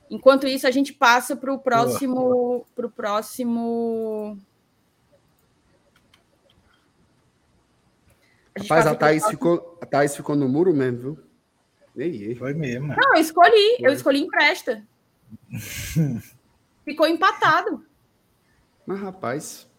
Enquanto 0.09 0.47
isso, 0.47 0.65
a 0.67 0.71
gente 0.71 0.91
passa 0.93 1.35
para 1.35 1.53
o 1.53 1.59
próximo. 1.59 2.65
Para 2.75 2.87
o 2.87 2.89
próximo. 2.91 4.37
A 8.57 8.61
Rapaz, 8.61 8.87
a 8.87 8.95
Thaís, 8.95 9.21
próximo- 9.23 9.31
ficou, 9.39 9.77
a 9.81 9.85
Thaís 9.85 10.15
ficou 10.15 10.35
no 10.35 10.49
muro 10.49 10.73
mesmo, 10.73 10.99
viu? 10.99 11.19
Ei, 11.95 12.23
ei. 12.29 12.35
Foi 12.35 12.53
mesmo. 12.53 12.87
Não, 12.87 13.15
eu 13.15 13.21
escolhi, 13.21 13.77
eu 13.79 13.91
escolhi 13.91 14.21
empresta. 14.21 14.83
Ficou 16.85 17.05
empatado. 17.05 17.85
Mas, 18.85 18.99
rapaz. 18.99 19.69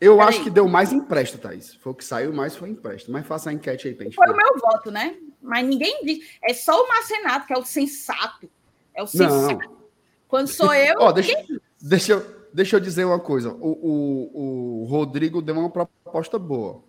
Eu 0.00 0.16
Peraí. 0.16 0.28
acho 0.28 0.42
que 0.44 0.48
deu 0.48 0.66
mais 0.68 0.90
empréstimo, 0.92 1.42
Thaís. 1.42 1.74
Foi 1.74 1.92
o 1.92 1.94
que 1.94 2.04
saiu 2.04 2.32
mais, 2.32 2.56
foi 2.56 2.70
empréstimo. 2.70 3.12
Mas 3.12 3.26
faça 3.26 3.50
a 3.50 3.52
enquete 3.52 3.88
aí 3.88 3.94
pra 3.94 4.04
gente 4.04 4.14
Foi 4.14 4.26
ver. 4.26 4.32
o 4.32 4.36
meu 4.36 4.58
voto, 4.58 4.90
né? 4.90 5.18
Mas 5.40 5.66
ninguém 5.66 6.04
diz. 6.04 6.26
É 6.42 6.52
só 6.52 6.82
o 6.82 6.88
Marcenato, 6.88 7.46
que 7.46 7.52
é 7.52 7.58
o 7.58 7.64
sensato. 7.64 8.50
É 8.94 9.02
o 9.02 9.06
sensato. 9.06 9.68
Não. 9.68 9.78
Quando 10.26 10.48
sou 10.48 10.74
eu. 10.74 10.96
Ó, 10.98 11.12
deixa, 11.12 11.46
deixa, 11.80 12.12
eu, 12.12 12.46
deixa 12.52 12.76
eu 12.76 12.80
dizer 12.80 13.04
uma 13.04 13.20
coisa. 13.20 13.50
O, 13.52 13.70
o, 13.70 14.82
o 14.82 14.84
Rodrigo 14.86 15.40
deu 15.40 15.54
uma 15.56 15.70
proposta 15.70 16.38
boa. 16.38 16.82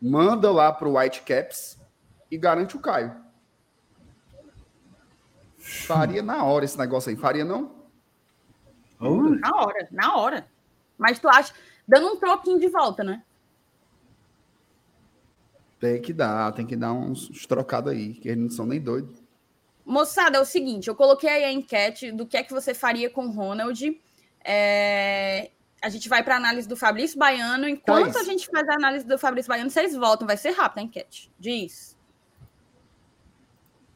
Manda 0.00 0.50
lá 0.50 0.72
pro 0.72 0.96
Whitecaps 0.96 1.78
e 2.30 2.36
garante 2.36 2.76
o 2.76 2.80
Caio. 2.80 3.14
Faria 5.58 6.22
na 6.22 6.44
hora 6.44 6.64
esse 6.64 6.78
negócio 6.78 7.10
aí. 7.10 7.16
Faria 7.16 7.44
não? 7.44 7.74
Na 9.00 9.56
hora, 9.56 9.88
na 9.90 10.16
hora. 10.16 10.46
Mas 10.96 11.18
tu 11.18 11.28
acha. 11.28 11.52
Dando 11.86 12.08
um 12.08 12.16
troquinho 12.16 12.58
de 12.58 12.68
volta, 12.68 13.04
né? 13.04 13.22
Tem 15.92 16.02
que 16.02 16.12
dar, 16.12 16.52
tem 16.52 16.66
que 16.66 16.74
dar 16.76 16.92
uns, 16.92 17.30
uns 17.30 17.46
trocados 17.46 17.92
aí, 17.92 18.14
que 18.14 18.28
eles 18.28 18.42
não 18.42 18.50
são 18.50 18.66
nem 18.66 18.80
doidos. 18.80 19.22
Moçada, 19.84 20.38
é 20.38 20.40
o 20.40 20.44
seguinte, 20.44 20.88
eu 20.88 20.96
coloquei 20.96 21.28
aí 21.30 21.44
a 21.44 21.52
enquete 21.52 22.10
do 22.10 22.26
que 22.26 22.36
é 22.36 22.42
que 22.42 22.52
você 22.52 22.74
faria 22.74 23.08
com 23.08 23.26
o 23.26 23.30
Ronald. 23.30 24.00
É, 24.44 25.50
A 25.80 25.88
gente 25.88 26.08
vai 26.08 26.24
para 26.24 26.34
a 26.34 26.38
análise 26.38 26.66
do 26.66 26.76
Fabrício 26.76 27.16
Baiano. 27.16 27.68
Enquanto 27.68 28.12
Thaís. 28.12 28.16
a 28.16 28.24
gente 28.24 28.48
faz 28.48 28.68
a 28.68 28.74
análise 28.74 29.06
do 29.06 29.16
Fabrício 29.16 29.48
Baiano, 29.48 29.70
vocês 29.70 29.94
voltam. 29.94 30.26
Vai 30.26 30.36
ser 30.36 30.50
rápido 30.50 30.80
a 30.80 30.82
enquete. 30.82 31.30
Diz. 31.38 31.96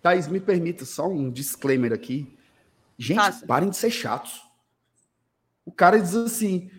Thaís, 0.00 0.28
me 0.28 0.38
permita 0.38 0.84
só 0.84 1.08
um 1.08 1.28
disclaimer 1.30 1.92
aqui. 1.92 2.32
Gente, 2.96 3.16
Faça. 3.16 3.46
parem 3.46 3.70
de 3.70 3.76
ser 3.76 3.90
chatos. 3.90 4.42
O 5.64 5.72
cara 5.72 5.98
diz 5.98 6.14
assim: 6.14 6.70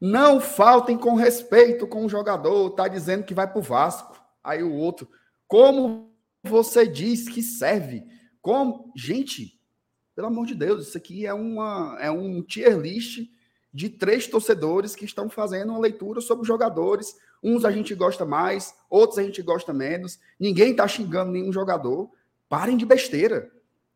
não 0.00 0.40
faltem 0.40 0.96
com 0.96 1.14
respeito 1.14 1.86
com 1.86 2.04
o 2.04 2.08
jogador, 2.08 2.70
tá 2.70 2.86
dizendo 2.86 3.24
que 3.24 3.34
vai 3.34 3.50
pro 3.50 3.62
Vasco. 3.62 4.15
Aí 4.46 4.62
o 4.62 4.72
outro, 4.72 5.08
como 5.48 6.12
você 6.42 6.86
diz 6.86 7.28
que 7.28 7.42
serve? 7.42 8.06
Como? 8.40 8.92
Gente, 8.96 9.60
pelo 10.14 10.28
amor 10.28 10.46
de 10.46 10.54
Deus, 10.54 10.86
isso 10.86 10.96
aqui 10.96 11.26
é, 11.26 11.34
uma, 11.34 11.98
é 12.00 12.08
um 12.08 12.40
tier 12.42 12.78
list 12.78 13.28
de 13.74 13.90
três 13.90 14.28
torcedores 14.28 14.94
que 14.94 15.04
estão 15.04 15.28
fazendo 15.28 15.70
uma 15.70 15.80
leitura 15.80 16.20
sobre 16.20 16.46
jogadores. 16.46 17.16
Uns 17.42 17.64
a 17.64 17.72
gente 17.72 17.92
gosta 17.92 18.24
mais, 18.24 18.72
outros 18.88 19.18
a 19.18 19.24
gente 19.24 19.42
gosta 19.42 19.72
menos. 19.72 20.20
Ninguém 20.38 20.76
tá 20.76 20.86
xingando 20.86 21.32
nenhum 21.32 21.52
jogador. 21.52 22.08
Parem 22.48 22.76
de 22.76 22.86
besteira. 22.86 23.50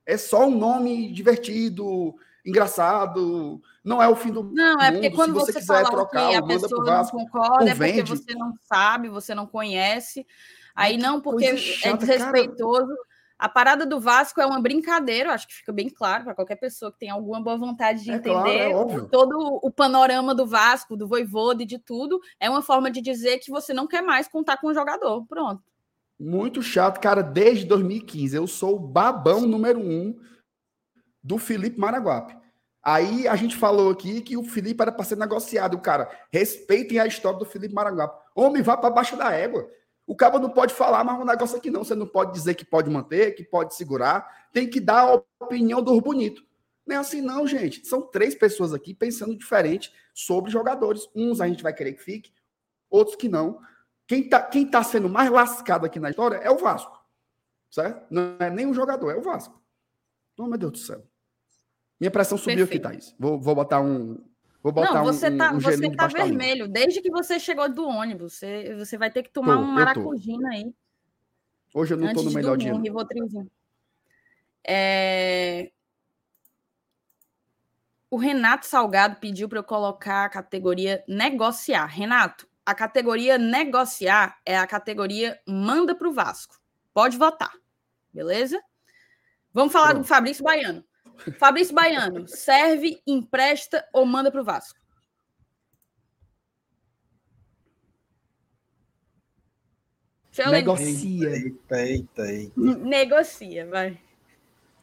É 0.04 0.16
só 0.16 0.48
um 0.48 0.58
nome 0.58 1.12
divertido, 1.12 2.16
engraçado. 2.44 3.60
Não 3.84 4.02
é 4.02 4.08
o 4.08 4.16
fim 4.16 4.30
do 4.30 4.42
Não, 4.44 4.80
é 4.80 4.90
porque 4.92 5.08
mundo. 5.08 5.16
quando 5.16 5.32
Se 5.32 5.40
você 5.40 5.52
você, 5.52 5.58
quiser 5.60 5.84
fala 5.84 5.90
trocar, 5.90 6.28
que 6.28 6.34
a 6.36 6.42
pessoa 6.42 6.84
não 6.84 6.92
Vasco. 6.92 7.16
concorda, 7.16 7.70
é 7.70 7.74
porque 7.74 8.02
você 8.02 8.34
não 8.34 8.54
sabe, 8.62 9.08
você 9.08 9.34
não 9.34 9.46
conhece. 9.46 10.26
Aí 10.74 10.96
que 10.96 11.02
não, 11.02 11.20
porque 11.20 11.44
é 11.46 11.56
chata, 11.56 11.96
desrespeitoso. 11.98 12.92
A 13.38 13.48
parada 13.48 13.86
do 13.86 13.98
Vasco 13.98 14.38
é 14.38 14.44
uma 14.44 14.60
brincadeira, 14.60 15.32
acho 15.32 15.48
que 15.48 15.54
fica 15.54 15.72
bem 15.72 15.88
claro 15.88 16.24
para 16.24 16.34
qualquer 16.34 16.56
pessoa 16.56 16.92
que 16.92 16.98
tem 16.98 17.08
alguma 17.08 17.42
boa 17.42 17.56
vontade 17.56 18.04
de 18.04 18.10
É 18.10 18.16
entender 18.16 18.70
claro, 18.70 19.04
é 19.06 19.08
todo 19.08 19.60
o 19.62 19.70
panorama 19.70 20.34
do 20.34 20.46
Vasco, 20.46 20.94
do 20.94 21.08
Voivoda 21.08 21.62
e 21.62 21.66
de 21.66 21.78
tudo. 21.78 22.20
É 22.38 22.50
uma 22.50 22.60
forma 22.60 22.90
de 22.90 23.00
dizer 23.00 23.38
que 23.38 23.50
você 23.50 23.72
não 23.72 23.86
quer 23.86 24.02
mais 24.02 24.28
contar 24.28 24.58
com 24.58 24.66
o 24.66 24.74
jogador. 24.74 25.24
Pronto. 25.26 25.62
Muito 26.18 26.62
chato, 26.62 27.00
cara, 27.00 27.22
desde 27.22 27.64
2015. 27.64 28.36
Eu 28.36 28.46
sou 28.46 28.76
o 28.76 28.78
babão 28.78 29.40
número 29.40 29.80
um 29.80 30.20
do 31.22 31.38
Felipe 31.38 31.78
Maraguape. 31.78 32.36
Aí 32.82 33.28
a 33.28 33.36
gente 33.36 33.56
falou 33.56 33.90
aqui 33.90 34.22
que 34.22 34.36
o 34.36 34.42
Felipe 34.42 34.80
era 34.80 34.90
para 34.90 35.04
ser 35.04 35.16
negociado. 35.16 35.74
O 35.74 35.80
cara, 35.80 36.10
respeitem 36.32 36.98
a 36.98 37.06
história 37.06 37.38
do 37.38 37.44
Felipe 37.44 37.74
Maraguape. 37.74 38.22
Homem, 38.34 38.62
vá 38.62 38.76
para 38.76 38.90
baixo 38.90 39.16
da 39.16 39.30
égua. 39.32 39.68
O 40.06 40.16
cabo 40.16 40.38
não 40.38 40.50
pode 40.50 40.74
falar 40.74 41.04
mais 41.04 41.20
um 41.20 41.24
negócio 41.24 41.56
aqui, 41.56 41.70
não. 41.70 41.84
Você 41.84 41.94
não 41.94 42.06
pode 42.06 42.32
dizer 42.32 42.54
que 42.54 42.64
pode 42.64 42.90
manter, 42.90 43.34
que 43.34 43.44
pode 43.44 43.74
segurar. 43.74 44.48
Tem 44.52 44.68
que 44.68 44.80
dar 44.80 45.02
a 45.02 45.22
opinião 45.44 45.82
dos 45.82 46.00
bonitos. 46.00 46.42
Não 46.86 46.96
é 46.96 46.98
assim, 46.98 47.20
não, 47.20 47.46
gente. 47.46 47.86
São 47.86 48.02
três 48.02 48.34
pessoas 48.34 48.72
aqui 48.72 48.94
pensando 48.94 49.36
diferente 49.36 49.92
sobre 50.14 50.50
jogadores. 50.50 51.08
Uns 51.14 51.40
a 51.40 51.46
gente 51.46 51.62
vai 51.62 51.72
querer 51.72 51.92
que 51.92 52.02
fique, 52.02 52.32
outros 52.88 53.14
que 53.14 53.28
não. 53.28 53.60
Quem 54.08 54.28
tá, 54.28 54.42
quem 54.42 54.66
tá 54.66 54.82
sendo 54.82 55.08
mais 55.08 55.30
lascado 55.30 55.86
aqui 55.86 56.00
na 56.00 56.10
história 56.10 56.36
é 56.38 56.50
o 56.50 56.58
Vasco. 56.58 56.98
Certo? 57.70 58.06
Não 58.10 58.36
é 58.40 58.50
nem 58.50 58.66
o 58.66 58.74
jogador, 58.74 59.10
é 59.10 59.16
o 59.16 59.22
Vasco. 59.22 59.62
Oh, 60.36 60.46
meu 60.46 60.58
Deus 60.58 60.72
do 60.72 60.78
céu. 60.78 61.09
Minha 62.00 62.10
pressão 62.10 62.38
subiu 62.38 62.66
Perfeito. 62.66 62.86
aqui, 62.86 62.98
Thaís. 62.98 63.14
Vou, 63.18 63.38
vou 63.38 63.54
botar 63.54 63.82
um. 63.82 64.18
Vou 64.62 64.72
botar 64.72 64.94
não, 64.94 65.04
você 65.04 65.28
um, 65.28 65.36
tá, 65.36 65.52
um 65.52 65.60
você 65.60 65.90
tá 65.90 66.06
vermelho. 66.06 66.66
Desde 66.66 67.00
que 67.02 67.10
você 67.10 67.38
chegou 67.38 67.68
do 67.68 67.86
ônibus, 67.86 68.34
você, 68.34 68.74
você 68.74 68.96
vai 68.96 69.10
ter 69.10 69.22
que 69.22 69.30
tomar 69.30 69.56
Tô, 69.56 69.62
um 69.62 69.66
maracujina 69.66 70.48
aí. 70.50 70.72
Hoje 71.74 71.94
eu 71.94 71.98
não 71.98 72.12
tô 72.12 72.22
no 72.22 72.32
melhor 72.32 72.56
dia. 72.56 72.74
um. 72.74 73.46
É... 74.66 75.70
O 78.10 78.16
Renato 78.16 78.66
Salgado 78.66 79.16
pediu 79.20 79.48
para 79.48 79.60
eu 79.60 79.64
colocar 79.64 80.24
a 80.24 80.28
categoria 80.28 81.04
negociar. 81.06 81.86
Renato, 81.86 82.48
a 82.66 82.74
categoria 82.74 83.38
negociar 83.38 84.38
é 84.44 84.58
a 84.58 84.66
categoria 84.66 85.38
manda 85.46 85.94
para 85.94 86.08
o 86.08 86.12
Vasco. 86.12 86.60
Pode 86.92 87.16
votar, 87.16 87.52
beleza? 88.12 88.60
Vamos 89.52 89.72
falar 89.72 89.90
Pronto. 89.90 90.02
do 90.02 90.08
Fabrício 90.08 90.42
Baiano. 90.42 90.84
Fabrício 91.38 91.74
Baiano, 91.74 92.26
serve, 92.26 93.00
empresta 93.06 93.84
ou 93.92 94.04
manda 94.04 94.30
para 94.30 94.40
o 94.40 94.44
Vasco? 94.44 94.78
Negocia. 100.50 101.30
Eita, 101.30 101.82
eita, 101.82 102.32
eita. 102.32 102.60
Negocia, 102.60 103.66
vai. 103.66 103.98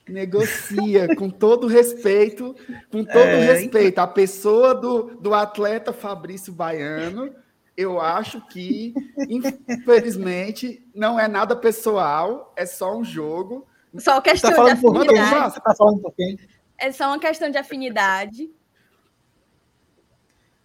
Negocia, 0.08 1.16
com 1.16 1.30
todo 1.30 1.68
respeito, 1.68 2.56
com 2.92 3.04
todo 3.04 3.18
É, 3.18 3.54
respeito. 3.54 4.00
A 4.00 4.08
pessoa 4.08 4.74
do, 4.74 5.16
do 5.20 5.34
atleta 5.34 5.92
Fabrício 5.92 6.54
Baiano, 6.54 7.34
eu 7.76 8.00
acho 8.00 8.46
que, 8.48 8.94
infelizmente, 9.30 10.86
não 10.96 11.20
é 11.20 11.28
nada 11.28 11.56
pessoal, 11.56 12.54
é 12.56 12.66
só 12.66 12.98
um 12.98 13.04
jogo. 13.04 13.68
Só 13.98 14.20
questão 14.22 14.52
Tá 14.52 14.64
de 14.64 14.72
afinidade. 14.72 15.30
Vasco. 15.30 15.52
Você 15.52 15.62
tá 15.62 15.76
falando 15.76 16.02
por 16.02 16.14
quem? 16.14 16.38
É 16.78 16.92
só 16.92 17.08
uma 17.08 17.20
questão 17.20 17.50
de 17.50 17.58
afinidade. 17.58 18.52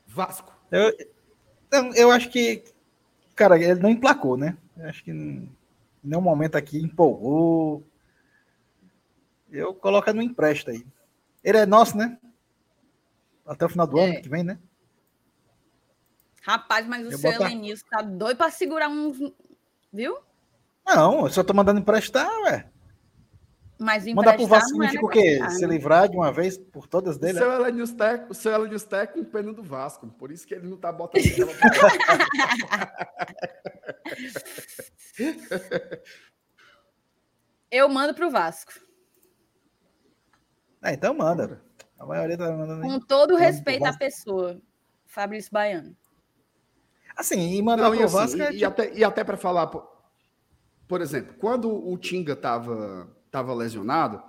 Vasco. 0.06 0.52
Eu, 0.70 0.92
eu, 1.70 1.94
eu 1.94 2.10
acho 2.10 2.28
que, 2.30 2.64
cara, 3.34 3.58
ele 3.58 3.80
não 3.80 3.90
emplacou, 3.90 4.36
né? 4.36 4.56
Eu 4.76 4.88
acho 4.88 5.02
que 5.04 5.10
em 5.10 5.50
nenhum 6.02 6.20
momento 6.20 6.56
aqui 6.56 6.78
empolgou. 6.78 7.86
Eu 9.50 9.74
coloco 9.74 10.12
no 10.12 10.22
empresta 10.22 10.70
aí. 10.70 10.84
Ele 11.44 11.58
é 11.58 11.66
nosso, 11.66 11.96
né? 11.96 12.18
Até 13.46 13.64
o 13.66 13.68
final 13.68 13.86
do 13.86 13.98
É. 13.98 14.04
ano 14.10 14.22
que 14.22 14.28
vem, 14.28 14.42
né? 14.42 14.58
Rapaz, 16.42 16.86
mas 16.86 17.06
o 17.06 17.12
Eu 17.12 17.18
seu 17.18 17.32
Elenilson 17.32 17.86
tá 17.88 18.02
doido 18.02 18.36
pra 18.36 18.50
segurar 18.50 18.88
uns. 18.88 19.18
Viu? 19.92 20.18
Não, 20.84 21.26
eu 21.26 21.30
só 21.30 21.44
tô 21.44 21.54
mandando 21.54 21.80
emprestar, 21.80 22.28
ué. 22.42 22.68
Mas 23.82 24.06
Mandar 24.06 24.34
pro 24.34 24.44
emprestar 24.44 24.60
Vasco 24.60 24.78
não 24.78 24.84
é 24.84 24.88
significa 24.90 25.06
o 25.06 25.10
quê? 25.10 25.30
negociar, 25.32 25.50
Se 25.50 25.66
né? 25.66 25.74
livrar 25.74 26.08
de 26.08 26.16
uma 26.16 26.32
vez 26.32 26.56
por 26.56 26.86
todas 26.86 27.16
O 27.16 27.18
dele? 27.18 27.38
seu 27.38 27.48
né? 27.50 27.56
Elenius 27.56 27.92
Tec, 27.92 28.30
o 28.30 28.34
seu 28.34 28.52
Elenius 28.52 28.84
Tec 28.84 29.12
com 29.12 29.24
pena 29.24 29.52
do 29.52 29.62
Vasco. 29.62 30.06
Por 30.08 30.30
isso 30.30 30.46
que 30.46 30.54
ele 30.54 30.68
não 30.68 30.76
tá 30.76 30.92
botando. 30.92 31.22
Eu 37.70 37.88
mando 37.88 38.14
pro 38.14 38.30
Vasco. 38.30 38.72
Ah, 40.80 40.92
então 40.92 41.14
manda. 41.14 41.62
A 41.98 42.04
maioria 42.04 42.36
tá 42.36 42.50
mandando. 42.50 42.82
Com 42.82 43.00
todo 43.00 43.36
respeito 43.36 43.84
à 43.84 43.96
pessoa. 43.96 44.60
Fabrício 45.06 45.50
Baiano. 45.52 45.96
Assim, 47.16 47.54
e 47.54 47.62
mandar 47.62 47.84
Não, 47.84 47.94
e, 47.94 47.98
pro 47.98 48.06
assim, 48.06 48.16
Vasco 48.16 48.42
é 48.42 48.52
e, 48.52 48.54
e 48.54 48.58
tipo- 48.58 48.66
até, 48.68 48.92
e 48.94 49.04
até 49.04 49.22
para 49.24 49.36
falar, 49.36 49.66
por, 49.68 49.86
por 50.88 51.00
exemplo, 51.00 51.34
quando 51.38 51.70
o 51.70 51.96
Tinga 51.98 52.34
tava, 52.34 53.14
tava 53.32 53.52
lesionado, 53.54 54.22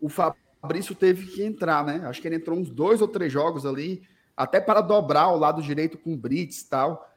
o 0.00 0.08
Fabrício 0.08 0.94
teve 0.94 1.26
que 1.26 1.42
entrar, 1.42 1.84
né? 1.84 2.02
Acho 2.06 2.20
que 2.20 2.28
ele 2.28 2.36
entrou 2.36 2.56
uns 2.58 2.70
dois 2.70 3.00
ou 3.00 3.08
três 3.08 3.32
jogos 3.32 3.66
ali, 3.66 4.02
até 4.36 4.60
para 4.60 4.80
dobrar 4.80 5.28
o 5.28 5.38
lado 5.38 5.60
direito 5.62 5.98
com 5.98 6.12
o 6.12 6.16
Brits 6.16 6.60
e 6.60 6.68
tal. 6.68 7.08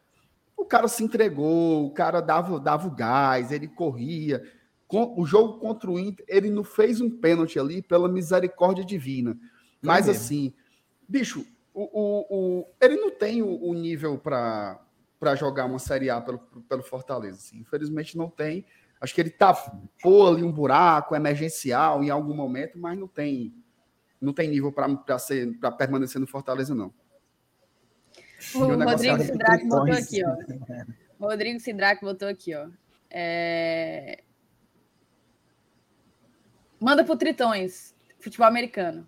O 0.57 0.65
cara 0.65 0.87
se 0.87 1.03
entregou, 1.03 1.85
o 1.85 1.91
cara 1.91 2.21
dava, 2.21 2.59
dava 2.59 2.87
o 2.87 2.91
gás, 2.91 3.51
ele 3.51 3.67
corria. 3.67 4.41
O 4.89 5.25
jogo 5.25 5.59
contra 5.59 5.91
o 5.91 5.99
Inter, 5.99 6.25
ele 6.29 6.49
não 6.49 6.63
fez 6.63 7.01
um 7.01 7.09
pênalti 7.09 7.59
ali 7.59 7.81
pela 7.81 8.07
misericórdia 8.07 8.85
divina. 8.85 9.37
Mas 9.81 10.07
assim, 10.07 10.53
bicho, 11.07 11.45
o, 11.73 11.83
o, 11.83 12.25
o- 12.61 12.67
ele 12.79 12.95
não 12.95 13.11
tem 13.11 13.41
o, 13.43 13.61
o 13.61 13.73
nível 13.73 14.17
para 14.17 14.79
para 15.17 15.33
jogar 15.33 15.65
uma 15.65 15.79
Série 15.79 16.09
A 16.09 16.21
pelo, 16.21 16.37
pelo 16.37 16.83
Fortaleza. 16.83 17.37
assim. 17.37 17.57
Infelizmente 17.59 18.17
não 18.17 18.29
tem. 18.29 18.65
Acho 19.05 19.13
que 19.13 19.21
ele 19.21 19.29
tapou 19.29 20.27
ali 20.27 20.43
um 20.43 20.51
buraco 20.51 21.15
emergencial 21.15 22.03
em 22.03 22.09
algum 22.09 22.33
momento, 22.33 22.79
mas 22.79 22.97
não 22.97 23.07
tem 23.07 23.53
não 24.19 24.33
tem 24.33 24.49
nível 24.49 24.71
para 24.71 25.19
ser 25.19 25.55
para 25.59 25.71
permanecer 25.71 26.19
no 26.19 26.25
Fortaleza 26.25 26.73
não. 26.73 26.91
O 28.55 28.59
Rodrigo 28.59 29.15
é 29.15 29.19
Sidraque 29.19 29.67
botou 29.67 29.93
aqui, 29.93 30.23
ó. 30.25 30.35
Rodrigo 31.19 31.59
Sidraque 31.59 32.03
botou 32.03 32.27
aqui, 32.27 32.55
ó. 32.55 32.67
É... 33.11 34.23
Manda 36.79 37.03
pro 37.03 37.15
Tritões, 37.15 37.95
futebol 38.19 38.47
americano. 38.47 39.07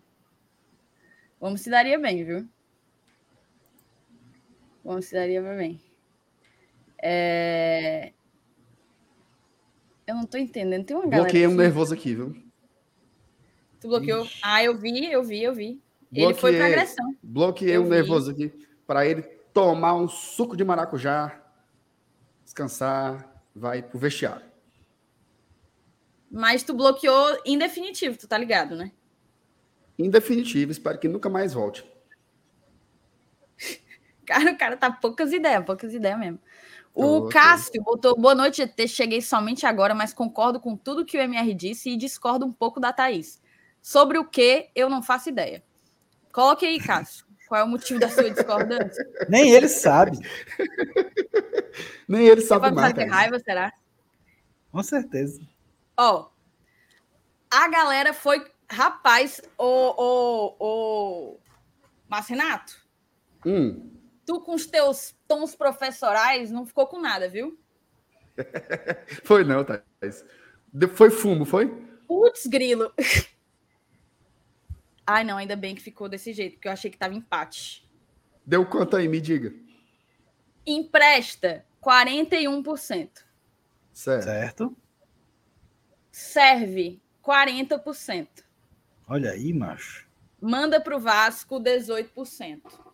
Vamos 1.42 1.62
se 1.62 1.72
daria 1.72 1.98
bem, 1.98 2.24
viu? 2.24 2.48
Vamos 4.84 5.06
se 5.06 5.16
daria 5.16 5.42
bem. 5.42 5.82
É... 7.02 8.14
Eu 10.08 10.16
não 10.16 10.26
tô 10.26 10.38
entendendo. 10.38 10.86
Tem 10.86 10.96
uma 10.96 11.04
galera. 11.06 11.24
Bloqueei 11.24 11.46
um 11.46 11.50
aqui- 11.52 11.58
nervoso 11.60 11.94
aqui, 11.94 12.16
viu? 12.16 12.36
Tu 13.80 13.88
bloqueou? 13.88 14.28
Ah, 14.42 14.64
eu 14.64 14.78
vi, 14.78 15.12
eu 15.12 15.24
vi, 15.24 15.44
eu 15.44 15.54
vi. 15.54 15.82
Ele 16.12 16.34
foi 16.34 16.52
pra 16.54 16.60
Bloqueei. 16.60 16.62
agressão. 16.74 17.16
Bloqueei 17.22 17.76
Eu 17.76 17.82
um 17.82 17.84
vi. 17.86 17.90
nervoso 17.92 18.32
aqui 18.32 18.52
para 18.88 19.06
ele 19.06 19.22
tomar 19.54 19.94
um 19.96 20.08
suco 20.08 20.56
de 20.56 20.64
maracujá, 20.64 21.40
descansar, 22.46 23.44
vai 23.54 23.84
pro 23.84 24.00
vestiário. 24.00 24.46
Mas 26.32 26.64
tu 26.64 26.74
bloqueou 26.74 27.42
em 27.46 27.58
definitivo, 27.58 28.18
tu 28.18 28.28
tá 28.28 28.38
ligado, 28.38 28.76
né? 28.76 28.92
Em 30.00 30.10
definitivo, 30.10 30.72
espero 30.72 30.98
que 31.00 31.08
nunca 31.08 31.28
mais 31.30 31.54
volte. 31.54 31.84
Cara, 34.26 34.52
o 34.52 34.58
cara 34.58 34.78
tá 34.78 34.92
poucas 34.92 35.32
ideias, 35.34 35.64
poucas 35.66 35.94
ideias 35.94 36.20
mesmo. 36.20 36.40
O. 37.06 37.30
Cássio 37.30 37.82
botou 37.84 38.16
boa 38.20 38.34
noite, 38.34 38.62
ET. 38.62 38.88
Cheguei 38.88 39.22
somente 39.22 39.66
agora, 39.66 39.94
mas 39.94 40.14
concordo 40.14 40.60
com 40.60 40.76
tudo 40.76 41.06
que 41.06 41.18
o 41.18 41.22
MR 41.22 41.54
disse 41.54 41.90
e 41.92 41.98
discordo 41.98 42.46
um 42.46 42.52
pouco 42.52 42.80
da 42.80 42.92
Thaís. 42.92 43.42
Sobre 43.82 44.18
o 44.18 44.26
que, 44.26 44.70
eu 44.76 44.90
não 44.90 45.04
faço 45.04 45.30
ideia. 45.30 45.64
Coloque 46.34 46.66
aí, 46.66 46.80
Cássio. 46.80 47.26
Qual 47.48 47.62
é 47.62 47.64
o 47.64 47.68
motivo 47.68 48.00
da 48.00 48.10
sua 48.10 48.30
discordância? 48.30 49.06
Nem 49.30 49.52
ele 49.52 49.70
sabe, 49.70 50.18
Nem 52.08 52.26
ele 52.28 52.42
Você 52.42 52.48
sabe 52.48 52.62
vai 52.62 52.72
mais. 52.72 52.88
fazer 52.92 52.96
Thaís. 53.06 53.12
raiva, 53.12 53.40
será? 53.40 53.74
com 54.72 54.84
certeza. 54.84 55.42
Ó, 55.96 56.30
a 57.50 57.68
galera 57.70 58.14
foi. 58.14 58.46
Rapaz, 58.70 59.40
o, 59.58 59.66
o, 59.66 60.56
o 60.60 61.40
Márcio 62.10 62.36
Renato, 62.36 62.76
Hum, 63.46 63.90
tu 64.28 64.42
com 64.42 64.54
os 64.54 64.68
teus 64.68 65.16
tons 65.28 65.56
professorais 65.56 66.52
não 66.52 66.66
ficou 66.66 66.86
com 66.86 67.00
nada, 67.00 67.30
viu? 67.30 67.58
foi 69.24 69.44
não, 69.44 69.64
Thaís. 69.64 70.24
De- 70.72 70.88
Foi 70.88 71.10
fumo, 71.10 71.46
foi? 71.46 71.68
Putz, 72.06 72.46
grilo. 72.46 72.94
Ai, 75.08 75.24
não, 75.24 75.38
ainda 75.38 75.56
bem 75.56 75.74
que 75.74 75.82
ficou 75.82 76.10
desse 76.10 76.34
jeito, 76.34 76.56
porque 76.56 76.68
eu 76.68 76.72
achei 76.74 76.92
que 76.92 76.98
tava 76.98 77.16
empate. 77.16 77.90
Deu 78.46 78.66
quanto 78.66 78.98
aí, 78.98 79.08
me 79.08 79.22
diga. 79.22 79.54
Empresta 80.66 81.66
41%. 81.82 83.10
Certo. 83.94 84.24
Certo? 84.24 84.78
Serve 86.12 87.02
40%. 87.24 88.28
Olha 89.08 89.32
aí, 89.32 89.54
macho. 89.54 90.06
Manda 90.42 90.82
pro 90.82 91.00
Vasco 91.00 91.58
18%. 91.60 92.87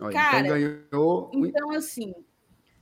Olha, 0.00 0.12
Cara, 0.12 0.38
então 0.40 0.58
ganhou. 0.90 1.30
Então, 1.34 1.70
assim, 1.72 2.14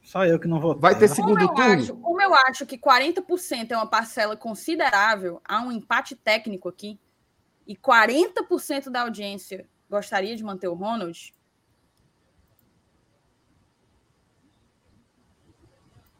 Só 0.02 0.24
eu 0.24 0.38
que 0.38 0.48
não 0.48 0.60
vou. 0.60 0.78
Vai 0.78 0.98
ter 0.98 1.08
como 1.08 1.14
segundo 1.14 1.42
eu, 1.42 1.48
turno? 1.48 1.72
acho, 1.72 1.96
como 1.96 2.22
eu 2.22 2.34
acho 2.34 2.66
que 2.66 2.78
40% 2.78 3.70
é 3.70 3.76
uma 3.76 3.86
parcela 3.86 4.36
considerável, 4.36 5.40
há 5.44 5.60
um 5.60 5.70
empate 5.70 6.16
técnico 6.16 6.68
aqui, 6.68 6.98
e 7.66 7.76
40% 7.76 8.90
da 8.90 9.02
audiência 9.02 9.66
gostaria 9.88 10.34
de 10.34 10.42
manter 10.42 10.68
o 10.68 10.74
Ronald, 10.74 11.34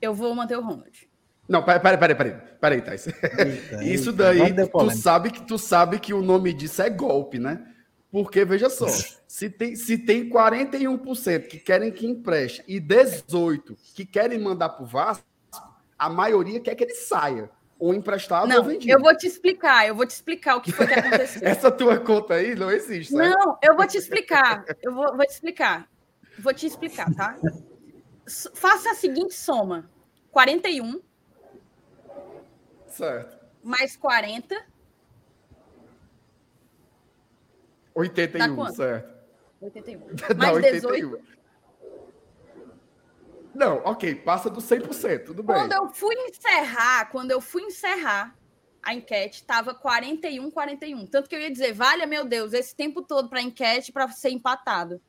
eu 0.01 0.15
vou 0.15 0.35
manter 0.35 0.57
o 0.57 0.63
Ronald. 0.63 1.09
Não, 1.49 1.63
peraí, 1.63 1.81
peraí, 1.81 1.99
peraí, 1.99 2.17
peraí, 2.17 2.57
peraí, 2.61 2.83
Thais. 2.83 3.07
Isso 3.83 4.13
daí, 4.13 4.55
tu 4.55 4.91
sabe 4.91 5.31
que 5.31 5.43
tu 5.43 5.59
sabe 5.59 5.99
que 5.99 6.15
o 6.15 6.23
nome 6.23 6.53
disso 6.53 6.83
é 6.83 6.91
golpe, 6.91 7.39
né? 7.39 7.67
Porque, 8.13 8.45
veja 8.45 8.69
só, 8.69 8.87
se 9.27 9.49
tem, 9.49 9.75
se 9.75 9.97
tem 9.97 10.29
41% 10.29 11.49
que 11.49 11.59
querem 11.59 11.91
que 11.91 12.07
empreste 12.07 12.63
e 12.69 12.79
18% 12.79 13.75
que 13.95 14.05
querem 14.05 14.39
mandar 14.39 14.69
pro 14.69 14.85
Vasco, 14.85 15.25
a 15.99 16.11
maioria 16.11 16.61
quer 16.61 16.75
que 16.75 16.85
ele 16.85 16.95
saia. 16.95 17.51
Ou 17.79 17.95
emprestado 17.95 18.43
ou 18.43 18.49
Não, 18.49 18.65
vendido. 18.65 18.93
eu 18.93 19.01
vou 19.01 19.17
te 19.17 19.27
explicar, 19.27 19.89
eu 19.89 19.95
vou 19.95 20.07
te 20.07 20.11
explicar 20.11 20.57
o 20.57 20.61
que 20.61 20.71
foi 20.71 20.87
que 20.87 20.93
aconteceu. 20.93 21.41
Essa 21.43 21.71
tua 21.71 21.99
conta 21.99 22.35
aí 22.35 22.55
não 22.55 22.71
existe, 22.71 23.15
né? 23.15 23.31
Não, 23.31 23.59
eu 23.63 23.75
vou 23.75 23.87
te 23.87 23.97
explicar. 23.97 24.63
Eu 24.83 24.95
vou, 24.95 25.17
vou 25.17 25.27
te 25.27 25.33
explicar. 25.33 25.89
Vou 26.39 26.55
te 26.55 26.67
explicar, 26.67 27.13
tá? 27.15 27.37
Faça 28.55 28.91
a 28.91 28.95
seguinte 28.95 29.35
soma: 29.35 29.91
41 30.31 31.01
Certo. 32.87 33.37
mais 33.65 33.97
40 33.97 34.55
Dá 34.55 34.65
81, 37.95 38.57
quanto? 38.57 38.77
certo. 38.77 39.13
81. 39.61 40.01
Dá 40.29 40.35
Mais 40.35 40.57
81. 40.57 40.91
18. 40.91 41.33
Não, 43.55 43.79
ok, 43.85 44.15
passa 44.15 44.49
do 44.49 44.61
100%, 44.61 45.27
tudo 45.27 45.43
bem. 45.43 45.55
Quando 45.55 45.73
eu 45.73 45.89
fui 45.91 46.15
encerrar, 46.15 47.11
quando 47.11 47.31
eu 47.31 47.41
fui 47.41 47.63
encerrar 47.63 48.35
a 48.83 48.95
enquete, 48.95 49.45
tava 49.45 49.75
41, 49.75 50.51
41. 50.51 51.07
Tanto 51.07 51.29
que 51.29 51.37
eu 51.37 51.41
ia 51.41 51.51
dizer, 51.51 51.73
valha 51.73 52.07
meu 52.07 52.25
Deus, 52.25 52.53
esse 52.55 52.75
tempo 52.75 53.03
todo 53.03 53.29
para 53.29 53.43
enquete 53.43 53.93
para 53.93 54.09
ser 54.09 54.31
empatado. 54.31 55.01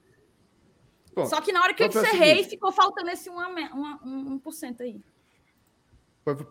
Bom, 1.15 1.25
Só 1.25 1.39
que 1.39 1.51
na 1.51 1.61
hora 1.61 1.73
que 1.73 1.83
eu 1.83 1.87
então 1.87 2.01
encerrei, 2.01 2.35
seguinte. 2.37 2.49
ficou 2.49 2.71
faltando 2.71 3.09
esse 3.09 3.29
1%, 3.29 3.33
uma, 3.71 3.99
um, 4.03 4.39
1% 4.39 4.81
aí. 4.81 5.01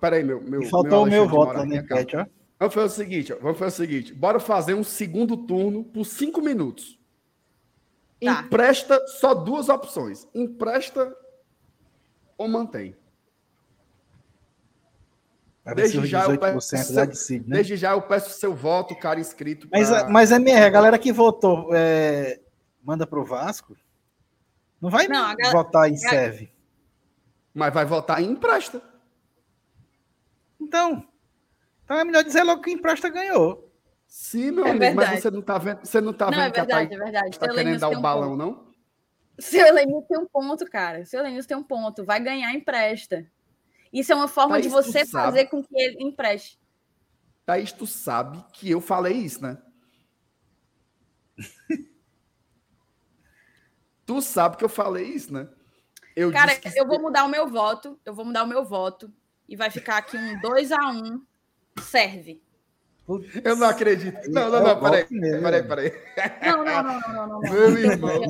Peraí, 0.00 0.22
meu, 0.22 0.40
meu, 0.40 0.62
faltou 0.64 1.04
o 1.04 1.06
meu 1.06 1.28
voto 1.28 1.64
na 1.64 1.76
enquete, 1.76 2.16
ó. 2.16 2.26
Vamos 2.62 2.74
fazer 2.74 2.86
o 2.86 2.90
seguinte, 3.04 3.32
ó, 3.32 3.36
vamos 3.40 3.58
fazer 3.58 3.72
o 3.72 3.76
seguinte. 3.88 4.14
Bora 4.14 4.38
fazer 4.38 4.74
um 4.74 4.84
segundo 4.84 5.36
turno 5.36 5.82
por 5.82 6.04
cinco 6.04 6.40
minutos. 6.40 6.96
Tá. 8.24 8.42
Empresta 8.42 9.04
só 9.08 9.34
duas 9.34 9.68
opções. 9.68 10.28
Empresta 10.32 11.12
ou 12.38 12.46
mantém. 12.46 12.94
Pra 15.64 15.74
Desde 15.74 16.06
já, 16.06 16.22
eu 16.26 16.38
18% 16.38 16.38
peço, 16.40 16.94
já 16.94 17.04
decide, 17.04 17.48
né? 17.48 17.56
desde 17.56 17.76
já 17.76 17.90
eu 17.94 18.02
peço 18.02 18.30
seu 18.38 18.54
voto, 18.54 18.94
cara 18.94 19.18
inscrito. 19.18 19.66
Mas, 19.68 19.88
pra- 19.88 20.08
mas 20.08 20.30
é 20.30 20.38
minha, 20.38 20.64
a 20.64 20.70
galera 20.70 20.98
que 21.00 21.12
votou 21.12 21.68
é, 21.74 22.40
manda 22.80 23.04
pro 23.08 23.24
Vasco, 23.24 23.76
não 24.80 24.88
vai 24.88 25.08
Não, 25.08 25.34
galera- 25.36 25.50
votar 25.50 25.90
em 25.90 25.96
serve. 25.96 26.48
Mas 27.52 27.74
vai 27.74 27.84
votar 27.84 28.22
em 28.22 28.30
empresta. 28.30 28.80
Então, 30.60 31.04
então 31.84 31.98
é 31.98 32.04
melhor 32.04 32.24
dizer 32.24 32.42
logo 32.42 32.62
que 32.62 32.70
empresta 32.70 33.08
ganhou. 33.08 33.70
Sim, 34.06 34.50
meu 34.52 34.66
É 34.66 34.70
amigo, 34.70 34.80
verdade. 34.84 35.10
mas 35.12 35.22
você 35.22 35.30
não 35.30 35.42
tá 35.42 35.58
vendo, 35.58 35.78
você 35.86 36.00
não 36.00 36.12
tá 36.12 36.26
Não, 36.30 36.32
vendo 36.32 36.42
é 36.46 36.50
que 36.50 36.60
a 36.60 36.64
verdade, 36.64 36.88
Thaís 36.88 37.00
é 37.00 37.04
verdade. 37.04 37.38
tá 37.38 37.48
querendo 37.48 37.80
dar 37.80 37.88
o 37.88 37.96
um 37.96 38.00
balão, 38.00 38.30
ponto. 38.30 38.36
não? 38.38 38.72
Seu 39.38 39.66
Elenilson 39.66 40.06
tem 40.06 40.18
um 40.18 40.26
ponto, 40.26 40.64
cara. 40.70 41.04
Seu 41.06 41.20
Elenilson 41.20 41.48
tem 41.48 41.56
um 41.56 41.62
ponto. 41.62 42.04
Vai 42.04 42.20
ganhar 42.20 42.52
empresta. 42.52 43.26
Isso 43.92 44.12
é 44.12 44.14
uma 44.14 44.28
forma 44.28 44.54
Thaís, 44.54 44.66
de 44.66 44.70
você 44.70 45.04
sabe. 45.06 45.24
fazer 45.26 45.46
com 45.46 45.62
que 45.64 45.74
ele 45.74 45.96
empreste. 46.02 46.60
Thaís, 47.46 47.72
tu 47.72 47.86
sabe 47.86 48.44
que 48.52 48.70
eu 48.70 48.80
falei 48.80 49.14
isso, 49.14 49.42
né? 49.42 49.56
tu 54.06 54.20
sabe 54.20 54.56
que 54.56 54.64
eu 54.64 54.68
falei 54.68 55.06
isso, 55.06 55.32
né? 55.32 55.48
Eu 56.14 56.30
Cara, 56.30 56.54
disse 56.54 56.70
que 56.74 56.80
eu 56.80 56.86
vou 56.86 57.00
mudar 57.00 57.24
o 57.24 57.28
meu 57.28 57.48
voto. 57.48 57.98
Eu 58.04 58.14
vou 58.14 58.24
mudar 58.24 58.42
o 58.44 58.46
meu 58.46 58.64
voto. 58.64 59.12
E 59.48 59.56
vai 59.56 59.70
ficar 59.70 59.96
aqui 59.98 60.16
um 60.16 60.40
2 60.40 60.70
a 60.72 60.90
1 60.90 61.24
Serve. 61.80 62.42
Eu 63.44 63.56
não 63.56 63.68
acredito. 63.68 64.30
Não, 64.30 64.50
não, 64.50 64.62
não, 64.62 64.80
peraí. 64.80 65.04
Peraí, 65.04 65.40
né? 65.40 65.62
peraí. 65.62 65.92
Não, 66.44 66.64
não, 66.64 66.82
não, 66.82 67.00
não, 67.00 67.26
não. 67.28 67.40
Meu 67.40 67.78
irmão. 67.78 68.20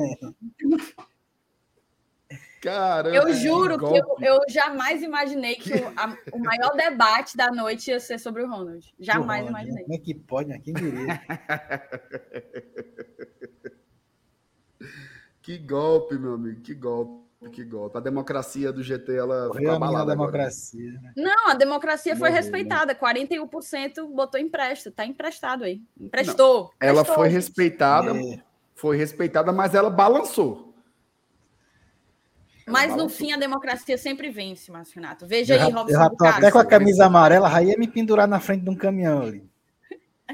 Caramba. 2.61 3.15
Eu 3.15 3.33
juro 3.33 3.77
que 3.77 3.85
eu, 3.85 4.15
eu 4.21 4.39
jamais 4.47 5.03
imaginei 5.03 5.55
que 5.55 5.73
o, 5.73 5.87
a- 5.97 6.17
o 6.31 6.39
maior 6.39 6.71
debate 6.75 7.35
da 7.35 7.51
noite 7.51 7.91
ia 7.91 7.99
ser 7.99 8.17
sobre 8.19 8.41
o 8.41 8.49
Ronald. 8.49 8.93
Jamais 8.97 9.41
Porra, 9.45 9.51
imaginei. 9.51 9.83
Como 9.83 9.95
é 9.95 9.97
que 9.99 10.15
pode, 10.15 10.49
né? 10.49 10.59
Quem 10.63 10.73
diria? 10.73 11.21
Que 15.41 15.57
golpe, 15.57 16.17
meu 16.17 16.35
amigo. 16.35 16.61
Que 16.61 16.73
golpe, 16.73 17.22
que 17.49 17.63
golpe. 17.63 17.97
A 17.97 18.01
democracia 18.01 18.71
do 18.71 18.81
GT, 18.83 19.15
ela 19.15 19.47
Morreu 19.47 19.53
ficou 19.53 19.71
a 19.71 19.75
abalada 19.75 20.13
agora. 20.13 20.31
democracia. 20.31 20.91
Né? 21.01 21.13
Não, 21.17 21.47
a 21.49 21.53
democracia 21.53 22.15
foi 22.15 22.29
Morreu, 22.29 22.43
respeitada. 22.43 22.95
41% 22.95 24.07
botou 24.13 24.39
empresta. 24.39 24.91
Tá 24.91 25.05
emprestado 25.05 25.63
aí. 25.63 25.81
Emprestou. 25.99 26.71
Ela 26.79 27.01
Emprestou, 27.01 27.15
foi 27.15 27.29
gente. 27.29 27.35
respeitada, 27.37 28.11
É, 28.11 28.43
foi 28.75 28.97
respeitada, 28.97 29.51
mas 29.51 29.73
ela 29.75 29.89
balançou. 29.89 30.73
Mas 32.65 32.95
no 32.95 33.09
fim 33.09 33.33
a 33.33 33.37
democracia 33.37 33.97
sempre 33.97 34.29
vence, 34.29 34.71
Márcio 34.71 34.95
Renato. 34.95 35.27
Veja 35.27 35.55
eu 35.55 35.59
já, 35.59 35.65
aí, 35.65 35.71
eu 35.71 35.77
Robson 35.77 35.97
já 35.97 36.09
tô 36.09 36.15
Bucari. 36.15 36.37
até 36.37 36.51
com 36.51 36.59
a 36.59 36.65
camisa 36.65 37.05
amarela, 37.05 37.53
aí 37.53 37.67
ia 37.69 37.77
me 37.77 37.87
pendurar 37.89 38.27
na 38.27 38.39
frente 38.39 38.63
de 38.63 38.69
um 38.69 38.75
caminhão 38.75 39.21
ali. 39.21 39.49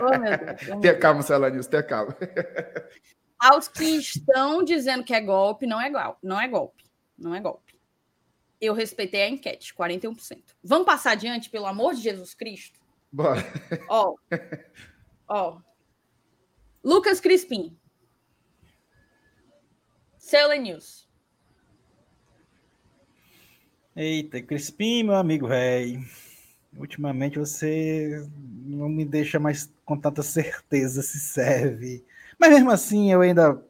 Oh, 0.00 0.18
meu 0.18 0.38
Deus, 0.38 0.60
oh, 0.68 0.70
meu 0.70 0.80
Tenha 0.80 0.98
calma, 0.98 1.22
Celanils, 1.22 1.66
tenha 1.68 1.82
calma. 1.82 2.16
Aos 3.42 3.66
que 3.66 3.82
estão 3.82 4.62
dizendo 4.62 5.02
que 5.02 5.12
é 5.12 5.20
golpe, 5.20 5.66
não 5.66 5.80
é 5.80 5.88
igual, 5.88 6.16
não 6.22 6.40
é 6.40 6.46
golpe, 6.46 6.84
não 7.18 7.34
é 7.34 7.40
golpe. 7.40 7.76
Eu 8.60 8.72
respeitei 8.72 9.22
a 9.22 9.28
enquete, 9.28 9.74
41%. 9.74 10.40
Vamos 10.62 10.86
passar 10.86 11.10
adiante, 11.10 11.50
pelo 11.50 11.66
amor 11.66 11.92
de 11.92 12.02
Jesus 12.02 12.34
Cristo? 12.34 12.78
Bora. 13.10 13.42
Ó, 13.88 14.14
ó. 15.26 15.58
Lucas 16.84 17.18
Crispim. 17.18 17.76
Seu 20.16 20.48
News. 20.60 21.08
Eita, 23.96 24.40
Crispim, 24.40 25.02
meu 25.02 25.16
amigo, 25.16 25.48
velho. 25.48 26.00
Ultimamente 26.76 27.40
você 27.40 28.24
não 28.38 28.88
me 28.88 29.04
deixa 29.04 29.40
mais 29.40 29.68
com 29.84 29.98
tanta 29.98 30.22
certeza 30.22 31.02
se 31.02 31.18
serve. 31.18 32.04
Mas 32.42 32.50
mesmo 32.50 32.72
assim, 32.72 33.12
eu 33.12 33.20
ainda. 33.20 33.64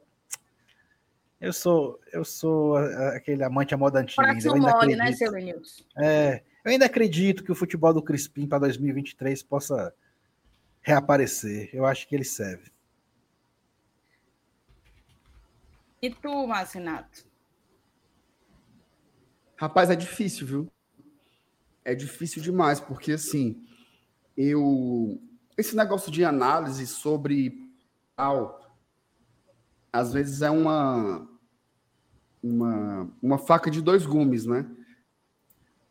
Eu 1.39 1.53
sou, 1.53 1.99
eu 2.11 2.25
sou 2.25 2.75
aquele 2.75 3.43
amante 3.43 3.71
à 3.71 3.77
moda 3.77 3.99
antiga. 3.99 4.23
ainda. 4.23 4.47
Eu 4.47 4.53
Coração 4.53 4.71
ainda 4.71 4.77
mole, 4.79 4.95
né, 4.95 5.03
acredito. 5.03 5.17
Seu 5.19 5.31
News? 5.33 5.87
É, 5.95 6.41
eu 6.65 6.71
ainda 6.71 6.85
acredito 6.87 7.43
que 7.43 7.51
o 7.51 7.55
futebol 7.55 7.93
do 7.93 8.01
Crispim 8.01 8.47
para 8.47 8.57
2023 8.61 9.43
possa 9.43 9.93
reaparecer. 10.81 11.69
Eu 11.71 11.85
acho 11.85 12.07
que 12.07 12.15
ele 12.15 12.23
serve. 12.23 12.71
E 16.01 16.09
tu, 16.09 16.47
Márcio 16.47 16.79
Renato? 16.79 17.27
Rapaz, 19.55 19.91
é 19.91 19.95
difícil, 19.95 20.47
viu? 20.47 20.71
É 21.85 21.93
difícil 21.93 22.41
demais, 22.41 22.79
porque 22.79 23.11
assim, 23.11 23.63
eu. 24.35 25.21
Esse 25.55 25.75
negócio 25.75 26.11
de 26.11 26.25
análise 26.25 26.87
sobre 26.87 27.71
tal, 28.15 28.62
às 29.93 30.11
vezes 30.11 30.41
é 30.41 30.49
uma, 30.49 31.29
uma, 32.41 33.09
uma 33.21 33.37
faca 33.37 33.69
de 33.69 33.79
dois 33.79 34.05
gumes, 34.07 34.47
né? 34.47 34.65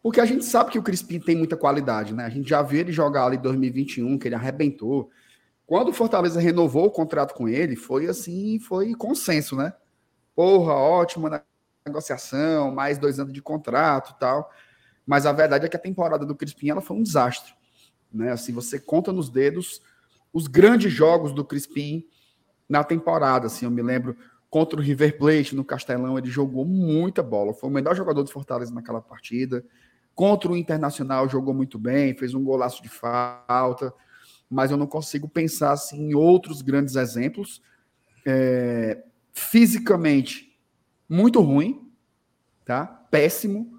Porque 0.03 0.21
a 0.21 0.25
gente 0.25 0.45
sabe 0.45 0.73
que 0.73 0.79
o 0.79 0.83
Crispim 0.83 1.21
tem 1.21 1.37
muita 1.37 1.57
qualidade, 1.57 2.13
né? 2.13 2.25
A 2.25 2.29
gente 2.29 2.51
já 2.51 2.61
viu 2.61 2.81
ele 2.81 2.91
jogar 2.91 3.27
ali 3.27 3.37
em 3.37 3.41
2021, 3.41 4.19
que 4.19 4.27
ele 4.27 4.35
arrebentou. 4.35 5.09
Quando 5.65 5.91
o 5.91 5.93
Fortaleza 5.93 6.41
renovou 6.41 6.87
o 6.87 6.91
contrato 6.91 7.33
com 7.35 7.49
ele, 7.49 7.77
foi 7.77 8.09
assim, 8.09 8.59
foi 8.59 8.93
consenso, 8.95 9.55
né? 9.55 9.73
Porra, 10.35 10.73
ótima 10.73 11.45
negociação, 11.87 12.73
mais 12.73 12.99
dois 12.99 13.21
anos 13.21 13.33
de 13.33 13.41
contrato 13.41 14.17
tal. 14.19 14.51
Mas 15.07 15.27
a 15.27 15.33
verdade 15.33 15.67
é 15.67 15.69
que 15.69 15.77
a 15.77 15.81
temporada 15.81 16.27
do 16.27 16.35
Crispim 16.35 16.71
ela 16.71 16.81
foi 16.81 16.97
um 16.97 17.03
desastre. 17.03 17.55
Né? 18.13 18.33
Assim, 18.33 18.53
você 18.53 18.81
conta 18.81 19.13
nos 19.13 19.31
dedos 19.31 19.81
os 20.33 20.49
grandes 20.49 20.93
jogos 20.93 21.33
do 21.33 21.45
Crispim 21.45 22.05
na 22.73 22.83
temporada. 22.83 23.47
Assim, 23.47 23.67
eu 23.67 23.71
me 23.71 23.83
lembro 23.83 24.17
contra 24.49 24.79
o 24.79 24.83
River 24.83 25.19
Plate 25.19 25.55
no 25.55 25.65
Castelão, 25.65 26.19
ele 26.19 26.31
jogou 26.31 26.65
muita 26.65 27.23
bola. 27.23 27.53
Foi 27.53 27.69
o 27.69 27.73
melhor 27.73 27.95
jogador 27.95 28.23
do 28.23 28.31
Fortaleza 28.31 28.75
naquela 28.75 29.01
partida. 29.01 29.65
Contra 30.15 30.51
o 30.51 30.57
Internacional, 30.57 31.29
jogou 31.29 31.55
muito 31.55 31.79
bem, 31.79 32.17
fez 32.17 32.35
um 32.35 32.43
golaço 32.43 32.83
de 32.83 32.89
falta. 32.89 33.93
Mas 34.51 34.71
eu 34.71 34.77
não 34.77 34.87
consigo 34.87 35.29
pensar 35.29 35.73
assim, 35.73 36.11
em 36.11 36.15
outros 36.15 36.63
grandes 36.63 36.97
exemplos. 36.97 37.63
É, 38.27 39.03
fisicamente, 39.33 40.59
muito 41.09 41.41
ruim, 41.41 41.91
tá? 42.65 42.87
Péssimo, 43.11 43.71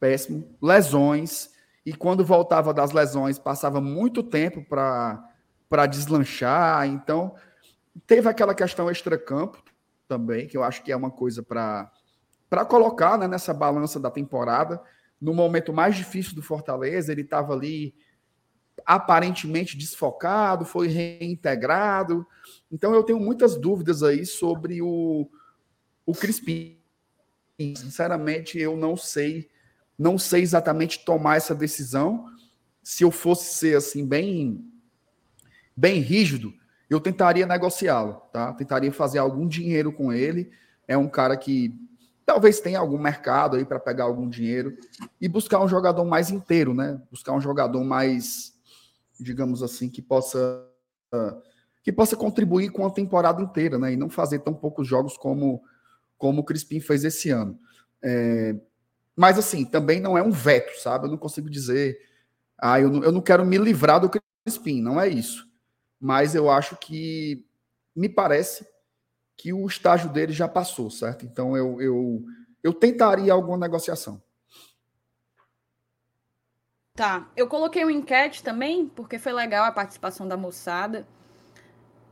péssimo. 0.00 0.48
Lesões. 0.60 1.50
E 1.86 1.92
quando 1.92 2.24
voltava 2.24 2.72
das 2.72 2.92
lesões, 2.92 3.38
passava 3.38 3.80
muito 3.80 4.22
tempo 4.22 4.64
para 4.64 5.86
deslanchar. 5.88 6.86
Então, 6.86 7.34
teve 8.06 8.28
aquela 8.28 8.54
questão 8.54 8.90
extracampo 8.90 9.62
também, 10.08 10.46
que 10.46 10.56
eu 10.56 10.62
acho 10.62 10.82
que 10.82 10.92
é 10.92 10.96
uma 10.96 11.10
coisa 11.10 11.42
para 11.42 11.90
colocar 12.68 13.18
né, 13.18 13.26
nessa 13.26 13.52
balança 13.52 13.98
da 13.98 14.10
temporada. 14.10 14.82
No 15.20 15.32
momento 15.32 15.72
mais 15.72 15.96
difícil 15.96 16.34
do 16.34 16.42
Fortaleza, 16.42 17.12
ele 17.12 17.22
estava 17.22 17.52
ali 17.52 17.94
aparentemente 18.84 19.76
desfocado, 19.76 20.64
foi 20.64 20.88
reintegrado. 20.88 22.26
Então, 22.70 22.94
eu 22.94 23.02
tenho 23.02 23.20
muitas 23.20 23.56
dúvidas 23.56 24.02
aí 24.02 24.26
sobre 24.26 24.82
o, 24.82 25.28
o 26.04 26.12
Crispim. 26.12 26.78
Sinceramente, 27.58 28.58
eu 28.58 28.76
não 28.76 28.96
sei, 28.96 29.48
não 29.96 30.18
sei 30.18 30.42
exatamente 30.42 31.04
tomar 31.04 31.36
essa 31.36 31.54
decisão. 31.54 32.26
Se 32.82 33.04
eu 33.04 33.10
fosse 33.10 33.54
ser 33.54 33.76
assim 33.76 34.06
bem 34.06 34.68
bem 35.74 36.00
rígido, 36.00 36.52
eu 36.94 37.00
tentaria 37.00 37.46
negociá-lo, 37.46 38.22
tá? 38.32 38.52
Tentaria 38.52 38.92
fazer 38.92 39.18
algum 39.18 39.46
dinheiro 39.46 39.92
com 39.92 40.12
ele. 40.12 40.50
É 40.86 40.96
um 40.96 41.08
cara 41.08 41.36
que 41.36 41.74
talvez 42.24 42.60
tenha 42.60 42.78
algum 42.78 42.98
mercado 42.98 43.56
aí 43.56 43.64
para 43.64 43.80
pegar 43.80 44.04
algum 44.04 44.28
dinheiro 44.28 44.76
e 45.20 45.28
buscar 45.28 45.60
um 45.60 45.68
jogador 45.68 46.04
mais 46.04 46.30
inteiro, 46.30 46.74
né? 46.74 47.00
Buscar 47.10 47.32
um 47.32 47.40
jogador 47.40 47.84
mais, 47.84 48.54
digamos 49.18 49.62
assim, 49.62 49.88
que 49.88 50.02
possa 50.02 50.68
que 51.82 51.92
possa 51.92 52.16
contribuir 52.16 52.70
com 52.70 52.86
a 52.86 52.90
temporada 52.90 53.42
inteira, 53.42 53.78
né? 53.78 53.92
E 53.92 53.96
não 53.96 54.08
fazer 54.08 54.38
tão 54.38 54.54
poucos 54.54 54.86
jogos 54.86 55.16
como 55.16 55.62
como 56.16 56.40
o 56.40 56.44
Crispim 56.44 56.78
fez 56.80 57.04
esse 57.04 57.30
ano. 57.30 57.58
É, 58.02 58.54
mas 59.16 59.38
assim, 59.38 59.64
também 59.64 60.00
não 60.00 60.16
é 60.16 60.22
um 60.22 60.30
veto, 60.30 60.80
sabe? 60.80 61.06
Eu 61.06 61.10
não 61.10 61.18
consigo 61.18 61.50
dizer, 61.50 61.98
ah, 62.56 62.80
eu 62.80 62.88
não, 62.88 63.04
eu 63.04 63.12
não 63.12 63.20
quero 63.20 63.44
me 63.44 63.58
livrar 63.58 64.00
do 64.00 64.10
Crispim, 64.44 64.80
não 64.80 65.00
é 65.00 65.08
isso. 65.08 65.50
Mas 66.04 66.34
eu 66.34 66.50
acho 66.50 66.76
que 66.76 67.46
me 67.94 68.08
parece 68.08 68.66
que 69.36 69.52
o 69.52 69.64
estágio 69.68 70.10
dele 70.10 70.32
já 70.32 70.48
passou, 70.48 70.90
certo? 70.90 71.24
Então 71.24 71.56
eu, 71.56 71.80
eu, 71.80 72.24
eu 72.60 72.74
tentaria 72.74 73.32
alguma 73.32 73.56
negociação. 73.56 74.20
Tá, 76.94 77.30
eu 77.36 77.46
coloquei 77.46 77.84
uma 77.84 77.92
enquete 77.92 78.42
também, 78.42 78.88
porque 78.88 79.16
foi 79.16 79.32
legal 79.32 79.64
a 79.64 79.70
participação 79.70 80.26
da 80.26 80.36
moçada. 80.36 81.06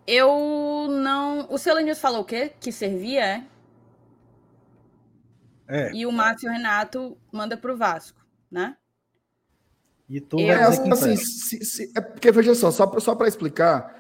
Eu 0.07 0.87
não. 0.89 1.49
O 1.51 1.59
Selenius 1.59 1.99
falou 1.99 2.21
o 2.21 2.25
quê? 2.25 2.53
Que 2.61 2.71
servia, 2.71 3.25
é? 3.27 3.47
É. 5.67 5.93
E 5.93 6.07
o 6.07 6.13
Márcio 6.13 6.49
Renato 6.49 7.19
manda 7.33 7.57
pro 7.57 7.77
Vasco, 7.77 8.25
né? 8.49 8.77
E 10.11 10.21
tu 10.21 10.41
É, 10.41 10.65
assim, 10.65 11.17
se- 11.17 11.65
se- 11.65 11.93
é 11.97 12.01
porque, 12.01 12.33
veja 12.33 12.53
só, 12.53 12.73
só, 12.73 12.99
só 12.99 13.15
para 13.15 13.29
explicar, 13.29 13.97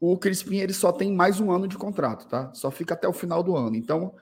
o 0.00 0.16
Crispim 0.16 0.58
ele 0.58 0.72
só 0.72 0.92
tem 0.92 1.12
mais 1.12 1.40
um 1.40 1.50
ano 1.50 1.66
de 1.66 1.76
contrato, 1.76 2.28
tá? 2.28 2.52
Só 2.54 2.70
fica 2.70 2.94
até 2.94 3.08
o 3.08 3.12
final 3.12 3.42
do 3.42 3.56
ano. 3.56 3.74
Então, 3.74 4.14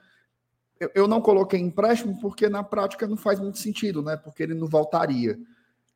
eu, 0.79 0.89
eu 0.95 1.07
não 1.07 1.21
coloquei 1.21 1.59
empréstimo 1.59 2.19
porque 2.19 2.49
na 2.49 2.63
prática 2.63 3.05
não 3.07 3.15
faz 3.15 3.39
muito 3.39 3.59
sentido, 3.59 4.01
né? 4.01 4.17
Porque 4.17 4.41
ele 4.41 4.55
não 4.55 4.67
voltaria. 4.67 5.37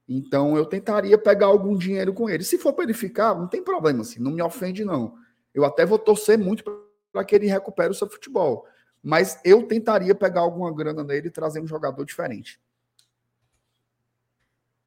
Então, 0.07 0.55
eu 0.55 0.63
tentaria 0.65 1.17
pegar 1.17 1.47
algum 1.47 1.75
dinheiro 1.75 2.13
com 2.13 2.29
ele. 2.29 2.43
Se 2.43 2.59
for 2.59 2.73
para 2.73 2.83
ele 2.83 2.93
ficar, 2.93 3.33
não 3.33 3.47
tem 3.47 3.63
problema, 3.63 4.01
assim, 4.01 4.19
não 4.19 4.29
me 4.31 4.43
ofende, 4.43 4.85
não. 4.85 5.15
Eu 5.51 5.65
até 5.65 5.87
vou 5.87 5.97
torcer 5.97 6.37
muito 6.37 6.63
para 7.11 7.23
que 7.25 7.33
ele 7.33 7.47
recupere 7.47 7.89
o 7.89 7.95
seu 7.95 8.07
futebol. 8.07 8.67
Mas 9.01 9.39
eu 9.43 9.63
tentaria 9.63 10.13
pegar 10.13 10.41
alguma 10.41 10.71
grana 10.71 11.03
nele 11.03 11.29
e 11.29 11.31
trazer 11.31 11.59
um 11.61 11.67
jogador 11.67 12.03
diferente. 12.05 12.59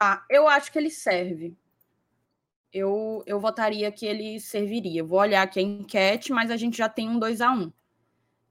Ah, 0.00 0.24
eu 0.30 0.48
acho 0.48 0.70
que 0.70 0.78
ele 0.78 0.90
serve. 0.90 1.56
Eu, 2.72 3.22
eu 3.26 3.40
votaria 3.40 3.90
que 3.90 4.06
ele 4.06 4.40
serviria. 4.40 5.02
Vou 5.02 5.18
olhar 5.18 5.42
aqui 5.42 5.58
a 5.58 5.62
enquete, 5.62 6.32
mas 6.32 6.50
a 6.50 6.56
gente 6.56 6.76
já 6.78 6.88
tem 6.88 7.08
um 7.08 7.18
2 7.18 7.40
a 7.40 7.50
1 7.52 7.72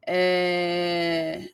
É... 0.05 1.49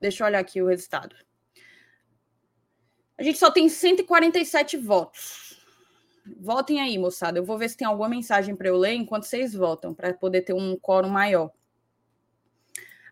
Deixa 0.00 0.22
eu 0.22 0.26
olhar 0.28 0.40
aqui 0.40 0.62
o 0.62 0.66
resultado. 0.66 1.16
A 3.16 3.22
gente 3.22 3.38
só 3.38 3.50
tem 3.50 3.68
147 3.68 4.76
votos. 4.76 5.60
Votem 6.40 6.80
aí, 6.80 6.98
moçada. 6.98 7.38
Eu 7.38 7.44
vou 7.44 7.58
ver 7.58 7.68
se 7.68 7.76
tem 7.76 7.86
alguma 7.86 8.08
mensagem 8.08 8.54
para 8.54 8.68
eu 8.68 8.76
ler 8.76 8.94
enquanto 8.94 9.24
vocês 9.24 9.54
votam, 9.54 9.94
para 9.94 10.14
poder 10.14 10.42
ter 10.42 10.52
um 10.52 10.76
quórum 10.76 11.08
maior. 11.08 11.50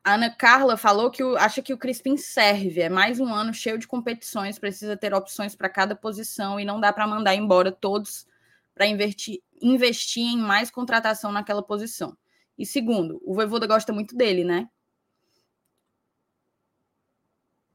A 0.06 0.14
Ana 0.14 0.30
Carla 0.30 0.76
falou 0.76 1.10
que 1.10 1.24
o- 1.24 1.36
acha 1.36 1.60
que 1.60 1.74
o 1.74 1.76
Crispim 1.76 2.16
serve. 2.16 2.80
É 2.80 2.88
mais 2.88 3.18
um 3.18 3.34
ano 3.34 3.52
cheio 3.52 3.76
de 3.76 3.88
competições, 3.88 4.56
precisa 4.56 4.96
ter 4.96 5.12
opções 5.12 5.56
para 5.56 5.68
cada 5.68 5.96
posição 5.96 6.60
e 6.60 6.64
não 6.64 6.78
dá 6.78 6.92
para 6.92 7.08
mandar 7.08 7.34
embora 7.34 7.72
todos 7.72 8.24
para 8.72 8.86
investir, 8.86 9.42
investir 9.60 10.22
em 10.22 10.38
mais 10.38 10.70
contratação 10.70 11.32
naquela 11.32 11.60
posição. 11.60 12.16
E 12.56 12.64
segundo, 12.64 13.20
o 13.24 13.34
Voivoda 13.34 13.66
gosta 13.66 13.92
muito 13.92 14.14
dele, 14.16 14.44
né? 14.44 14.68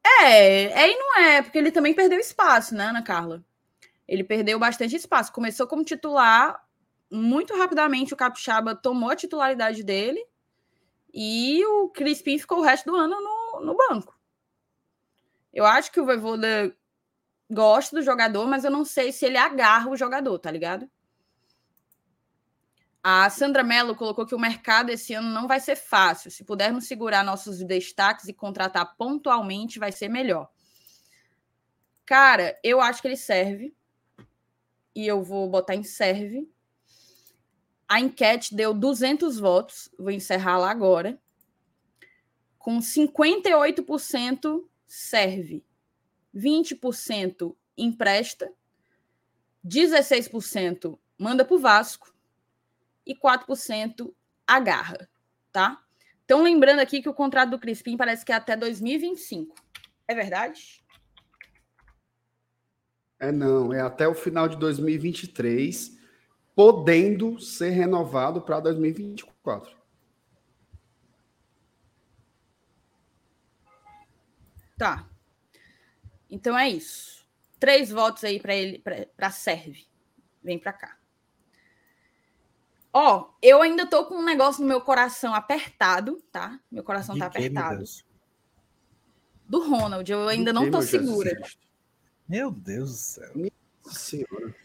É, 0.05 0.65
é 0.83 0.91
e 0.91 0.95
não 0.97 1.19
é, 1.19 1.41
porque 1.41 1.57
ele 1.57 1.71
também 1.71 1.93
perdeu 1.93 2.19
espaço, 2.19 2.75
né, 2.75 2.85
Ana 2.85 3.01
Carla? 3.03 3.43
Ele 4.07 4.23
perdeu 4.23 4.59
bastante 4.59 4.95
espaço. 4.95 5.33
Começou 5.33 5.67
como 5.67 5.83
titular, 5.85 6.61
muito 7.11 7.55
rapidamente 7.57 8.13
o 8.13 8.17
Capixaba 8.17 8.75
tomou 8.75 9.09
a 9.11 9.17
titularidade 9.17 9.83
dele 9.83 10.25
e 11.13 11.65
o 11.65 11.89
Crispim 11.89 12.37
ficou 12.37 12.59
o 12.59 12.63
resto 12.63 12.89
do 12.89 12.95
ano 12.95 13.15
no, 13.19 13.65
no 13.65 13.75
banco. 13.75 14.17
Eu 15.53 15.65
acho 15.65 15.91
que 15.91 15.99
o 15.99 16.05
Voivoda 16.05 16.75
gosta 17.49 17.97
do 17.97 18.01
jogador, 18.01 18.47
mas 18.47 18.63
eu 18.63 18.71
não 18.71 18.85
sei 18.85 19.11
se 19.11 19.25
ele 19.25 19.37
agarra 19.37 19.89
o 19.89 19.97
jogador, 19.97 20.39
tá 20.39 20.49
ligado? 20.49 20.89
A 23.03 23.29
Sandra 23.29 23.63
Mello 23.63 23.95
colocou 23.95 24.25
que 24.25 24.35
o 24.35 24.39
mercado 24.39 24.91
esse 24.91 25.13
ano 25.13 25.29
não 25.29 25.47
vai 25.47 25.59
ser 25.59 25.75
fácil. 25.75 26.29
Se 26.29 26.43
pudermos 26.43 26.87
segurar 26.87 27.23
nossos 27.23 27.63
destaques 27.63 28.27
e 28.27 28.33
contratar 28.33 28.95
pontualmente, 28.95 29.79
vai 29.79 29.91
ser 29.91 30.07
melhor. 30.07 30.49
Cara, 32.05 32.57
eu 32.63 32.79
acho 32.79 33.01
que 33.01 33.07
ele 33.07 33.17
serve. 33.17 33.75
E 34.93 35.07
eu 35.07 35.23
vou 35.23 35.49
botar 35.49 35.75
em 35.75 35.83
serve. 35.83 36.47
A 37.91 37.99
enquete 37.99 38.55
deu 38.55 38.73
200 38.73 39.37
votos. 39.37 39.89
Vou 39.99 40.11
encerrar 40.11 40.57
lá 40.57 40.71
agora. 40.71 41.21
Com 42.57 42.79
58% 42.79 44.63
serve. 44.87 45.65
20% 46.33 47.53
empresta. 47.77 48.49
16% 49.67 50.97
manda 51.17 51.43
para 51.43 51.53
o 51.53 51.59
Vasco 51.59 52.15
e 53.05 53.13
4% 53.13 54.13
agarra, 54.47 55.09
tá? 55.51 55.83
Então, 56.23 56.41
lembrando 56.41 56.79
aqui 56.79 57.01
que 57.01 57.09
o 57.09 57.13
contrato 57.13 57.49
do 57.49 57.59
Crispim 57.59 57.97
parece 57.97 58.23
que 58.23 58.31
é 58.31 58.35
até 58.35 58.55
2025. 58.55 59.53
É 60.07 60.15
verdade? 60.15 60.81
É 63.19 63.33
não, 63.33 63.73
é 63.73 63.81
até 63.81 64.07
o 64.07 64.15
final 64.15 64.47
de 64.47 64.55
2023, 64.55 65.99
podendo 66.55 67.39
ser 67.39 67.69
renovado 67.69 68.41
para 68.41 68.59
2024. 68.59 69.75
Tá. 74.77 75.07
Então 76.29 76.57
é 76.57 76.69
isso. 76.69 77.27
Três 77.59 77.91
votos 77.91 78.23
aí 78.23 78.39
para 78.39 78.55
ele, 78.55 78.83
para 79.15 79.29
serve. 79.31 79.85
Vem 80.43 80.57
para 80.57 80.73
cá. 80.73 80.97
Ó, 82.93 83.29
eu 83.41 83.61
ainda 83.61 83.85
tô 83.85 84.05
com 84.05 84.15
um 84.15 84.25
negócio 84.25 84.61
no 84.61 84.67
meu 84.67 84.81
coração 84.81 85.33
apertado, 85.33 86.21
tá? 86.31 86.59
Meu 86.69 86.83
coração 86.83 87.13
De 87.13 87.19
tá 87.19 87.27
apertado. 87.27 87.83
Do 89.47 89.63
Ronald, 89.63 90.09
eu 90.11 90.27
ainda 90.27 90.51
Do 90.51 90.59
não 90.59 90.71
tô 90.71 90.81
segura. 90.81 91.39
Meu 92.27 92.51
Deus 92.51 92.89
do 92.89 92.97
céu. 92.97 93.33
Senhora. 93.85 94.55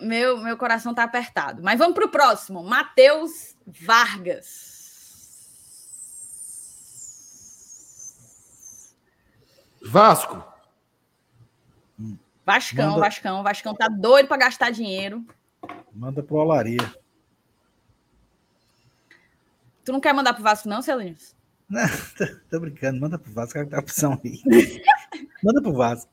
Meu, 0.00 0.38
meu 0.38 0.56
coração 0.56 0.94
tá 0.94 1.02
apertado. 1.04 1.62
Mas 1.62 1.78
vamos 1.78 1.94
pro 1.94 2.08
próximo. 2.08 2.62
Matheus 2.62 3.56
Vargas. 3.66 4.76
Vasco, 9.82 10.44
Vascão, 12.44 12.90
Manda- 12.90 13.00
Vascão, 13.00 13.42
Vascão 13.42 13.74
tá 13.74 13.88
doido 13.88 14.26
para 14.26 14.36
gastar 14.38 14.70
dinheiro. 14.70 15.24
Manda 15.92 16.22
pro 16.22 16.36
Olaria. 16.36 16.78
Tu 19.84 19.92
não 19.92 20.00
quer 20.00 20.12
mandar 20.12 20.34
pro 20.34 20.42
Vasco, 20.42 20.68
não, 20.68 20.82
Celinhos? 20.82 21.34
Tô 22.50 22.60
brincando, 22.60 23.00
manda 23.00 23.18
pro 23.18 23.32
Vasco, 23.32 23.66
tá 23.66 23.76
a 23.76 23.80
opção 23.80 24.20
aí. 24.24 24.42
manda 25.42 25.62
pro 25.62 25.72
Vasco. 25.72 26.10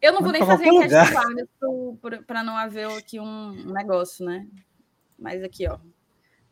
Eu 0.00 0.12
não 0.12 0.20
vou 0.20 0.30
nem 0.30 0.44
fazer 0.44 0.66
enquete 0.66 0.90
Vargas 0.90 1.48
para 2.26 2.42
não 2.42 2.56
haver 2.56 2.86
aqui 2.86 3.18
um 3.18 3.52
negócio, 3.72 4.24
né? 4.24 4.46
Mas 5.18 5.42
aqui, 5.42 5.66
ó. 5.68 5.78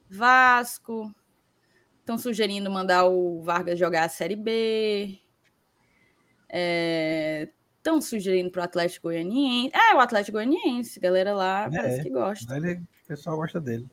Vasco. 0.09 1.15
Estão 2.01 2.19
sugerindo 2.19 2.71
mandar 2.71 3.05
o 3.07 3.43
Vargas 3.43 3.79
jogar 3.79 4.05
a 4.05 4.09
Série 4.09 4.37
B. 4.37 5.19
Estão 7.79 8.01
sugerindo 8.01 8.51
para 8.51 8.63
o 8.63 8.65
Atlético 8.65 9.09
Goianiense. 9.09 9.71
É, 9.75 9.95
o 9.95 10.01
Atlético 10.01 10.39
Goianiense, 10.39 11.01
galera 11.01 11.35
lá, 11.35 11.69
parece 11.71 12.01
É. 12.01 12.03
que 12.03 12.11
gosta. 12.11 12.57
Ele, 12.57 12.75
o 12.75 13.07
pessoal 13.07 13.37
gosta 13.37 13.61
dele. 13.61 13.89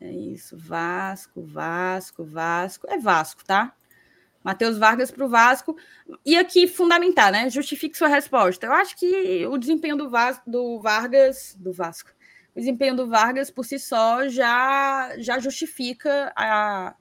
É 0.00 0.10
isso, 0.10 0.56
Vasco, 0.56 1.42
Vasco, 1.42 2.24
Vasco. 2.24 2.86
É 2.88 2.98
Vasco, 2.98 3.44
tá? 3.44 3.74
Matheus 4.42 4.78
Vargas 4.78 5.10
para 5.10 5.24
o 5.24 5.28
Vasco. 5.28 5.76
E 6.24 6.36
aqui, 6.36 6.66
fundamentar, 6.66 7.30
né? 7.30 7.50
Justifique 7.50 7.96
sua 7.96 8.08
resposta. 8.08 8.66
Eu 8.66 8.72
acho 8.72 8.96
que 8.96 9.46
o 9.46 9.58
desempenho 9.58 9.96
do, 9.96 10.08
Vas 10.08 10.40
do 10.46 10.80
Vargas, 10.80 11.56
do 11.58 11.72
Vasco, 11.72 12.10
o 12.54 12.58
desempenho 12.58 12.96
do 12.96 13.06
Vargas 13.06 13.50
por 13.50 13.64
si 13.64 13.78
só 13.78 14.28
já, 14.28 15.12
já 15.18 15.38
justifica 15.38 16.32
a, 16.34 16.94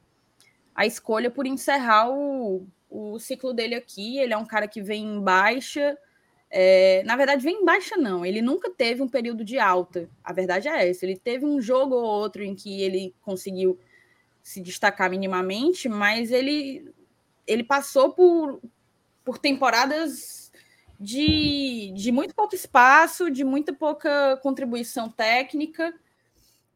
a 0.76 0.86
escolha 0.86 1.32
por 1.32 1.48
encerrar 1.48 2.10
o, 2.10 2.68
o 2.90 3.18
ciclo 3.20 3.54
dele 3.54 3.76
aqui. 3.76 4.20
Ele 4.20 4.34
é 4.34 4.38
um 4.38 4.46
cara 4.46 4.68
que 4.68 4.82
vem 4.82 5.06
em 5.06 5.22
baixa. 5.22 5.98
É, 6.52 7.04
na 7.06 7.16
verdade, 7.16 7.44
vem 7.44 7.62
em 7.62 7.66
baixa, 7.66 7.96
não. 7.96 8.26
Ele 8.26 8.42
nunca 8.42 8.70
teve 8.70 9.02
um 9.02 9.08
período 9.08 9.46
de 9.46 9.58
alta. 9.60 10.10
A 10.24 10.34
verdade 10.34 10.68
é 10.68 10.90
essa. 10.90 11.06
Ele 11.06 11.18
teve 11.18 11.46
um 11.46 11.62
jogo 11.62 11.96
ou 11.96 12.04
outro 12.04 12.44
em 12.44 12.56
que 12.56 12.82
ele 12.82 13.16
conseguiu 13.22 13.80
se 14.42 14.62
destacar 14.62 15.10
minimamente, 15.10 15.88
mas 15.88 16.32
ele, 16.32 16.92
ele 17.50 17.64
passou 17.64 18.14
por, 18.14 18.62
por 19.24 19.40
temporadas 19.40 20.52
de, 21.00 21.92
de 21.96 22.12
muito 22.12 22.36
pouco 22.36 22.54
espaço, 22.54 23.32
de 23.32 23.44
muita 23.44 23.74
pouca 23.74 24.38
contribuição 24.44 25.10
técnica. 25.10 25.94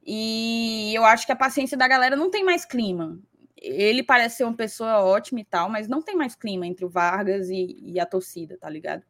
E 0.05 0.91
eu 0.93 1.05
acho 1.05 1.25
que 1.25 1.31
a 1.31 1.35
paciência 1.35 1.77
da 1.77 1.87
galera 1.87 2.15
não 2.15 2.31
tem 2.31 2.43
mais 2.43 2.65
clima. 2.65 3.19
Ele 3.55 4.01
parece 4.03 4.37
ser 4.37 4.43
uma 4.45 4.55
pessoa 4.55 5.01
ótima 5.03 5.39
e 5.39 5.45
tal, 5.45 5.69
mas 5.69 5.87
não 5.87 6.01
tem 6.01 6.15
mais 6.15 6.35
clima 6.35 6.65
entre 6.65 6.83
o 6.83 6.89
Vargas 6.89 7.49
e, 7.49 7.77
e 7.79 7.99
a 7.99 8.05
torcida, 8.05 8.57
tá 8.57 8.69
ligado? 8.69 9.03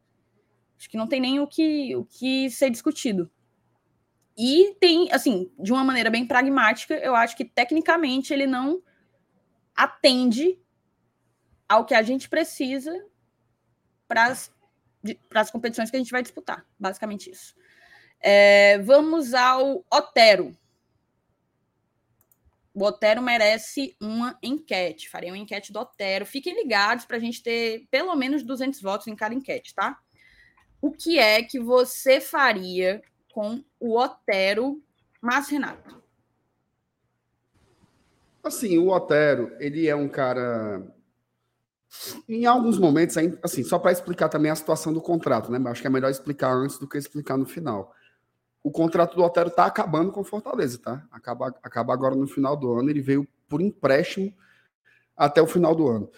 Acho 0.78 0.88
que 0.90 0.96
não 0.98 1.08
tem 1.08 1.20
nem 1.20 1.40
o 1.40 1.46
que, 1.46 1.96
o 1.96 2.04
que 2.04 2.50
ser 2.50 2.70
discutido. 2.70 3.30
E 4.36 4.76
tem, 4.78 5.10
assim, 5.12 5.50
de 5.58 5.72
uma 5.72 5.82
maneira 5.82 6.10
bem 6.10 6.26
pragmática, 6.26 6.94
eu 6.94 7.14
acho 7.14 7.36
que 7.36 7.44
tecnicamente 7.44 8.32
ele 8.32 8.46
não 8.46 8.82
atende 9.74 10.58
ao 11.74 11.84
que 11.84 11.94
a 11.94 12.02
gente 12.02 12.28
precisa 12.28 13.04
para 14.06 14.30
as 15.34 15.50
competições 15.50 15.90
que 15.90 15.96
a 15.96 15.98
gente 15.98 16.12
vai 16.12 16.22
disputar. 16.22 16.64
Basicamente 16.78 17.30
isso. 17.30 17.54
É, 18.20 18.78
vamos 18.78 19.34
ao 19.34 19.84
Otero. 19.92 20.56
o 22.72 22.84
Otero 22.84 23.20
merece 23.20 23.96
uma 24.00 24.38
enquete. 24.42 25.08
Farei 25.08 25.30
uma 25.30 25.38
enquete 25.38 25.72
do 25.72 25.80
Otero. 25.80 26.24
Fiquem 26.24 26.54
ligados 26.54 27.04
para 27.04 27.16
a 27.16 27.20
gente 27.20 27.42
ter 27.42 27.86
pelo 27.90 28.14
menos 28.14 28.42
200 28.42 28.80
votos 28.80 29.06
em 29.08 29.16
cada 29.16 29.34
enquete, 29.34 29.74
tá? 29.74 29.98
O 30.80 30.92
que 30.92 31.18
é 31.18 31.42
que 31.42 31.58
você 31.58 32.20
faria 32.20 33.02
com 33.32 33.64
o 33.80 33.98
Otero 33.98 34.82
mas 35.20 35.48
Renato? 35.48 36.02
Assim, 38.42 38.76
o 38.76 38.88
Otero, 38.88 39.56
ele 39.58 39.88
é 39.88 39.96
um 39.96 40.06
cara. 40.06 40.93
Em 42.28 42.46
alguns 42.46 42.78
momentos, 42.78 43.16
assim, 43.42 43.62
só 43.62 43.78
para 43.78 43.92
explicar 43.92 44.28
também 44.28 44.50
a 44.50 44.56
situação 44.56 44.92
do 44.92 45.00
contrato, 45.00 45.50
né? 45.50 45.70
Acho 45.70 45.80
que 45.80 45.86
é 45.86 45.90
melhor 45.90 46.10
explicar 46.10 46.52
antes 46.52 46.78
do 46.78 46.88
que 46.88 46.98
explicar 46.98 47.36
no 47.36 47.46
final. 47.46 47.94
O 48.62 48.70
contrato 48.70 49.14
do 49.14 49.22
Otero 49.22 49.48
está 49.48 49.66
acabando 49.66 50.10
com 50.10 50.24
Fortaleza, 50.24 50.78
tá? 50.78 51.06
Acaba, 51.10 51.48
acaba 51.62 51.92
agora 51.92 52.14
no 52.14 52.26
final 52.26 52.56
do 52.56 52.72
ano. 52.72 52.90
Ele 52.90 53.00
veio 53.00 53.28
por 53.48 53.60
empréstimo 53.60 54.32
até 55.16 55.40
o 55.40 55.46
final 55.46 55.74
do 55.74 55.88
ano. 55.88 56.10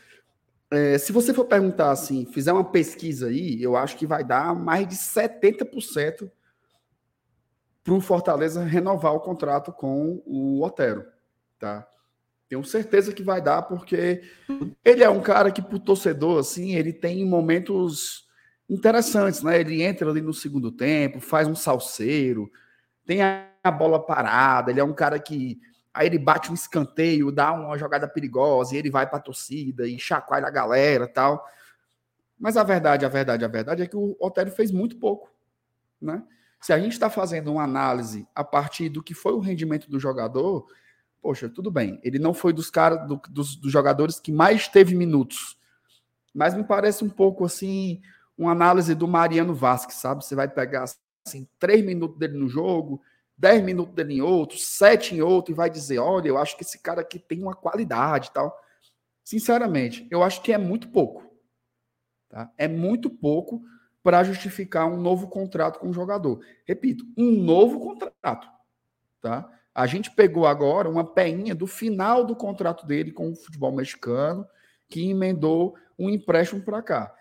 É, 0.70 0.98
se 0.98 1.12
você 1.12 1.32
for 1.32 1.44
perguntar 1.44 1.90
assim, 1.90 2.26
fizer 2.26 2.52
uma 2.52 2.64
pesquisa 2.64 3.28
aí, 3.28 3.62
eu 3.62 3.76
acho 3.76 3.96
que 3.96 4.06
vai 4.06 4.24
dar 4.24 4.54
mais 4.54 4.86
de 4.88 4.96
70% 4.96 6.30
para 7.84 7.94
o 7.94 8.00
Fortaleza 8.00 8.64
renovar 8.64 9.14
o 9.14 9.20
contrato 9.20 9.72
com 9.72 10.20
o 10.26 10.64
Otero, 10.64 11.06
tá? 11.58 11.86
Tenho 12.48 12.62
certeza 12.64 13.12
que 13.12 13.22
vai 13.22 13.42
dar, 13.42 13.62
porque 13.62 14.22
ele 14.84 15.02
é 15.02 15.10
um 15.10 15.20
cara 15.20 15.50
que, 15.50 15.60
para 15.60 15.76
o 15.76 15.80
torcedor, 15.80 16.38
assim, 16.38 16.76
ele 16.76 16.92
tem 16.92 17.24
momentos 17.24 18.26
interessantes, 18.68 19.42
né? 19.42 19.60
Ele 19.60 19.82
entra 19.82 20.08
ali 20.08 20.20
no 20.20 20.32
segundo 20.32 20.70
tempo, 20.70 21.20
faz 21.20 21.48
um 21.48 21.54
salseiro, 21.54 22.50
tem 23.04 23.20
a 23.22 23.70
bola 23.70 24.04
parada, 24.04 24.70
ele 24.70 24.80
é 24.80 24.84
um 24.84 24.92
cara 24.92 25.18
que 25.18 25.60
aí 25.92 26.06
ele 26.06 26.18
bate 26.18 26.50
um 26.50 26.54
escanteio, 26.54 27.32
dá 27.32 27.52
uma 27.52 27.76
jogada 27.78 28.06
perigosa, 28.06 28.74
e 28.74 28.78
ele 28.78 28.90
vai 28.90 29.08
para 29.08 29.18
a 29.18 29.22
torcida 29.22 29.88
e 29.88 29.98
chacoalha 29.98 30.46
a 30.46 30.50
galera, 30.50 31.08
tal. 31.08 31.44
Mas 32.38 32.56
a 32.56 32.62
verdade, 32.62 33.04
a 33.04 33.08
verdade, 33.08 33.44
a 33.44 33.48
verdade 33.48 33.82
é 33.82 33.86
que 33.86 33.96
o 33.96 34.14
Otério 34.20 34.52
fez 34.52 34.70
muito 34.70 34.98
pouco, 34.98 35.32
né? 36.00 36.22
Se 36.60 36.72
a 36.72 36.78
gente 36.78 36.92
está 36.92 37.08
fazendo 37.08 37.52
uma 37.52 37.64
análise 37.64 38.26
a 38.34 38.44
partir 38.44 38.88
do 38.88 39.02
que 39.02 39.14
foi 39.14 39.32
o 39.32 39.40
rendimento 39.40 39.90
do 39.90 39.98
jogador, 39.98 40.66
poxa, 41.20 41.48
tudo 41.48 41.70
bem. 41.70 42.00
Ele 42.02 42.18
não 42.18 42.32
foi 42.32 42.52
dos 42.52 42.70
caras 42.70 43.06
do, 43.06 43.20
dos, 43.30 43.56
dos 43.56 43.72
jogadores 43.72 44.20
que 44.20 44.32
mais 44.32 44.68
teve 44.68 44.94
minutos, 44.94 45.58
mas 46.34 46.54
me 46.54 46.64
parece 46.64 47.04
um 47.04 47.08
pouco 47.08 47.44
assim 47.44 48.00
uma 48.36 48.52
análise 48.52 48.94
do 48.94 49.08
Mariano 49.08 49.54
Vasquez, 49.54 49.98
sabe? 49.98 50.24
Você 50.24 50.34
vai 50.34 50.48
pegar 50.48 50.84
assim, 51.26 51.48
três 51.58 51.84
minutos 51.84 52.18
dele 52.18 52.36
no 52.36 52.48
jogo, 52.48 53.00
dez 53.36 53.62
minutos 53.62 53.94
dele 53.94 54.14
em 54.14 54.20
outro, 54.22 54.58
sete 54.58 55.14
em 55.14 55.22
outro, 55.22 55.52
e 55.52 55.54
vai 55.54 55.70
dizer: 55.70 55.98
olha, 55.98 56.28
eu 56.28 56.38
acho 56.38 56.56
que 56.56 56.62
esse 56.62 56.78
cara 56.78 57.00
aqui 57.00 57.18
tem 57.18 57.42
uma 57.42 57.54
qualidade 57.54 58.28
e 58.28 58.32
tal. 58.32 58.56
Sinceramente, 59.24 60.06
eu 60.10 60.22
acho 60.22 60.42
que 60.42 60.52
é 60.52 60.58
muito 60.58 60.88
pouco. 60.88 61.24
Tá? 62.28 62.50
É 62.56 62.68
muito 62.68 63.10
pouco 63.10 63.62
para 64.02 64.22
justificar 64.22 64.86
um 64.86 64.96
novo 64.96 65.28
contrato 65.28 65.80
com 65.80 65.88
o 65.88 65.92
jogador. 65.92 66.40
Repito, 66.64 67.04
um 67.16 67.32
novo 67.42 67.80
contrato. 67.80 68.48
Tá? 69.20 69.50
A 69.76 69.86
gente 69.86 70.10
pegou 70.10 70.46
agora 70.46 70.88
uma 70.88 71.04
peinha 71.04 71.54
do 71.54 71.66
final 71.66 72.24
do 72.24 72.34
contrato 72.34 72.86
dele 72.86 73.12
com 73.12 73.30
o 73.30 73.36
futebol 73.36 73.70
mexicano, 73.70 74.48
que 74.88 75.10
emendou 75.10 75.76
um 75.98 76.08
empréstimo 76.08 76.62
para 76.62 76.80
cá. 76.80 77.14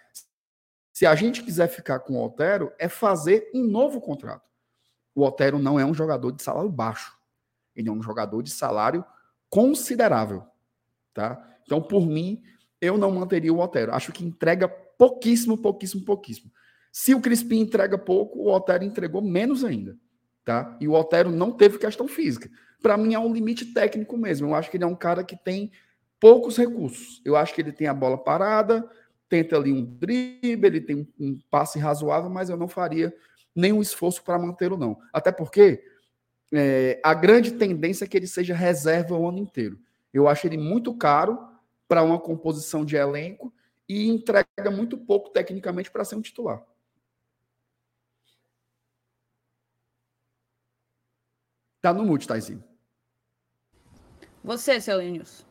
Se 0.94 1.06
a 1.06 1.14
gente 1.16 1.44
quiser 1.44 1.68
ficar 1.68 2.00
com 2.00 2.14
o 2.14 2.26
Otero, 2.26 2.72
é 2.80 2.88
fazer 2.88 3.52
um 3.54 3.62
novo 3.62 4.00
contrato. 4.00 4.50
O 5.14 5.26
Otero 5.26 5.60
não 5.60 5.78
é 5.78 5.86
um 5.86 5.94
jogador 5.94 6.32
de 6.32 6.42
salário 6.42 6.72
baixo. 6.72 7.14
Ele 7.76 7.90
é 7.90 7.92
um 7.92 8.02
jogador 8.02 8.42
de 8.42 8.52
salário 8.52 9.04
considerável. 9.50 10.42
Tá? 11.14 11.58
Então, 11.64 11.82
por 11.82 12.08
mim, 12.08 12.42
eu 12.80 12.98
não 12.98 13.12
manteria 13.12 13.54
o 13.54 13.60
Otero. 13.60 13.94
Acho 13.94 14.14
que 14.14 14.24
entrega 14.24 14.70
pouquíssimo, 14.70 15.58
pouquíssimo, 15.58 16.06
pouquíssimo. 16.06 16.50
Se 16.90 17.14
o 17.14 17.20
Crispim 17.20 17.60
entrega 17.60 17.98
pouco, 17.98 18.40
o 18.40 18.50
Otero 18.50 18.86
entregou 18.86 19.22
menos 19.22 19.66
ainda. 19.66 19.98
Tá? 20.46 20.78
E 20.80 20.88
o 20.88 20.94
Otero 20.94 21.32
não 21.32 21.52
teve 21.52 21.80
questão 21.80 22.08
física. 22.08 22.50
Para 22.82 22.96
mim, 22.98 23.16
é 23.16 23.20
um 23.20 23.34
limite 23.34 23.74
técnico 23.74 24.16
mesmo. 24.16 24.48
Eu 24.48 24.56
acho 24.56 24.70
que 24.70 24.78
ele 24.78 24.84
é 24.84 24.88
um 24.88 24.96
cara 24.96 25.24
que 25.24 25.36
tem 25.36 25.72
poucos 26.20 26.56
recursos. 26.56 27.20
Eu 27.26 27.36
acho 27.36 27.54
que 27.54 27.62
ele 27.62 27.72
tem 27.72 27.88
a 27.88 27.94
bola 27.94 28.16
parada, 28.16 28.88
tenta 29.28 29.56
ali 29.56 29.74
um 29.74 29.84
drible, 29.84 30.68
ele 30.68 30.82
tem 30.82 31.08
um, 31.20 31.40
passe 31.50 31.80
razoável, 31.80 32.30
mas 32.30 32.50
eu 32.50 32.56
não 32.56 32.68
faria 32.68 33.12
nenhum 33.56 33.82
esforço 33.82 34.24
para 34.24 34.38
mantê-lo, 34.38 34.78
não. 34.78 35.00
Até 35.12 35.32
porque 35.32 35.84
é, 36.54 37.00
a 37.04 37.14
grande 37.16 37.54
tendência 37.54 38.06
é 38.06 38.08
que 38.08 38.16
ele 38.16 38.28
seja 38.28 38.54
reserva 38.54 39.18
o 39.18 39.28
ano 39.28 39.40
inteiro. 39.40 39.80
Eu 40.14 40.28
acho 40.28 40.46
ele 40.46 40.58
muito 40.58 40.94
caro 40.94 41.40
para 41.88 42.04
uma 42.04 42.20
composição 42.20 42.86
de 42.86 42.96
elenco 42.96 43.52
e 43.90 44.08
entrega 44.08 44.72
muito 44.72 44.98
pouco 44.98 45.30
tecnicamente 45.32 45.90
para 45.90 46.06
ser 46.06 46.16
um 46.16 46.22
titular. 46.22 46.64
Tá 51.86 51.94
no 51.94 52.04
mute, 52.04 52.28
Taizinho. 52.28 52.64
Você, 54.44 54.82
seu 54.82 55.00
Linus. 55.00 55.46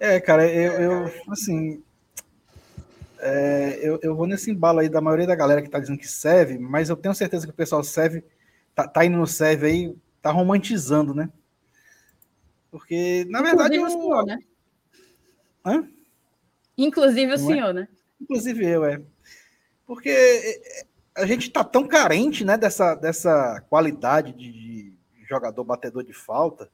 É, 0.00 0.18
cara, 0.18 0.52
eu, 0.52 0.72
eu 0.72 1.12
assim, 1.30 1.80
é, 3.20 3.78
eu, 3.80 4.00
eu, 4.02 4.16
vou 4.16 4.26
nesse 4.26 4.50
embalo 4.50 4.80
aí 4.80 4.88
da 4.88 5.00
maioria 5.00 5.28
da 5.28 5.36
galera 5.36 5.62
que 5.62 5.70
tá 5.70 5.78
dizendo 5.78 6.00
que 6.00 6.08
serve, 6.08 6.58
mas 6.58 6.88
eu 6.88 6.96
tenho 6.96 7.14
certeza 7.14 7.46
que 7.46 7.52
o 7.52 7.56
pessoal 7.56 7.84
serve, 7.84 8.24
tá, 8.74 8.88
tá 8.88 9.04
indo 9.04 9.16
no 9.16 9.28
serve 9.28 9.68
aí, 9.68 9.96
tá 10.20 10.32
romantizando, 10.32 11.14
né? 11.14 11.30
Porque, 12.68 13.24
na 13.28 13.38
Inclusive 13.38 13.68
verdade. 13.68 13.78
O 13.78 13.90
senhor, 13.90 14.26
né? 14.26 14.38
Hã? 15.64 15.88
Inclusive 16.76 17.32
o 17.32 17.38
Não 17.38 17.44
é? 17.44 17.54
senhor, 17.54 17.70
é? 17.70 17.72
né? 17.74 17.88
Inclusive 18.20 18.66
eu, 18.66 18.84
é. 18.84 19.00
Porque 19.86 20.08
é, 20.08 20.80
é, 20.80 20.86
a 21.16 21.26
gente 21.26 21.50
tá 21.50 21.62
tão 21.62 21.86
carente, 21.86 22.44
né, 22.44 22.56
dessa, 22.56 22.94
dessa 22.94 23.62
qualidade 23.68 24.32
de, 24.32 24.52
de 24.52 24.96
jogador 25.28 25.64
batedor 25.64 26.02
de 26.02 26.12
falta. 26.12 26.68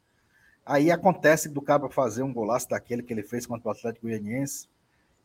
Aí 0.65 0.91
acontece 0.91 1.49
do 1.49 1.61
cara 1.61 1.89
fazer 1.89 2.23
um 2.23 2.33
golaço 2.33 2.69
daquele 2.69 3.03
que 3.03 3.13
ele 3.13 3.23
fez 3.23 3.47
contra 3.47 3.69
o 3.69 3.73
Atlético 3.73 4.07
Goianiense 4.07 4.69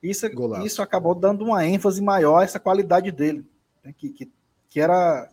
isso, 0.02 0.28
isso 0.64 0.82
acabou 0.82 1.16
dando 1.16 1.44
uma 1.44 1.66
ênfase 1.66 2.02
maior 2.02 2.40
a 2.40 2.44
essa 2.44 2.60
qualidade 2.60 3.12
dele, 3.12 3.44
né? 3.84 3.94
que, 3.98 4.10
que, 4.10 4.32
que 4.70 4.80
era 4.80 5.30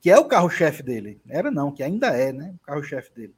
que 0.00 0.10
é 0.10 0.18
o 0.18 0.24
carro-chefe 0.24 0.82
dele. 0.82 1.20
Era 1.28 1.50
não, 1.50 1.70
que 1.70 1.82
ainda 1.82 2.08
é, 2.08 2.32
né? 2.32 2.54
O 2.60 2.66
carro-chefe 2.66 3.12
dele. 3.14 3.34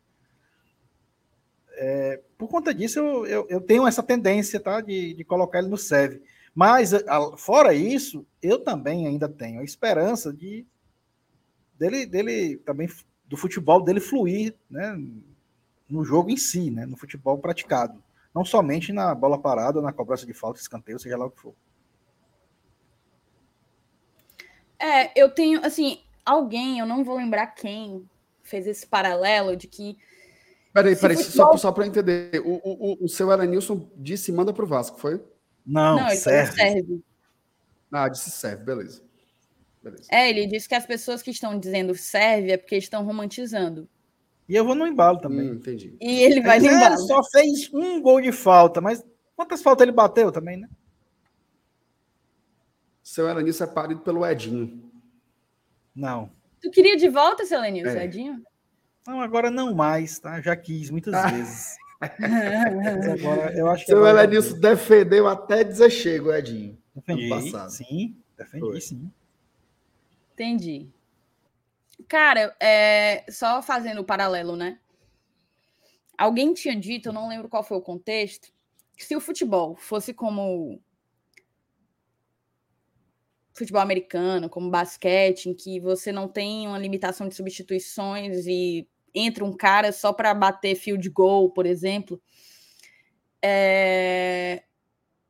É, 1.77 2.23
por 2.39 2.49
conta 2.49 2.73
disso, 2.73 3.01
eu, 3.01 3.27
eu, 3.27 3.47
eu, 3.51 3.61
tenho 3.61 3.87
essa 3.87 4.03
tendência 4.03 4.59
tá, 4.59 4.81
de, 4.81 5.13
de 5.13 5.25
colocar 5.25 5.59
ele 5.59 5.69
no 5.69 5.77
serve. 5.77 6.23
Mas, 6.55 6.95
a, 6.95 7.37
fora 7.37 7.75
isso, 7.75 8.25
eu 8.41 8.59
também 8.59 9.07
ainda 9.07 9.29
tenho 9.29 9.61
a 9.61 9.65
esperança 9.65 10.33
de 10.33 10.65
dele, 11.77 12.07
dele 12.07 12.57
também 12.59 12.89
do 13.27 13.37
futebol 13.37 13.83
dele 13.83 14.01
fluir 14.01 14.55
né, 14.71 14.97
no 15.89 16.05
jogo 16.05 16.31
em 16.31 16.37
si, 16.37 16.71
né, 16.71 16.87
no 16.87 16.97
futebol 16.97 17.39
praticado. 17.39 18.03
Não 18.33 18.45
somente 18.45 18.93
na 18.93 19.15
bola 19.15 19.39
parada, 19.39 19.81
na 19.81 19.93
cobrança 19.93 20.27
de 20.27 20.33
falta, 20.33 20.61
escanteio, 20.61 20.99
seja 20.99 21.17
lá 21.17 21.27
o 21.27 21.31
que 21.31 21.41
for. 21.41 21.55
É, 24.79 25.19
eu 25.21 25.31
tenho, 25.31 25.65
assim, 25.65 26.03
alguém, 26.25 26.79
eu 26.79 26.87
não 26.87 27.05
vou 27.05 27.17
lembrar 27.17 27.49
quem, 27.49 28.09
fez 28.43 28.67
esse 28.67 28.87
paralelo 28.87 29.57
de 29.57 29.67
que. 29.67 29.97
Peraí, 30.73 30.97
peraí, 30.97 31.17
futebol... 31.17 31.53
só, 31.53 31.57
só 31.57 31.73
para 31.73 31.87
entender. 31.87 32.43
O, 32.45 32.61
o, 32.63 33.05
o 33.05 33.09
seu 33.09 33.31
Elenilson 33.31 33.89
disse 33.97 34.33
manda 34.33 34.53
para 34.53 34.65
o 34.65 34.69
Vasco, 34.69 34.99
foi? 34.99 35.23
Não, 35.65 35.97
não 35.97 36.09
ele 36.09 36.17
serve. 36.17 36.57
serve. 36.57 37.05
Ah, 37.91 38.09
disse 38.09 38.31
serve, 38.31 38.65
beleza. 38.65 39.03
beleza. 39.83 40.09
É, 40.11 40.29
ele 40.29 40.47
disse 40.47 40.69
que 40.69 40.75
as 40.75 40.87
pessoas 40.87 41.23
que 41.23 41.31
estão 41.31 41.59
dizendo 41.59 41.95
serve 41.95 42.53
é 42.53 42.57
porque 42.57 42.77
estão 42.77 43.05
romantizando. 43.05 43.89
E 44.49 44.55
eu 44.55 44.65
vou 44.65 44.75
no 44.75 44.87
embalo 44.87 45.19
também. 45.21 45.51
Hum, 45.51 45.55
entendi. 45.55 45.97
E 46.01 46.23
ele 46.23 46.43
vai 46.43 46.59
no 46.59 46.67
embalo. 46.67 46.95
Ele 46.95 47.07
só 47.07 47.23
fez 47.25 47.73
um 47.73 48.01
gol 48.03 48.21
de 48.21 48.33
falta, 48.33 48.81
mas 48.81 49.03
quantas 49.35 49.63
faltas 49.63 49.83
ele 49.83 49.93
bateu 49.93 50.31
também, 50.31 50.57
né? 50.59 50.69
Seu 53.03 53.29
Elenilson 53.29 53.65
é 53.65 53.67
parido 53.69 54.01
pelo 54.01 54.27
Edinho. 54.27 54.91
Não. 55.95 56.31
Tu 56.61 56.71
queria 56.71 56.97
de 56.97 57.09
volta, 57.09 57.45
seu 57.45 57.59
Elenilson, 57.59 57.99
é. 57.99 58.05
Edinho? 58.05 58.43
Não, 59.07 59.21
agora 59.21 59.51
não 59.51 59.75
mais, 59.75 60.19
tá? 60.19 60.41
Já 60.41 60.57
quis 60.57 60.91
muitas 60.91 61.15
ah. 61.15 61.29
vezes. 61.29 61.77
agora, 63.13 63.57
eu 63.57 63.69
acho 63.69 63.85
que 63.85 63.91
seu 63.91 64.07
Elenilson 64.07 64.59
defendeu 64.59 65.27
até 65.29 65.65
dizer 65.65 65.91
chego, 65.91 66.33
Edinho. 66.33 66.79
Defendi, 66.95 67.29
passado. 67.29 67.71
sim. 67.71 68.17
Defendi, 68.37 68.61
Foi. 68.61 68.81
sim. 68.81 69.11
Entendi. 70.33 70.89
Cara, 72.09 72.55
é, 72.61 73.25
só 73.31 73.63
fazendo 73.63 74.01
o 74.01 74.05
paralelo, 74.05 74.57
né? 74.57 74.79
Alguém 76.17 76.55
tinha 76.55 76.79
dito, 76.79 77.09
eu 77.09 77.13
não 77.13 77.29
lembro 77.29 77.49
qual 77.49 77.65
foi 77.65 77.77
o 77.77 77.83
contexto, 77.83 78.53
que 78.97 79.05
se 79.05 79.17
o 79.17 79.21
futebol 79.21 79.75
fosse 79.77 80.15
como 80.15 80.81
futebol 83.53 83.81
americano, 83.81 84.49
como 84.49 84.71
basquete, 84.71 85.47
em 85.47 85.55
que 85.55 85.79
você 85.81 86.11
não 86.11 86.29
tem 86.29 86.67
uma 86.67 86.79
limitação 86.79 87.29
de 87.29 87.35
substituições 87.35 88.47
e 88.47 88.89
entra 89.15 89.45
um 89.45 89.57
cara 89.57 89.93
só 89.93 90.13
para 90.13 90.35
bater 90.35 90.75
field 90.75 91.09
goal, 91.11 91.51
por 91.51 91.67
exemplo, 91.67 92.21
é... 93.43 94.65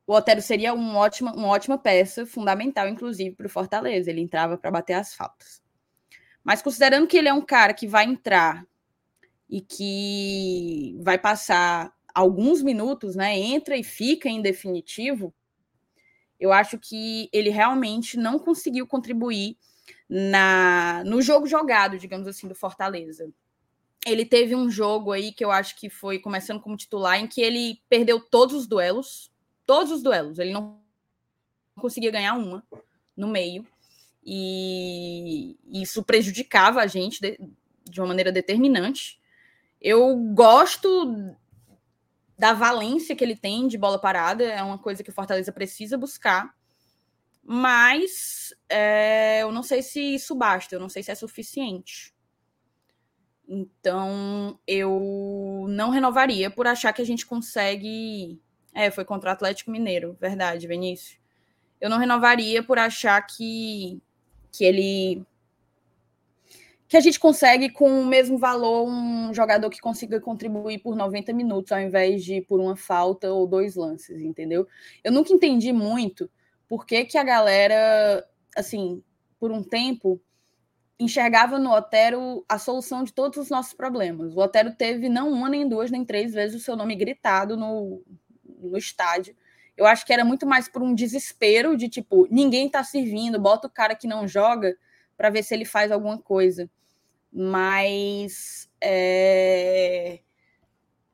o 0.06 0.14
Otero 0.14 0.40
seria 0.40 0.72
um 0.72 0.96
ótima, 0.96 1.34
uma 1.34 1.48
ótima 1.48 1.76
peça, 1.76 2.24
fundamental, 2.24 2.88
inclusive, 2.88 3.34
para 3.34 3.46
o 3.46 3.50
Fortaleza. 3.50 4.10
Ele 4.10 4.20
entrava 4.20 4.56
para 4.56 4.70
bater 4.70 4.94
as 4.94 5.14
faltas. 5.14 5.62
Mas 6.42 6.62
considerando 6.62 7.06
que 7.06 7.16
ele 7.16 7.28
é 7.28 7.32
um 7.32 7.40
cara 7.40 7.74
que 7.74 7.86
vai 7.86 8.04
entrar 8.04 8.66
e 9.48 9.60
que 9.60 10.96
vai 11.00 11.18
passar 11.18 11.92
alguns 12.14 12.62
minutos, 12.62 13.16
né? 13.16 13.36
Entra 13.36 13.76
e 13.76 13.82
fica 13.82 14.28
em 14.28 14.40
definitivo, 14.40 15.34
eu 16.38 16.52
acho 16.52 16.78
que 16.78 17.28
ele 17.32 17.50
realmente 17.50 18.16
não 18.16 18.38
conseguiu 18.38 18.86
contribuir 18.86 19.56
na 20.08 21.02
no 21.04 21.20
jogo 21.22 21.46
jogado, 21.46 21.98
digamos 21.98 22.28
assim, 22.28 22.46
do 22.46 22.54
Fortaleza. 22.54 23.28
Ele 24.06 24.24
teve 24.24 24.54
um 24.54 24.70
jogo 24.70 25.12
aí 25.12 25.32
que 25.32 25.44
eu 25.44 25.50
acho 25.50 25.76
que 25.76 25.88
foi 25.88 26.18
começando 26.18 26.60
como 26.60 26.76
titular, 26.76 27.18
em 27.18 27.26
que 27.26 27.40
ele 27.40 27.80
perdeu 27.88 28.20
todos 28.20 28.54
os 28.54 28.66
duelos, 28.66 29.30
todos 29.66 29.90
os 29.90 30.02
duelos. 30.02 30.38
Ele 30.38 30.52
não 30.52 30.78
conseguia 31.76 32.10
ganhar 32.10 32.34
uma 32.34 32.62
no 33.16 33.28
meio. 33.28 33.66
E 34.24 35.56
isso 35.66 36.02
prejudicava 36.02 36.80
a 36.80 36.86
gente 36.86 37.20
de, 37.20 37.38
de 37.84 38.00
uma 38.00 38.08
maneira 38.08 38.32
determinante. 38.32 39.20
Eu 39.80 40.16
gosto 40.16 41.36
da 42.38 42.52
valência 42.52 43.14
que 43.14 43.22
ele 43.22 43.36
tem 43.36 43.68
de 43.68 43.78
bola 43.78 43.98
parada, 43.98 44.44
é 44.44 44.62
uma 44.62 44.78
coisa 44.78 45.02
que 45.02 45.10
o 45.10 45.12
Fortaleza 45.12 45.52
precisa 45.52 45.96
buscar. 45.96 46.54
Mas 47.42 48.54
é, 48.68 49.42
eu 49.42 49.52
não 49.52 49.62
sei 49.62 49.82
se 49.82 50.00
isso 50.14 50.34
basta, 50.34 50.74
eu 50.74 50.80
não 50.80 50.88
sei 50.88 51.02
se 51.02 51.10
é 51.10 51.14
suficiente. 51.14 52.13
Então, 53.48 54.58
eu 54.66 55.66
não 55.68 55.90
renovaria 55.90 56.50
por 56.50 56.66
achar 56.66 56.92
que 56.92 57.02
a 57.02 57.06
gente 57.06 57.26
consegue. 57.26 58.40
É, 58.72 58.90
foi 58.90 59.04
contra 59.04 59.30
o 59.30 59.32
Atlético 59.32 59.70
Mineiro, 59.70 60.16
verdade, 60.20 60.66
Vinícius. 60.66 61.18
Eu 61.80 61.90
não 61.90 61.98
renovaria 61.98 62.62
por 62.62 62.78
achar 62.78 63.20
que, 63.22 64.00
que 64.50 64.64
ele. 64.64 65.22
Que 66.88 66.96
a 66.96 67.00
gente 67.00 67.20
consegue, 67.20 67.70
com 67.70 68.00
o 68.00 68.06
mesmo 68.06 68.38
valor, 68.38 68.88
um 68.88 69.32
jogador 69.34 69.68
que 69.68 69.80
consiga 69.80 70.20
contribuir 70.20 70.78
por 70.78 70.96
90 70.96 71.32
minutos, 71.32 71.72
ao 71.72 71.80
invés 71.80 72.24
de 72.24 72.40
por 72.40 72.60
uma 72.60 72.76
falta 72.76 73.32
ou 73.32 73.46
dois 73.46 73.74
lances, 73.74 74.20
entendeu? 74.20 74.66
Eu 75.02 75.12
nunca 75.12 75.32
entendi 75.32 75.72
muito 75.72 76.30
por 76.68 76.86
que, 76.86 77.04
que 77.04 77.18
a 77.18 77.24
galera, 77.24 78.26
assim, 78.56 79.02
por 79.38 79.50
um 79.50 79.62
tempo, 79.62 80.20
enxergava 80.98 81.58
no 81.58 81.72
Otero 81.72 82.44
a 82.48 82.58
solução 82.58 83.02
de 83.02 83.12
todos 83.12 83.38
os 83.38 83.50
nossos 83.50 83.72
problemas. 83.72 84.34
O 84.34 84.40
Otero 84.40 84.74
teve 84.74 85.08
não 85.08 85.30
uma, 85.30 85.48
nem 85.48 85.68
duas, 85.68 85.90
nem 85.90 86.04
três 86.04 86.32
vezes 86.32 86.60
o 86.60 86.64
seu 86.64 86.76
nome 86.76 86.94
gritado 86.94 87.56
no, 87.56 88.02
no 88.44 88.76
estádio. 88.78 89.36
Eu 89.76 89.86
acho 89.86 90.06
que 90.06 90.12
era 90.12 90.24
muito 90.24 90.46
mais 90.46 90.68
por 90.68 90.82
um 90.82 90.94
desespero 90.94 91.76
de 91.76 91.88
tipo, 91.88 92.28
ninguém 92.30 92.68
tá 92.68 92.84
servindo, 92.84 93.40
bota 93.40 93.66
o 93.66 93.70
cara 93.70 93.96
que 93.96 94.06
não 94.06 94.26
joga 94.28 94.76
para 95.16 95.30
ver 95.30 95.42
se 95.42 95.52
ele 95.54 95.64
faz 95.64 95.90
alguma 95.90 96.18
coisa. 96.18 96.70
Mas 97.32 98.70
é... 98.80 100.20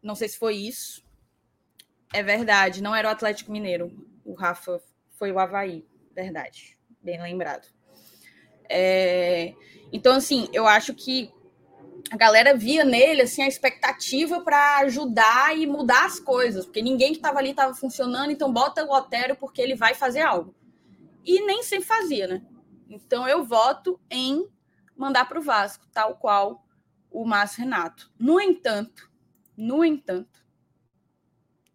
não 0.03 0.15
sei 0.15 0.29
se 0.29 0.39
foi 0.39 0.57
isso. 0.57 1.03
É 2.13 2.23
verdade, 2.23 2.83
não 2.83 2.95
era 2.95 3.09
o 3.09 3.11
Atlético 3.11 3.53
Mineiro. 3.53 4.07
O 4.25 4.35
Rafa 4.35 4.83
foi 5.13 5.33
o 5.33 5.39
Havaí, 5.39 5.87
verdade, 6.15 6.79
bem 7.03 7.21
lembrado. 7.23 7.80
É, 8.73 9.53
então, 9.93 10.15
assim, 10.15 10.49
eu 10.53 10.67
acho 10.67 10.95
que 10.95 11.33
a 12.11 12.17
galera 12.17 12.57
via 12.57 12.85
nele 12.85 13.23
assim 13.23 13.43
a 13.43 13.49
expectativa 13.49 14.41
para 14.41 14.79
ajudar 14.79 15.57
e 15.57 15.67
mudar 15.67 16.07
as 16.07 16.19
coisas, 16.19 16.65
porque 16.65 16.81
ninguém 16.81 17.11
que 17.13 17.19
estava 17.19 17.39
ali 17.39 17.51
estava 17.51 17.75
funcionando, 17.75 18.31
então 18.31 18.53
bota 18.53 18.85
o 18.85 18.93
Otero 18.93 19.37
porque 19.37 19.61
ele 19.61 19.75
vai 19.75 19.95
fazer 19.95 20.21
algo. 20.21 20.55
E 21.25 21.45
nem 21.45 21.63
sempre 21.63 21.87
fazia, 21.87 22.27
né? 22.27 22.43
Então 22.89 23.29
eu 23.29 23.45
voto 23.45 24.01
em 24.11 24.49
mandar 24.97 25.27
para 25.27 25.39
o 25.39 25.43
Vasco, 25.43 25.87
tal 25.93 26.17
qual 26.17 26.65
o 27.11 27.25
Márcio 27.25 27.65
Renato. 27.65 28.11
No 28.19 28.41
entanto, 28.41 29.11
no 29.57 29.85
entanto, 29.85 30.45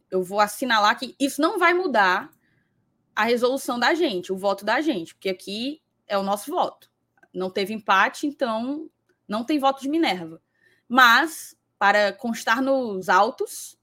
eu 0.09 0.23
vou 0.23 0.39
assinalar 0.39 0.97
que 0.97 1.15
isso 1.19 1.41
não 1.41 1.59
vai 1.59 1.73
mudar 1.73 2.29
a 3.15 3.23
resolução 3.23 3.79
da 3.79 3.93
gente, 3.93 4.31
o 4.33 4.37
voto 4.37 4.65
da 4.65 4.81
gente, 4.81 5.13
porque 5.13 5.29
aqui 5.29 5.81
é 6.07 6.17
o 6.17 6.23
nosso 6.23 6.51
voto. 6.51 6.89
Não 7.33 7.49
teve 7.49 7.73
empate, 7.73 8.27
então 8.27 8.89
não 9.27 9.43
tem 9.43 9.59
voto 9.59 9.81
de 9.81 9.89
Minerva. 9.89 10.41
Mas, 10.87 11.55
para 11.77 12.13
constar 12.13 12.61
nos 12.61 13.09
autos, 13.09 13.77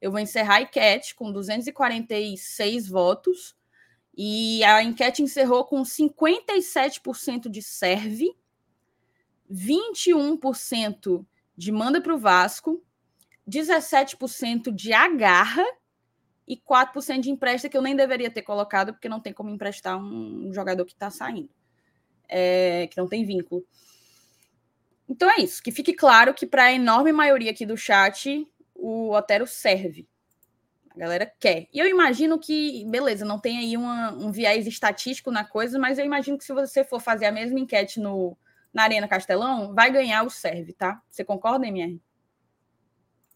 eu 0.00 0.10
vou 0.10 0.20
encerrar 0.20 0.56
a 0.56 0.62
enquete 0.62 1.14
com 1.14 1.32
246 1.32 2.88
votos. 2.88 3.56
E 4.16 4.62
a 4.64 4.82
enquete 4.82 5.22
encerrou 5.22 5.64
com 5.64 5.82
57% 5.82 7.48
de 7.48 7.62
serve, 7.62 8.36
21% 9.50 11.24
de 11.56 11.72
manda 11.72 12.00
para 12.00 12.14
o 12.14 12.18
Vasco, 12.18 12.82
17% 13.48 14.72
de 14.72 14.92
agarra 14.92 15.64
e 16.46 16.56
4% 16.56 17.20
de 17.20 17.30
empresta, 17.30 17.68
que 17.68 17.76
eu 17.76 17.82
nem 17.82 17.94
deveria 17.94 18.30
ter 18.30 18.42
colocado, 18.42 18.92
porque 18.92 19.08
não 19.08 19.20
tem 19.20 19.32
como 19.32 19.50
emprestar 19.50 19.96
um 19.96 20.52
jogador 20.52 20.84
que 20.84 20.92
está 20.92 21.10
saindo 21.10 21.50
é, 22.28 22.86
que 22.86 22.96
não 22.96 23.08
tem 23.08 23.24
vínculo. 23.24 23.64
Então 25.08 25.30
é 25.30 25.40
isso, 25.40 25.62
que 25.62 25.72
fique 25.72 25.94
claro 25.94 26.34
que 26.34 26.46
para 26.46 26.64
a 26.64 26.72
enorme 26.72 27.12
maioria 27.12 27.50
aqui 27.50 27.64
do 27.64 27.76
chat, 27.76 28.46
o 28.74 29.10
Otero 29.12 29.46
serve. 29.46 30.06
A 30.94 30.98
galera 30.98 31.32
quer. 31.38 31.68
E 31.72 31.78
eu 31.78 31.86
imagino 31.86 32.38
que, 32.38 32.84
beleza, 32.90 33.24
não 33.24 33.38
tem 33.38 33.58
aí 33.58 33.76
uma, 33.76 34.12
um 34.12 34.30
viés 34.30 34.66
estatístico 34.66 35.30
na 35.30 35.44
coisa, 35.44 35.78
mas 35.78 35.98
eu 35.98 36.04
imagino 36.04 36.36
que 36.36 36.44
se 36.44 36.52
você 36.52 36.84
for 36.84 37.00
fazer 37.00 37.26
a 37.26 37.32
mesma 37.32 37.58
enquete 37.58 38.00
no, 38.00 38.36
na 38.72 38.82
Arena 38.82 39.08
Castelão, 39.08 39.74
vai 39.74 39.90
ganhar 39.90 40.24
o 40.24 40.30
serve, 40.30 40.72
tá? 40.72 41.00
Você 41.08 41.24
concorda, 41.24 41.66
MR? 41.66 42.00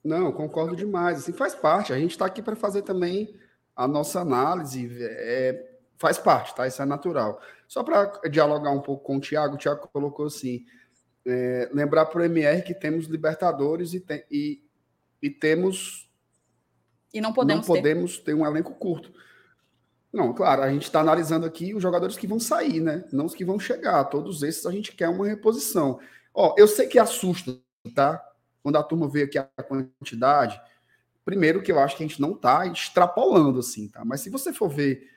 Não, 0.04 0.32
concordo 0.32 0.74
demais. 0.74 1.18
Assim, 1.18 1.32
faz 1.32 1.54
parte. 1.54 1.92
A 1.92 1.98
gente 1.98 2.10
está 2.10 2.26
aqui 2.26 2.42
para 2.42 2.56
fazer 2.56 2.82
também 2.82 3.34
a 3.74 3.86
nossa 3.86 4.20
análise. 4.20 4.88
É, 5.00 5.78
faz 5.96 6.18
parte, 6.18 6.54
tá? 6.54 6.66
Isso 6.66 6.82
é 6.82 6.84
natural. 6.84 7.40
Só 7.72 7.82
para 7.82 8.04
dialogar 8.28 8.70
um 8.70 8.82
pouco 8.82 9.02
com 9.02 9.16
o 9.16 9.20
Thiago, 9.20 9.54
o 9.54 9.58
Thiago 9.58 9.88
colocou 9.90 10.26
assim: 10.26 10.66
é, 11.24 11.70
lembrar 11.72 12.04
para 12.04 12.20
o 12.20 12.24
MR 12.26 12.60
que 12.60 12.74
temos 12.74 13.06
Libertadores 13.06 13.94
e, 13.94 14.00
tem, 14.00 14.22
e, 14.30 14.62
e 15.22 15.30
temos. 15.30 16.06
E 17.14 17.18
não 17.18 17.32
podemos, 17.32 17.66
não 17.66 17.74
podemos 17.74 18.18
ter. 18.18 18.24
ter 18.24 18.34
um 18.34 18.44
elenco 18.44 18.74
curto. 18.74 19.10
Não, 20.12 20.34
claro, 20.34 20.60
a 20.60 20.68
gente 20.68 20.82
está 20.82 21.00
analisando 21.00 21.46
aqui 21.46 21.74
os 21.74 21.82
jogadores 21.82 22.18
que 22.18 22.26
vão 22.26 22.38
sair, 22.38 22.78
né? 22.78 23.06
Não 23.10 23.24
os 23.24 23.34
que 23.34 23.42
vão 23.42 23.58
chegar. 23.58 24.04
Todos 24.04 24.42
esses 24.42 24.66
a 24.66 24.70
gente 24.70 24.94
quer 24.94 25.08
uma 25.08 25.26
reposição. 25.26 25.98
Ó, 26.34 26.54
eu 26.58 26.68
sei 26.68 26.86
que 26.86 26.98
assusta, 26.98 27.58
tá? 27.94 28.22
Quando 28.62 28.76
a 28.76 28.82
turma 28.82 29.08
vê 29.08 29.22
aqui 29.22 29.38
a 29.38 29.46
quantidade. 29.62 30.60
Primeiro 31.24 31.62
que 31.62 31.72
eu 31.72 31.78
acho 31.78 31.96
que 31.96 32.04
a 32.04 32.06
gente 32.06 32.20
não 32.20 32.32
está 32.32 32.66
extrapolando 32.66 33.60
assim, 33.60 33.88
tá? 33.88 34.04
Mas 34.04 34.20
se 34.20 34.28
você 34.28 34.52
for 34.52 34.68
ver 34.68 35.10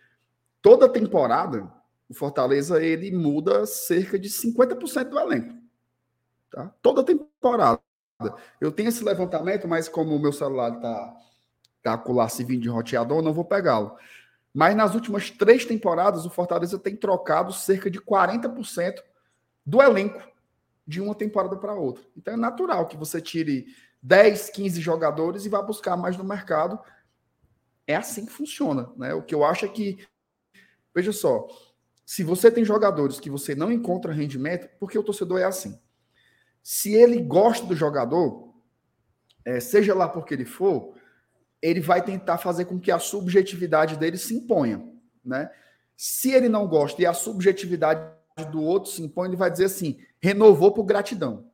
toda 0.61 0.88
temporada, 0.88 1.69
o 2.10 2.14
Fortaleza 2.14 2.84
ele 2.84 3.11
muda 3.11 3.65
cerca 3.65 4.18
de 4.18 4.30
50% 4.30 5.10
do 5.10 5.19
elenco. 5.19 5.56
Tá? 6.52 6.73
Toda 6.82 7.03
temporada. 7.03 7.82
Eu 8.61 8.72
tenho 8.72 8.90
esse 8.90 9.03
levantamento, 9.03 9.68
mas 9.68 9.90
como 9.90 10.15
o 10.15 10.19
meu 10.19 10.32
celular 10.32 10.73
está 10.73 11.18
tá 11.84 11.98
com 11.98 12.14
o 12.14 12.15
laço 12.15 12.44
de 12.44 12.69
roteador, 12.69 13.22
não 13.22 13.34
vou 13.34 13.44
pegá-lo. 13.44 13.98
Mas 14.53 14.76
nas 14.76 14.95
últimas 14.95 15.30
três 15.30 15.65
temporadas, 15.65 16.26
o 16.26 16.30
Fortaleza 16.30 16.80
tem 16.80 16.95
trocado 16.95 17.52
cerca 17.52 17.91
de 17.91 17.99
40% 17.99 19.02
do 19.65 19.82
elenco 19.82 20.22
de 20.88 21.02
uma 21.02 21.14
temporada 21.14 21.57
para 21.57 21.73
outra. 21.73 22.03
Então 22.15 22.36
é 22.36 22.38
natural 22.38 22.88
que 22.88 22.95
você 22.95 23.19
tire 23.19 23.65
10, 24.02 24.52
15 24.52 24.80
jogadores 24.80 25.45
e 25.45 25.49
vá 25.49 25.61
buscar 25.61 25.98
mais 25.98 26.15
no 26.15 26.23
mercado. 26.23 26.80
É 27.86 27.95
assim 27.95 28.26
que 28.26 28.32
funciona. 28.32 28.90
Né? 28.95 29.14
O 29.14 29.22
que 29.22 29.36
eu 29.36 29.44
acho 29.44 29.65
é 29.65 29.68
que 29.68 30.07
Veja 30.95 31.11
só, 31.11 31.45
se 32.06 32.23
você 32.23 32.52
tem 32.52 32.64
jogadores 32.64 33.19
que 33.19 33.30
você 33.30 33.56
não 33.56 33.72
encontra 33.72 34.14
rendimento, 34.14 34.69
porque 34.80 34.98
o 34.98 35.03
torcedor 35.03 35.40
é 35.40 35.45
assim. 35.45 35.80
Se 36.61 36.94
ele 36.94 37.19
gosta 37.22 37.65
do 37.65 37.76
jogador, 37.76 38.53
é, 39.44 39.60
seja 39.60 39.95
lá 39.95 40.07
por 40.07 40.26
que 40.26 40.34
ele 40.34 40.45
for, 40.45 40.94
ele 41.61 41.82
vai 41.82 42.03
tentar 42.03 42.38
fazer 42.38 42.65
com 42.65 42.80
que 42.80 42.91
a 42.91 42.99
subjetividade 42.99 43.98
dele 43.98 44.18
se 44.18 44.36
imponha, 44.36 44.88
né? 45.23 45.49
Se 45.98 46.32
ele 46.32 46.49
não 46.49 46.68
gosta 46.68 47.02
e 47.02 47.06
a 47.06 47.14
subjetividade 47.14 48.02
do 48.52 48.61
outro 48.61 48.91
se 48.91 49.02
impõe, 49.02 49.30
ele 49.30 49.38
vai 49.38 49.49
dizer 49.49 49.65
assim: 49.65 49.98
renovou 50.22 50.72
por 50.72 50.84
gratidão. 50.84 51.49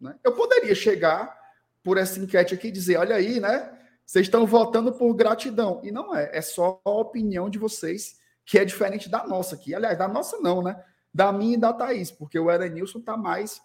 Né? 0.00 0.16
Eu 0.24 0.32
poderia 0.32 0.74
chegar 0.74 1.36
por 1.82 1.98
essa 1.98 2.18
enquete 2.18 2.54
aqui 2.54 2.68
e 2.68 2.72
dizer: 2.72 2.96
olha 2.96 3.14
aí, 3.14 3.38
né? 3.38 3.72
Vocês 4.04 4.26
estão 4.26 4.46
votando 4.46 4.92
por 4.92 5.12
gratidão. 5.14 5.80
E 5.84 5.92
não 5.92 6.14
é, 6.14 6.30
é 6.32 6.40
só 6.40 6.80
a 6.84 6.90
opinião 6.90 7.50
de 7.50 7.58
vocês 7.58 8.18
que 8.46 8.58
é 8.58 8.64
diferente 8.64 9.08
da 9.08 9.26
nossa 9.26 9.56
aqui. 9.56 9.74
Aliás, 9.74 9.98
da 9.98 10.06
nossa 10.06 10.38
não, 10.38 10.62
né? 10.62 10.80
Da 11.12 11.32
minha 11.32 11.54
e 11.54 11.60
da 11.60 11.72
Thaís, 11.72 12.10
porque 12.12 12.38
o 12.38 12.50
Erenilson 12.50 13.00
está 13.00 13.16
mais 13.16 13.60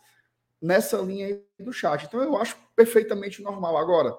nessa 0.60 0.98
linha 0.98 1.28
aí 1.28 1.64
do 1.64 1.72
chat. 1.72 2.06
Então 2.06 2.22
eu 2.22 2.36
acho 2.36 2.58
perfeitamente 2.76 3.44
normal. 3.44 3.78
Agora, 3.78 4.18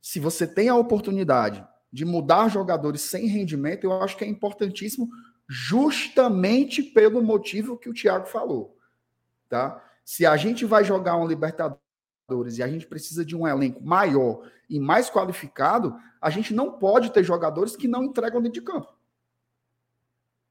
se 0.00 0.20
você 0.20 0.46
tem 0.46 0.68
a 0.68 0.76
oportunidade 0.76 1.66
de 1.92 2.04
mudar 2.04 2.48
jogadores 2.48 3.02
sem 3.02 3.26
rendimento, 3.26 3.84
eu 3.84 4.00
acho 4.00 4.16
que 4.16 4.24
é 4.24 4.28
importantíssimo 4.28 5.10
justamente 5.48 6.82
pelo 6.82 7.20
motivo 7.20 7.76
que 7.76 7.88
o 7.88 7.94
Thiago 7.94 8.26
falou, 8.26 8.78
tá? 9.48 9.84
Se 10.04 10.24
a 10.24 10.36
gente 10.36 10.64
vai 10.64 10.84
jogar 10.84 11.16
um 11.16 11.26
Libertadores 11.26 12.58
e 12.58 12.62
a 12.62 12.68
gente 12.68 12.86
precisa 12.86 13.24
de 13.24 13.36
um 13.36 13.46
elenco 13.46 13.82
maior 13.84 14.48
e 14.68 14.78
mais 14.78 15.10
qualificado, 15.10 15.96
a 16.20 16.30
gente 16.30 16.54
não 16.54 16.70
pode 16.78 17.12
ter 17.12 17.24
jogadores 17.24 17.74
que 17.74 17.88
não 17.88 18.04
entregam 18.04 18.40
dentro 18.40 18.60
de 18.60 18.66
campo. 18.66 18.99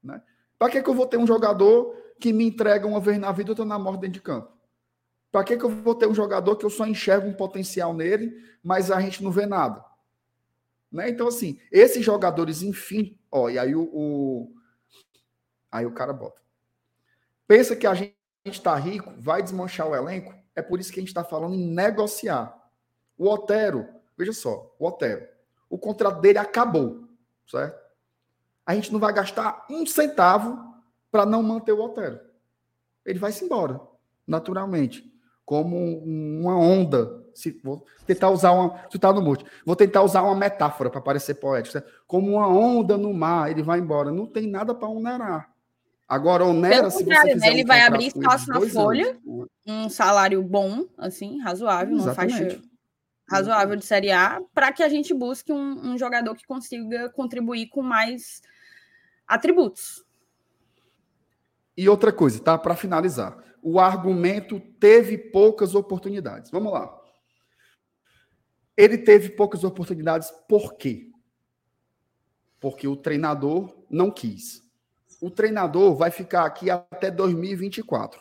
Né? 0.02 0.22
Para 0.58 0.70
que, 0.70 0.82
que 0.82 0.90
eu 0.90 0.94
vou 0.94 1.06
ter 1.06 1.16
um 1.16 1.26
jogador 1.26 1.96
que 2.18 2.32
me 2.32 2.44
entrega 2.44 2.86
uma 2.86 3.00
vez 3.00 3.18
na 3.18 3.32
vida 3.32 3.50
e 3.50 3.52
estou 3.52 3.66
na 3.66 3.78
morte 3.78 4.00
dentro 4.00 4.14
de 4.14 4.20
campo? 4.20 4.52
Para 5.32 5.44
que, 5.44 5.56
que 5.56 5.64
eu 5.64 5.70
vou 5.70 5.94
ter 5.94 6.06
um 6.06 6.14
jogador 6.14 6.56
que 6.56 6.66
eu 6.66 6.70
só 6.70 6.86
enxergo 6.86 7.28
um 7.28 7.34
potencial 7.34 7.94
nele, 7.94 8.36
mas 8.62 8.90
a 8.90 9.00
gente 9.00 9.22
não 9.22 9.30
vê 9.30 9.46
nada? 9.46 9.84
Né? 10.90 11.08
Então, 11.08 11.28
assim, 11.28 11.58
esses 11.70 12.04
jogadores, 12.04 12.62
enfim, 12.62 13.18
ó, 13.30 13.48
e 13.48 13.58
aí 13.58 13.74
o, 13.74 13.82
o 13.92 14.54
aí 15.70 15.86
o 15.86 15.92
cara 15.92 16.12
bota. 16.12 16.42
Pensa 17.46 17.76
que 17.76 17.86
a 17.86 17.94
gente 17.94 18.14
está 18.44 18.74
rico, 18.74 19.12
vai 19.18 19.42
desmanchar 19.42 19.88
o 19.88 19.94
elenco, 19.94 20.34
é 20.54 20.62
por 20.62 20.80
isso 20.80 20.92
que 20.92 20.98
a 20.98 21.02
gente 21.02 21.08
está 21.08 21.22
falando 21.22 21.54
em 21.54 21.72
negociar. 21.72 22.56
O 23.16 23.28
Otero, 23.28 23.86
veja 24.16 24.32
só, 24.32 24.74
o 24.78 24.86
Otero, 24.86 25.26
o 25.68 25.78
contrato 25.78 26.20
dele 26.20 26.38
acabou, 26.38 27.08
certo? 27.46 27.79
A 28.70 28.74
gente 28.74 28.92
não 28.92 29.00
vai 29.00 29.12
gastar 29.12 29.66
um 29.68 29.84
centavo 29.84 30.56
para 31.10 31.26
não 31.26 31.42
manter 31.42 31.72
o 31.72 31.82
Otero. 31.82 32.20
Ele 33.04 33.18
vai 33.18 33.32
se 33.32 33.44
embora, 33.44 33.80
naturalmente 34.24 35.10
como 35.50 35.98
uma 36.04 36.56
onda. 36.56 37.24
Se, 37.34 37.60
vou 37.64 37.84
tentar 38.06 38.30
usar 38.30 38.52
uma. 38.52 38.70
Tu 38.88 39.00
tá 39.00 39.12
no 39.12 39.20
mute. 39.20 39.44
Vou 39.66 39.74
tentar 39.74 40.02
usar 40.02 40.22
uma 40.22 40.36
metáfora 40.36 40.88
para 40.88 41.00
parecer 41.00 41.34
poético. 41.34 41.72
Certo? 41.72 41.90
Como 42.06 42.36
uma 42.36 42.46
onda 42.46 42.96
no 42.96 43.12
mar, 43.12 43.50
ele 43.50 43.60
vai 43.60 43.80
embora. 43.80 44.12
Não 44.12 44.28
tem 44.28 44.46
nada 44.46 44.72
para 44.72 44.88
onerar. 44.88 45.50
Agora, 46.06 46.44
onera 46.44 46.76
Pelo 46.76 46.90
se 46.92 47.02
você 47.02 47.34
né? 47.34 47.48
Ele 47.48 47.64
um 47.64 47.66
vai 47.66 47.80
abrir 47.80 48.06
espaço 48.06 48.48
na 48.48 48.60
folha, 48.60 49.18
anos. 49.26 49.48
um 49.66 49.88
salário 49.88 50.40
bom, 50.40 50.86
assim, 50.96 51.40
razoável, 51.40 51.96
numa 51.96 52.14
faixa 52.14 52.60
razoável 53.28 53.74
de 53.74 53.84
Série 53.84 54.12
A, 54.12 54.40
para 54.54 54.72
que 54.72 54.84
a 54.84 54.88
gente 54.88 55.12
busque 55.12 55.52
um, 55.52 55.92
um 55.92 55.98
jogador 55.98 56.36
que 56.36 56.46
consiga 56.46 57.08
contribuir 57.10 57.66
com 57.68 57.82
mais 57.82 58.40
atributos. 59.30 60.04
E 61.76 61.88
outra 61.88 62.12
coisa, 62.12 62.42
tá? 62.42 62.58
Para 62.58 62.74
finalizar, 62.74 63.38
o 63.62 63.78
argumento 63.78 64.58
teve 64.80 65.16
poucas 65.16 65.74
oportunidades. 65.74 66.50
Vamos 66.50 66.72
lá. 66.72 67.00
Ele 68.76 68.98
teve 68.98 69.30
poucas 69.30 69.62
oportunidades 69.62 70.30
por 70.48 70.74
quê? 70.74 71.10
Porque 72.58 72.88
o 72.88 72.96
treinador 72.96 73.84
não 73.88 74.10
quis. 74.10 74.62
O 75.20 75.30
treinador 75.30 75.94
vai 75.94 76.10
ficar 76.10 76.44
aqui 76.44 76.68
até 76.68 77.10
2024. 77.10 78.20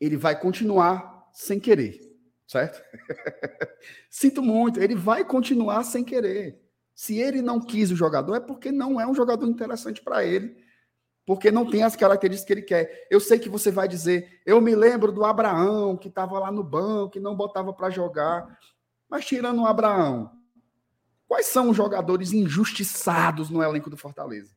Ele 0.00 0.16
vai 0.16 0.40
continuar 0.40 1.28
sem 1.32 1.60
querer, 1.60 2.00
certo? 2.46 2.82
Sinto 4.08 4.42
muito, 4.42 4.80
ele 4.80 4.94
vai 4.94 5.24
continuar 5.24 5.84
sem 5.84 6.02
querer. 6.04 6.58
Se 6.98 7.16
ele 7.16 7.40
não 7.40 7.60
quis 7.60 7.92
o 7.92 7.96
jogador, 7.96 8.34
é 8.34 8.40
porque 8.40 8.72
não 8.72 9.00
é 9.00 9.06
um 9.06 9.14
jogador 9.14 9.46
interessante 9.46 10.02
para 10.02 10.24
ele 10.24 10.56
porque 11.24 11.50
não 11.50 11.64
tem 11.70 11.84
as 11.84 11.94
características 11.94 12.46
que 12.46 12.52
ele 12.54 12.62
quer. 12.62 13.06
Eu 13.08 13.20
sei 13.20 13.38
que 13.38 13.48
você 13.48 13.70
vai 13.70 13.86
dizer, 13.86 14.40
eu 14.44 14.60
me 14.60 14.74
lembro 14.74 15.12
do 15.12 15.24
Abraão, 15.24 15.96
que 15.96 16.08
estava 16.08 16.38
lá 16.40 16.50
no 16.50 16.64
banco, 16.64 17.12
que 17.12 17.20
não 17.20 17.36
botava 17.36 17.72
para 17.72 17.88
jogar. 17.88 18.58
Mas 19.08 19.26
tirando 19.26 19.60
o 19.60 19.66
Abraão, 19.66 20.32
quais 21.28 21.46
são 21.46 21.70
os 21.70 21.76
jogadores 21.76 22.32
injustiçados 22.32 23.48
no 23.48 23.62
elenco 23.62 23.90
do 23.90 23.96
Fortaleza? 23.96 24.56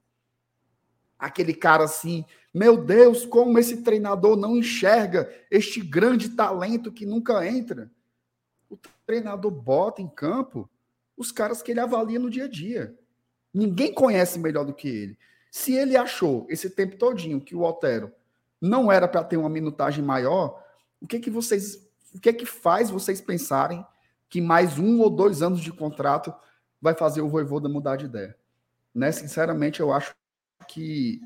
Aquele 1.19 1.53
cara 1.53 1.84
assim, 1.84 2.26
meu 2.51 2.84
Deus, 2.84 3.23
como 3.26 3.59
esse 3.59 3.84
treinador 3.84 4.35
não 4.35 4.55
enxerga 4.55 5.30
este 5.51 5.80
grande 5.80 6.30
talento 6.30 6.91
que 6.91 7.05
nunca 7.05 7.45
entra. 7.45 7.91
O 8.68 8.80
treinador 9.05 9.51
bota 9.51 10.01
em 10.01 10.07
campo 10.07 10.68
os 11.22 11.31
caras 11.31 11.61
que 11.61 11.72
ele 11.72 11.80
avalia 11.80 12.19
no 12.19 12.30
dia 12.30 12.45
a 12.45 12.49
dia. 12.49 12.98
Ninguém 13.53 13.93
conhece 13.93 14.39
melhor 14.39 14.65
do 14.65 14.73
que 14.73 14.88
ele. 14.88 15.18
Se 15.52 15.73
ele 15.73 15.95
achou 15.95 16.45
esse 16.49 16.69
tempo 16.69 16.98
todinho 16.98 17.41
que 17.41 17.56
o 17.56 17.61
Otero 17.61 18.11
não 18.60 18.91
era 18.91 19.07
para 19.07 19.23
ter 19.23 19.38
uma 19.38 19.49
minutagem 19.49 20.03
maior, 20.03 20.64
o 21.02 21.07
que 21.07 21.19
que 21.19 21.30
vocês, 21.30 21.88
o 22.14 22.19
que 22.19 22.31
que 22.31 22.45
faz 22.45 22.89
vocês 22.89 23.22
pensarem 23.22 23.85
que 24.30 24.39
mais 24.39 24.77
um 24.80 25.02
ou 25.02 25.10
dois 25.10 25.41
anos 25.41 25.60
de 25.60 25.72
contrato 25.72 26.34
vai 26.81 26.95
fazer 26.95 27.22
o 27.22 27.30
Voivoda 27.30 27.68
mudar 27.68 27.98
de 27.98 28.06
ideia? 28.06 28.35
Né? 28.93 29.11
Sinceramente, 29.11 29.80
eu 29.80 29.91
acho 29.91 30.15
que, 30.68 31.22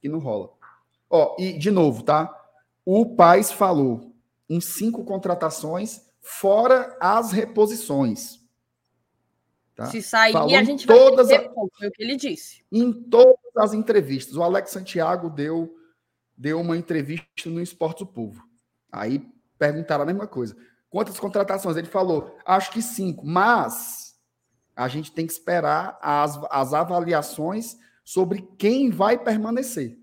que 0.00 0.08
não 0.08 0.18
rola. 0.18 0.50
Ó, 1.08 1.36
e 1.38 1.56
de 1.58 1.70
novo, 1.70 2.02
tá? 2.02 2.34
O 2.84 3.14
Paz 3.14 3.52
falou 3.52 4.12
em 4.48 4.60
cinco 4.60 5.04
contratações, 5.04 6.02
fora 6.20 6.96
as 7.00 7.32
reposições. 7.32 8.37
Tá? 9.78 9.86
Se 9.86 10.02
sair, 10.02 10.32
Falou 10.32 10.56
a 10.56 10.64
gente 10.64 10.88
vai 10.88 10.98
todas 10.98 11.28
foi 11.28 11.86
o 11.86 11.92
que 11.92 12.02
ele 12.02 12.16
disse. 12.16 12.64
em 12.72 12.92
todas 12.92 13.56
as 13.56 13.72
entrevistas. 13.72 14.34
O 14.34 14.42
Alex 14.42 14.72
Santiago 14.72 15.30
deu, 15.30 15.72
deu 16.36 16.60
uma 16.60 16.76
entrevista 16.76 17.28
no 17.46 17.62
Esporte 17.62 18.00
do 18.00 18.06
Povo. 18.06 18.42
Aí 18.90 19.24
perguntaram 19.56 20.02
a 20.02 20.06
mesma 20.06 20.26
coisa. 20.26 20.56
Quantas 20.90 21.20
contratações? 21.20 21.76
Ele 21.76 21.86
falou, 21.86 22.36
acho 22.44 22.72
que 22.72 22.82
cinco, 22.82 23.24
mas 23.24 24.16
a 24.74 24.88
gente 24.88 25.12
tem 25.12 25.24
que 25.24 25.32
esperar 25.32 25.96
as, 26.02 26.40
as 26.50 26.74
avaliações 26.74 27.76
sobre 28.02 28.48
quem 28.58 28.90
vai 28.90 29.16
permanecer. 29.16 29.96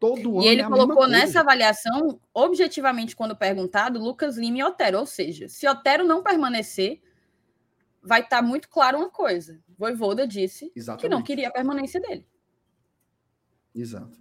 Todo 0.00 0.40
ano 0.40 0.42
E 0.42 0.48
ele 0.48 0.62
é 0.62 0.64
a 0.64 0.68
mesma 0.68 0.84
colocou 0.84 1.06
nessa 1.06 1.40
avaliação, 1.42 2.20
objetivamente, 2.34 3.14
quando 3.14 3.36
perguntado, 3.36 4.00
Lucas 4.00 4.36
Lima 4.36 4.58
e 4.58 4.64
Otero. 4.64 4.98
Ou 4.98 5.06
seja, 5.06 5.48
se 5.48 5.68
Otero 5.68 6.02
não 6.02 6.24
permanecer, 6.24 7.00
vai 8.06 8.20
estar 8.20 8.40
muito 8.40 8.68
claro 8.68 8.98
uma 8.98 9.10
coisa. 9.10 9.60
Voivoda 9.76 10.26
disse 10.26 10.70
que 10.70 10.78
Exatamente. 10.78 11.10
não 11.10 11.22
queria 11.22 11.48
a 11.48 11.52
permanência 11.52 12.00
dele. 12.00 12.24
Exato. 13.74 14.18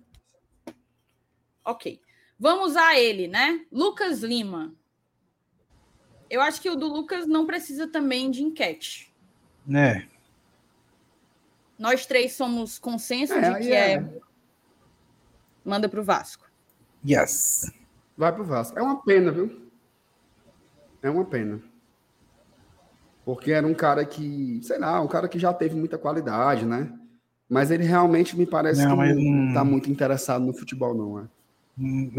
Ok. 1.64 2.02
Vamos 2.38 2.76
a 2.76 3.00
ele, 3.00 3.28
né? 3.28 3.66
Lucas 3.72 4.22
Lima. 4.22 4.74
Eu 6.30 6.42
acho 6.42 6.60
que 6.62 6.70
o 6.70 6.76
do 6.76 6.88
Lucas 6.88 7.28
não 7.28 7.46
precisa 7.46 7.88
também 7.88 8.30
de 8.32 8.44
enquete. 8.44 9.14
Né? 9.66 10.10
Nós 11.78 12.06
três 12.06 12.34
somos 12.34 12.80
consenso 12.80 13.34
É, 13.34 13.52
de 13.54 13.60
que 13.66 13.72
é. 13.72 13.94
é. 13.94 14.20
Manda 15.64 15.88
para 15.88 16.00
o 16.02 16.04
Vasco. 16.04 16.50
Yes. 17.08 17.72
Vai 18.18 18.34
pro 18.34 18.44
Vasco. 18.44 18.78
É 18.78 18.82
uma 18.82 19.02
pena, 19.04 19.32
viu? 19.32 19.70
É 21.02 21.10
uma 21.10 21.26
pena. 21.26 21.62
Porque 23.26 23.52
era 23.52 23.66
um 23.66 23.74
cara 23.74 24.06
que, 24.06 24.60
sei 24.62 24.78
lá, 24.78 25.02
um 25.02 25.08
cara 25.08 25.28
que 25.28 25.40
já 25.40 25.52
teve 25.52 25.76
muita 25.76 25.98
qualidade, 25.98 26.66
né? 26.66 26.94
Mas 27.50 27.72
ele 27.72 27.84
realmente 27.84 28.38
me 28.38 28.46
parece 28.46 28.86
Não, 28.86 28.98
que 28.98 29.14
não, 29.14 29.16
não- 29.48 29.54
tá 29.54 29.64
muito 29.64 29.90
interessado 29.92 30.46
no 30.46 30.54
futebol, 30.54 30.94
não. 30.94 31.20
É. 31.20 31.24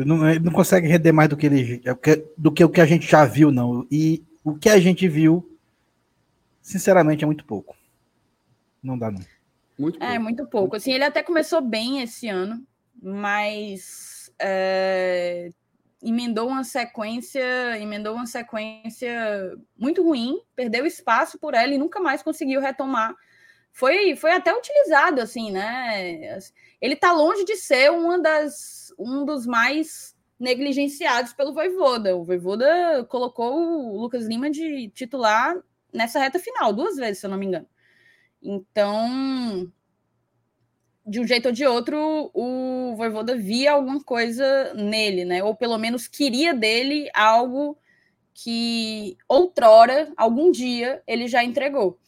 Não, 0.04 0.28
ele 0.28 0.40
não 0.40 0.52
consegue 0.52 0.86
render 0.88 1.12
mais 1.12 1.28
do 1.28 1.36
que, 1.36 1.46
ele, 1.46 1.80
é 1.84 1.92
o 1.92 1.96
que- 1.96 2.24
do 2.36 2.52
que 2.52 2.62
o 2.64 2.68
que 2.68 2.80
a 2.80 2.86
gente 2.86 3.08
já 3.08 3.24
viu, 3.24 3.50
não. 3.50 3.86
E 3.90 4.22
o 4.44 4.54
que 4.54 4.68
a 4.68 4.78
gente 4.78 5.08
viu, 5.08 5.48
sinceramente, 6.60 7.22
é 7.24 7.26
muito 7.26 7.44
pouco. 7.44 7.76
Não 8.82 8.98
dá, 8.98 9.10
não. 9.10 9.20
Muito 9.78 10.02
É, 10.02 10.08
pouco. 10.08 10.22
muito 10.22 10.46
pouco. 10.46 10.76
Assim, 10.76 10.92
ele 10.92 11.04
até 11.04 11.22
começou 11.22 11.60
bem 11.60 12.02
esse 12.02 12.28
ano, 12.28 12.62
mas 13.02 14.30
é, 14.38 15.50
emendou 16.08 16.48
uma 16.48 16.62
sequência, 16.62 17.78
emendou 17.80 18.14
uma 18.14 18.26
sequência 18.26 19.58
muito 19.76 20.04
ruim, 20.04 20.40
perdeu 20.54 20.86
espaço 20.86 21.36
por 21.36 21.52
ela 21.52 21.74
e 21.74 21.78
nunca 21.78 21.98
mais 21.98 22.22
conseguiu 22.22 22.60
retomar. 22.60 23.12
Foi, 23.72 24.14
foi 24.14 24.30
até 24.30 24.56
utilizado, 24.56 25.20
assim, 25.20 25.50
né? 25.50 26.38
Ele 26.80 26.94
tá 26.94 27.12
longe 27.12 27.44
de 27.44 27.56
ser 27.56 27.90
uma 27.90 28.18
das, 28.20 28.94
um 28.96 29.24
dos 29.24 29.46
mais 29.46 30.16
negligenciados 30.38 31.32
pelo 31.32 31.52
Voivoda. 31.52 32.16
O 32.16 32.24
Voivoda 32.24 33.04
colocou 33.08 33.54
o 33.54 34.00
Lucas 34.00 34.26
Lima 34.26 34.48
de 34.48 34.88
titular 34.90 35.56
nessa 35.92 36.20
reta 36.20 36.38
final, 36.38 36.72
duas 36.72 36.96
vezes, 36.96 37.18
se 37.18 37.26
eu 37.26 37.30
não 37.30 37.38
me 37.38 37.46
engano. 37.46 37.66
Então, 38.40 39.70
de 41.06 41.20
um 41.20 41.26
jeito 41.26 41.46
ou 41.46 41.52
de 41.52 41.64
outro, 41.64 42.30
o 42.34 42.94
Voivoda 42.96 43.36
via 43.36 43.72
alguma 43.72 44.02
coisa 44.02 44.74
nele, 44.74 45.24
né? 45.24 45.42
Ou 45.44 45.54
pelo 45.54 45.78
menos 45.78 46.08
queria 46.08 46.52
dele 46.52 47.08
algo 47.14 47.78
que 48.34 49.16
outrora, 49.28 50.12
algum 50.16 50.50
dia, 50.50 51.00
ele 51.06 51.28
já 51.28 51.44
entregou. 51.44 51.98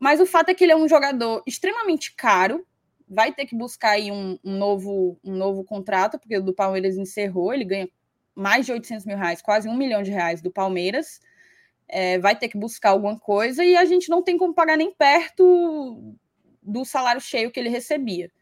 Mas 0.00 0.20
o 0.20 0.26
fato 0.26 0.48
é 0.48 0.54
que 0.54 0.64
ele 0.64 0.72
é 0.72 0.76
um 0.76 0.88
jogador 0.88 1.42
extremamente 1.46 2.12
caro, 2.16 2.66
vai 3.08 3.32
ter 3.32 3.46
que 3.46 3.56
buscar 3.56 3.90
aí 3.90 4.10
um, 4.10 4.36
um 4.44 4.58
novo, 4.58 5.18
um 5.24 5.34
novo 5.34 5.62
contrato, 5.64 6.18
porque 6.18 6.36
o 6.36 6.42
do 6.42 6.52
Palmeiras 6.52 6.96
encerrou, 6.96 7.54
ele 7.54 7.64
ganha 7.64 7.88
mais 8.34 8.66
de 8.66 8.72
800 8.72 9.06
mil 9.06 9.16
reais, 9.16 9.40
quase 9.40 9.68
um 9.68 9.76
milhão 9.76 10.02
de 10.02 10.10
reais 10.10 10.42
do 10.42 10.50
Palmeiras, 10.50 11.20
é, 11.88 12.18
vai 12.18 12.36
ter 12.36 12.48
que 12.48 12.58
buscar 12.58 12.90
alguma 12.90 13.18
coisa 13.18 13.64
e 13.64 13.76
a 13.76 13.84
gente 13.84 14.08
não 14.08 14.22
tem 14.22 14.36
como 14.36 14.52
pagar 14.52 14.76
nem 14.76 14.92
perto 14.92 16.16
do 16.64 16.84
salário 16.84 17.20
cheio 17.20 17.50
que 17.50 17.60
ele 17.60 17.68
recebia. 17.68 18.32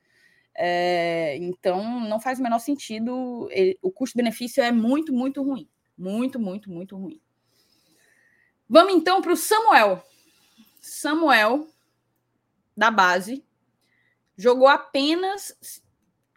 É, 0.55 1.37
então, 1.39 2.01
não 2.01 2.21
faz 2.21 2.39
o 2.39 2.43
menor 2.43 2.61
sentido. 2.61 3.49
Ele, 3.51 3.79
o 3.83 3.91
custo-benefício 3.91 4.63
é 4.63 4.71
muito, 4.71 5.13
muito 5.13 5.43
ruim. 5.43 5.69
Muito, 5.99 6.39
muito, 6.39 6.71
muito 6.71 6.97
ruim. 6.97 7.21
Vamos 8.69 8.95
então 8.95 9.21
para 9.21 9.33
o 9.33 9.37
Samuel. 9.37 10.03
Samuel, 10.81 11.69
da 12.77 12.91
base, 12.91 13.45
jogou 14.37 14.69
apenas, 14.69 15.83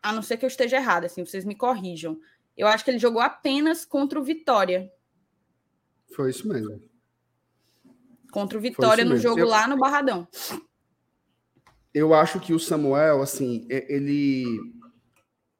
a 0.01 0.11
não 0.11 0.21
ser 0.21 0.37
que 0.37 0.45
eu 0.45 0.49
esteja 0.49 0.77
errada, 0.77 1.05
assim, 1.05 1.25
vocês 1.25 1.45
me 1.45 1.55
corrijam. 1.55 2.19
Eu 2.57 2.67
acho 2.67 2.83
que 2.83 2.91
ele 2.91 2.99
jogou 2.99 3.21
apenas 3.21 3.85
contra 3.85 4.19
o 4.19 4.23
Vitória. 4.23 4.91
Foi 6.13 6.29
isso 6.29 6.47
mesmo. 6.47 6.81
Contra 8.31 8.57
o 8.57 8.61
Vitória 8.61 9.05
no 9.05 9.17
jogo 9.17 9.39
eu... 9.39 9.47
lá 9.47 9.67
no 9.67 9.77
Barradão 9.77 10.27
eu 11.95 12.13
acho 12.13 12.41
que 12.41 12.53
o 12.53 12.59
Samuel, 12.59 13.21
assim, 13.21 13.65
ele. 13.69 14.45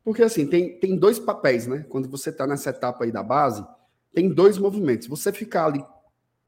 Porque, 0.04 0.22
assim, 0.22 0.46
tem, 0.46 0.78
tem 0.78 0.98
dois 0.98 1.18
papéis, 1.18 1.66
né? 1.66 1.86
Quando 1.88 2.10
você 2.10 2.30
está 2.30 2.46
nessa 2.46 2.72
etapa 2.72 3.06
aí 3.06 3.12
da 3.12 3.24
base, 3.24 3.66
tem 4.14 4.28
dois 4.28 4.58
movimentos. 4.58 5.08
Você 5.08 5.32
ficar 5.32 5.68
ali 5.68 5.84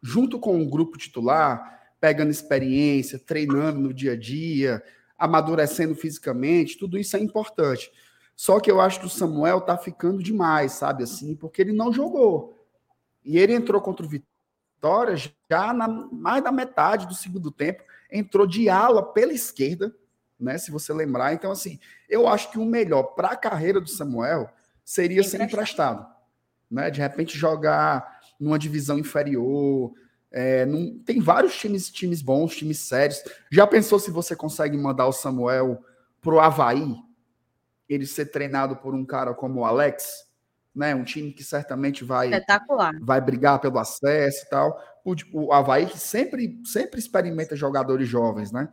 junto 0.02 0.40
com 0.40 0.62
o 0.62 0.70
grupo 0.70 0.98
titular, 0.98 1.94
pegando 2.02 2.32
experiência, 2.32 3.18
treinando 3.18 3.80
no 3.80 3.94
dia 3.94 4.12
a 4.12 4.20
dia, 4.20 4.84
amadurecendo 5.18 5.96
fisicamente, 5.96 6.78
tudo 6.78 6.98
isso 6.98 7.16
é 7.16 7.22
importante. 7.22 7.90
Só 8.36 8.60
que 8.60 8.70
eu 8.70 8.82
acho 8.82 9.00
que 9.00 9.06
o 9.06 9.10
Samuel 9.10 9.62
tá 9.62 9.78
ficando 9.78 10.22
demais, 10.22 10.74
sabe 10.74 11.04
assim, 11.04 11.34
porque 11.34 11.62
ele 11.62 11.72
não 11.72 11.94
jogou. 11.94 12.60
E 13.24 13.38
ele 13.38 13.54
entrou 13.54 13.82
contra 13.82 14.06
o 14.06 14.10
Vitória 14.10 15.16
já 15.50 15.74
na 15.74 15.88
mais 15.88 16.44
da 16.44 16.52
metade 16.52 17.08
do 17.08 17.16
segundo 17.16 17.50
tempo 17.50 17.84
entrou 18.12 18.48
de 18.48 18.70
ala 18.70 19.04
pela 19.04 19.34
esquerda, 19.34 19.94
né? 20.40 20.58
Se 20.58 20.72
você 20.72 20.94
lembrar. 20.94 21.34
Então, 21.34 21.52
assim, 21.52 21.80
eu 22.08 22.28
acho 22.28 22.52
que 22.52 22.60
o 22.60 22.66
melhor 22.66 23.04
para 23.04 23.30
a 23.30 23.36
carreira 23.36 23.82
do 23.82 23.90
Samuel 23.90 24.50
seria 24.84 25.24
ser 25.24 25.42
emprestado. 25.42 26.06
Né? 26.70 26.90
De 26.90 27.02
repente 27.02 27.38
jogar 27.38 28.22
numa 28.40 28.60
divisão 28.60 28.98
inferior. 29.00 29.94
É, 30.32 30.66
num, 30.66 31.00
tem 31.00 31.20
vários 31.20 31.58
times, 31.58 31.90
times 31.90 32.22
bons, 32.22 32.56
times 32.56 32.80
sérios. 32.80 33.24
Já 33.52 33.66
pensou 33.66 34.00
se 34.00 34.12
você 34.12 34.36
consegue 34.36 34.78
mandar 34.78 35.08
o 35.08 35.14
Samuel 35.14 35.84
pro 36.22 36.40
Havaí? 36.40 36.96
Ele 37.90 38.06
ser 38.06 38.28
treinado 38.28 38.76
por 38.76 38.94
um 38.94 39.06
cara 39.06 39.34
como 39.34 39.62
o 39.62 39.66
Alex? 39.66 40.28
Né, 40.76 40.94
um 40.94 41.04
time 41.04 41.32
que 41.32 41.44
certamente 41.44 42.04
vai, 42.04 42.30
vai 43.02 43.20
brigar 43.20 43.60
pelo 43.60 43.80
acesso 43.80 44.46
e 44.46 44.50
tal 44.50 44.80
o, 45.08 45.16
o 45.46 45.54
Havaí, 45.54 45.86
que 45.86 45.98
sempre, 45.98 46.60
sempre 46.66 47.00
experimenta 47.00 47.56
jogadores 47.56 48.08
jovens, 48.08 48.52
né? 48.52 48.68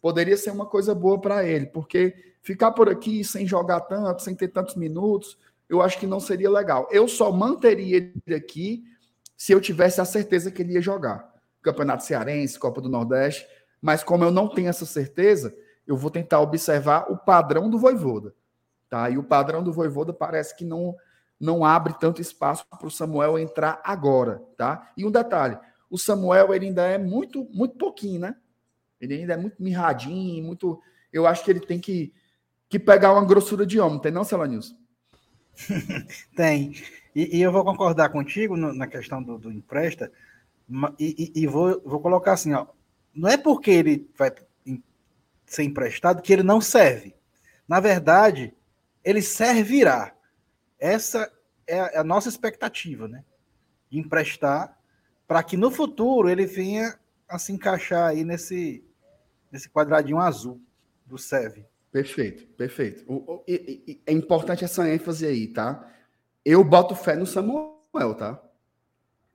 Poderia 0.00 0.36
ser 0.36 0.50
uma 0.50 0.66
coisa 0.66 0.94
boa 0.94 1.20
para 1.20 1.44
ele, 1.44 1.66
porque 1.66 2.14
ficar 2.42 2.72
por 2.72 2.88
aqui 2.88 3.22
sem 3.22 3.46
jogar 3.46 3.80
tanto, 3.80 4.22
sem 4.22 4.34
ter 4.34 4.48
tantos 4.48 4.76
minutos, 4.76 5.38
eu 5.68 5.82
acho 5.82 5.98
que 5.98 6.06
não 6.06 6.20
seria 6.20 6.50
legal. 6.50 6.88
Eu 6.90 7.08
só 7.08 7.30
manteria 7.30 7.96
ele 7.96 8.34
aqui 8.34 8.84
se 9.36 9.52
eu 9.52 9.60
tivesse 9.60 10.00
a 10.00 10.04
certeza 10.04 10.50
que 10.50 10.62
ele 10.62 10.74
ia 10.74 10.80
jogar. 10.80 11.32
Campeonato 11.62 12.04
Cearense, 12.04 12.58
Copa 12.58 12.80
do 12.80 12.88
Nordeste, 12.88 13.46
mas 13.80 14.02
como 14.04 14.24
eu 14.24 14.30
não 14.30 14.48
tenho 14.48 14.68
essa 14.68 14.86
certeza, 14.86 15.54
eu 15.86 15.96
vou 15.96 16.10
tentar 16.10 16.40
observar 16.40 17.10
o 17.10 17.16
padrão 17.16 17.68
do 17.68 17.78
Voivoda. 17.78 18.34
Tá? 18.88 19.08
E 19.10 19.18
o 19.18 19.22
padrão 19.22 19.62
do 19.62 19.72
Voivoda 19.72 20.12
parece 20.12 20.56
que 20.56 20.64
não 20.64 20.94
não 21.38 21.64
abre 21.64 21.94
tanto 21.98 22.22
espaço 22.22 22.64
para 22.66 22.86
o 22.86 22.90
Samuel 22.90 23.38
entrar 23.38 23.80
agora, 23.84 24.40
tá? 24.56 24.90
E 24.96 25.04
um 25.04 25.10
detalhe, 25.10 25.58
o 25.94 25.98
Samuel 25.98 26.52
ele 26.52 26.66
ainda 26.66 26.82
é 26.88 26.98
muito, 26.98 27.48
muito 27.52 27.76
pouquinho, 27.78 28.22
né? 28.22 28.34
Ele 29.00 29.14
ainda 29.14 29.34
é 29.34 29.36
muito 29.36 29.62
mirradinho, 29.62 30.44
muito. 30.44 30.82
Eu 31.12 31.24
acho 31.24 31.44
que 31.44 31.52
ele 31.52 31.60
tem 31.60 31.78
que, 31.78 32.12
que 32.68 32.80
pegar 32.80 33.12
uma 33.12 33.24
grossura 33.24 33.64
de 33.64 33.78
homem, 33.78 34.00
tem 34.00 34.10
não, 34.10 34.24
Celanilson? 34.24 34.76
tem. 36.34 36.74
E, 37.14 37.38
e, 37.38 37.40
eu 37.40 37.52
vou 37.52 37.64
concordar 37.64 38.08
contigo 38.08 38.56
no, 38.56 38.74
na 38.74 38.88
questão 38.88 39.22
do, 39.22 39.38
do 39.38 39.52
empresta, 39.52 40.10
e, 40.98 41.32
e, 41.32 41.42
e, 41.42 41.46
vou, 41.46 41.80
vou 41.84 42.00
colocar 42.00 42.32
assim, 42.32 42.52
ó. 42.52 42.66
Não 43.14 43.28
é 43.28 43.36
porque 43.36 43.70
ele 43.70 44.10
vai 44.18 44.32
ser 45.46 45.62
emprestado 45.62 46.22
que 46.22 46.32
ele 46.32 46.42
não 46.42 46.60
serve. 46.60 47.14
Na 47.68 47.78
verdade, 47.78 48.52
ele 49.04 49.22
servirá. 49.22 50.12
Essa 50.76 51.32
é 51.68 51.96
a 51.96 52.02
nossa 52.02 52.28
expectativa, 52.28 53.06
né? 53.06 53.24
De 53.88 54.00
emprestar 54.00 54.76
para 55.26 55.42
que 55.42 55.56
no 55.56 55.70
futuro 55.70 56.28
ele 56.28 56.46
venha 56.46 56.98
a 57.28 57.38
se 57.38 57.52
encaixar 57.52 58.10
aí 58.10 58.24
nesse, 58.24 58.84
nesse 59.50 59.68
quadradinho 59.68 60.18
azul 60.18 60.60
do 61.06 61.18
SEV. 61.18 61.64
Perfeito, 61.90 62.46
perfeito. 62.54 63.04
O, 63.06 63.34
o, 63.34 63.44
e, 63.46 63.82
e, 63.86 64.02
é 64.06 64.12
importante 64.12 64.64
essa 64.64 64.88
ênfase 64.88 65.26
aí, 65.26 65.46
tá? 65.46 65.88
Eu 66.44 66.62
boto 66.64 66.94
fé 66.94 67.14
no 67.14 67.26
Samuel, 67.26 68.14
tá? 68.18 68.42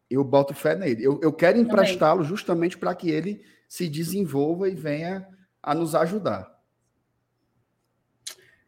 Eu 0.09 0.23
boto 0.23 0.53
fé 0.53 0.75
nele. 0.75 1.03
Eu, 1.03 1.19
eu 1.21 1.31
quero 1.31 1.57
emprestá-lo 1.57 2.23
justamente 2.23 2.77
para 2.77 2.93
que 2.93 3.09
ele 3.09 3.45
se 3.67 3.87
desenvolva 3.87 4.67
e 4.67 4.75
venha 4.75 5.27
a 5.61 5.73
nos 5.73 5.95
ajudar. 5.95 6.59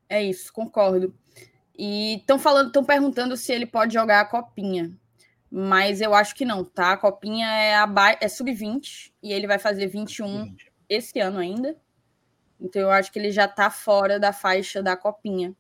É 0.08 0.24
isso, 0.24 0.54
concordo. 0.54 1.14
E 1.78 2.18
estão 2.18 2.38
falando, 2.38 2.68
estão 2.68 2.84
perguntando 2.84 3.36
se 3.36 3.52
ele 3.52 3.66
pode 3.66 3.94
jogar 3.94 4.22
a 4.22 4.26
copinha 4.26 4.96
mas 5.52 6.00
eu 6.00 6.14
acho 6.14 6.34
que 6.34 6.46
não, 6.46 6.64
tá? 6.64 6.94
A 6.94 6.98
copinha 6.98 7.46
é, 7.46 7.76
é 8.22 8.28
sub-20 8.30 9.12
e 9.22 9.34
ele 9.34 9.46
vai 9.46 9.60
fazer 9.60 9.88
21 9.88 10.46
20. 10.46 10.72
esse 10.88 11.20
ano 11.20 11.40
ainda. 11.40 11.76
Então 12.58 12.82
eu 12.82 12.90
acho 12.90 13.12
que 13.12 13.20
ele 13.20 13.32
já 13.32 13.50
tá 13.50 13.70
fora 13.70 14.18
da 14.18 14.32
faixa 14.32 14.82
da 14.82 14.96
copinha. 14.96 15.54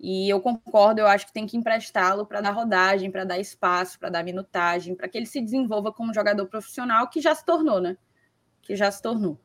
E 0.00 0.28
eu 0.28 0.40
concordo, 0.40 1.00
eu 1.00 1.06
acho 1.06 1.26
que 1.26 1.32
tem 1.32 1.46
que 1.46 1.56
emprestá-lo 1.56 2.26
para 2.26 2.40
dar 2.40 2.50
rodagem, 2.50 3.12
para 3.12 3.24
dar 3.24 3.38
espaço, 3.38 3.96
para 4.00 4.08
dar 4.08 4.24
minutagem, 4.24 4.96
para 4.96 5.06
que 5.06 5.16
ele 5.16 5.26
se 5.26 5.40
desenvolva 5.40 5.92
como 5.92 6.12
jogador 6.12 6.44
profissional, 6.48 7.08
que 7.08 7.20
já 7.20 7.32
se 7.32 7.44
tornou, 7.44 7.80
né? 7.80 7.96
Que 8.60 8.74
já 8.74 8.90
se 8.90 9.00
tornou. 9.00 9.38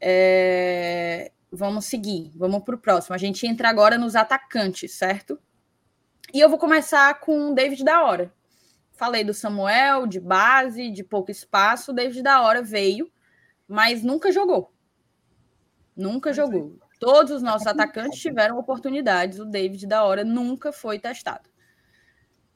É... 0.00 1.32
Vamos 1.50 1.86
seguir, 1.86 2.30
vamos 2.36 2.62
para 2.62 2.76
o 2.76 2.78
próximo. 2.78 3.16
A 3.16 3.18
gente 3.18 3.44
entra 3.46 3.68
agora 3.68 3.98
nos 3.98 4.14
atacantes, 4.14 4.92
certo? 4.92 5.36
E 6.32 6.38
eu 6.38 6.48
vou 6.48 6.58
começar 6.58 7.18
com 7.18 7.50
o 7.50 7.54
David 7.54 7.82
da 7.82 8.04
Hora. 8.04 8.32
Falei 8.96 9.22
do 9.22 9.34
Samuel, 9.34 10.06
de 10.06 10.18
base, 10.18 10.90
de 10.90 11.04
pouco 11.04 11.30
espaço, 11.30 11.92
desde 11.92 12.22
da 12.22 12.40
hora 12.40 12.62
veio, 12.62 13.12
mas 13.68 14.02
nunca 14.02 14.32
jogou. 14.32 14.72
Nunca 15.94 16.32
jogou. 16.32 16.78
Todos 16.98 17.30
os 17.30 17.42
nossos 17.42 17.66
atacantes 17.66 18.18
tiveram 18.18 18.58
oportunidades, 18.58 19.38
o 19.38 19.44
David 19.44 19.86
da 19.86 20.02
hora 20.02 20.24
nunca 20.24 20.72
foi 20.72 20.98
testado. 20.98 21.50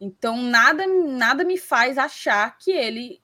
Então, 0.00 0.38
nada, 0.38 0.86
nada 0.86 1.44
me 1.44 1.58
faz 1.58 1.98
achar 1.98 2.56
que 2.56 2.70
ele 2.70 3.22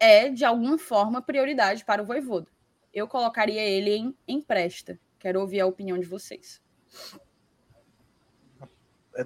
é, 0.00 0.30
de 0.30 0.44
alguma 0.44 0.78
forma, 0.78 1.20
prioridade 1.20 1.84
para 1.84 2.02
o 2.02 2.06
Voivoda. 2.06 2.50
Eu 2.94 3.06
colocaria 3.06 3.60
ele 3.60 3.90
em 3.90 4.16
empresta. 4.26 4.98
Quero 5.18 5.40
ouvir 5.40 5.60
a 5.60 5.66
opinião 5.66 5.98
de 5.98 6.06
vocês. 6.06 6.62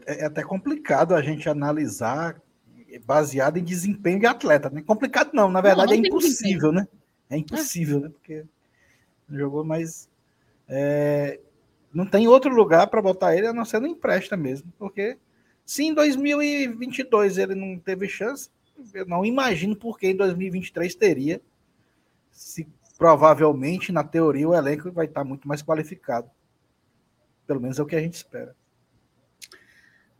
É, 0.07 0.23
é 0.23 0.25
até 0.27 0.43
complicado 0.43 1.15
a 1.15 1.23
gente 1.23 1.49
analisar 1.49 2.41
baseado 3.05 3.59
em 3.59 3.65
desempenho 3.65 4.21
de 4.21 4.27
atleta. 4.27 4.71
Não 4.71 4.79
é 4.79 4.83
complicado, 4.83 5.31
não. 5.33 5.51
Na 5.51 5.61
verdade, 5.61 5.93
não, 5.93 5.97
não 5.97 6.05
é 6.05 6.09
impossível, 6.09 6.73
né? 6.73 6.89
É 7.31 7.37
impossível, 7.37 8.01
né? 8.01 8.09
Porque 8.09 8.45
jogou, 9.31 9.65
mas 9.65 10.09
é, 10.69 11.41
não 11.93 12.07
tem 12.07 12.29
outro 12.29 12.55
lugar 12.55 12.87
para 12.89 13.03
botar 13.03 13.37
ele 13.37 13.47
a 13.47 13.53
não 13.53 13.65
ser 13.65 13.81
no 13.81 13.87
empresta 13.87 14.37
mesmo. 14.37 14.73
Porque 14.79 15.19
se 15.65 15.85
em 15.85 15.95
2022 15.95 17.39
ele 17.39 17.55
não 17.55 17.79
teve 17.79 18.09
chance, 18.09 18.51
eu 18.93 19.07
não 19.07 19.25
imagino 19.25 19.77
por 19.77 19.99
que 19.99 20.09
em 20.09 20.17
2023 20.17 20.95
teria. 20.95 21.41
Se 22.31 22.67
provavelmente, 22.99 23.91
na 23.91 24.05
teoria, 24.05 24.49
o 24.49 24.55
elenco 24.55 24.91
vai 24.93 25.07
estar 25.07 25.25
muito 25.25 25.49
mais 25.49 25.63
qualificado. 25.63 26.31
Pelo 27.47 27.61
menos 27.61 27.79
é 27.79 27.83
o 27.83 27.87
que 27.87 27.97
a 27.97 28.01
gente 28.01 28.15
espera. 28.15 28.55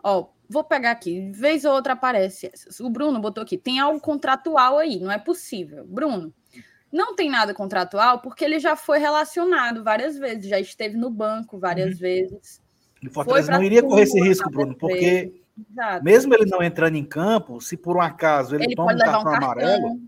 Ó, 0.03 0.29
vou 0.49 0.65
pegar 0.65 0.91
aqui, 0.91 1.31
vez 1.33 1.65
ou 1.65 1.73
outra 1.73 1.95
aparece 1.95 2.51
essas. 2.53 2.81
O 2.81 2.91
Bruno 2.91 3.21
botou 3.21 3.43
aqui, 3.43 3.57
tem 3.57 3.81
algo 3.81 4.01
contratual 4.01 4.79
aí, 4.79 5.01
não 5.01 5.11
é 5.11 5.19
possível. 5.19 5.85
Bruno, 5.87 6.33
não 6.93 7.15
tem 7.15 7.31
nada 7.31 7.55
contratual 7.55 8.21
porque 8.21 8.45
ele 8.45 8.59
já 8.59 8.77
foi 8.77 8.99
relacionado 8.99 9.83
várias 9.83 10.19
vezes, 10.19 10.49
já 10.49 10.61
esteve 10.61 10.97
no 10.97 11.11
banco 11.11 11.59
várias 11.59 11.95
uhum. 11.95 12.01
vezes. 12.01 12.61
O 13.05 13.11
Fortaleza 13.11 13.53
não 13.53 13.63
iria 13.63 13.83
correr 13.83 14.03
esse 14.03 14.21
risco, 14.21 14.51
Bruno, 14.51 14.77
porque 14.77 15.43
Exato. 15.71 16.05
mesmo 16.05 16.35
ele 16.35 16.47
não 16.47 16.63
entrando 16.63 16.97
em 16.97 17.05
campo, 17.05 17.61
se 17.61 17.77
por 17.77 17.97
um 17.97 18.01
acaso 18.01 18.55
ele, 18.55 18.65
ele 18.65 18.75
toma 18.75 18.93
um 18.93 18.99
cartão, 18.99 19.21
um 19.21 19.25
cartão, 19.25 19.45
amarelo, 19.45 20.01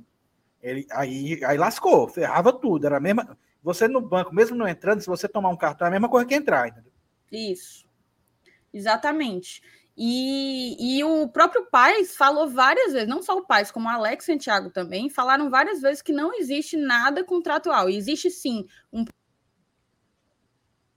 ele, 0.62 0.86
aí, 0.92 1.44
aí 1.44 1.58
lascou, 1.58 2.08
ferrava 2.08 2.52
tudo. 2.52 2.86
Era 2.86 2.96
a 2.96 3.00
mesma. 3.00 3.36
Você 3.62 3.88
no 3.88 4.00
banco, 4.00 4.34
mesmo 4.34 4.56
não 4.56 4.68
entrando, 4.68 5.00
se 5.00 5.06
você 5.06 5.26
tomar 5.26 5.48
um 5.48 5.56
cartão, 5.56 5.86
é 5.86 5.88
a 5.88 5.90
mesma 5.90 6.08
coisa 6.08 6.26
que 6.26 6.34
entrar, 6.34 6.68
entendeu? 6.68 6.92
Isso. 7.32 7.86
Exatamente. 8.72 9.62
E, 9.96 10.98
e 10.98 11.04
o 11.04 11.28
próprio 11.28 11.66
Paz 11.70 12.16
falou 12.16 12.48
várias 12.48 12.92
vezes, 12.92 13.08
não 13.08 13.22
só 13.22 13.36
o 13.36 13.46
Paz, 13.46 13.70
como 13.70 13.86
o 13.86 13.90
Alex 13.90 14.24
Santiago 14.24 14.70
também, 14.70 15.08
falaram 15.08 15.48
várias 15.48 15.80
vezes 15.80 16.02
que 16.02 16.12
não 16.12 16.34
existe 16.34 16.76
nada 16.76 17.22
contratual. 17.22 17.88
Existe 17.88 18.28
sim 18.30 18.66
um 18.92 19.04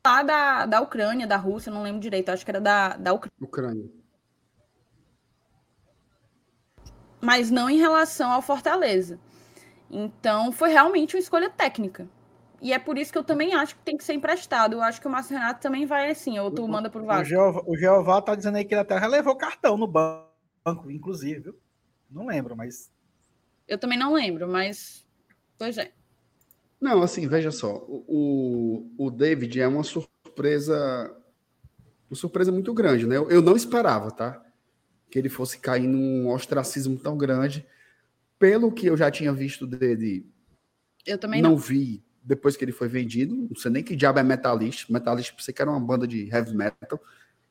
lá 0.05 0.23
da, 0.23 0.65
da 0.65 0.81
Ucrânia, 0.81 1.27
da 1.27 1.35
Rússia, 1.35 1.71
não 1.71 1.83
lembro 1.83 1.99
direito, 1.99 2.29
acho 2.29 2.45
que 2.45 2.51
era 2.51 2.61
da, 2.61 2.95
da 2.95 3.13
Ucrânia. 3.13 3.37
Ucrânia. 3.41 3.91
Mas 7.21 7.51
não 7.51 7.69
em 7.69 7.77
relação 7.77 8.31
ao 8.31 8.41
Fortaleza. 8.41 9.19
Então, 9.91 10.51
foi 10.51 10.69
realmente 10.69 11.15
uma 11.15 11.19
escolha 11.19 11.49
técnica. 11.49 12.07
E 12.61 12.73
é 12.73 12.79
por 12.79 12.97
isso 12.97 13.11
que 13.11 13.17
eu 13.17 13.23
também 13.23 13.53
acho 13.53 13.75
que 13.75 13.83
tem 13.83 13.97
que 13.97 14.03
ser 14.03 14.13
emprestado. 14.13 14.73
Eu 14.73 14.81
acho 14.81 14.99
que 14.99 15.07
o 15.07 15.09
Márcio 15.09 15.37
Renato 15.37 15.61
também 15.61 15.85
vai 15.85 16.09
assim, 16.09 16.39
ou 16.39 16.49
tu 16.49 16.63
o, 16.63 16.67
manda 16.67 16.89
pro 16.89 17.05
Vasco. 17.05 17.23
O 17.23 17.25
Jeová, 17.25 17.63
o 17.65 17.77
Jeová 17.77 18.21
tá 18.21 18.35
dizendo 18.35 18.57
aí 18.57 18.65
que 18.65 18.73
ele 18.73 18.81
até 18.81 18.99
já 18.99 19.07
levou 19.07 19.35
cartão 19.35 19.77
no 19.77 19.87
banco, 19.87 20.89
inclusive, 20.89 21.39
viu? 21.39 21.59
Não 22.09 22.25
lembro, 22.25 22.55
mas. 22.55 22.91
Eu 23.67 23.77
também 23.77 23.97
não 23.97 24.13
lembro, 24.13 24.47
mas. 24.47 25.05
Pois 25.57 25.77
é. 25.77 25.91
Não, 26.81 27.01
assim, 27.01 27.27
veja 27.27 27.51
só. 27.51 27.83
O, 27.87 28.89
o 28.97 29.11
David 29.11 29.61
é 29.61 29.67
uma 29.67 29.83
surpresa. 29.83 31.15
Uma 32.09 32.15
surpresa 32.15 32.51
muito 32.51 32.73
grande, 32.73 33.05
né? 33.05 33.17
Eu, 33.17 33.29
eu 33.29 33.41
não 33.41 33.55
esperava, 33.55 34.09
tá? 34.09 34.43
Que 35.11 35.19
ele 35.19 35.29
fosse 35.29 35.59
cair 35.59 35.87
num 35.87 36.29
ostracismo 36.29 36.97
tão 36.97 37.17
grande. 37.17 37.65
Pelo 38.39 38.71
que 38.71 38.87
eu 38.87 38.95
já 38.95 39.11
tinha 39.11 39.33
visto 39.33 39.67
dele. 39.67 40.25
Eu 41.05 41.17
também 41.17 41.41
não. 41.41 41.51
Não 41.51 41.57
vi 41.57 42.06
depois 42.27 42.57
que 42.57 42.65
ele 42.65 42.73
foi 42.73 42.89
vendido. 42.89 43.35
Não 43.35 43.55
sei 43.55 43.71
nem 43.71 43.81
que 43.81 43.95
diabo 43.95 44.19
é 44.19 44.23
Metalist. 44.23 44.91
Metalist, 44.91 45.33
você 45.37 45.53
que 45.53 45.61
era 45.61 45.71
uma 45.71 45.79
banda 45.79 46.05
de 46.05 46.29
heavy 46.29 46.53
metal. 46.53 47.01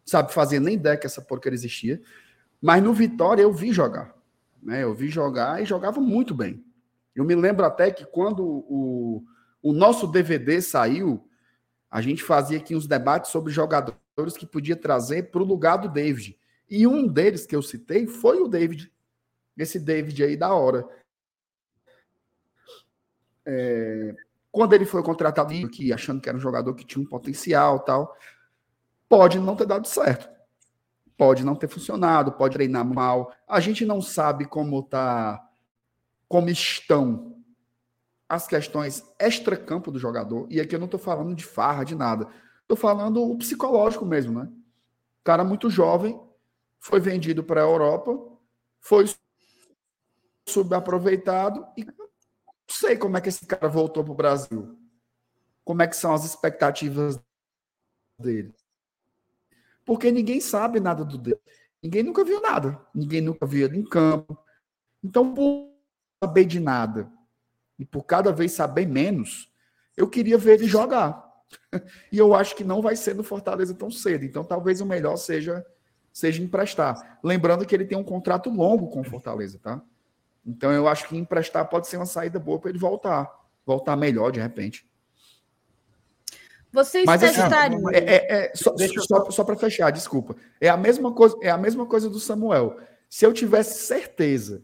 Sabe 0.04 0.32
fazer 0.32 0.60
nem 0.60 0.74
ideia 0.74 0.96
que 0.96 1.06
essa 1.06 1.22
porcaria 1.22 1.56
existia. 1.56 2.00
Mas 2.60 2.82
no 2.82 2.92
Vitória 2.92 3.42
eu 3.42 3.52
vi 3.52 3.72
jogar. 3.72 4.14
Né? 4.62 4.82
Eu 4.82 4.94
vi 4.94 5.08
jogar 5.08 5.62
e 5.62 5.64
jogava 5.64 5.98
muito 6.00 6.34
bem. 6.34 6.62
Eu 7.14 7.24
me 7.24 7.34
lembro 7.34 7.64
até 7.64 7.90
que 7.90 8.04
quando 8.04 8.44
o, 8.44 9.24
o 9.62 9.72
nosso 9.72 10.06
DVD 10.06 10.60
saiu, 10.60 11.26
a 11.90 12.02
gente 12.02 12.22
fazia 12.22 12.58
aqui 12.58 12.76
uns 12.76 12.86
debates 12.86 13.30
sobre 13.30 13.50
jogadores 13.52 14.36
que 14.36 14.46
podia 14.46 14.76
trazer 14.76 15.30
para 15.30 15.40
o 15.40 15.46
lugar 15.46 15.78
do 15.78 15.88
David. 15.88 16.38
E 16.68 16.86
um 16.86 17.08
deles 17.08 17.46
que 17.46 17.56
eu 17.56 17.62
citei 17.62 18.06
foi 18.06 18.40
o 18.40 18.48
David. 18.48 18.92
Esse 19.56 19.80
David 19.80 20.22
aí 20.22 20.36
da 20.36 20.52
hora. 20.52 20.86
É, 23.46 24.14
quando 24.50 24.72
ele 24.72 24.84
foi 24.84 25.02
contratado 25.02 25.52
aqui, 25.54 25.92
achando 25.92 26.20
que 26.20 26.28
era 26.28 26.38
um 26.38 26.40
jogador 26.40 26.74
que 26.74 26.84
tinha 26.84 27.02
um 27.02 27.08
potencial 27.08 27.80
tal, 27.80 28.16
pode 29.08 29.38
não 29.38 29.56
ter 29.56 29.66
dado 29.66 29.86
certo. 29.86 30.28
Pode 31.16 31.44
não 31.44 31.54
ter 31.54 31.68
funcionado, 31.68 32.32
pode 32.32 32.54
treinar 32.54 32.84
mal. 32.84 33.32
A 33.48 33.58
gente 33.58 33.86
não 33.86 34.02
sabe 34.02 34.46
como 34.46 34.82
tá, 34.82 35.42
como 36.28 36.50
estão 36.50 37.36
as 38.28 38.46
questões 38.46 39.02
extra-campo 39.18 39.90
do 39.90 39.98
jogador. 39.98 40.46
E 40.50 40.60
aqui 40.60 40.74
eu 40.74 40.78
não 40.78 40.86
estou 40.86 41.00
falando 41.00 41.34
de 41.34 41.44
farra, 41.44 41.84
de 41.84 41.94
nada. 41.94 42.28
Estou 42.62 42.76
falando 42.76 43.22
o 43.22 43.38
psicológico 43.38 44.04
mesmo, 44.04 44.40
né? 44.40 44.50
Cara 45.22 45.44
muito 45.44 45.70
jovem, 45.70 46.20
foi 46.78 47.00
vendido 47.00 47.42
para 47.42 47.60
a 47.60 47.64
Europa, 47.64 48.16
foi 48.80 49.06
subaproveitado 50.48 51.66
e 51.76 51.84
sei 52.68 52.96
como 52.96 53.16
é 53.16 53.20
que 53.20 53.28
esse 53.28 53.46
cara 53.46 53.68
voltou 53.68 54.02
para 54.02 54.12
o 54.12 54.16
Brasil. 54.16 54.78
Como 55.64 55.82
é 55.82 55.86
que 55.86 55.96
são 55.96 56.14
as 56.14 56.24
expectativas 56.24 57.20
dele. 58.18 58.54
Porque 59.84 60.10
ninguém 60.10 60.40
sabe 60.40 60.80
nada 60.80 61.04
do 61.04 61.18
dele. 61.18 61.40
Ninguém 61.82 62.02
nunca 62.02 62.24
viu 62.24 62.40
nada. 62.40 62.80
Ninguém 62.94 63.20
nunca 63.20 63.46
viu 63.46 63.66
ele 63.66 63.78
em 63.78 63.84
campo. 63.84 64.38
Então, 65.02 65.32
por 65.32 65.70
saber 66.22 66.44
de 66.44 66.58
nada 66.58 67.10
e 67.78 67.84
por 67.84 68.04
cada 68.04 68.32
vez 68.32 68.52
saber 68.52 68.86
menos, 68.86 69.52
eu 69.96 70.08
queria 70.08 70.38
ver 70.38 70.54
ele 70.54 70.66
jogar. 70.66 71.24
E 72.10 72.18
eu 72.18 72.34
acho 72.34 72.56
que 72.56 72.64
não 72.64 72.82
vai 72.82 72.96
ser 72.96 73.14
no 73.14 73.22
Fortaleza 73.22 73.72
tão 73.72 73.90
cedo. 73.90 74.24
Então, 74.24 74.42
talvez 74.42 74.80
o 74.80 74.86
melhor 74.86 75.16
seja 75.16 75.64
seja 76.12 76.42
emprestar. 76.42 77.18
Lembrando 77.22 77.66
que 77.66 77.74
ele 77.74 77.84
tem 77.84 77.96
um 77.98 78.02
contrato 78.02 78.48
longo 78.48 78.88
com 78.88 79.02
o 79.02 79.04
Fortaleza, 79.04 79.58
tá? 79.58 79.82
Então 80.46 80.72
eu 80.72 80.86
acho 80.86 81.08
que 81.08 81.16
emprestar 81.16 81.68
pode 81.68 81.88
ser 81.88 81.96
uma 81.96 82.06
saída 82.06 82.38
boa 82.38 82.58
para 82.60 82.70
ele 82.70 82.78
voltar, 82.78 83.28
voltar 83.66 83.96
melhor 83.96 84.30
de 84.30 84.40
repente. 84.40 84.88
Vocês 86.72 87.04
Mas, 87.04 87.22
assim? 87.22 87.40
É, 87.92 87.98
é, 87.98 88.44
é, 88.44 88.52
só, 88.54 88.74
só, 88.76 89.30
só 89.30 89.44
para 89.44 89.56
fechar, 89.56 89.90
desculpa. 89.90 90.36
É 90.60 90.68
a 90.68 90.76
mesma 90.76 91.12
coisa, 91.12 91.36
é 91.40 91.50
a 91.50 91.56
mesma 91.56 91.86
coisa 91.86 92.08
do 92.08 92.20
Samuel. 92.20 92.78
Se 93.08 93.24
eu 93.24 93.32
tivesse 93.32 93.86
certeza 93.86 94.62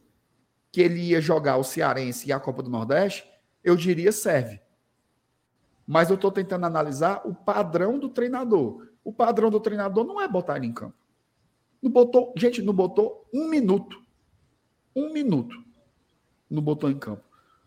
que 0.71 0.81
ele 0.81 1.01
ia 1.01 1.21
jogar 1.21 1.57
o 1.57 1.65
Cearense 1.65 2.29
e 2.29 2.33
a 2.33 2.39
Copa 2.39 2.63
do 2.63 2.71
Nordeste, 2.71 3.29
eu 3.65 3.75
diria 3.75 4.13
serve. 4.13 4.61
Mas 5.87 6.11
eu 6.11 6.17
estou 6.17 6.31
tentando 6.31 6.67
analisar 6.67 7.23
o 7.25 7.35
padrão 7.35 7.99
do 7.99 8.09
treinador. 8.09 8.89
O 9.03 9.13
padrão 9.13 9.51
do 9.51 9.59
treinador 9.59 10.05
não 10.05 10.21
é 10.21 10.29
botar 10.29 10.57
ele 10.57 10.67
em 10.67 10.73
campo. 10.73 10.95
Não 11.81 11.91
botou, 11.91 12.33
gente, 12.37 12.63
não 12.63 12.73
botou 12.73 13.27
um 13.33 13.49
minuto. 13.49 14.01
Um 14.95 15.13
minuto 15.13 15.63
não 16.53 16.63
botou 16.63 16.91
em 16.91 16.99
campo. 16.99 17.23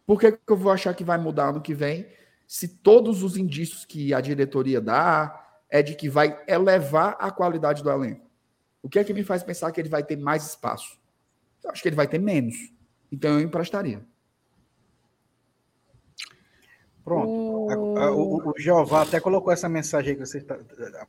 Por 0.06 0.20
que, 0.20 0.32
que 0.32 0.40
eu 0.48 0.58
vou 0.58 0.72
achar 0.72 0.94
que 0.94 1.04
vai 1.04 1.18
mudar 1.18 1.50
ano 1.50 1.62
que 1.62 1.74
vem 1.74 2.08
se 2.48 2.68
todos 2.68 3.24
os 3.24 3.36
indícios 3.36 3.86
que 3.86 4.14
a 4.14 4.22
diretoria 4.22 4.80
dá 4.80 5.44
é 5.70 5.82
de 5.82 5.96
que 5.96 6.08
vai 6.08 6.40
elevar 6.48 7.18
a 7.20 7.32
qualidade 7.32 7.82
do 7.82 7.90
elenco? 7.90 8.30
O 8.84 8.90
que 8.90 9.00
é 9.00 9.04
que 9.04 9.14
me 9.14 9.24
faz 9.24 9.42
pensar 9.42 9.72
que 9.72 9.82
ele 9.82 9.90
vai 9.90 10.04
ter 10.04 10.16
mais 10.16 10.46
espaço? 10.46 11.00
Eu 11.64 11.72
acho 11.72 11.82
que 11.82 11.90
ele 11.90 11.96
vai 11.96 12.08
ter 12.08 12.20
menos. 12.20 12.56
Então 13.12 13.32
eu 13.32 13.40
emprestaria. 13.40 14.06
Pronto. 17.04 17.28
O, 17.28 18.48
o, 18.48 18.52
o 18.52 18.54
Jeová 18.60 19.02
até 19.02 19.20
colocou 19.20 19.52
essa 19.52 19.70
mensagem 19.70 20.12
aí 20.12 20.16
que 20.16 20.26
vocês 20.26 20.44
tá, 20.44 20.60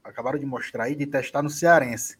acabaram 0.04 0.38
de 0.38 0.46
mostrar 0.46 0.84
aí, 0.84 0.94
de 0.94 1.06
testar 1.06 1.42
no 1.42 1.50
Cearense. 1.50 2.18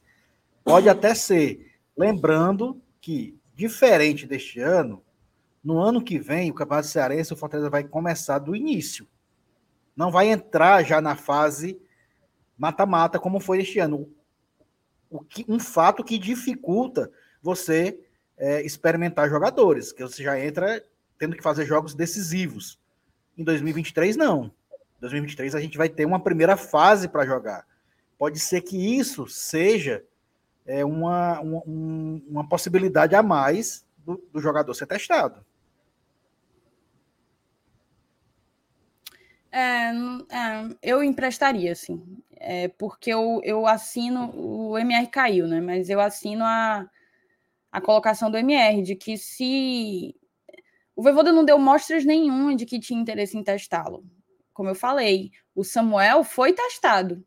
Pode 0.63 0.89
até 0.89 1.15
ser. 1.15 1.75
Lembrando 1.97 2.81
que, 3.01 3.39
diferente 3.55 4.27
deste 4.27 4.61
ano, 4.61 5.03
no 5.67 5.81
ano 5.81 6.01
que 6.01 6.17
vem, 6.17 6.49
o 6.49 6.55
Campeonato 6.55 6.87
Cearense, 6.87 7.33
o 7.33 7.37
Fortaleza 7.37 7.69
vai 7.69 7.83
começar 7.83 8.39
do 8.39 8.55
início. 8.55 9.05
Não 9.97 10.13
vai 10.13 10.29
entrar 10.29 10.85
já 10.85 11.01
na 11.01 11.17
fase 11.17 11.77
mata-mata, 12.57 13.19
como 13.19 13.41
foi 13.41 13.63
este 13.63 13.81
ano. 13.81 14.09
O 15.11 15.25
que, 15.25 15.45
um 15.49 15.59
fato 15.59 16.05
que 16.05 16.19
dificulta 16.19 17.11
você 17.43 17.99
é, 18.39 18.65
experimentar 18.65 19.29
jogadores, 19.29 19.91
que 19.91 20.05
você 20.05 20.23
já 20.23 20.39
entra 20.39 20.85
tendo 21.19 21.35
que 21.35 21.43
fazer 21.43 21.67
jogos 21.67 21.97
decisivos. 21.97 22.79
Em 23.37 23.43
2023, 23.43 24.17
não. 24.17 24.53
Em 24.99 25.01
2023, 25.01 25.57
a 25.57 25.61
gente 25.61 25.77
vai 25.77 25.89
ter 25.89 26.07
uma 26.07 26.21
primeira 26.21 26.57
fase 26.57 27.09
para 27.09 27.27
jogar. 27.27 27.67
Pode 28.17 28.39
ser 28.39 28.61
que 28.61 28.97
isso 28.97 29.27
seja 29.27 30.05
é, 30.65 30.85
uma, 30.85 31.41
uma, 31.41 31.63
uma 31.67 32.49
possibilidade 32.49 33.17
a 33.17 33.23
mais 33.23 33.85
do, 33.99 34.23
do 34.33 34.41
jogador 34.41 34.73
ser 34.73 34.87
testado. 34.87 35.45
É, 39.57 39.91
é, 39.91 40.77
eu 40.83 41.03
emprestaria, 41.03 41.73
assim, 41.73 42.23
é, 42.33 42.69
porque 42.69 43.09
eu, 43.09 43.41
eu 43.43 43.67
assino, 43.67 44.31
o 44.37 44.77
MR 44.77 45.07
caiu, 45.07 45.47
né? 45.47 45.63
Mas 45.63 45.89
eu 45.89 45.99
assino 45.99 46.45
a, 46.45 46.87
a 47.73 47.81
colocação 47.81 48.31
do 48.31 48.37
MR, 48.37 48.83
de 48.83 48.95
que 48.95 49.17
se 49.17 50.15
o 50.95 51.03
Voivoda 51.03 51.33
não 51.33 51.43
deu 51.43 51.59
mostras 51.59 52.05
nenhuma 52.05 52.55
de 52.55 52.67
que 52.67 52.79
tinha 52.79 53.01
interesse 53.01 53.39
em 53.39 53.43
testá-lo. 53.43 54.05
Como 54.53 54.69
eu 54.69 54.75
falei, 54.75 55.31
o 55.55 55.65
Samuel 55.65 56.23
foi 56.23 56.53
testado. 56.53 57.25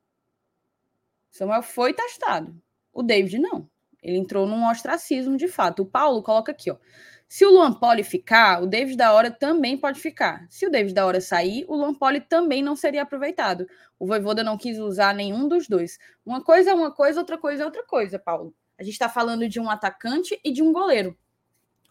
O 1.34 1.36
Samuel 1.36 1.64
foi 1.64 1.96
testado. 1.96 2.56
O 2.94 3.02
David 3.02 3.40
não. 3.40 3.68
Ele 4.04 4.18
entrou 4.18 4.46
num 4.46 4.70
ostracismo 4.70 5.36
de 5.36 5.48
fato. 5.48 5.82
O 5.82 5.86
Paulo 5.88 6.22
coloca 6.22 6.52
aqui, 6.52 6.70
ó. 6.70 6.78
Se 7.30 7.46
o 7.46 7.52
Luan 7.52 7.72
Poli 7.72 8.04
ficar, 8.04 8.64
o 8.64 8.66
David 8.66 8.98
da 8.98 9.14
Hora 9.14 9.30
também 9.30 9.78
pode 9.78 10.00
ficar. 10.00 10.48
Se 10.50 10.66
o 10.66 10.72
David 10.72 10.96
da 10.96 11.06
Hora 11.06 11.22
sair, 11.22 11.64
o 11.68 11.76
Luan 11.76 11.94
Poli 11.94 12.20
também 12.20 12.64
não 12.64 12.76
seria 12.76 13.04
aproveitado. 13.04 13.68
O 14.00 14.08
Voivoda 14.08 14.44
não 14.44 14.58
quis 14.58 14.80
usar 14.80 15.14
nenhum 15.14 15.48
dos 15.48 15.68
dois. 15.68 16.00
Uma 16.26 16.44
coisa 16.44 16.72
é 16.72 16.74
uma 16.74 16.92
coisa, 16.92 17.20
outra 17.20 17.38
coisa 17.38 17.62
é 17.62 17.66
outra 17.68 17.86
coisa, 17.86 18.18
Paulo. 18.18 18.52
A 18.80 18.84
gente 18.84 18.94
está 18.94 19.08
falando 19.08 19.48
de 19.48 19.60
um 19.60 19.70
atacante 19.70 20.40
e 20.44 20.52
de 20.52 20.64
um 20.64 20.74
goleiro. 20.74 21.16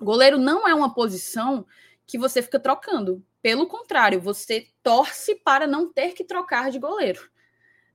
goleiro 0.01 0.39
não 0.39 0.66
é 0.66 0.74
uma 0.74 0.93
posição 0.93 1.65
que 2.05 2.19
você 2.19 2.43
fica 2.43 2.59
trocando. 2.59 3.24
Pelo 3.40 3.69
contrário, 3.69 4.20
você 4.20 4.66
torce 4.82 5.36
para 5.36 5.69
não 5.69 5.93
ter 5.93 6.15
que 6.15 6.24
trocar 6.24 6.69
de 6.69 6.81
goleiro. 6.81 7.31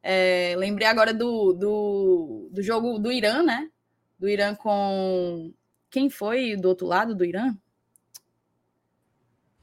É, 0.02 0.56
lembrei 0.58 0.88
agora 0.88 1.14
do, 1.14 1.52
do, 1.52 2.50
do 2.54 2.64
jogo 2.64 2.98
do 3.00 3.12
Irã, 3.12 3.44
né? 3.44 3.70
Do 4.18 4.30
Irã 4.30 4.56
com 4.56 5.54
quem 5.94 6.10
foi 6.10 6.56
do 6.56 6.70
outro 6.70 6.88
lado 6.88 7.14
do 7.14 7.24
Irã? 7.24 7.56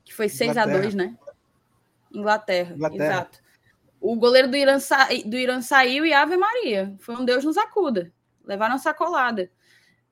Que 0.04 0.14
foi 0.14 0.28
6 0.28 0.56
a 0.56 0.64
2 0.64 0.94
né? 0.94 1.18
Inglaterra, 2.14 2.72
Inglaterra, 2.76 3.04
exato. 3.04 3.40
O 4.00 4.14
goleiro 4.14 4.46
do 4.46 4.56
Irã, 4.56 4.78
sa... 4.78 5.08
do 5.26 5.36
Irã 5.36 5.60
saiu 5.60 6.06
e 6.06 6.12
Ave 6.12 6.36
Maria. 6.36 6.94
Foi 7.00 7.16
um 7.16 7.24
Deus 7.24 7.44
nos 7.44 7.58
acuda. 7.58 8.12
levaram 8.44 8.76
a 8.76 8.78
sacolada. 8.78 9.50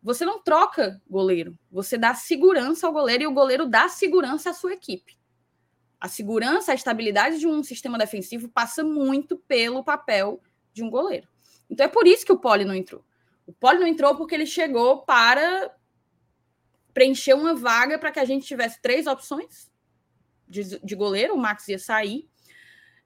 Você 0.03 0.25
não 0.25 0.43
troca 0.43 1.01
goleiro, 1.09 1.57
você 1.71 1.97
dá 1.97 2.13
segurança 2.15 2.89
ao 2.89 2.93
goleiro 2.93 3.23
e 3.23 3.27
o 3.29 3.33
goleiro 3.33 3.69
dá 3.69 3.89
segurança 3.89 4.51
à 4.51 4.53
sua 4.53 4.73
equipe. 4.73 5.17
A 6.01 6.09
segurança, 6.09 6.73
a 6.73 6.75
estabilidade 6.75 7.39
de 7.39 7.47
um 7.47 7.63
sistema 7.63 7.97
defensivo 7.97 8.49
passa 8.49 8.83
muito 8.83 9.37
pelo 9.37 9.85
papel 9.85 10.43
de 10.73 10.83
um 10.83 10.91
goleiro. 10.91 11.29
Então 11.71 11.87
é 11.87 11.89
por 11.89 12.09
isso 12.09 12.27
que 12.27 12.33
o 12.33 12.39
Poli 12.39 12.65
não 12.65 12.75
entrou. 12.75 13.05
O 13.47 13.53
Poli 13.53 13.79
não 13.79 13.87
entrou 13.87 14.17
porque 14.17 14.35
ele 14.35 14.47
chegou 14.47 15.03
para 15.03 15.78
preencher 16.99 17.35
uma 17.35 17.55
vaga 17.55 17.97
para 17.97 18.11
que 18.11 18.19
a 18.19 18.25
gente 18.25 18.45
tivesse 18.45 18.83
três 18.83 19.07
opções 19.07 19.71
de, 20.49 20.81
de 20.85 20.97
goleiro. 20.97 21.33
O 21.33 21.39
Max 21.39 21.69
ia 21.69 21.79
sair. 21.79 22.29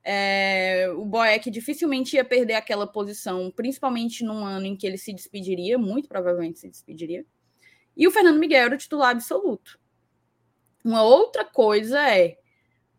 É, 0.02 0.88
o 0.96 1.04
Boeck 1.04 1.50
dificilmente 1.50 2.16
ia 2.16 2.24
perder 2.24 2.54
aquela 2.54 2.86
posição, 2.86 3.50
principalmente 3.54 4.24
num 4.24 4.46
ano 4.46 4.64
em 4.64 4.74
que 4.74 4.86
ele 4.86 4.96
se 4.96 5.12
despediria, 5.12 5.76
muito 5.76 6.08
provavelmente 6.08 6.58
se 6.58 6.70
despediria. 6.70 7.26
E 7.94 8.08
o 8.08 8.10
Fernando 8.10 8.38
Miguel 8.38 8.64
era 8.64 8.74
o 8.74 8.78
titular 8.78 9.10
absoluto. 9.10 9.78
Uma 10.82 11.02
outra 11.02 11.44
coisa 11.44 12.02
é, 12.08 12.38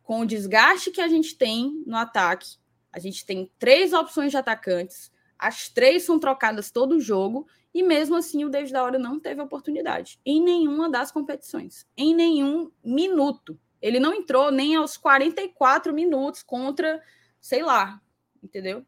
com 0.04 0.20
o 0.20 0.28
desgaste 0.28 0.92
que 0.92 1.02
a 1.02 1.08
gente 1.08 1.36
tem 1.36 1.84
no 1.88 1.98
ataque, 1.98 2.58
a 2.92 3.00
gente 3.00 3.26
tem 3.26 3.52
três 3.58 3.94
opções 3.94 4.30
de 4.30 4.38
atacantes, 4.38 5.12
as 5.38 5.70
três 5.70 6.04
são 6.04 6.20
trocadas 6.20 6.72
todo 6.72 6.96
o 6.96 7.02
jogo, 7.02 7.48
e 7.74 7.82
mesmo 7.84 8.16
assim 8.16 8.46
o 8.46 8.50
David 8.50 8.74
da 8.74 8.84
Hora 8.84 9.00
não 9.00 9.20
teve 9.20 9.42
oportunidade 9.42 10.20
em 10.26 10.42
nenhuma 10.42 10.90
das 10.90 11.12
competições, 11.12 11.88
em 11.98 12.16
nenhum 12.16 12.72
minuto. 12.84 13.60
Ele 13.82 14.00
não 14.00 14.14
entrou 14.14 14.52
nem 14.52 14.76
aos 14.76 14.96
44 14.96 15.94
minutos 15.94 16.42
contra, 16.44 17.02
sei 17.42 17.64
lá, 17.64 18.00
entendeu? 18.42 18.86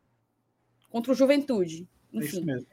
Contra 0.90 1.12
o 1.12 1.16
Juventude. 1.16 1.88
Enfim. 2.14 2.26
É 2.26 2.30
isso 2.30 2.46
mesmo. 2.46 2.68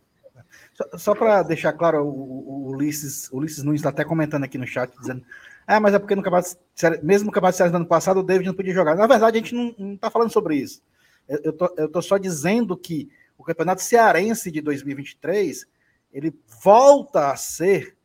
Só, 0.74 0.99
só 0.99 1.15
para 1.15 1.43
deixar 1.43 1.73
claro, 1.73 2.05
o, 2.05 2.69
o, 2.69 2.70
Ulisses, 2.70 3.28
Ulisses 3.32 3.65
Nunes 3.65 3.81
está 3.81 3.90
até 3.90 4.05
comentando 4.05 4.44
aqui 4.44 4.57
no 4.57 4.66
chat, 4.66 4.90
dizendo 4.99 5.24
ah, 5.66 5.81
mas 5.81 5.94
é 5.94 5.99
porque 5.99 6.15
no 6.15 6.23
campeonato, 6.23 6.57
mesmo 7.03 7.27
no 7.27 7.32
campeonato 7.32 7.55
de 7.55 7.59
séries 7.59 7.73
do 7.73 7.77
ano 7.77 7.86
passado, 7.86 8.20
o 8.20 8.23
David 8.23 8.47
não 8.47 8.55
podia 8.55 8.74
jogar. 8.74 8.97
Na 8.97 9.07
verdade, 9.07 9.39
a 9.39 9.40
gente 9.40 9.55
não 9.55 9.94
está 9.94 10.11
falando 10.11 10.32
sobre 10.32 10.57
isso. 10.57 10.82
Eu, 11.28 11.53
tô, 11.53 11.73
eu 11.77 11.89
tô 11.89 12.03
só 12.03 12.19
dizendo 12.19 12.77
que 12.77 13.09
o 13.43 13.44
campeonato 13.44 13.82
cearense 13.82 14.52
de 14.52 14.60
2023 14.60 15.66
ele 16.12 16.32
volta 16.62 17.32
a 17.32 17.36
ser 17.36 17.97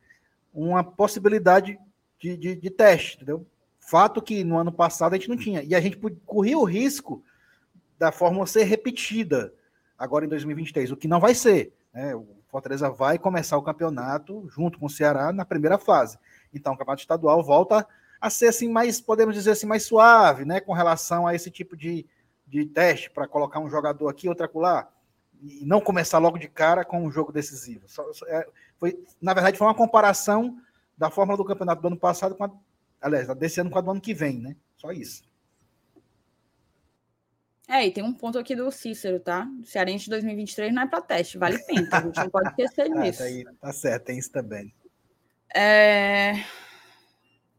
uma 0.52 0.82
possibilidade 0.82 1.78
de, 2.18 2.36
de, 2.36 2.56
de 2.56 2.70
teste, 2.70 3.16
entendeu? 3.16 3.46
Fato 3.78 4.20
que 4.20 4.42
no 4.42 4.58
ano 4.58 4.72
passado 4.72 5.12
a 5.12 5.16
gente 5.16 5.28
não 5.28 5.36
tinha. 5.36 5.62
E 5.62 5.74
a 5.76 5.80
gente 5.80 5.96
corria 6.26 6.58
o 6.58 6.64
risco 6.64 7.22
da 7.96 8.10
fórmula 8.10 8.46
ser 8.46 8.64
repetida 8.64 9.54
agora 9.96 10.24
em 10.24 10.28
2023, 10.28 10.90
o 10.90 10.96
que 10.96 11.06
não 11.06 11.20
vai 11.20 11.34
ser. 11.34 11.72
Né? 11.94 12.16
O 12.16 12.26
Fortaleza 12.48 12.90
vai 12.90 13.16
começar 13.16 13.56
o 13.56 13.62
campeonato 13.62 14.44
junto 14.48 14.78
com 14.78 14.86
o 14.86 14.90
Ceará 14.90 15.32
na 15.32 15.44
primeira 15.44 15.78
fase. 15.78 16.18
Então 16.52 16.72
o 16.72 16.76
campeonato 16.76 17.02
estadual 17.02 17.44
volta 17.44 17.86
a 18.20 18.28
ser 18.28 18.48
assim 18.48 18.68
mais, 18.68 19.00
podemos 19.00 19.36
dizer 19.36 19.52
assim, 19.52 19.66
mais 19.66 19.84
suave, 19.84 20.44
né? 20.44 20.60
Com 20.60 20.72
relação 20.72 21.28
a 21.28 21.34
esse 21.34 21.48
tipo 21.48 21.76
de, 21.76 22.04
de 22.44 22.66
teste 22.66 23.08
para 23.08 23.28
colocar 23.28 23.60
um 23.60 23.70
jogador 23.70 24.08
aqui, 24.08 24.28
outro 24.28 24.44
acolá. 24.44 24.90
E 25.42 25.64
não 25.64 25.80
começar 25.80 26.18
logo 26.18 26.38
de 26.38 26.48
cara 26.48 26.84
com 26.84 27.04
um 27.04 27.10
jogo 27.10 27.32
decisivo. 27.32 27.88
Só, 27.88 28.04
é, 28.26 28.46
foi, 28.78 28.98
na 29.20 29.34
verdade, 29.34 29.56
foi 29.56 29.66
uma 29.66 29.74
comparação 29.74 30.58
da 30.96 31.10
fórmula 31.10 31.36
do 31.36 31.44
campeonato 31.44 31.80
do 31.80 31.88
ano 31.88 31.96
passado 31.96 32.34
com 32.34 32.44
a 32.44 32.50
Aliás, 33.00 33.28
desse 33.36 33.60
ano 33.60 33.70
com 33.70 33.78
a 33.78 33.80
do 33.80 33.90
ano 33.90 34.00
que 34.00 34.12
vem, 34.12 34.38
né? 34.38 34.56
Só 34.76 34.90
isso. 34.90 35.22
É, 37.68 37.86
e 37.86 37.90
tem 37.90 38.02
um 38.02 38.14
ponto 38.14 38.38
aqui 38.38 38.56
do 38.56 38.70
Cícero, 38.70 39.20
tá? 39.20 39.46
O 39.60 39.66
Cearense 39.66 40.04
de 40.04 40.10
2023 40.10 40.72
não 40.72 40.82
é 40.82 40.86
para 40.86 41.02
teste, 41.02 41.36
vale 41.36 41.58
penta. 41.64 41.98
A 41.98 42.02
gente 42.02 42.16
não 42.16 42.30
pode 42.30 42.48
esquecer 42.48 42.90
ah, 42.96 43.02
disso. 43.02 43.18
Tá, 43.18 43.24
aí, 43.24 43.44
tá 43.60 43.72
certo, 43.72 44.04
tem 44.04 44.18
isso 44.18 44.32
também. 44.32 44.74
É... 45.54 46.44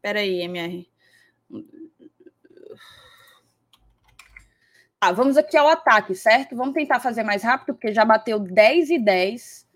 Peraí, 0.02 0.40
MR. 0.42 0.88
Tá, 5.00 5.12
vamos 5.12 5.38
aqui 5.38 5.56
ao 5.56 5.66
ataque, 5.66 6.14
certo? 6.14 6.54
Vamos 6.54 6.74
tentar 6.74 7.00
fazer 7.00 7.22
mais 7.22 7.42
rápido, 7.42 7.72
porque 7.72 7.94
já 7.94 8.04
bateu 8.04 8.38
10 8.38 8.90
e 8.90 8.98
10 8.98 9.66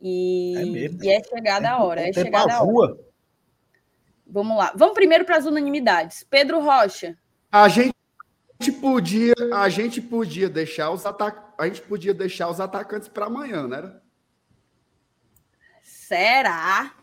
e 0.00 0.54
é, 0.56 1.04
e 1.04 1.10
é 1.10 1.22
chegada 1.22 1.70
a 1.70 1.84
hora. 1.84 2.08
É 2.08 2.12
chegada 2.12 2.54
a 2.54 2.62
hora. 2.62 2.96
Vamos 4.26 4.56
lá. 4.56 4.72
Vamos 4.74 4.94
primeiro 4.94 5.26
para 5.26 5.36
as 5.36 5.44
unanimidades. 5.44 6.24
Pedro 6.24 6.58
Rocha. 6.60 7.18
A 7.50 7.68
gente 7.68 7.92
podia, 8.80 9.34
a 9.52 9.68
gente 9.68 10.00
podia 10.00 10.48
deixar 10.48 10.90
os 10.90 11.04
atac... 11.04 11.36
a 11.58 11.66
gente 11.66 11.82
podia 11.82 12.14
deixar 12.14 12.48
os 12.48 12.58
atacantes 12.58 13.08
para 13.08 13.26
amanhã, 13.26 13.68
né? 13.68 13.94
Será? 15.82 16.94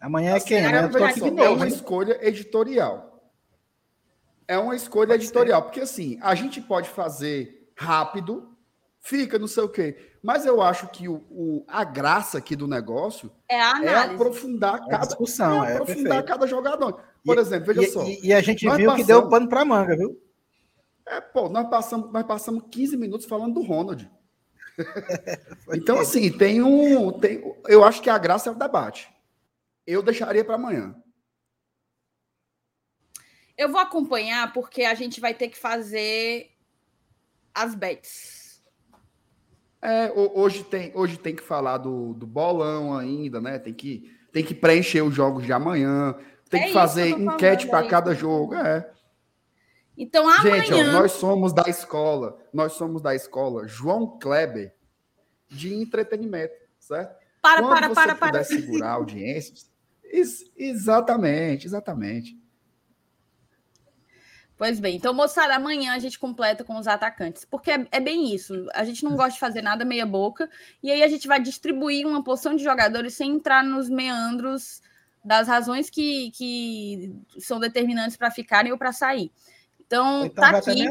Amanhã 0.00 0.34
é 0.34 0.40
quem? 0.40 0.66
Amanhã 0.66 0.90
é, 0.92 1.44
é 1.44 1.48
uma 1.48 1.68
escolha 1.68 2.18
editorial. 2.26 3.07
É 4.48 4.58
uma 4.58 4.74
escolha 4.74 5.08
pode 5.08 5.24
editorial, 5.24 5.60
ser. 5.60 5.64
porque 5.66 5.80
assim, 5.80 6.18
a 6.22 6.34
gente 6.34 6.60
pode 6.60 6.88
fazer 6.88 7.70
rápido, 7.76 8.56
fica 8.98 9.38
não 9.38 9.46
sei 9.46 9.62
o 9.62 9.68
quê. 9.68 9.96
Mas 10.22 10.46
eu 10.46 10.62
acho 10.62 10.88
que 10.88 11.06
o, 11.06 11.22
o 11.30 11.64
a 11.68 11.84
graça 11.84 12.38
aqui 12.38 12.56
do 12.56 12.66
negócio 12.66 13.30
é, 13.48 13.56
é 13.56 13.94
aprofundar 13.94 14.82
é 14.86 14.90
cada 14.90 15.06
discussão, 15.06 15.64
é, 15.64 15.72
é 15.72 15.76
aprofundar 15.76 16.24
cada 16.24 16.46
jogador. 16.46 17.00
Por 17.24 17.36
e, 17.36 17.40
exemplo, 17.40 17.74
veja 17.74 17.82
e, 17.82 17.92
só. 17.92 18.04
E, 18.04 18.26
e, 18.26 18.32
a 18.32 18.40
gente 18.40 18.62
viu 18.62 18.70
passamos, 18.70 18.96
que 18.96 19.04
deu 19.04 19.28
pano 19.28 19.48
para 19.48 19.64
manga, 19.64 19.96
viu? 19.96 20.18
É, 21.06 21.20
pô, 21.20 21.48
nós 21.48 21.68
passamos, 21.68 22.10
nós 22.10 22.24
passamos 22.24 22.64
15 22.70 22.96
minutos 22.96 23.26
falando 23.26 23.54
do 23.54 23.62
Ronald. 23.62 24.10
então, 25.74 25.98
assim, 25.98 26.30
tem 26.30 26.62
um. 26.62 27.12
Tem, 27.12 27.42
eu 27.66 27.84
acho 27.84 28.00
que 28.00 28.10
a 28.10 28.18
graça 28.18 28.48
é 28.48 28.52
o 28.52 28.56
debate. 28.56 29.08
Eu 29.86 30.02
deixaria 30.02 30.44
para 30.44 30.54
amanhã. 30.54 30.94
Eu 33.58 33.68
vou 33.68 33.80
acompanhar 33.80 34.52
porque 34.52 34.84
a 34.84 34.94
gente 34.94 35.20
vai 35.20 35.34
ter 35.34 35.48
que 35.48 35.58
fazer 35.58 36.52
as 37.52 37.74
bets. 37.74 38.62
É, 39.82 40.12
hoje 40.14 40.62
tem, 40.62 40.92
hoje 40.94 41.18
tem 41.18 41.34
que 41.34 41.42
falar 41.42 41.78
do, 41.78 42.14
do 42.14 42.26
bolão 42.26 42.96
ainda, 42.96 43.40
né? 43.40 43.58
Tem 43.58 43.74
que, 43.74 44.16
tem 44.32 44.44
que 44.44 44.54
preencher 44.54 45.02
os 45.02 45.14
jogos 45.14 45.44
de 45.44 45.52
amanhã, 45.52 46.16
tem 46.48 46.62
é 46.62 46.66
que 46.68 46.72
fazer 46.72 47.14
que 47.14 47.22
enquete 47.22 47.66
para 47.66 47.84
é 47.84 47.88
cada 47.88 48.14
jogo. 48.14 48.54
É. 48.54 48.88
Então, 49.96 50.28
amanhã... 50.28 50.64
Gente, 50.64 50.72
ó, 50.72 50.92
nós 50.92 51.12
somos 51.12 51.52
da 51.52 51.64
escola, 51.68 52.38
nós 52.52 52.74
somos 52.74 53.02
da 53.02 53.14
escola 53.14 53.66
João 53.66 54.18
Kleber 54.18 54.72
de 55.48 55.74
entretenimento, 55.74 56.54
certo? 56.78 57.16
Para, 57.42 57.62
Quando 57.62 57.74
para, 57.74 57.88
você 57.88 57.94
para, 57.94 58.14
puder 58.14 58.32
para. 58.32 58.44
segurar 58.44 58.90
audiências. 58.92 59.68
Ex 60.04 60.44
exatamente, 60.56 61.66
exatamente. 61.66 62.36
Pois 64.58 64.80
bem, 64.80 64.96
então, 64.96 65.14
moçada, 65.14 65.54
amanhã 65.54 65.94
a 65.94 66.00
gente 66.00 66.18
completa 66.18 66.64
com 66.64 66.76
os 66.76 66.88
atacantes, 66.88 67.44
porque 67.44 67.70
é, 67.70 67.86
é, 67.92 68.00
bem 68.00 68.34
isso. 68.34 68.66
A 68.74 68.84
gente 68.84 69.04
não 69.04 69.14
gosta 69.14 69.34
de 69.34 69.38
fazer 69.38 69.62
nada 69.62 69.84
meia 69.84 70.04
boca, 70.04 70.50
e 70.82 70.90
aí 70.90 71.00
a 71.00 71.06
gente 71.06 71.28
vai 71.28 71.40
distribuir 71.40 72.04
uma 72.04 72.24
porção 72.24 72.56
de 72.56 72.64
jogadores 72.64 73.14
sem 73.14 73.30
entrar 73.30 73.62
nos 73.62 73.88
meandros 73.88 74.82
das 75.24 75.46
razões 75.46 75.88
que, 75.88 76.32
que 76.32 77.14
são 77.38 77.60
determinantes 77.60 78.16
para 78.16 78.32
ficarem 78.32 78.72
ou 78.72 78.78
para 78.78 78.90
sair. 78.92 79.30
Então, 79.78 80.26
então 80.26 80.42
tá 80.42 80.58
aqui. 80.58 80.88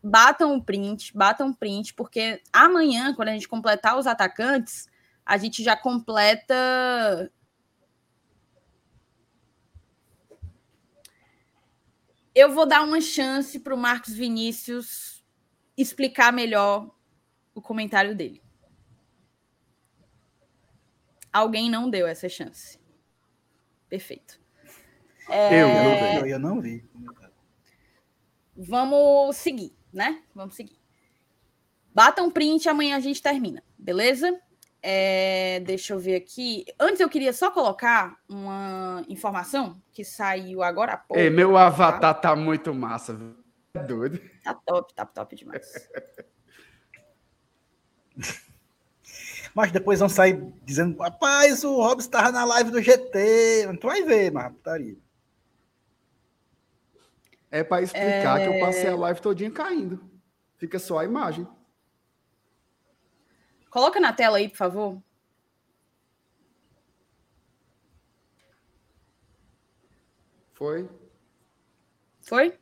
Batam 0.00 0.56
o 0.56 0.62
print, 0.62 1.16
batam 1.16 1.50
o 1.50 1.54
print, 1.54 1.94
porque 1.94 2.40
amanhã, 2.52 3.14
quando 3.14 3.28
a 3.28 3.32
gente 3.32 3.48
completar 3.48 3.98
os 3.98 4.06
atacantes, 4.06 4.88
a 5.26 5.36
gente 5.36 5.62
já 5.62 5.76
completa 5.76 7.30
eu 12.34 12.52
vou 12.52 12.66
dar 12.66 12.82
uma 12.82 13.00
chance 13.00 13.58
para 13.58 13.74
o 13.74 13.78
Marcos 13.78 14.14
Vinícius 14.14 15.22
explicar 15.76 16.32
melhor 16.32 16.90
o 17.54 17.60
comentário 17.60 18.14
dele. 18.14 18.42
Alguém 21.32 21.70
não 21.70 21.88
deu 21.88 22.06
essa 22.06 22.28
chance. 22.28 22.78
Perfeito. 23.88 24.40
É... 25.28 25.62
Eu, 25.62 25.68
eu, 25.68 26.26
eu 26.26 26.38
não 26.38 26.60
vi. 26.60 26.84
Vamos 28.56 29.36
seguir, 29.36 29.74
né? 29.92 30.22
Vamos 30.34 30.54
seguir. 30.54 30.78
Bata 31.94 32.22
um 32.22 32.30
print, 32.30 32.68
amanhã 32.68 32.96
a 32.96 33.00
gente 33.00 33.20
termina, 33.20 33.62
beleza? 33.78 34.40
É, 34.82 35.60
deixa 35.60 35.94
eu 35.94 35.98
ver 36.00 36.16
aqui. 36.16 36.64
Antes 36.78 37.00
eu 37.00 37.08
queria 37.08 37.32
só 37.32 37.52
colocar 37.52 38.18
uma 38.28 39.04
informação 39.08 39.80
que 39.92 40.04
saiu 40.04 40.60
agora 40.62 40.94
há 40.94 40.96
pouco. 40.96 41.20
Ei, 41.20 41.30
meu 41.30 41.52
tá? 41.52 41.66
avatar 41.66 42.20
tá 42.20 42.34
muito 42.34 42.74
massa, 42.74 43.14
viu? 43.14 43.36
É 43.74 43.78
doido. 43.78 44.20
Tá 44.42 44.52
top, 44.54 44.92
tá 44.92 45.06
top 45.06 45.36
demais. 45.36 45.88
Mas 49.54 49.70
depois 49.70 50.00
vão 50.00 50.08
sair 50.08 50.42
dizendo: 50.64 50.98
rapaz, 51.00 51.62
o 51.62 51.76
Robson 51.76 51.98
estava 52.00 52.32
na 52.32 52.44
live 52.44 52.70
do 52.70 52.82
GT. 52.82 53.68
Tu 53.80 53.86
vai 53.86 54.02
ver, 54.02 54.32
mas 54.32 54.50
putaria. 54.52 54.96
É 57.50 57.62
para 57.62 57.82
explicar 57.82 58.40
é... 58.40 58.48
que 58.48 58.56
eu 58.56 58.60
passei 58.60 58.88
a 58.88 58.96
live 58.96 59.20
todinha 59.20 59.50
caindo. 59.50 60.02
Fica 60.56 60.78
só 60.78 60.98
a 60.98 61.04
imagem. 61.04 61.46
Coloca 63.72 63.98
na 63.98 64.12
tela 64.12 64.36
aí, 64.36 64.50
por 64.50 64.56
favor. 64.58 65.02
Foi? 70.52 70.88
Foi? 72.20 72.58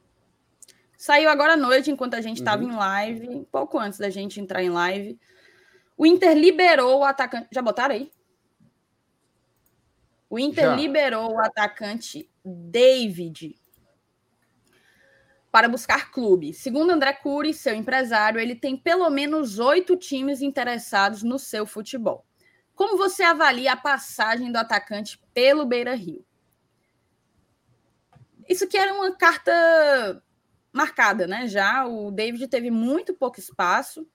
Saiu 0.97 1.29
agora 1.29 1.55
à 1.55 1.57
noite, 1.57 1.91
enquanto 1.91 2.15
a 2.15 2.21
gente 2.21 2.39
estava 2.39 2.63
Uhum. 2.63 2.71
em 2.71 2.77
live, 2.77 3.45
pouco 3.51 3.77
antes 3.77 3.99
da 3.99 4.09
gente 4.09 4.41
entrar 4.41 4.63
em 4.63 4.71
live. 4.71 5.19
O 5.97 6.07
Inter 6.07 6.37
liberou 6.39 7.01
o 7.01 7.05
atacante. 7.05 7.49
Já 7.51 7.61
botaram 7.61 7.97
aí? 7.97 8.13
O 10.29 10.39
Inter 10.39 10.67
Já. 10.67 10.77
liberou 10.77 11.33
o 11.33 11.41
atacante 11.41 12.31
David 12.45 13.60
para 15.51 15.69
buscar 15.69 16.11
clube. 16.11 16.55
Segundo 16.55 16.91
André 16.91 17.13
Cury, 17.13 17.53
seu 17.53 17.75
empresário, 17.75 18.41
ele 18.41 18.55
tem 18.55 18.77
pelo 18.77 19.09
menos 19.11 19.59
oito 19.59 19.97
times 19.97 20.41
interessados 20.41 21.23
no 21.23 21.39
seu 21.39 21.67
futebol. 21.67 22.25
Como 22.75 22.97
você 22.97 23.23
avalia 23.23 23.73
a 23.73 23.77
passagem 23.77 24.51
do 24.51 24.57
atacante 24.57 25.21
pelo 25.35 25.67
Beira 25.67 25.95
Rio? 25.95 26.25
Isso 28.49 28.65
aqui 28.65 28.77
era 28.77 28.95
uma 28.95 29.15
carta 29.15 30.23
marcada, 30.73 31.27
né? 31.27 31.47
Já 31.47 31.87
o 31.87 32.11
David 32.11 32.49
teve 32.49 32.71
muito 32.71 33.15
pouco 33.15 33.39
espaço, 33.39 34.07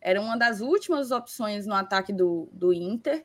era 0.00 0.20
uma 0.20 0.36
das 0.36 0.60
últimas 0.60 1.10
opções 1.10 1.66
no 1.66 1.74
ataque 1.74 2.12
do, 2.12 2.48
do 2.52 2.72
Inter, 2.72 3.24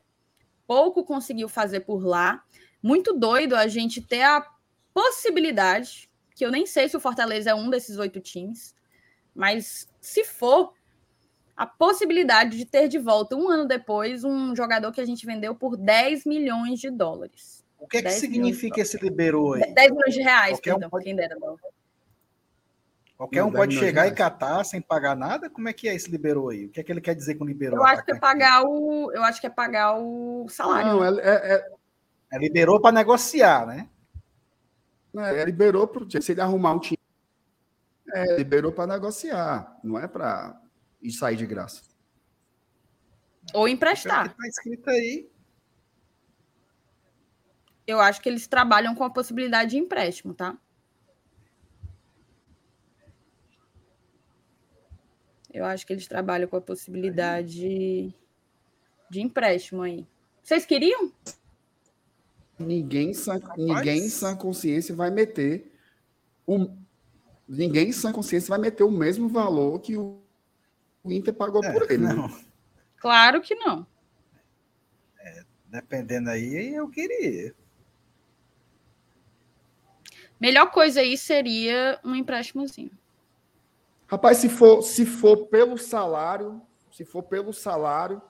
pouco 0.66 1.04
conseguiu 1.04 1.48
fazer 1.48 1.80
por 1.80 2.04
lá. 2.04 2.42
Muito 2.82 3.12
doido 3.12 3.54
a 3.54 3.66
gente 3.66 4.00
ter 4.00 4.22
a 4.22 4.46
possibilidade, 4.92 6.07
que 6.38 6.46
eu 6.46 6.52
nem 6.52 6.64
sei 6.66 6.88
se 6.88 6.96
o 6.96 7.00
Fortaleza 7.00 7.50
é 7.50 7.54
um 7.54 7.68
desses 7.68 7.98
oito 7.98 8.20
times, 8.20 8.72
mas 9.34 9.88
se 10.00 10.22
for, 10.24 10.72
a 11.56 11.66
possibilidade 11.66 12.56
de 12.56 12.64
ter 12.64 12.86
de 12.86 12.96
volta 12.98 13.34
um 13.34 13.48
ano 13.48 13.66
depois 13.66 14.22
um 14.22 14.54
jogador 14.54 14.92
que 14.92 15.00
a 15.00 15.04
gente 15.04 15.26
vendeu 15.26 15.52
por 15.56 15.76
10 15.76 16.24
milhões 16.24 16.78
de 16.78 16.90
dólares. 16.90 17.64
O 17.76 17.88
que 17.88 17.96
é 17.96 18.02
que 18.02 18.08
10 18.08 18.20
significa 18.20 18.80
esse 18.80 18.96
liberou 18.98 19.54
aí? 19.54 19.74
10 19.74 19.90
milhões 19.90 20.14
de 20.14 20.22
reais, 20.22 20.52
Qualquer 20.52 20.70
um 20.70 20.74
perdão, 20.76 20.90
pode- 20.90 21.04
quem 21.04 21.16
dera. 21.16 21.36
Não. 21.40 21.56
Qualquer 23.16 23.42
um 23.42 23.50
pode 23.50 23.56
10 23.56 23.68
milhões 23.68 23.80
de 23.80 23.86
chegar 23.86 24.06
e 24.06 24.12
catar 24.14 24.62
sem 24.64 24.80
pagar 24.80 25.16
nada? 25.16 25.50
Como 25.50 25.68
é 25.68 25.72
que 25.72 25.88
é 25.88 25.94
esse 25.96 26.08
liberou 26.08 26.50
aí? 26.50 26.66
O 26.66 26.70
que 26.70 26.78
é 26.78 26.84
que 26.84 26.92
ele 26.92 27.00
quer 27.00 27.16
dizer 27.16 27.34
com 27.34 27.44
liberou? 27.44 27.80
Eu 27.80 27.84
acho 27.84 28.04
que 28.04 28.12
é 28.12 28.18
pagar 28.18 28.62
o, 28.62 29.10
eu 29.12 29.24
acho 29.24 29.40
que 29.40 29.46
é 29.48 29.50
pagar 29.50 29.98
o 29.98 30.46
salário. 30.48 30.86
Não, 30.92 31.04
é, 31.04 31.08
é- 31.20 31.54
é- 31.54 31.70
É, 32.30 32.38
liberou 32.38 32.80
para 32.80 32.92
negociar, 32.92 33.66
né? 33.66 33.88
É, 35.16 35.44
liberou 35.44 35.86
pro 35.86 36.08
se 36.10 36.32
ele 36.32 36.40
arrumar 36.40 36.74
um 36.74 36.80
time. 36.80 36.98
É, 38.14 38.36
liberou 38.36 38.72
para 38.72 38.94
negociar, 38.94 39.78
não 39.84 39.98
é 39.98 40.08
para 40.08 40.60
ir 41.02 41.12
sair 41.12 41.36
de 41.36 41.46
graça. 41.46 41.82
Ou 43.54 43.68
emprestar. 43.68 44.30
que 44.30 44.36
tá 44.36 44.48
escrito 44.48 44.90
aí. 44.90 45.30
Eu 47.86 48.00
acho 48.00 48.20
que 48.20 48.28
eles 48.28 48.46
trabalham 48.46 48.94
com 48.94 49.04
a 49.04 49.10
possibilidade 49.10 49.70
de 49.70 49.78
empréstimo, 49.78 50.34
tá? 50.34 50.56
Eu 55.52 55.64
acho 55.64 55.86
que 55.86 55.92
eles 55.92 56.06
trabalham 56.06 56.46
com 56.46 56.56
a 56.56 56.60
possibilidade 56.60 58.14
de 59.10 59.20
empréstimo 59.20 59.82
aí. 59.82 60.06
Vocês 60.42 60.64
queriam? 60.66 61.12
Ninguém 62.58 63.14
sã, 63.14 63.38
ninguém 63.56 64.06
em 64.06 64.08
sã 64.08 64.36
consciência 64.36 64.94
vai 64.94 65.10
meter 65.10 65.72
o 66.46 66.68
ninguém 67.48 67.88
em 67.88 67.92
sã 67.92 68.12
consciência 68.12 68.48
vai 68.48 68.58
meter 68.58 68.82
o 68.82 68.90
mesmo 68.90 69.28
valor 69.28 69.80
que 69.80 69.96
o, 69.96 70.20
o 71.04 71.12
Inter 71.12 71.32
pagou 71.34 71.64
É, 71.64 71.72
por 71.72 71.90
ele. 71.90 72.04
né? 72.04 72.14
não, 72.14 72.28
Claro 72.96 73.40
que 73.40 73.54
não. 73.54 73.86
dependendo 75.66 76.30
aí, 76.30 76.74
eu 76.74 76.88
queria. 76.88 77.54
Melhor 80.40 80.70
coisa 80.70 81.00
aí 81.00 81.16
seria 81.16 82.00
um 82.04 82.14
empréstimozinho. 82.14 82.90
Rapaz, 84.06 84.38
se 84.38 84.48
for, 84.48 84.82
se 84.82 85.04
for 85.04 85.48
pelo 85.48 85.76
salário, 85.76 86.62
se 86.90 87.04
for 87.04 87.22
pelo 87.22 87.52
salário, 87.52 88.22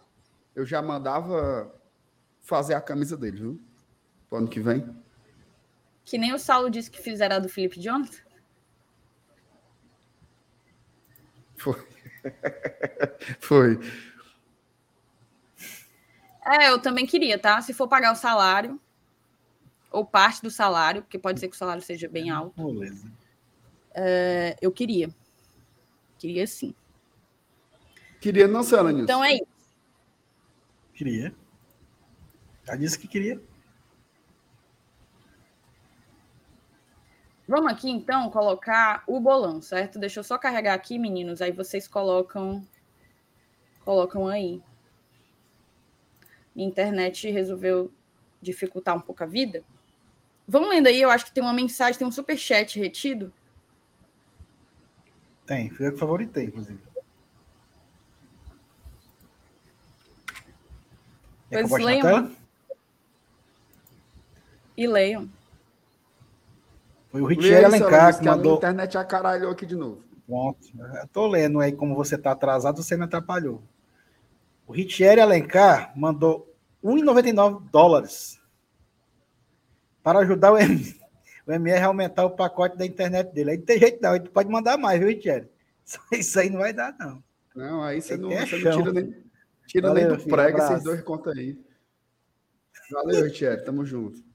eu 0.55 0.67
já 0.67 0.83
mandava 0.83 1.73
fazer 2.41 2.75
a 2.75 2.81
camisa 2.81 3.17
dele, 3.17 3.39
viu? 3.39 3.61
Pro 4.29 4.39
ano 4.39 4.49
que 4.49 4.61
vem. 4.61 4.87
Que 6.05 6.19
nem 6.19 6.33
o 6.33 6.39
Saulo 6.39 6.71
disse 6.71 6.91
que 6.91 7.01
fizeram 7.01 7.37
a 7.37 7.39
do 7.39 7.49
Felipe 7.49 7.81
Jonathan. 7.81 8.23
Foi. 11.57 11.89
Foi. 13.41 13.79
É, 16.45 16.71
eu 16.71 16.81
também 16.81 17.07
queria, 17.07 17.39
tá? 17.39 17.61
Se 17.61 17.75
for 17.75 17.89
pagar 17.89 18.13
o 18.13 18.17
salário, 18.17 18.81
ou 19.91 20.05
parte 20.05 20.43
do 20.43 20.51
salário, 20.51 21.03
porque 21.03 21.19
pode 21.19 21.41
ser 21.41 21.49
que 21.49 21.55
o 21.55 21.59
salário 21.59 21.83
seja 21.83 22.09
bem 22.09 22.31
alto, 22.31 22.73
Beleza. 22.73 23.11
é, 23.95 24.57
eu 24.61 24.73
queria. 24.73 25.15
Queria 26.19 26.47
sim. 26.47 26.75
Queria 28.21 28.49
não, 28.49 28.63
senhora 28.63 28.89
Nilson. 28.89 29.05
Então 29.05 29.25
é 29.25 29.35
isso. 29.35 29.47
Queria. 30.95 31.35
Já 32.67 32.75
disse 32.77 32.99
que 32.99 33.07
queria. 33.07 33.41
Vamos 37.49 37.73
aqui, 37.73 37.91
então, 37.91 38.29
colocar 38.31 39.03
o 39.07 39.19
bolão, 39.19 39.63
certo? 39.63 39.99
Deixa 39.99 40.21
eu 40.21 40.25
só 40.25 40.37
carregar 40.37 40.75
aqui, 40.75 40.99
meninos, 40.99 41.41
aí 41.41 41.51
vocês 41.51 41.89
colocam 41.89 42.63
colocam 43.83 44.29
aí. 44.29 44.63
Minha 46.55 46.69
internet 46.69 47.31
resolveu 47.31 47.91
dificultar 48.43 48.95
um 48.95 49.01
pouco 49.01 49.25
a 49.25 49.27
vida. 49.27 49.65
Vamos 50.47 50.69
lendo 50.69 50.89
aí, 50.89 51.01
eu 51.01 51.09
acho 51.09 51.25
que 51.25 51.33
tem 51.33 51.43
uma 51.43 51.55
mensagem, 51.55 51.99
tem 51.99 52.07
um 52.07 52.13
superchat 52.13 52.79
retido. 52.79 53.33
Tem, 55.47 55.71
fui 55.71 55.87
eu 55.87 55.93
que 55.95 55.99
favoritei, 55.99 56.45
inclusive. 56.45 56.79
Pois 61.49 61.71
leiam. 61.71 62.37
E 64.77 64.87
leiam. 64.87 65.38
Foi 67.19 67.23
o 67.23 67.27
Lê 67.27 67.35
Richel 67.35 67.67
aí, 67.67 67.73
senhora 67.73 67.97
Alencar 67.97 68.15
que 68.15 68.23
que 68.23 68.29
a 68.29 68.37
mandou. 68.37 68.57
internet 68.57 68.99
acaralhou 68.99 69.51
aqui 69.51 69.67
de 69.67 69.77
novo. 69.77 70.05
Pronto. 70.27 70.59
Eu 71.01 71.09
tô 71.09 71.27
lendo 71.27 71.61
aí 71.61 71.73
como 71.73 71.95
você 71.95 72.17
tá 72.17 72.33
atrasado, 72.33 72.83
você 72.83 72.97
me 72.97 73.05
atrapalhou. 73.05 73.63
O 74.67 74.73
Richel 74.73 75.23
Alencar 75.23 75.93
mandou 75.97 76.55
1,99 76.85 77.69
dólares 77.71 78.39
para 80.03 80.21
ajudar 80.21 80.53
o, 80.53 80.59
M... 80.59 80.95
o 81.47 81.53
MR 81.53 81.83
a 81.83 81.87
aumentar 81.87 82.25
o 82.25 82.31
pacote 82.31 82.77
da 82.77 82.87
internet 82.87 83.33
dele. 83.33 83.53
Aí 83.53 83.57
não 83.59 83.65
tem 83.65 83.79
jeito 83.79 84.01
não, 84.03 84.15
ele 84.15 84.29
pode 84.29 84.49
mandar 84.51 84.77
mais, 84.79 85.01
viu, 85.01 85.09
Richel? 85.09 85.47
Isso 86.13 86.39
aí 86.39 86.51
não 86.51 86.61
vai 86.61 86.73
dar, 86.73 86.95
não. 86.99 87.23
Não, 87.57 87.83
aí 87.83 88.01
você 88.01 88.17
não, 88.17 88.29
você 88.29 88.59
não 88.59 88.77
tira 88.79 88.93
nem, 88.93 89.25
tira 89.67 89.89
Valeu, 89.89 90.09
nem 90.09 90.17
do 90.17 90.23
filho, 90.23 90.37
prego 90.37 90.57
abraço. 90.59 90.73
esses 90.75 90.85
dois 90.85 91.01
contas 91.03 91.37
aí. 91.37 91.59
Valeu, 92.93 93.25
Richard. 93.25 93.65
Tamo 93.65 93.85
junto. 93.85 94.28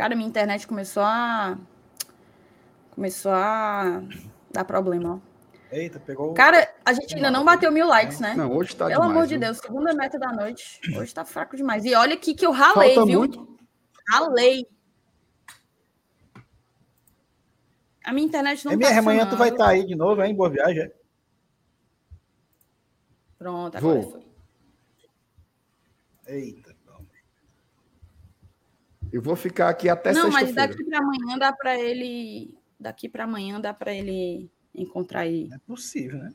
Cara, 0.00 0.16
minha 0.16 0.26
internet 0.26 0.66
começou 0.66 1.02
a 1.02 1.58
começou 2.92 3.32
a 3.32 4.02
dar 4.50 4.64
problema, 4.64 5.16
ó. 5.16 5.74
Eita, 5.76 6.00
pegou. 6.00 6.32
Cara, 6.32 6.74
a 6.86 6.94
gente 6.94 7.16
ainda 7.16 7.30
não 7.30 7.44
bateu 7.44 7.70
mil 7.70 7.86
likes, 7.86 8.18
né? 8.18 8.32
Não, 8.34 8.50
hoje 8.50 8.74
tá 8.74 8.86
Pelo 8.86 9.02
demais. 9.02 9.10
amor 9.10 9.26
de 9.26 9.34
viu? 9.34 9.40
Deus, 9.40 9.58
segunda 9.58 9.92
meta 9.92 10.18
da 10.18 10.32
noite. 10.32 10.80
Hoje 10.96 11.12
tá 11.12 11.22
fraco 11.22 11.54
demais. 11.54 11.84
E 11.84 11.94
olha 11.94 12.14
aqui 12.14 12.32
que 12.32 12.46
eu 12.46 12.50
ralei, 12.50 12.94
Falta 12.94 13.10
viu? 13.10 13.18
muito. 13.18 13.58
Ralei. 14.08 14.66
A 18.02 18.10
minha 18.14 18.26
internet 18.26 18.64
não 18.64 18.72
MR, 18.72 18.94
tá 18.94 18.98
amanhã 19.00 19.28
tu 19.28 19.36
vai 19.36 19.50
estar 19.50 19.68
aí 19.68 19.84
de 19.84 19.94
novo, 19.94 20.22
hein? 20.22 20.34
Boa 20.34 20.48
viagem. 20.48 20.84
é? 20.84 20.92
Pronto, 23.36 23.76
agora 23.76 24.00
Vou. 24.00 24.10
foi. 24.12 24.26
Eita. 26.26 26.69
Eu 29.12 29.20
vou 29.20 29.36
ficar 29.36 29.68
aqui 29.68 29.88
até 29.88 30.12
não, 30.12 30.30
mas 30.30 30.54
daqui 30.54 30.84
para 30.84 30.98
amanhã 30.98 31.38
dá 31.38 31.52
para 31.52 31.78
ele. 31.78 32.56
Daqui 32.78 33.08
para 33.08 33.24
amanhã 33.24 33.60
dá 33.60 33.74
para 33.74 33.92
ele 33.92 34.50
encontrar 34.74 35.20
aí. 35.20 35.48
Não 35.48 35.56
é 35.56 35.60
possível, 35.60 36.18
né? 36.18 36.34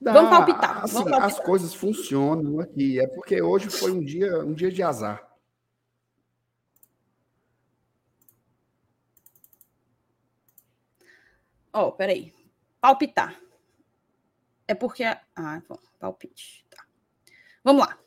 Dá, 0.00 0.12
Vamos 0.12 0.30
palpitar, 0.30 0.84
assim, 0.84 0.94
vamos 0.94 1.10
palpitar. 1.10 1.24
As 1.24 1.44
coisas 1.44 1.74
funcionam 1.74 2.58
aqui. 2.60 2.98
É 2.98 3.06
porque 3.06 3.42
hoje 3.42 3.68
foi 3.68 3.92
um 3.92 4.02
dia, 4.02 4.38
um 4.38 4.54
dia 4.54 4.70
de 4.70 4.82
azar. 4.82 5.28
Ó, 11.72 11.90
peraí. 11.90 12.32
Palpitar. 12.80 13.38
É 14.66 14.74
porque. 14.74 15.04
Ah, 15.04 15.62
bom, 15.68 15.78
palpite. 15.98 16.64
Tá. 16.70 16.84
Vamos 17.62 17.86
lá. 17.86 17.98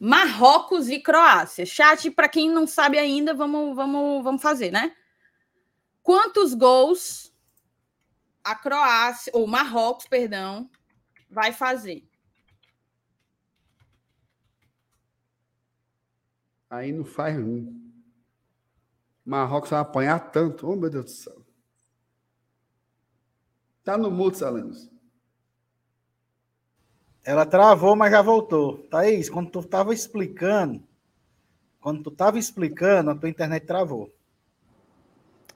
Marrocos 0.00 0.88
e 0.88 0.98
Croácia. 0.98 1.66
Chat, 1.66 2.10
para 2.10 2.26
quem 2.26 2.50
não 2.50 2.66
sabe 2.66 2.98
ainda, 2.98 3.34
vamos, 3.34 3.76
vamos, 3.76 4.24
vamos 4.24 4.40
fazer, 4.40 4.70
né? 4.70 4.96
Quantos 6.02 6.54
gols 6.54 7.30
a 8.42 8.54
Croácia, 8.54 9.30
ou 9.34 9.46
Marrocos, 9.46 10.06
perdão, 10.08 10.70
vai 11.28 11.52
fazer? 11.52 12.08
Aí 16.70 16.90
não 16.92 17.04
faz 17.04 17.36
um. 17.38 17.78
Marrocos 19.22 19.70
vai 19.70 19.80
apanhar 19.80 20.30
tanto. 20.30 20.66
Oh, 20.66 20.76
meu 20.76 20.88
Deus 20.88 21.04
do 21.04 21.10
céu. 21.10 21.46
Tá 23.84 23.98
no 23.98 24.10
mudo, 24.10 24.36
Salemos. 24.36 24.90
Ela 27.24 27.44
travou, 27.44 27.94
mas 27.94 28.10
já 28.10 28.22
voltou. 28.22 28.78
Thaís, 28.90 29.28
quando 29.28 29.50
tu 29.50 29.62
tava 29.62 29.92
explicando, 29.92 30.82
quando 31.80 32.02
tu 32.02 32.10
tava 32.10 32.38
explicando, 32.38 33.10
a 33.10 33.14
tua 33.14 33.28
internet 33.28 33.66
travou. 33.66 34.10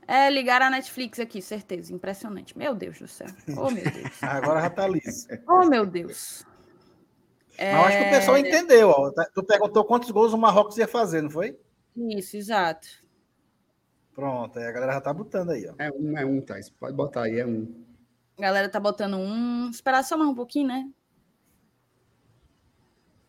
É, 0.06 0.28
ligar 0.30 0.60
a 0.60 0.68
Netflix 0.68 1.18
aqui, 1.18 1.40
certeza. 1.40 1.92
Impressionante. 1.92 2.56
Meu 2.56 2.74
Deus 2.74 2.98
do 2.98 3.08
céu. 3.08 3.28
Oh, 3.56 3.70
meu 3.70 3.84
Deus. 3.84 4.12
Agora 4.22 4.60
já 4.60 4.70
tá 4.70 4.86
liso. 4.86 5.26
Oh, 5.48 5.64
meu 5.64 5.86
Deus. 5.86 6.44
Mas 7.56 7.72
eu 7.72 7.80
acho 7.80 7.98
que 7.98 8.04
o 8.04 8.10
pessoal 8.10 8.38
entendeu. 8.38 8.88
Ó. 8.90 9.10
Tá- 9.10 9.28
Tu 9.34 9.42
perguntou 9.42 9.84
quantos 9.84 10.10
gols 10.10 10.32
o 10.32 10.38
Marrocos 10.38 10.76
ia 10.76 10.88
fazer, 10.88 11.22
não 11.22 11.30
foi? 11.30 11.58
Isso, 11.96 12.36
exato. 12.36 12.86
Pronto, 14.14 14.58
aí 14.58 14.66
a 14.66 14.72
galera 14.72 14.92
já 14.92 15.00
tá 15.00 15.12
botando 15.12 15.50
aí, 15.50 15.66
ó. 15.68 15.74
É 15.78 15.90
um, 15.90 16.18
é 16.18 16.24
um, 16.24 16.40
Thais. 16.40 16.68
Pode 16.68 16.94
botar 16.94 17.22
aí, 17.22 17.40
é 17.40 17.46
um. 17.46 17.66
A 18.38 18.42
galera 18.42 18.68
tá 18.68 18.78
botando 18.78 19.16
um. 19.16 19.70
Esperar 19.70 20.04
só 20.04 20.16
mais 20.16 20.30
um 20.30 20.34
pouquinho, 20.34 20.68
né? 20.68 20.88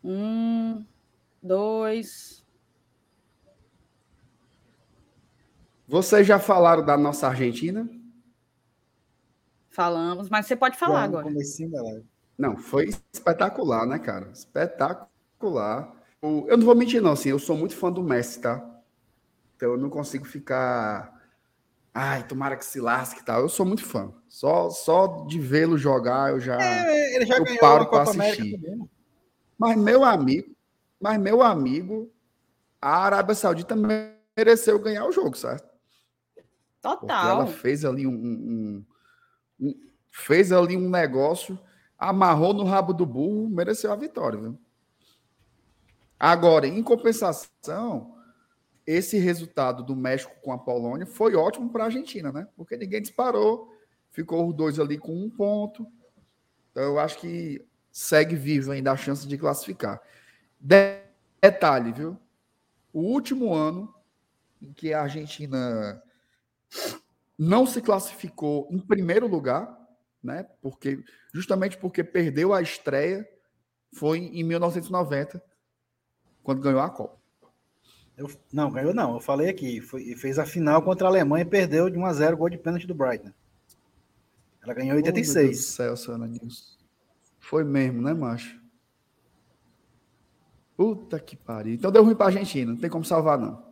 Um, 0.08 0.86
dois. 1.42 2.46
Vocês 5.88 6.28
já 6.28 6.38
falaram 6.38 6.86
da 6.86 6.96
nossa 6.96 7.28
Argentina? 7.28 7.90
Falamos, 9.72 10.30
mas 10.30 10.46
você 10.46 10.56
pode 10.56 10.78
falar 10.78 11.04
agora. 11.04 11.26
live. 11.26 12.06
Não, 12.38 12.56
foi 12.56 12.90
espetacular, 13.12 13.88
né, 13.88 13.98
cara? 13.98 14.30
Espetacular. 14.32 15.92
Eu 16.22 16.58
não 16.58 16.66
vou 16.66 16.76
mentir, 16.76 17.02
não, 17.02 17.14
assim, 17.14 17.30
eu 17.30 17.40
sou 17.40 17.58
muito 17.58 17.76
fã 17.76 17.92
do 17.92 18.04
Messi, 18.04 18.40
tá? 18.42 18.64
Então 19.56 19.72
eu 19.72 19.78
não 19.78 19.90
consigo 19.90 20.26
ficar. 20.26 21.14
Ai, 21.94 22.28
tomara 22.28 22.56
que 22.58 22.66
se 22.66 22.80
lasque 22.80 23.22
e 23.22 23.24
tal. 23.24 23.42
Eu 23.42 23.50
sou 23.50 23.66
muito 23.66 23.84
fã. 23.84 24.14
Só, 24.28 24.70
só 24.70 25.26
de 25.26 25.40
vê-lo 25.40 25.78
jogar, 25.78 26.32
eu 26.32 26.40
já. 26.40 26.62
É, 26.62 27.16
ele 27.16 27.26
já 27.26 27.38
Eu 27.38 27.44
ganhou 27.44 27.60
paro 27.60 27.84
a 27.84 27.88
pra 27.88 28.00
Copa 28.00 28.12
América 28.12 28.42
assistir. 28.44 28.62
também. 28.62 28.90
Mas 29.58 29.78
meu 29.78 30.04
amigo, 30.04 30.56
mas 31.00 31.20
meu 31.20 31.42
amigo, 31.42 32.12
a 32.82 32.98
Arábia 33.06 33.36
Saudita 33.36 33.76
mereceu 34.38 34.80
ganhar 34.80 35.06
o 35.06 35.12
jogo, 35.12 35.36
certo? 35.38 35.70
Porque 36.82 37.12
ela 37.12 37.46
Total. 37.46 37.48
fez 37.48 37.84
ali 37.84 38.06
um, 38.06 38.14
um- 38.14 38.86
um- 39.60 39.76
fez 40.12 40.52
ali 40.52 40.78
um 40.78 40.90
negócio, 40.90 41.58
amarrou 41.98 42.54
no 42.54 42.64
rabo 42.64 42.94
do 42.94 43.06
burro, 43.06 43.50
mereceu 43.50 43.92
a 43.92 43.96
vitória, 43.96 44.40
viu? 44.40 44.58
Agora, 46.20 46.68
em 46.68 46.82
compensação, 46.84 48.16
esse 48.86 49.18
resultado 49.18 49.84
do 49.84 49.96
México 49.96 50.34
com 50.42 50.52
a 50.52 50.58
Polônia 50.58 51.06
foi 51.06 51.36
ótimo 51.36 51.70
para 51.72 51.84
a 51.84 51.88
Argentina, 51.88 52.32
né? 52.32 52.48
Porque 52.56 52.78
ninguém 52.78 53.02
disparou, 53.02 53.74
ficou 54.12 54.48
os 54.48 54.54
dois 54.56 54.80
ali 54.80 54.98
com 54.98 55.14
um 55.14 55.30
ponto. 55.30 55.86
Então, 56.72 56.84
eu 56.84 57.00
acho 57.00 57.18
que 57.18 57.66
segue 57.98 58.36
vivo 58.36 58.74
ainda 58.74 58.92
a 58.92 58.98
chance 58.98 59.26
de 59.26 59.38
classificar. 59.38 60.02
De- 60.60 61.00
Detalhe, 61.42 61.94
viu? 61.94 62.18
O 62.92 63.00
último 63.02 63.54
ano 63.54 63.94
em 64.62 64.74
que 64.74 64.94
a 64.94 65.04
Argentina 65.04 66.02
não 67.38 67.66
se 67.66 67.82
classificou 67.82 68.68
em 68.72 68.80
primeiro 68.80 69.28
lugar, 69.28 69.78
né? 70.22 70.46
Porque 70.62 71.02
justamente 71.34 71.78
porque 71.78 72.04
perdeu 72.04 72.54
a 72.54 72.62
estreia 72.62 73.26
foi 73.94 74.20
em 74.20 74.44
1990, 74.44 75.42
quando 76.44 76.62
ganhou 76.62 76.82
a 76.82 76.90
Copa. 76.90 77.18
Eu- 78.18 78.30
não, 78.52 78.72
ganhou 78.72 78.94
não. 78.94 79.14
Eu 79.14 79.20
falei 79.22 79.48
aqui. 79.50 79.80
Foi, 79.80 80.16
fez 80.16 80.38
a 80.40 80.46
final 80.46 80.82
contra 80.82 81.08
a 81.08 81.10
Alemanha 81.10 81.44
e 81.44 81.50
perdeu 81.50 81.90
de 81.90 81.98
1 81.98 82.06
a 82.06 82.14
0 82.14 82.36
gol 82.38 82.50
de 82.50 82.58
pênalti 82.58 82.88
do 82.88 82.96
Brighton. 82.96 83.32
Ela 84.64 84.74
ganhou 84.74 84.98
em 84.98 85.02
Oh, 85.02 85.04
meu 85.06 85.14
Deus 85.14 85.28
do 85.28 85.38
86. 85.40 85.66
céu. 85.66 85.96
Foi 87.46 87.64
mesmo, 87.64 88.02
né, 88.02 88.12
macho? 88.12 88.60
Puta 90.76 91.20
que 91.20 91.36
pariu. 91.36 91.76
Então 91.76 91.92
deu 91.92 92.04
ruim 92.04 92.16
pra 92.16 92.26
Argentina, 92.26 92.72
não 92.72 92.80
tem 92.80 92.90
como 92.90 93.06
salvar, 93.06 93.38
não. 93.38 93.64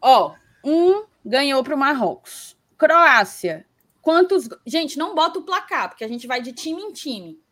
Ó, 0.00 0.34
um 0.64 1.04
ganhou 1.22 1.62
para 1.62 1.74
o 1.74 1.78
Marrocos. 1.78 2.56
Croácia. 2.78 3.66
Quantos. 4.00 4.48
Gente, 4.64 4.96
não 4.96 5.14
bota 5.14 5.38
o 5.38 5.42
placar, 5.42 5.90
porque 5.90 6.02
a 6.02 6.08
gente 6.08 6.26
vai 6.26 6.40
de 6.40 6.54
time 6.54 6.80
em 6.80 6.92
time. 6.94 7.44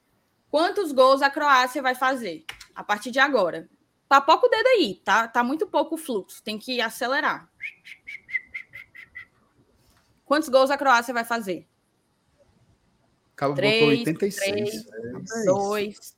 Quantos 0.50 0.90
gols 0.90 1.20
a 1.20 1.28
Croácia 1.28 1.82
vai 1.82 1.94
fazer 1.94 2.46
a 2.74 2.82
partir 2.82 3.10
de 3.10 3.18
agora? 3.18 3.68
Papoca 4.08 4.46
o 4.46 4.50
dedo 4.50 4.68
aí, 4.68 5.02
tá? 5.04 5.28
Tá 5.28 5.44
muito 5.44 5.66
pouco 5.66 5.96
o 5.96 5.98
fluxo, 5.98 6.42
tem 6.42 6.58
que 6.58 6.80
acelerar. 6.80 7.46
Quantos 10.24 10.48
gols 10.48 10.70
a 10.70 10.78
Croácia 10.78 11.12
vai 11.12 11.24
fazer? 11.24 11.68
Acaba 13.34 13.54
botou 13.54 13.68
Três, 13.68 13.98
86. 14.06 14.84
três, 14.84 15.44
dois. 15.44 16.16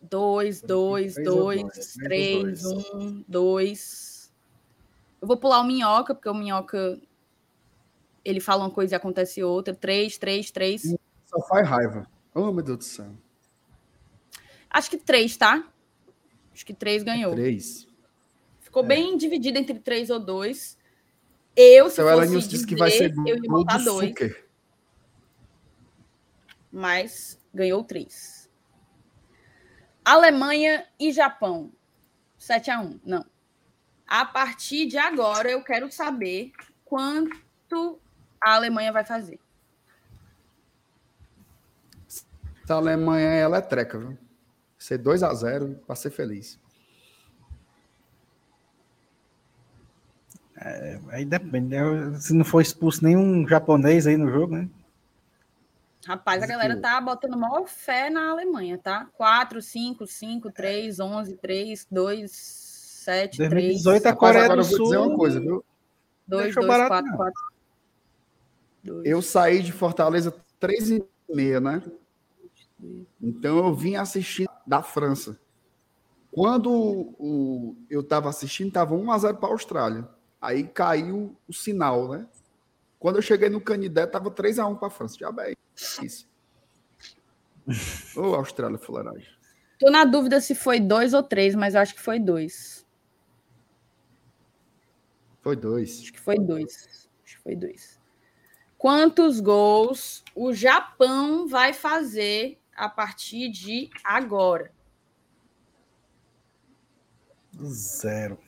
Dois, 0.00 0.60
dois, 0.60 1.14
Três 1.14 1.26
ou 1.26 1.34
dois, 1.34 1.60
dois? 1.62 1.94
três, 1.94 2.62
Três 2.62 2.64
ou 2.64 2.96
um, 2.96 3.24
dois. 3.26 4.32
Eu 5.20 5.26
vou 5.26 5.36
pular 5.36 5.60
o 5.60 5.64
minhoca, 5.64 6.14
porque 6.14 6.28
o 6.28 6.34
minhoca 6.34 7.00
ele 8.24 8.38
fala 8.38 8.64
uma 8.64 8.70
coisa 8.70 8.94
e 8.94 8.96
acontece 8.96 9.42
outra. 9.42 9.74
Três, 9.74 10.16
três, 10.16 10.50
três. 10.52 10.96
Só 11.26 11.40
faz 11.48 11.68
raiva. 11.68 12.08
Oh, 12.32 12.52
meu 12.52 12.62
Deus 12.62 12.78
do 12.78 12.84
céu. 12.84 13.10
Acho 14.70 14.90
que 14.90 14.96
três, 14.98 15.36
tá? 15.36 15.68
Acho 16.52 16.64
que 16.64 16.74
três 16.74 17.02
ganhou. 17.02 17.34
Três. 17.34 17.88
Ficou 18.60 18.84
bem 18.84 19.16
dividido 19.16 19.58
entre 19.58 19.78
três 19.78 20.10
ou 20.10 20.20
dois. 20.20 20.78
Eu, 21.56 21.88
se 21.88 22.00
Então 22.00 22.08
ela 22.08 22.26
fosse 22.26 22.48
disse 22.48 22.66
que 22.66 22.74
vai 22.76 22.90
dizer, 22.90 23.14
ser 23.14 23.20
eu 23.28 23.36
ia 23.36 23.50
botar 23.50 23.78
do 23.78 23.84
dois, 23.84 24.08
Suker. 24.08 24.46
mas 26.72 27.38
ganhou 27.52 27.84
três. 27.84 28.50
Alemanha 30.04 30.86
e 30.98 31.12
Japão. 31.12 31.72
7 32.36 32.70
a 32.70 32.80
1 32.80 33.00
Não. 33.04 33.24
A 34.06 34.24
partir 34.26 34.86
de 34.86 34.98
agora, 34.98 35.50
eu 35.50 35.62
quero 35.64 35.90
saber 35.90 36.52
quanto 36.84 37.98
a 38.40 38.54
Alemanha 38.54 38.92
vai 38.92 39.04
fazer. 39.04 39.40
Essa 42.62 42.74
Alemanha 42.74 43.28
ela 43.28 43.58
é 43.58 43.60
treca, 43.60 43.98
viu? 43.98 44.18
Ser 44.78 44.98
2 44.98 45.22
a 45.22 45.32
0 45.32 45.80
para 45.86 45.94
ser 45.94 46.10
feliz. 46.10 46.58
Aí 51.10 51.24
depende. 51.24 51.68
né? 51.76 52.18
Se 52.20 52.32
não 52.32 52.44
for 52.44 52.60
expulso 52.60 53.02
nenhum 53.04 53.46
japonês 53.46 54.06
aí 54.06 54.16
no 54.16 54.30
jogo, 54.30 54.54
né? 54.56 54.68
Rapaz, 56.06 56.42
a 56.42 56.46
galera 56.46 56.74
que- 56.76 56.82
tá 56.82 57.00
botando 57.00 57.36
maior 57.36 57.66
fé 57.66 58.10
na 58.10 58.30
Alemanha, 58.30 58.78
tá? 58.78 59.08
4, 59.14 59.60
5, 59.62 60.06
5, 60.06 60.50
3, 60.50 61.00
11, 61.00 61.36
3, 61.36 61.86
2, 61.90 62.30
7, 62.30 63.38
3, 63.38 63.50
2018 63.50 64.06
a 64.06 64.10
Rapaz, 64.10 64.18
Coreia 64.32 64.44
agora 64.44 64.62
do 64.62 64.66
eu 64.66 64.76
vou 64.76 64.84
dizer 64.84 64.96
Sul. 64.96 65.06
uma 65.06 65.16
coisa, 65.16 65.40
viu? 65.40 65.64
2, 66.26 66.44
deixou 66.44 66.62
2, 66.62 66.68
barato, 66.72 66.88
4, 66.90 67.10
não. 67.10 67.16
4. 67.16 67.42
2. 68.84 69.06
Eu 69.06 69.22
saí 69.22 69.62
de 69.62 69.72
Fortaleza 69.72 70.34
3 70.60 70.90
e 70.90 71.04
meia, 71.28 71.58
né? 71.58 71.82
Então 73.20 73.56
eu 73.58 73.74
vim 73.74 73.96
assistir 73.96 74.46
da 74.66 74.82
França. 74.82 75.40
Quando 76.30 76.70
o, 76.70 77.76
eu 77.88 78.00
estava 78.02 78.28
assistindo, 78.28 78.68
estava 78.68 78.94
1 78.94 79.10
a 79.10 79.18
0 79.18 79.36
para 79.38 79.48
a 79.48 79.52
Austrália. 79.52 80.06
Aí 80.44 80.62
caiu 80.62 81.34
o 81.48 81.54
sinal, 81.54 82.06
né? 82.06 82.26
Quando 82.98 83.16
eu 83.16 83.22
cheguei 83.22 83.48
no 83.48 83.62
Canidé, 83.62 84.04
estava 84.04 84.30
3 84.30 84.58
a 84.58 84.66
1 84.66 84.76
para 84.76 84.88
a 84.88 84.90
França. 84.90 85.16
Já 85.18 85.32
bem. 85.32 85.56
Isso. 86.02 86.28
Ô, 88.14 88.34
Austrália, 88.34 88.76
fuleiragem. 88.76 89.26
Tô 89.78 89.90
na 89.90 90.04
dúvida 90.04 90.42
se 90.42 90.54
foi 90.54 90.80
2 90.80 91.14
ou 91.14 91.22
3, 91.22 91.54
mas 91.54 91.74
acho 91.74 91.94
que 91.94 92.00
foi 92.00 92.20
2. 92.20 92.86
Foi 95.40 95.56
dois. 95.56 96.00
Acho 96.00 96.12
que 96.12 96.20
foi 96.20 96.38
2. 96.38 97.08
Acho 97.24 97.36
que 97.36 97.42
foi 97.42 97.56
2. 97.56 98.00
Quantos 98.76 99.40
gols 99.40 100.22
o 100.34 100.52
Japão 100.52 101.48
vai 101.48 101.72
fazer 101.72 102.60
a 102.76 102.90
partir 102.90 103.50
de 103.50 103.88
agora? 104.04 104.70
Zero. 107.62 108.38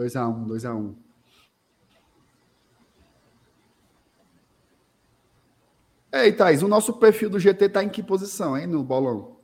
2 0.00 0.16
a 0.16 0.26
1 0.26 0.44
2 0.46 0.64
a 0.64 0.74
1 0.74 0.94
Ei, 6.12 6.32
Thaís, 6.32 6.62
o 6.62 6.68
nosso 6.68 6.94
perfil 6.94 7.28
do 7.28 7.38
GT 7.38 7.68
tá 7.68 7.84
em 7.84 7.88
que 7.88 8.02
posição, 8.02 8.56
hein, 8.56 8.66
no 8.66 8.82
bolão? 8.82 9.36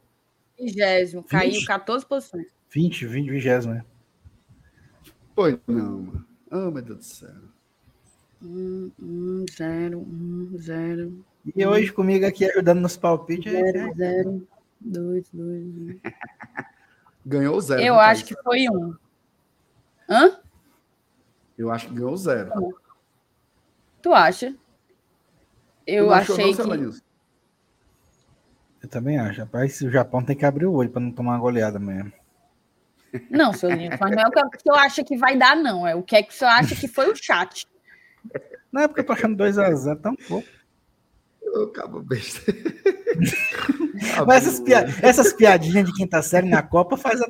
Vigésimo. 0.59 1.23
Caiu 1.23 1.53
Vixe. 1.53 1.67
14 1.67 2.07
posições. 2.07 2.47
20, 2.71 3.07
20, 3.07 3.31
20, 3.31 3.67
né? 3.69 3.85
Foi, 5.35 5.61
não, 5.67 5.99
mano. 6.01 6.27
Oh, 6.51 6.71
meu 6.71 6.83
Deus 6.83 6.99
do 6.99 7.05
céu. 7.05 7.35
Um, 8.43 8.91
um, 9.01 9.45
zero, 9.51 9.99
um, 10.01 10.57
zero. 10.59 11.25
E 11.55 11.67
hoje 11.67 11.93
comigo 11.93 12.27
aqui 12.27 12.47
ajudando 12.47 12.81
nos 12.81 12.97
palpites. 12.97 13.53
é- 13.53 13.73
Zero, 13.73 13.95
zero, 13.95 14.49
dois, 14.81 15.29
dois. 15.31 15.63
um. 15.67 16.01
Ganhou 17.25 17.61
zero. 17.61 17.83
Eu 17.83 18.01
acho 18.01 18.25
Thaís? 18.25 18.37
que 18.37 18.43
foi 18.43 18.69
um. 18.71 18.95
Hã? 20.09 20.41
Eu 21.57 21.71
acho 21.71 21.89
que 21.89 21.95
ganhou 21.95 22.17
zero. 22.17 22.51
Tu 24.03 24.13
acha? 24.13 24.55
Eu 25.87 26.07
Tu 26.09 26.13
achei 26.13 26.55
não, 26.55 26.91
que. 26.91 27.01
Eu 28.83 28.89
também 28.89 29.19
acho. 29.19 29.41
Rapaz, 29.41 29.81
o 29.81 29.91
Japão 29.91 30.23
tem 30.23 30.37
que 30.37 30.45
abrir 30.45 30.67
o 30.67 30.73
olho 30.73 30.91
para 30.91 31.01
não 31.01 31.11
tomar 31.11 31.33
uma 31.33 31.41
goleada 31.41 31.79
mesmo. 31.79 32.13
Não, 33.31 33.53
seu 33.53 33.71
lindo, 33.71 33.97
mas 33.99 34.11
não 34.11 34.23
é 34.23 34.27
o 34.27 34.31
que 34.31 34.41
o 34.41 34.51
que 34.51 34.71
eu 34.71 34.75
acho 34.75 35.05
que 35.05 35.17
vai 35.17 35.37
dar, 35.39 35.57
não. 35.57 35.87
É 35.87 35.95
o 35.95 36.03
que 36.03 36.17
é 36.17 36.23
que 36.23 36.33
o 36.33 36.37
senhor 36.37 36.51
acha 36.51 36.75
que 36.77 36.87
foi 36.89 37.11
o 37.11 37.17
chat. 37.17 37.67
Não 38.71 38.83
é 38.83 38.89
porque 38.89 39.01
eu 39.01 39.07
tô 39.07 39.13
achando 39.15 39.37
2x0 39.43 40.01
tão 40.01 40.15
pouco. 40.15 40.47
Ô, 41.43 41.69
cabo 41.69 42.03
besta. 42.03 42.53
Mas 44.27 44.47
essas, 44.47 44.61
pia- 44.61 44.85
essas 45.01 45.33
piadinhas 45.33 45.87
de 45.87 45.95
quinta 45.95 46.21
série 46.21 46.49
na 46.49 46.63
Copa 46.63 46.97
faz. 46.99 47.23
a- 47.23 47.27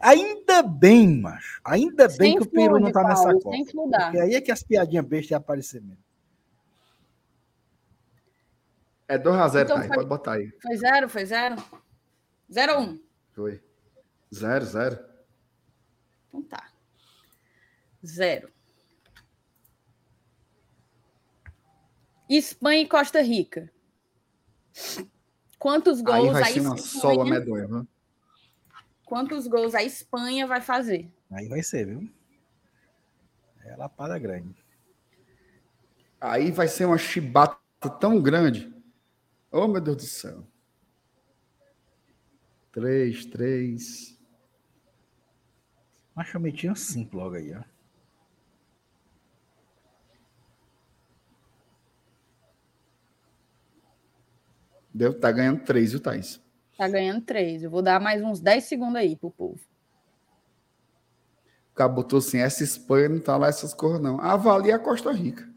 Ainda 0.00 0.62
bem, 0.62 1.20
macho. 1.20 1.60
Ainda 1.64 2.06
bem 2.08 2.16
Sem 2.32 2.36
que 2.36 2.42
o 2.42 2.50
Peru 2.50 2.78
não 2.78 2.90
tá 2.92 3.02
nessa 3.04 3.22
Paulo, 3.24 3.40
Copa. 3.40 3.56
sem 3.56 3.64
fludar. 3.66 4.04
Porque 4.06 4.18
aí 4.20 4.34
é 4.34 4.40
que 4.40 4.50
as 4.52 4.62
piadinhas 4.62 5.04
bestas 5.06 5.30
iam 5.30 5.38
aparecer 5.38 5.80
mesmo. 5.80 6.02
É 9.06 9.18
2x0, 9.18 9.64
Então 9.64 9.76
Thaís. 9.76 9.86
foi- 9.88 9.96
Pode 9.96 10.08
botar 10.08 10.32
aí. 10.32 10.50
Foi 10.62 10.76
zero? 10.76 11.08
Foi 11.08 11.24
zero? 11.26 11.56
Zero 12.52 12.74
ou 12.74 12.80
um? 12.82 13.00
Foi. 13.32 13.62
Zero, 14.34 14.64
zero. 14.64 14.98
Então 16.28 16.42
tá. 16.42 16.68
Zero. 18.04 18.48
Espanha 22.28 22.82
e 22.82 22.88
Costa 22.88 23.20
Rica. 23.22 23.70
Quantos 25.58 25.98
Aí 25.98 26.04
gols 26.04 26.32
vai 26.32 26.42
a 26.42 26.46
ser 26.46 26.60
uma 26.60 26.76
sola 26.76 27.12
Espanha? 27.24 27.30
medonha, 27.40 27.66
viu? 27.66 27.88
Quantos 29.04 29.46
gols 29.46 29.74
a 29.74 29.82
Espanha 29.82 30.46
vai 30.46 30.60
fazer? 30.60 31.12
Aí 31.30 31.48
vai 31.48 31.62
ser, 31.62 31.86
viu? 31.86 32.10
É 33.64 33.76
lapada 33.76 34.18
grande. 34.18 34.64
Aí 36.20 36.50
vai 36.50 36.68
ser 36.68 36.86
uma 36.86 36.98
chibata 36.98 37.58
tão 38.00 38.20
grande. 38.20 38.72
Oh, 39.50 39.68
meu 39.68 39.80
Deus 39.80 39.96
do 39.96 40.02
céu. 40.02 40.46
Três, 42.72 43.24
três. 43.26 44.18
Mas 46.14 46.32
eu 46.32 46.40
meti 46.40 46.68
um 46.68 46.74
5 46.74 47.16
logo 47.16 47.36
aí, 47.36 47.54
ó. 47.54 47.62
Deu, 54.92 55.18
tá 55.18 55.30
ganhando 55.32 55.64
três, 55.64 55.90
viu, 55.90 56.00
Thaís? 56.00 56.43
Tá 56.76 56.88
ganhando 56.88 57.20
três. 57.20 57.62
Eu 57.62 57.70
vou 57.70 57.82
dar 57.82 58.00
mais 58.00 58.22
uns 58.22 58.40
10 58.40 58.64
segundos 58.64 58.96
aí 58.96 59.16
pro 59.16 59.30
povo. 59.30 59.60
O 61.72 61.74
cara 61.74 61.88
botou 61.88 62.18
assim, 62.18 62.38
essa 62.38 62.62
Espanha 62.62 63.08
não 63.08 63.20
tá 63.20 63.36
lá 63.36 63.48
essas 63.48 63.74
cores, 63.74 64.00
não. 64.00 64.20
Avalia 64.20 64.76
a 64.76 64.78
Costa 64.78 65.12
Rica. 65.12 65.48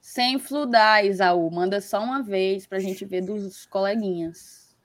Sem 0.00 0.38
fludar, 0.38 1.04
Isaú. 1.04 1.50
Manda 1.50 1.80
só 1.80 2.02
uma 2.02 2.22
vez 2.22 2.66
pra 2.66 2.78
gente 2.78 3.04
ver 3.04 3.22
dos 3.22 3.66
coleguinhas. 3.66 4.76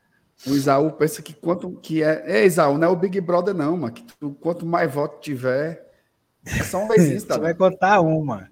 O 0.47 0.51
Isaú 0.55 0.91
pensa 0.93 1.21
que 1.21 1.33
quanto 1.33 1.71
que 1.81 2.01
é. 2.01 2.23
É, 2.41 2.45
Isaú, 2.45 2.77
não 2.77 2.87
é 2.87 2.91
o 2.91 2.95
Big 2.95 3.19
Brother, 3.19 3.53
não, 3.53 3.75
mano. 3.75 3.93
Que 3.93 4.03
tu- 4.03 4.33
quanto 4.39 4.65
mais 4.65 4.91
voto 4.91 5.19
tiver. 5.19 5.85
É 6.45 6.63
só 6.63 6.83
um 6.83 6.87
vezinho, 6.87 7.21
tá? 7.25 7.35
Você 7.35 7.41
vai 7.41 7.53
contar 7.53 7.99
uma. 8.01 8.49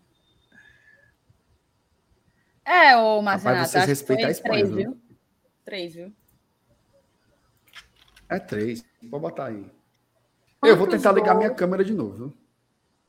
É, 2.66 2.98
ô 2.98 3.22
Marcenato, 3.22 3.70
vocês 3.70 3.76
acho 3.76 3.84
que 3.86 3.90
respeitam 3.90 4.28
a 4.28 4.32
Espanha, 4.32 4.54
três, 4.66 4.70
viu? 4.70 4.78
viu? 4.92 5.02
Três, 5.64 5.94
viu? 5.96 6.14
É 8.30 8.40
três. 8.40 8.84
Vou 9.10 9.20
botar 9.20 9.46
aí. 9.46 9.70
Eu 10.64 10.76
vou 10.76 10.86
Quantos 10.88 10.98
tentar 11.02 11.12
ligar 11.14 11.34
gols- 11.34 11.46
minha 11.46 11.56
câmera 11.56 11.84
de 11.84 11.94
novo? 11.94 12.34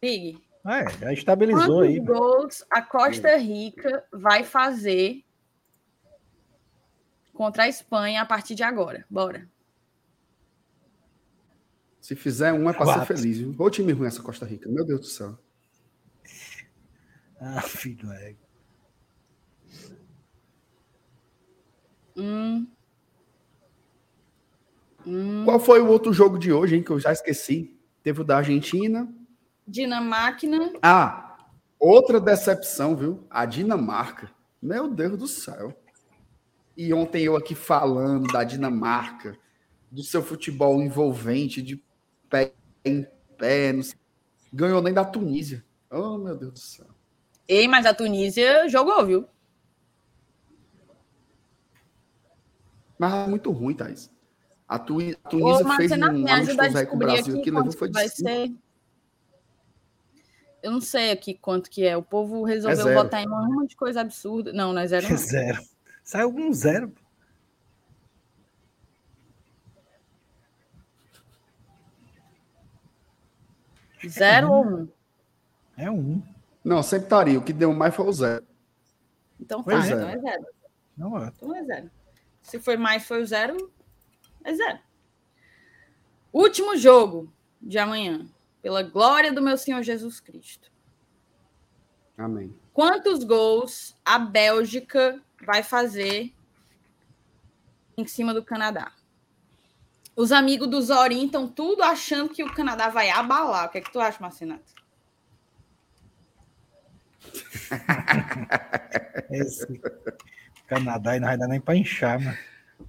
Big, 0.01 0.39
É, 0.67 0.89
já 0.99 1.13
estabilizou 1.13 1.67
quantos 1.81 1.89
aí. 1.89 2.01
gols 2.01 2.65
a 2.71 2.83
Costa 2.83 3.37
Rica 3.37 4.05
vai 4.13 4.45
fazer 4.45 5.25
contra 7.33 7.65
a 7.65 7.69
Espanha 7.69 8.23
a 8.23 8.27
partir 8.27 8.55
de 8.55 8.63
agora? 8.63 9.05
Bora. 9.11 9.49
Se 12.01 12.15
fizer 12.15 12.53
um, 12.53 12.69
é 12.71 12.73
pra 12.73 12.85
Quatro. 12.85 13.07
ser 13.07 13.21
feliz, 13.21 13.39
viu? 13.39 13.55
Ô 13.59 13.71
time 13.71 13.93
ruim 13.93 14.07
essa 14.07 14.23
Costa 14.23 14.47
Rica. 14.47 14.69
Meu 14.69 14.85
Deus 14.85 15.01
do 15.01 15.07
céu. 15.07 15.39
Ah, 17.41 17.61
filho, 17.63 18.11
é. 18.13 18.35
Um. 22.17 22.67
Qual 25.45 25.59
foi 25.59 25.81
o 25.81 25.89
outro 25.89 26.13
jogo 26.13 26.39
de 26.39 26.53
hoje, 26.53 26.77
hein? 26.77 26.83
Que 26.83 26.91
eu 26.91 27.01
já 27.01 27.13
esqueci. 27.13 27.77
Teve 28.03 28.21
o 28.21 28.25
da 28.25 28.39
Argentina. 28.39 29.09
Dinamáquina. 29.67 30.73
Ah, 30.83 31.37
outra 31.79 32.21
decepção, 32.21 32.97
viu? 32.97 33.27
A 33.31 33.47
Dinamarca. 33.47 34.31
Meu 34.61 34.89
Deus 34.89 35.19
do 35.19 35.27
céu. 35.27 35.75
E 36.77 36.93
ontem 36.93 37.25
eu 37.25 37.37
aqui 37.37 37.55
falando 37.55 38.33
da 38.33 38.45
Dinamarca, 38.45 39.37
do 39.91 40.03
seu 40.03 40.23
futebol 40.23 40.81
envolvente, 40.83 41.63
de 41.63 41.83
pé 42.29 42.53
em 42.85 43.07
pé, 43.37 43.73
não 43.73 43.83
sei. 43.83 43.99
ganhou 44.53 44.83
nem 44.83 44.93
da 44.93 45.05
Tunísia. 45.05 45.65
Oh, 45.91 46.19
meu 46.19 46.37
Deus 46.37 46.53
do 46.53 46.59
céu. 46.59 46.87
Ei, 47.47 47.67
mas 47.67 47.87
a 47.87 47.95
Tunísia 47.95 48.69
jogou, 48.69 49.05
viu? 49.07 49.27
Mas 52.99 53.15
é 53.15 53.27
muito 53.27 53.51
ruim, 53.51 53.75
Thaís. 53.75 54.11
A, 54.69 54.79
Tu- 54.79 54.99
a 55.01 55.29
Ô, 55.29 55.31
Tunísia 55.31 55.57
fez 55.57 55.67
Marcenato, 55.67 56.15
um 56.15 56.19
me 56.23 56.31
ajuda 56.31 56.63
a 56.63 56.67
amistoso 56.67 56.79
aí 56.79 56.87
com 56.87 56.97
o 56.97 56.99
descobrir 56.99 57.07
Brasil 57.07 57.35
aqui 57.35 57.43
que 57.43 57.51
levou 57.51 57.73
foi 57.73 57.89
que 57.89 57.95
de 57.95 58.01
vai 58.01 58.09
cinco. 58.09 58.29
ser. 58.29 58.53
Eu 60.63 60.73
não 60.73 60.81
sei 60.81 61.11
aqui 61.11 61.35
quanto 61.35 61.71
que 61.71 61.85
é. 61.87 61.97
O 61.97 62.03
povo 62.03 62.43
resolveu 62.45 62.85
zero. 62.85 62.95
votar 63.03 63.23
em 63.23 63.29
um 63.29 63.55
monte 63.55 63.71
de 63.71 63.77
coisa 63.77 64.01
absurda. 64.03 64.53
Não, 64.53 64.73
não 64.73 64.83
é 64.83 64.87
zero. 64.87 65.09
não. 65.09 65.17
Zero. 65.17 65.63
Saiu 66.05 66.29
um 66.29 66.53
zero. 66.53 66.93
Zero 74.07 74.51
ou 74.53 74.65
um? 74.67 74.89
É 75.77 75.91
um. 75.91 76.23
Não, 76.65 76.83
sempre 76.83 77.07
estaria. 77.07 77.39
O 77.39 77.43
que 77.43 77.53
deu 77.53 77.73
mais 77.73 77.95
foi 77.95 78.07
o 78.07 78.13
zero. 78.13 78.45
Então 79.41 79.63
tá, 79.63 79.73
Pois 79.73 79.91
é. 79.91 79.93
então 79.95 80.09
é 80.09 80.19
zero. 80.19 80.47
Não, 80.97 81.19
é. 81.25 81.33
Então 81.37 81.55
é 81.55 81.65
zero. 81.65 81.91
Se 82.43 82.59
foi 82.61 82.77
mais, 82.77 83.05
foi 83.07 83.23
o 83.23 83.27
zero, 83.27 83.71
é 84.45 84.55
zero. 84.55 84.79
Último 86.33 86.77
jogo 86.77 87.33
de 87.61 87.79
amanhã. 87.79 88.27
Pela 88.61 88.83
glória 88.83 89.33
do 89.33 89.41
meu 89.41 89.57
Senhor 89.57 89.83
Jesus 89.83 90.21
Cristo. 90.21 90.71
Amém. 92.17 92.55
Quantos 92.73 93.25
gols 93.25 93.97
a 94.05 94.19
Bélgica 94.19 95.23
vai 95.45 95.63
fazer 95.63 96.33
em 97.97 98.07
cima 98.07 98.35
do 98.35 98.45
Canadá? 98.45 98.93
Os 100.17 100.33
amigos 100.33 100.69
do 100.69 100.83
Zorin 100.83 101.27
estão 101.27 101.49
tudo 101.49 101.83
achando 101.83 102.31
que 102.31 102.43
o 102.43 102.53
Canadá 102.53 102.89
vai 102.89 103.09
abalar. 103.09 103.67
O 103.67 103.69
que 103.71 103.79
é 103.79 103.81
que 103.81 103.93
tu 103.93 104.01
acha, 104.01 104.19
Marcinato? 104.21 104.75
Esse 109.31 109.81
Canadá 110.67 111.17
e 111.17 111.21
não 111.21 111.29
vai 111.29 111.39
dar 111.39 111.47
nem 111.47 111.61
pra 111.61 111.77
inchar, 111.77 112.21
mano. 112.21 112.37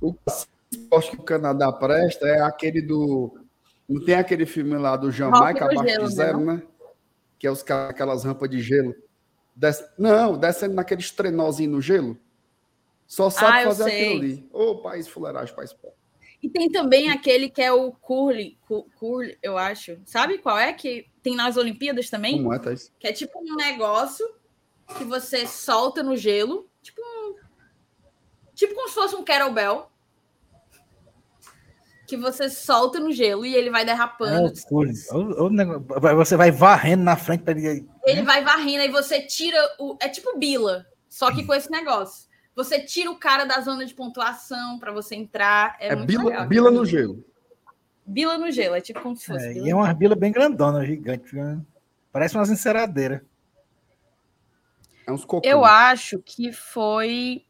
O 0.02 0.16
esporte 0.72 1.12
que 1.12 1.18
o 1.18 1.24
Canadá 1.24 1.72
presta 1.72 2.28
é 2.28 2.42
aquele 2.42 2.82
do. 2.82 3.40
Não 3.88 4.04
tem 4.06 4.16
aquele 4.16 4.46
filme 4.46 4.78
lá 4.78 4.96
do 4.96 5.12
Jamaica 5.12 5.66
Rock 5.66 5.78
abaixo 5.78 5.94
gelo, 5.94 6.08
de 6.08 6.14
zero, 6.16 6.40
né? 6.40 6.62
Que 7.40 7.48
é 7.48 7.52
os, 7.52 7.64
aquelas 7.70 8.24
rampas 8.24 8.50
de 8.50 8.62
gelo. 8.62 8.94
Des- 9.56 9.84
Não, 9.98 10.38
descendo 10.38 10.76
naqueles 10.76 11.10
trenózinhos 11.12 11.72
no 11.74 11.82
gelo. 11.82 12.18
Só 13.08 13.30
sabe 13.30 13.58
Ah, 13.58 13.62
eu 13.64 13.68
fazer 13.70 13.84
sei. 13.86 14.06
aquilo 14.06 14.22
ali. 14.22 14.50
Ô, 14.54 14.76
país 14.82 15.08
fuleiragem, 15.08 15.56
país 15.56 15.74
pobre. 15.74 15.98
E 16.42 16.48
tem 16.48 16.70
também 16.72 17.10
aquele 17.10 17.50
que 17.50 17.62
é 17.62 17.72
o 17.74 17.92
curly, 17.92 18.58
cu- 18.68 18.88
curly, 18.98 19.38
eu 19.42 19.58
acho. 19.58 20.00
Sabe 20.06 20.38
qual 20.38 20.58
é? 20.58 20.72
Que 20.72 21.08
tem 21.24 21.36
nas 21.36 21.58
Olimpíadas 21.58 22.10
também? 22.10 22.38
Como 22.38 22.54
é, 22.54 22.60
Thaís? 22.60 22.94
Que 23.00 23.08
é 23.08 23.12
tipo 23.12 23.40
um 23.42 23.56
negócio 23.56 24.26
que 24.98 25.04
você 25.04 25.46
solta 25.48 26.02
no 26.04 26.16
gelo. 26.16 26.70
Tipo 26.82 27.02
um... 27.02 27.36
Tipo 28.54 28.76
como 28.76 28.88
se 28.88 28.94
fosse 28.94 29.16
um 29.16 29.24
kettlebell. 29.24 29.89
Que 32.10 32.18
você 32.18 32.50
solta 32.50 33.00
no 33.00 33.12
gelo 33.12 33.46
e 33.46 33.54
ele 33.54 33.70
vai 33.70 33.84
É 33.84 33.86
derrapando. 33.86 34.48
o 34.48 34.64
cule. 34.68 34.94
O- 35.12 35.44
o 35.46 35.50
negócio- 35.52 35.86
vai- 36.02 36.16
Você 36.16 36.36
vai 36.36 36.50
varrendo 36.50 37.04
na 37.04 37.16
frente 37.16 37.44
pra 37.44 37.52
ele. 37.54 37.88
Ele 38.04 38.24
vai 38.24 38.44
varrendo 38.44 38.84
e 38.84 38.90
você 38.90 39.22
tira 39.22 39.58
o. 39.78 39.96
É 40.02 40.10
tipo 40.10 40.36
bila, 40.40 40.88
só 41.08 41.32
que 41.32 41.46
com 41.46 41.54
esse 41.54 41.70
negócio. 41.70 42.28
Você 42.56 42.80
tira 42.82 43.12
o 43.12 43.16
cara 43.20 43.46
da 43.46 43.62
zona 43.62 43.86
de 43.86 43.94
pontuação 43.94 44.80
para 44.80 44.92
você 44.92 45.16
entrar. 45.16 45.78
É, 45.80 45.90
É, 45.90 45.96
muito 45.96 46.08
bila, 46.08 46.24
legal. 46.24 46.48
bila 46.48 46.72
no 46.72 46.84
gelo. 46.84 47.24
Bila 48.06 48.38
no 48.40 48.50
gelo, 48.52 48.74
é 48.76 48.82
tipo 48.82 49.00
como 49.02 49.16
se 49.16 49.28
fosse. 49.28 49.46
É, 49.46 49.54
e 49.54 49.70
é 49.70 49.76
uma 49.76 49.94
bila 49.94 50.16
bem 50.16 50.32
grandona, 50.32 50.84
gigante. 50.84 51.36
né? 51.36 51.62
Parece 52.12 52.36
umas 52.36 52.50
enceradeiras. 52.50 53.22
É 55.06 55.12
uns 55.12 55.24
cocô. 55.24 55.48
Eu 55.48 55.64
acho 55.64 56.18
que 56.26 56.52
foi 56.52 57.46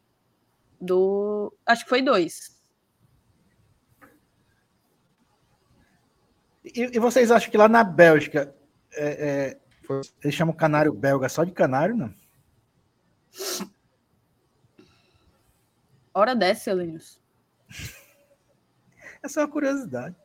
do. 0.78 1.50
Acho 1.64 1.84
que 1.84 1.88
foi 1.88 2.02
dois. 2.02 2.59
E, 6.74 6.96
e 6.96 6.98
vocês 6.98 7.30
acham 7.30 7.50
que 7.50 7.56
lá 7.56 7.68
na 7.68 7.82
Bélgica 7.84 8.54
é, 8.92 9.56
é, 9.88 10.04
eles 10.22 10.34
chamam 10.34 10.54
canário 10.54 10.92
belga 10.92 11.28
só 11.28 11.44
de 11.44 11.52
canário, 11.52 11.96
não? 11.96 12.14
Hora 16.12 16.34
dessa, 16.34 16.72
Linus. 16.72 17.20
Essa 19.22 19.40
é 19.40 19.44
uma 19.44 19.50
curiosidade. 19.50 20.16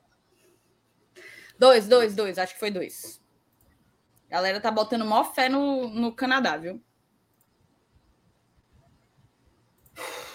Dois, 1.58 1.88
dois, 1.88 2.16
dois. 2.16 2.38
Acho 2.38 2.54
que 2.54 2.60
foi 2.60 2.72
dois. 2.72 3.22
A 4.30 4.34
galera 4.36 4.60
tá 4.60 4.72
botando 4.72 5.06
maior 5.06 5.34
fé 5.34 5.48
no, 5.48 5.88
no 5.90 6.14
Canadá, 6.14 6.58
viu? 6.58 6.82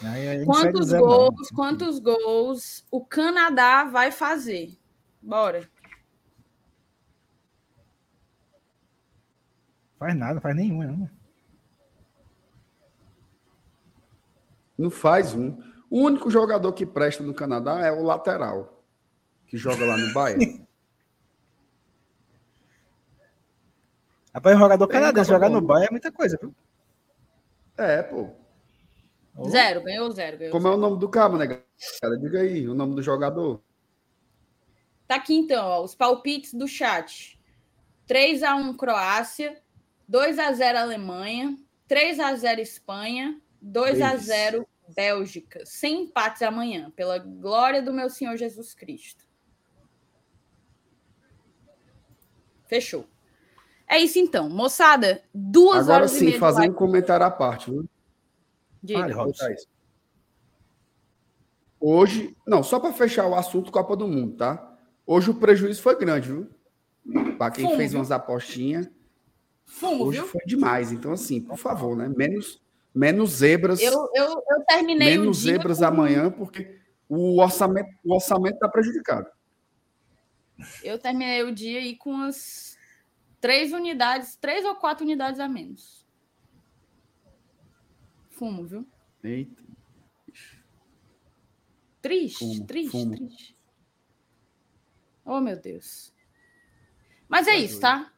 Aí, 0.03 0.45
Quantos 0.47 0.93
gols, 0.93 1.51
não. 1.51 1.57
quantos 1.57 1.99
gols 1.99 2.87
o 2.91 3.05
Canadá 3.05 3.85
vai 3.85 4.11
fazer? 4.11 4.79
Bora. 5.21 5.69
Faz 10.01 10.17
nada, 10.17 10.41
faz 10.41 10.57
nenhum, 10.57 10.83
não. 10.83 11.11
Não 14.79 14.91
faz 14.91 15.35
um. 15.35 15.59
O 15.91 16.01
único 16.01 16.31
jogador 16.31 16.73
que 16.73 16.87
presta 16.87 17.23
no 17.23 17.35
Canadá 17.35 17.81
é 17.81 17.93
o 17.93 18.03
lateral, 18.03 18.83
que 19.47 19.59
joga 19.59 19.85
lá 19.85 19.99
no 19.99 20.11
Bahia. 20.15 20.67
Rapaz, 24.35 24.57
um 24.57 24.61
jogador 24.61 24.87
Tem 24.87 25.01
canadense 25.01 25.29
Copa 25.31 25.45
jogar 25.45 25.51
no. 25.51 25.61
Bahia 25.61 25.89
é 25.89 25.91
muita 25.91 26.11
coisa, 26.11 26.39
viu? 26.41 26.55
É, 27.77 28.03
pô. 28.03 28.31
Zero, 29.51 29.83
ganhou 29.83 30.11
zero. 30.12 30.39
Ganhou 30.39 30.53
Como 30.53 30.67
é 30.67 30.70
zero. 30.70 30.79
o 30.79 30.81
nome 30.81 30.99
do 30.99 31.09
cabo, 31.11 31.37
né, 31.37 31.47
cara? 31.47 32.19
Diga 32.19 32.41
aí, 32.41 32.67
o 32.67 32.75
nome 32.75 32.95
do 32.95 33.03
jogador. 33.03 33.62
Tá 35.07 35.17
aqui 35.17 35.35
então, 35.35 35.62
ó, 35.67 35.85
os 35.85 35.95
palpites 35.95 36.55
do 36.55 36.67
chat. 36.67 37.39
3 38.07 38.43
a 38.43 38.57
1 38.57 38.77
Croácia, 38.79 39.61
2 40.11 40.41
a 40.41 40.53
0 40.53 40.77
Alemanha, 40.77 41.57
3 41.87 42.19
a 42.19 42.35
0 42.35 42.61
Espanha, 42.61 43.41
2 43.63 44.01
a 44.01 44.17
Isso. 44.17 44.25
0 44.25 44.69
Bélgica. 44.89 45.65
Sem 45.65 46.03
empates 46.03 46.43
amanhã, 46.43 46.91
pela 46.97 47.17
glória 47.17 47.81
do 47.81 47.93
meu 47.93 48.11
Senhor 48.11 48.37
Jesus 48.37 48.75
Cristo. 48.75 49.25
Fechou. 52.67 53.07
É 53.87 54.01
isso 54.01 54.19
então, 54.19 54.51
moçada. 54.51 55.23
Duas 55.33 55.83
Agora 55.83 55.99
horas 55.99 56.13
e 56.15 56.19
sim, 56.19 56.25
meia 56.25 56.33
de 56.35 56.41
fazer 56.41 56.57
um 56.57 56.63
live. 56.63 56.75
comentário 56.75 57.25
à 57.25 57.31
parte, 57.31 57.71
viu? 57.71 57.89
Diga. 58.83 59.07
Hoje, 61.79 62.37
não, 62.45 62.65
só 62.65 62.81
para 62.81 62.93
fechar 62.93 63.29
o 63.29 63.35
assunto 63.37 63.71
Copa 63.71 63.97
do 63.97 64.09
Mundo, 64.09 64.37
tá? 64.37 64.77
Hoje 65.07 65.31
o 65.31 65.35
prejuízo 65.35 65.81
foi 65.81 65.97
grande, 65.97 66.33
viu? 66.33 66.51
Para 67.39 67.53
quem 67.53 67.65
Fumo, 67.65 67.77
fez 67.77 67.95
umas 67.95 68.11
apostinhas, 68.11 68.91
Fumo, 69.70 70.05
hoje 70.07 70.18
viu? 70.18 70.26
foi 70.28 70.40
demais. 70.44 70.90
Então, 70.92 71.12
assim, 71.12 71.40
por 71.40 71.57
favor, 71.57 71.97
né? 71.97 72.08
Menos, 72.08 72.60
menos 72.94 73.31
zebras, 73.31 73.81
Eu, 73.81 73.92
eu, 74.15 74.26
eu 74.49 74.65
terminei 74.66 75.16
menos 75.16 75.39
zebras 75.39 75.78
com- 75.78 75.84
amanhã, 75.84 76.31
porque 76.31 76.78
o 77.08 77.40
orçamento 77.40 77.89
o 78.05 78.15
orçamento 78.15 78.55
está 78.55 78.68
prejudicado. 78.68 79.31
Eu 80.82 80.99
terminei 80.99 81.42
o 81.42 81.55
dia 81.55 81.78
aí 81.78 81.97
com 81.97 82.16
as 82.20 82.76
três 83.40 83.73
unidades, 83.73 84.36
três 84.36 84.65
ou 84.65 84.74
quatro 84.74 85.05
unidades 85.05 85.40
a 85.40 85.49
menos. 85.49 86.07
Fumo, 88.31 88.66
viu? 88.66 88.86
Eita. 89.23 89.62
Triste, 92.02 92.39
Fumo, 92.39 92.66
triste, 92.66 92.90
fumo. 92.90 93.16
triste. 93.16 93.57
Oh, 95.24 95.40
meu 95.40 95.58
Deus. 95.60 96.12
Mas 97.28 97.47
é 97.47 97.52
Tá 97.52 97.57
isso, 97.58 97.81
tá? 97.81 98.10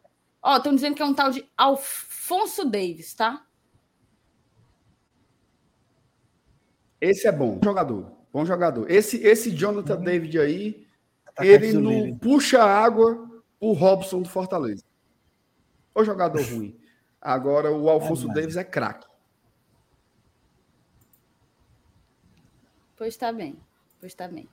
Ó, 0.43 0.57
estão 0.57 0.75
dizendo 0.75 0.97
que 0.97 1.03
é 1.03 1.05
um 1.05 1.15
tal 1.15 1.31
de 1.31 1.49
Alfonso 1.57 2.65
Davis, 2.65 3.15
tá? 3.15 3.47
Esse 7.01 7.27
é 7.27 7.33
bom, 7.33 7.61
jogador. 7.63 8.11
Bom 8.33 8.45
jogador. 8.45 8.91
Esse, 8.91 9.19
esse 9.19 9.51
Jonathan 9.51 10.01
David 10.01 10.39
aí, 10.39 10.87
ele 11.39 11.73
não 11.75 12.17
puxa 12.19 12.63
água 12.63 13.43
o 13.61 13.73
Robson 13.73 14.23
do 14.23 14.29
Fortaleza. 14.29 14.85
O 15.95 16.05
jogador 16.05 16.43
ruim. 16.43 16.77
Agora 17.21 17.71
o 17.71 17.89
Alfonso 17.89 18.27
mas- 18.27 18.37
Davis 18.37 18.57
é 18.57 18.65
craque. 18.65 19.07
Pois 22.97 23.17
tá 23.17 23.33
bem. 23.33 23.57
Pois 24.01 24.15
tá 24.15 24.27
bem. 24.29 24.49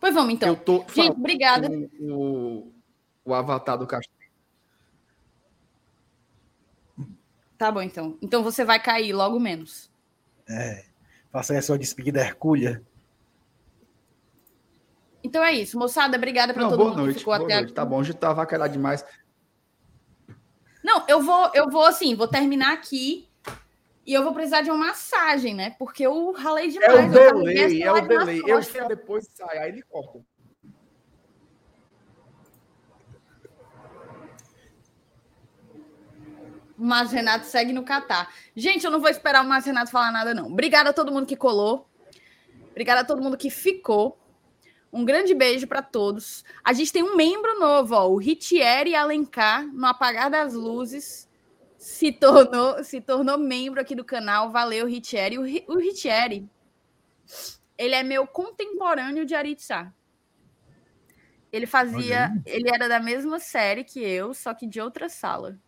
Pois 0.00 0.14
vamos, 0.14 0.34
então. 0.34 0.48
Eu 0.48 0.56
tô 0.56 0.84
Gente, 0.92 1.10
obrigada. 1.10 1.68
o, 2.00 2.72
o 3.24 3.34
avatar 3.34 3.76
do 3.78 3.86
Castro. 3.86 4.21
Tá 7.62 7.70
bom, 7.70 7.80
então. 7.80 8.18
Então 8.20 8.42
você 8.42 8.64
vai 8.64 8.82
cair 8.82 9.12
logo 9.12 9.38
menos. 9.38 9.88
É. 10.50 10.84
Faça 11.30 11.52
aí 11.52 11.60
a 11.60 11.62
sua 11.62 11.78
despedida 11.78 12.18
hercúlea. 12.18 12.82
Então 15.22 15.44
é 15.44 15.52
isso, 15.52 15.78
moçada. 15.78 16.16
Obrigada 16.16 16.52
para 16.52 16.64
todo 16.68 16.76
boa 16.76 16.88
mundo 16.90 16.96
que 16.98 17.02
noite. 17.04 17.18
ficou 17.20 17.34
Boa 17.36 17.44
até 17.46 17.54
noite. 17.54 17.66
aqui. 17.66 17.72
Tá 17.72 17.84
bom, 17.84 18.00
a 18.00 18.02
gente 18.02 18.16
tá 18.16 18.30
avacalhado 18.30 18.72
demais. 18.72 19.04
Não, 20.82 21.04
eu 21.06 21.22
vou, 21.22 21.52
eu 21.54 21.70
vou 21.70 21.84
assim, 21.84 22.16
vou 22.16 22.26
terminar 22.26 22.72
aqui 22.72 23.28
e 24.04 24.12
eu 24.12 24.24
vou 24.24 24.34
precisar 24.34 24.62
de 24.62 24.70
uma 24.72 24.88
massagem, 24.88 25.54
né? 25.54 25.76
Porque 25.78 26.04
eu 26.04 26.32
ralei 26.32 26.66
É 26.66 26.68
demais. 26.68 26.92
o 26.92 27.16
eu 27.16 27.32
carreguei 27.32 27.54
delay, 27.54 27.82
é 27.84 27.92
o 27.92 28.00
delay. 28.08 28.42
Eu 28.44 28.88
depois 28.88 29.28
sai, 29.32 29.58
aí 29.58 29.68
ele 29.68 29.82
corta. 29.82 30.18
O 36.82 36.84
Márcio 36.84 37.14
Renato 37.14 37.46
segue 37.46 37.72
no 37.72 37.84
Catar. 37.84 38.34
Gente, 38.56 38.84
eu 38.84 38.90
não 38.90 38.98
vou 38.98 39.08
esperar 39.08 39.44
o 39.44 39.48
Márcio 39.48 39.70
Renato 39.70 39.92
falar 39.92 40.10
nada, 40.10 40.34
não. 40.34 40.46
Obrigada 40.48 40.90
a 40.90 40.92
todo 40.92 41.12
mundo 41.12 41.28
que 41.28 41.36
colou. 41.36 41.88
Obrigada 42.72 43.02
a 43.02 43.04
todo 43.04 43.22
mundo 43.22 43.36
que 43.36 43.50
ficou. 43.50 44.18
Um 44.92 45.04
grande 45.04 45.32
beijo 45.32 45.68
para 45.68 45.80
todos. 45.80 46.44
A 46.64 46.72
gente 46.72 46.92
tem 46.92 47.04
um 47.04 47.14
membro 47.14 47.56
novo, 47.60 47.94
ó, 47.94 48.08
o 48.08 48.16
Ritieri 48.16 48.96
Alencar, 48.96 49.64
no 49.64 49.86
apagar 49.86 50.28
das 50.28 50.54
luzes, 50.54 51.28
se 51.78 52.10
tornou, 52.10 52.82
se 52.82 53.00
tornou 53.00 53.38
membro 53.38 53.80
aqui 53.80 53.94
do 53.94 54.04
canal. 54.04 54.50
Valeu, 54.50 54.84
Ritieri. 54.84 55.38
O, 55.38 55.42
o 55.72 55.78
Ritieri, 55.78 56.50
ele 57.78 57.94
é 57.94 58.02
meu 58.02 58.26
contemporâneo 58.26 59.24
de 59.24 59.36
Aritsá. 59.36 59.94
Ele 61.52 61.64
fazia, 61.64 62.32
ele 62.44 62.68
era 62.68 62.88
da 62.88 62.98
mesma 62.98 63.38
série 63.38 63.84
que 63.84 64.00
eu, 64.00 64.34
só 64.34 64.52
que 64.52 64.66
de 64.66 64.80
outra 64.80 65.08
sala. 65.08 65.60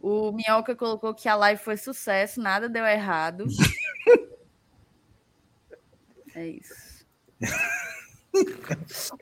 O 0.00 0.32
Minhoca 0.32 0.76
colocou 0.76 1.14
que 1.14 1.28
a 1.28 1.34
live 1.34 1.60
foi 1.60 1.76
sucesso, 1.76 2.40
nada 2.40 2.68
deu 2.68 2.84
errado. 2.84 3.46
é 6.34 6.48
isso. 6.48 7.06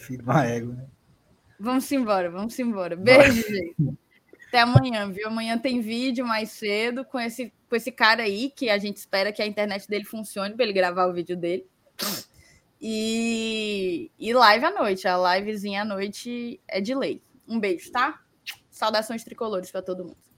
Filho 0.00 0.24
uma 0.24 0.46
égua, 0.46 0.74
né? 0.74 0.86
Vamos 1.58 1.90
embora, 1.92 2.30
vamos 2.30 2.58
embora. 2.58 2.96
Beijo, 2.96 3.42
gente. 3.42 3.98
Até 4.48 4.60
amanhã, 4.60 5.10
viu? 5.12 5.28
Amanhã 5.28 5.58
tem 5.58 5.80
vídeo 5.80 6.26
mais 6.26 6.50
cedo 6.50 7.04
com 7.04 7.20
esse, 7.20 7.52
com 7.68 7.76
esse 7.76 7.92
cara 7.92 8.22
aí, 8.22 8.50
que 8.50 8.70
a 8.70 8.78
gente 8.78 8.96
espera 8.96 9.30
que 9.30 9.42
a 9.42 9.46
internet 9.46 9.86
dele 9.86 10.04
funcione 10.04 10.54
para 10.54 10.64
ele 10.64 10.72
gravar 10.72 11.06
o 11.06 11.12
vídeo 11.12 11.36
dele. 11.36 11.66
E, 12.80 14.10
e 14.18 14.32
live 14.32 14.64
à 14.64 14.70
noite. 14.70 15.06
A 15.06 15.36
livezinha 15.36 15.82
à 15.82 15.84
noite 15.84 16.58
é 16.66 16.80
de 16.80 16.94
lei. 16.94 17.22
Um 17.46 17.60
beijo, 17.60 17.92
tá? 17.92 18.18
Saudações 18.80 19.22
tricolores 19.22 19.70
para 19.70 19.82
todo 19.82 20.06
mundo. 20.06 20.29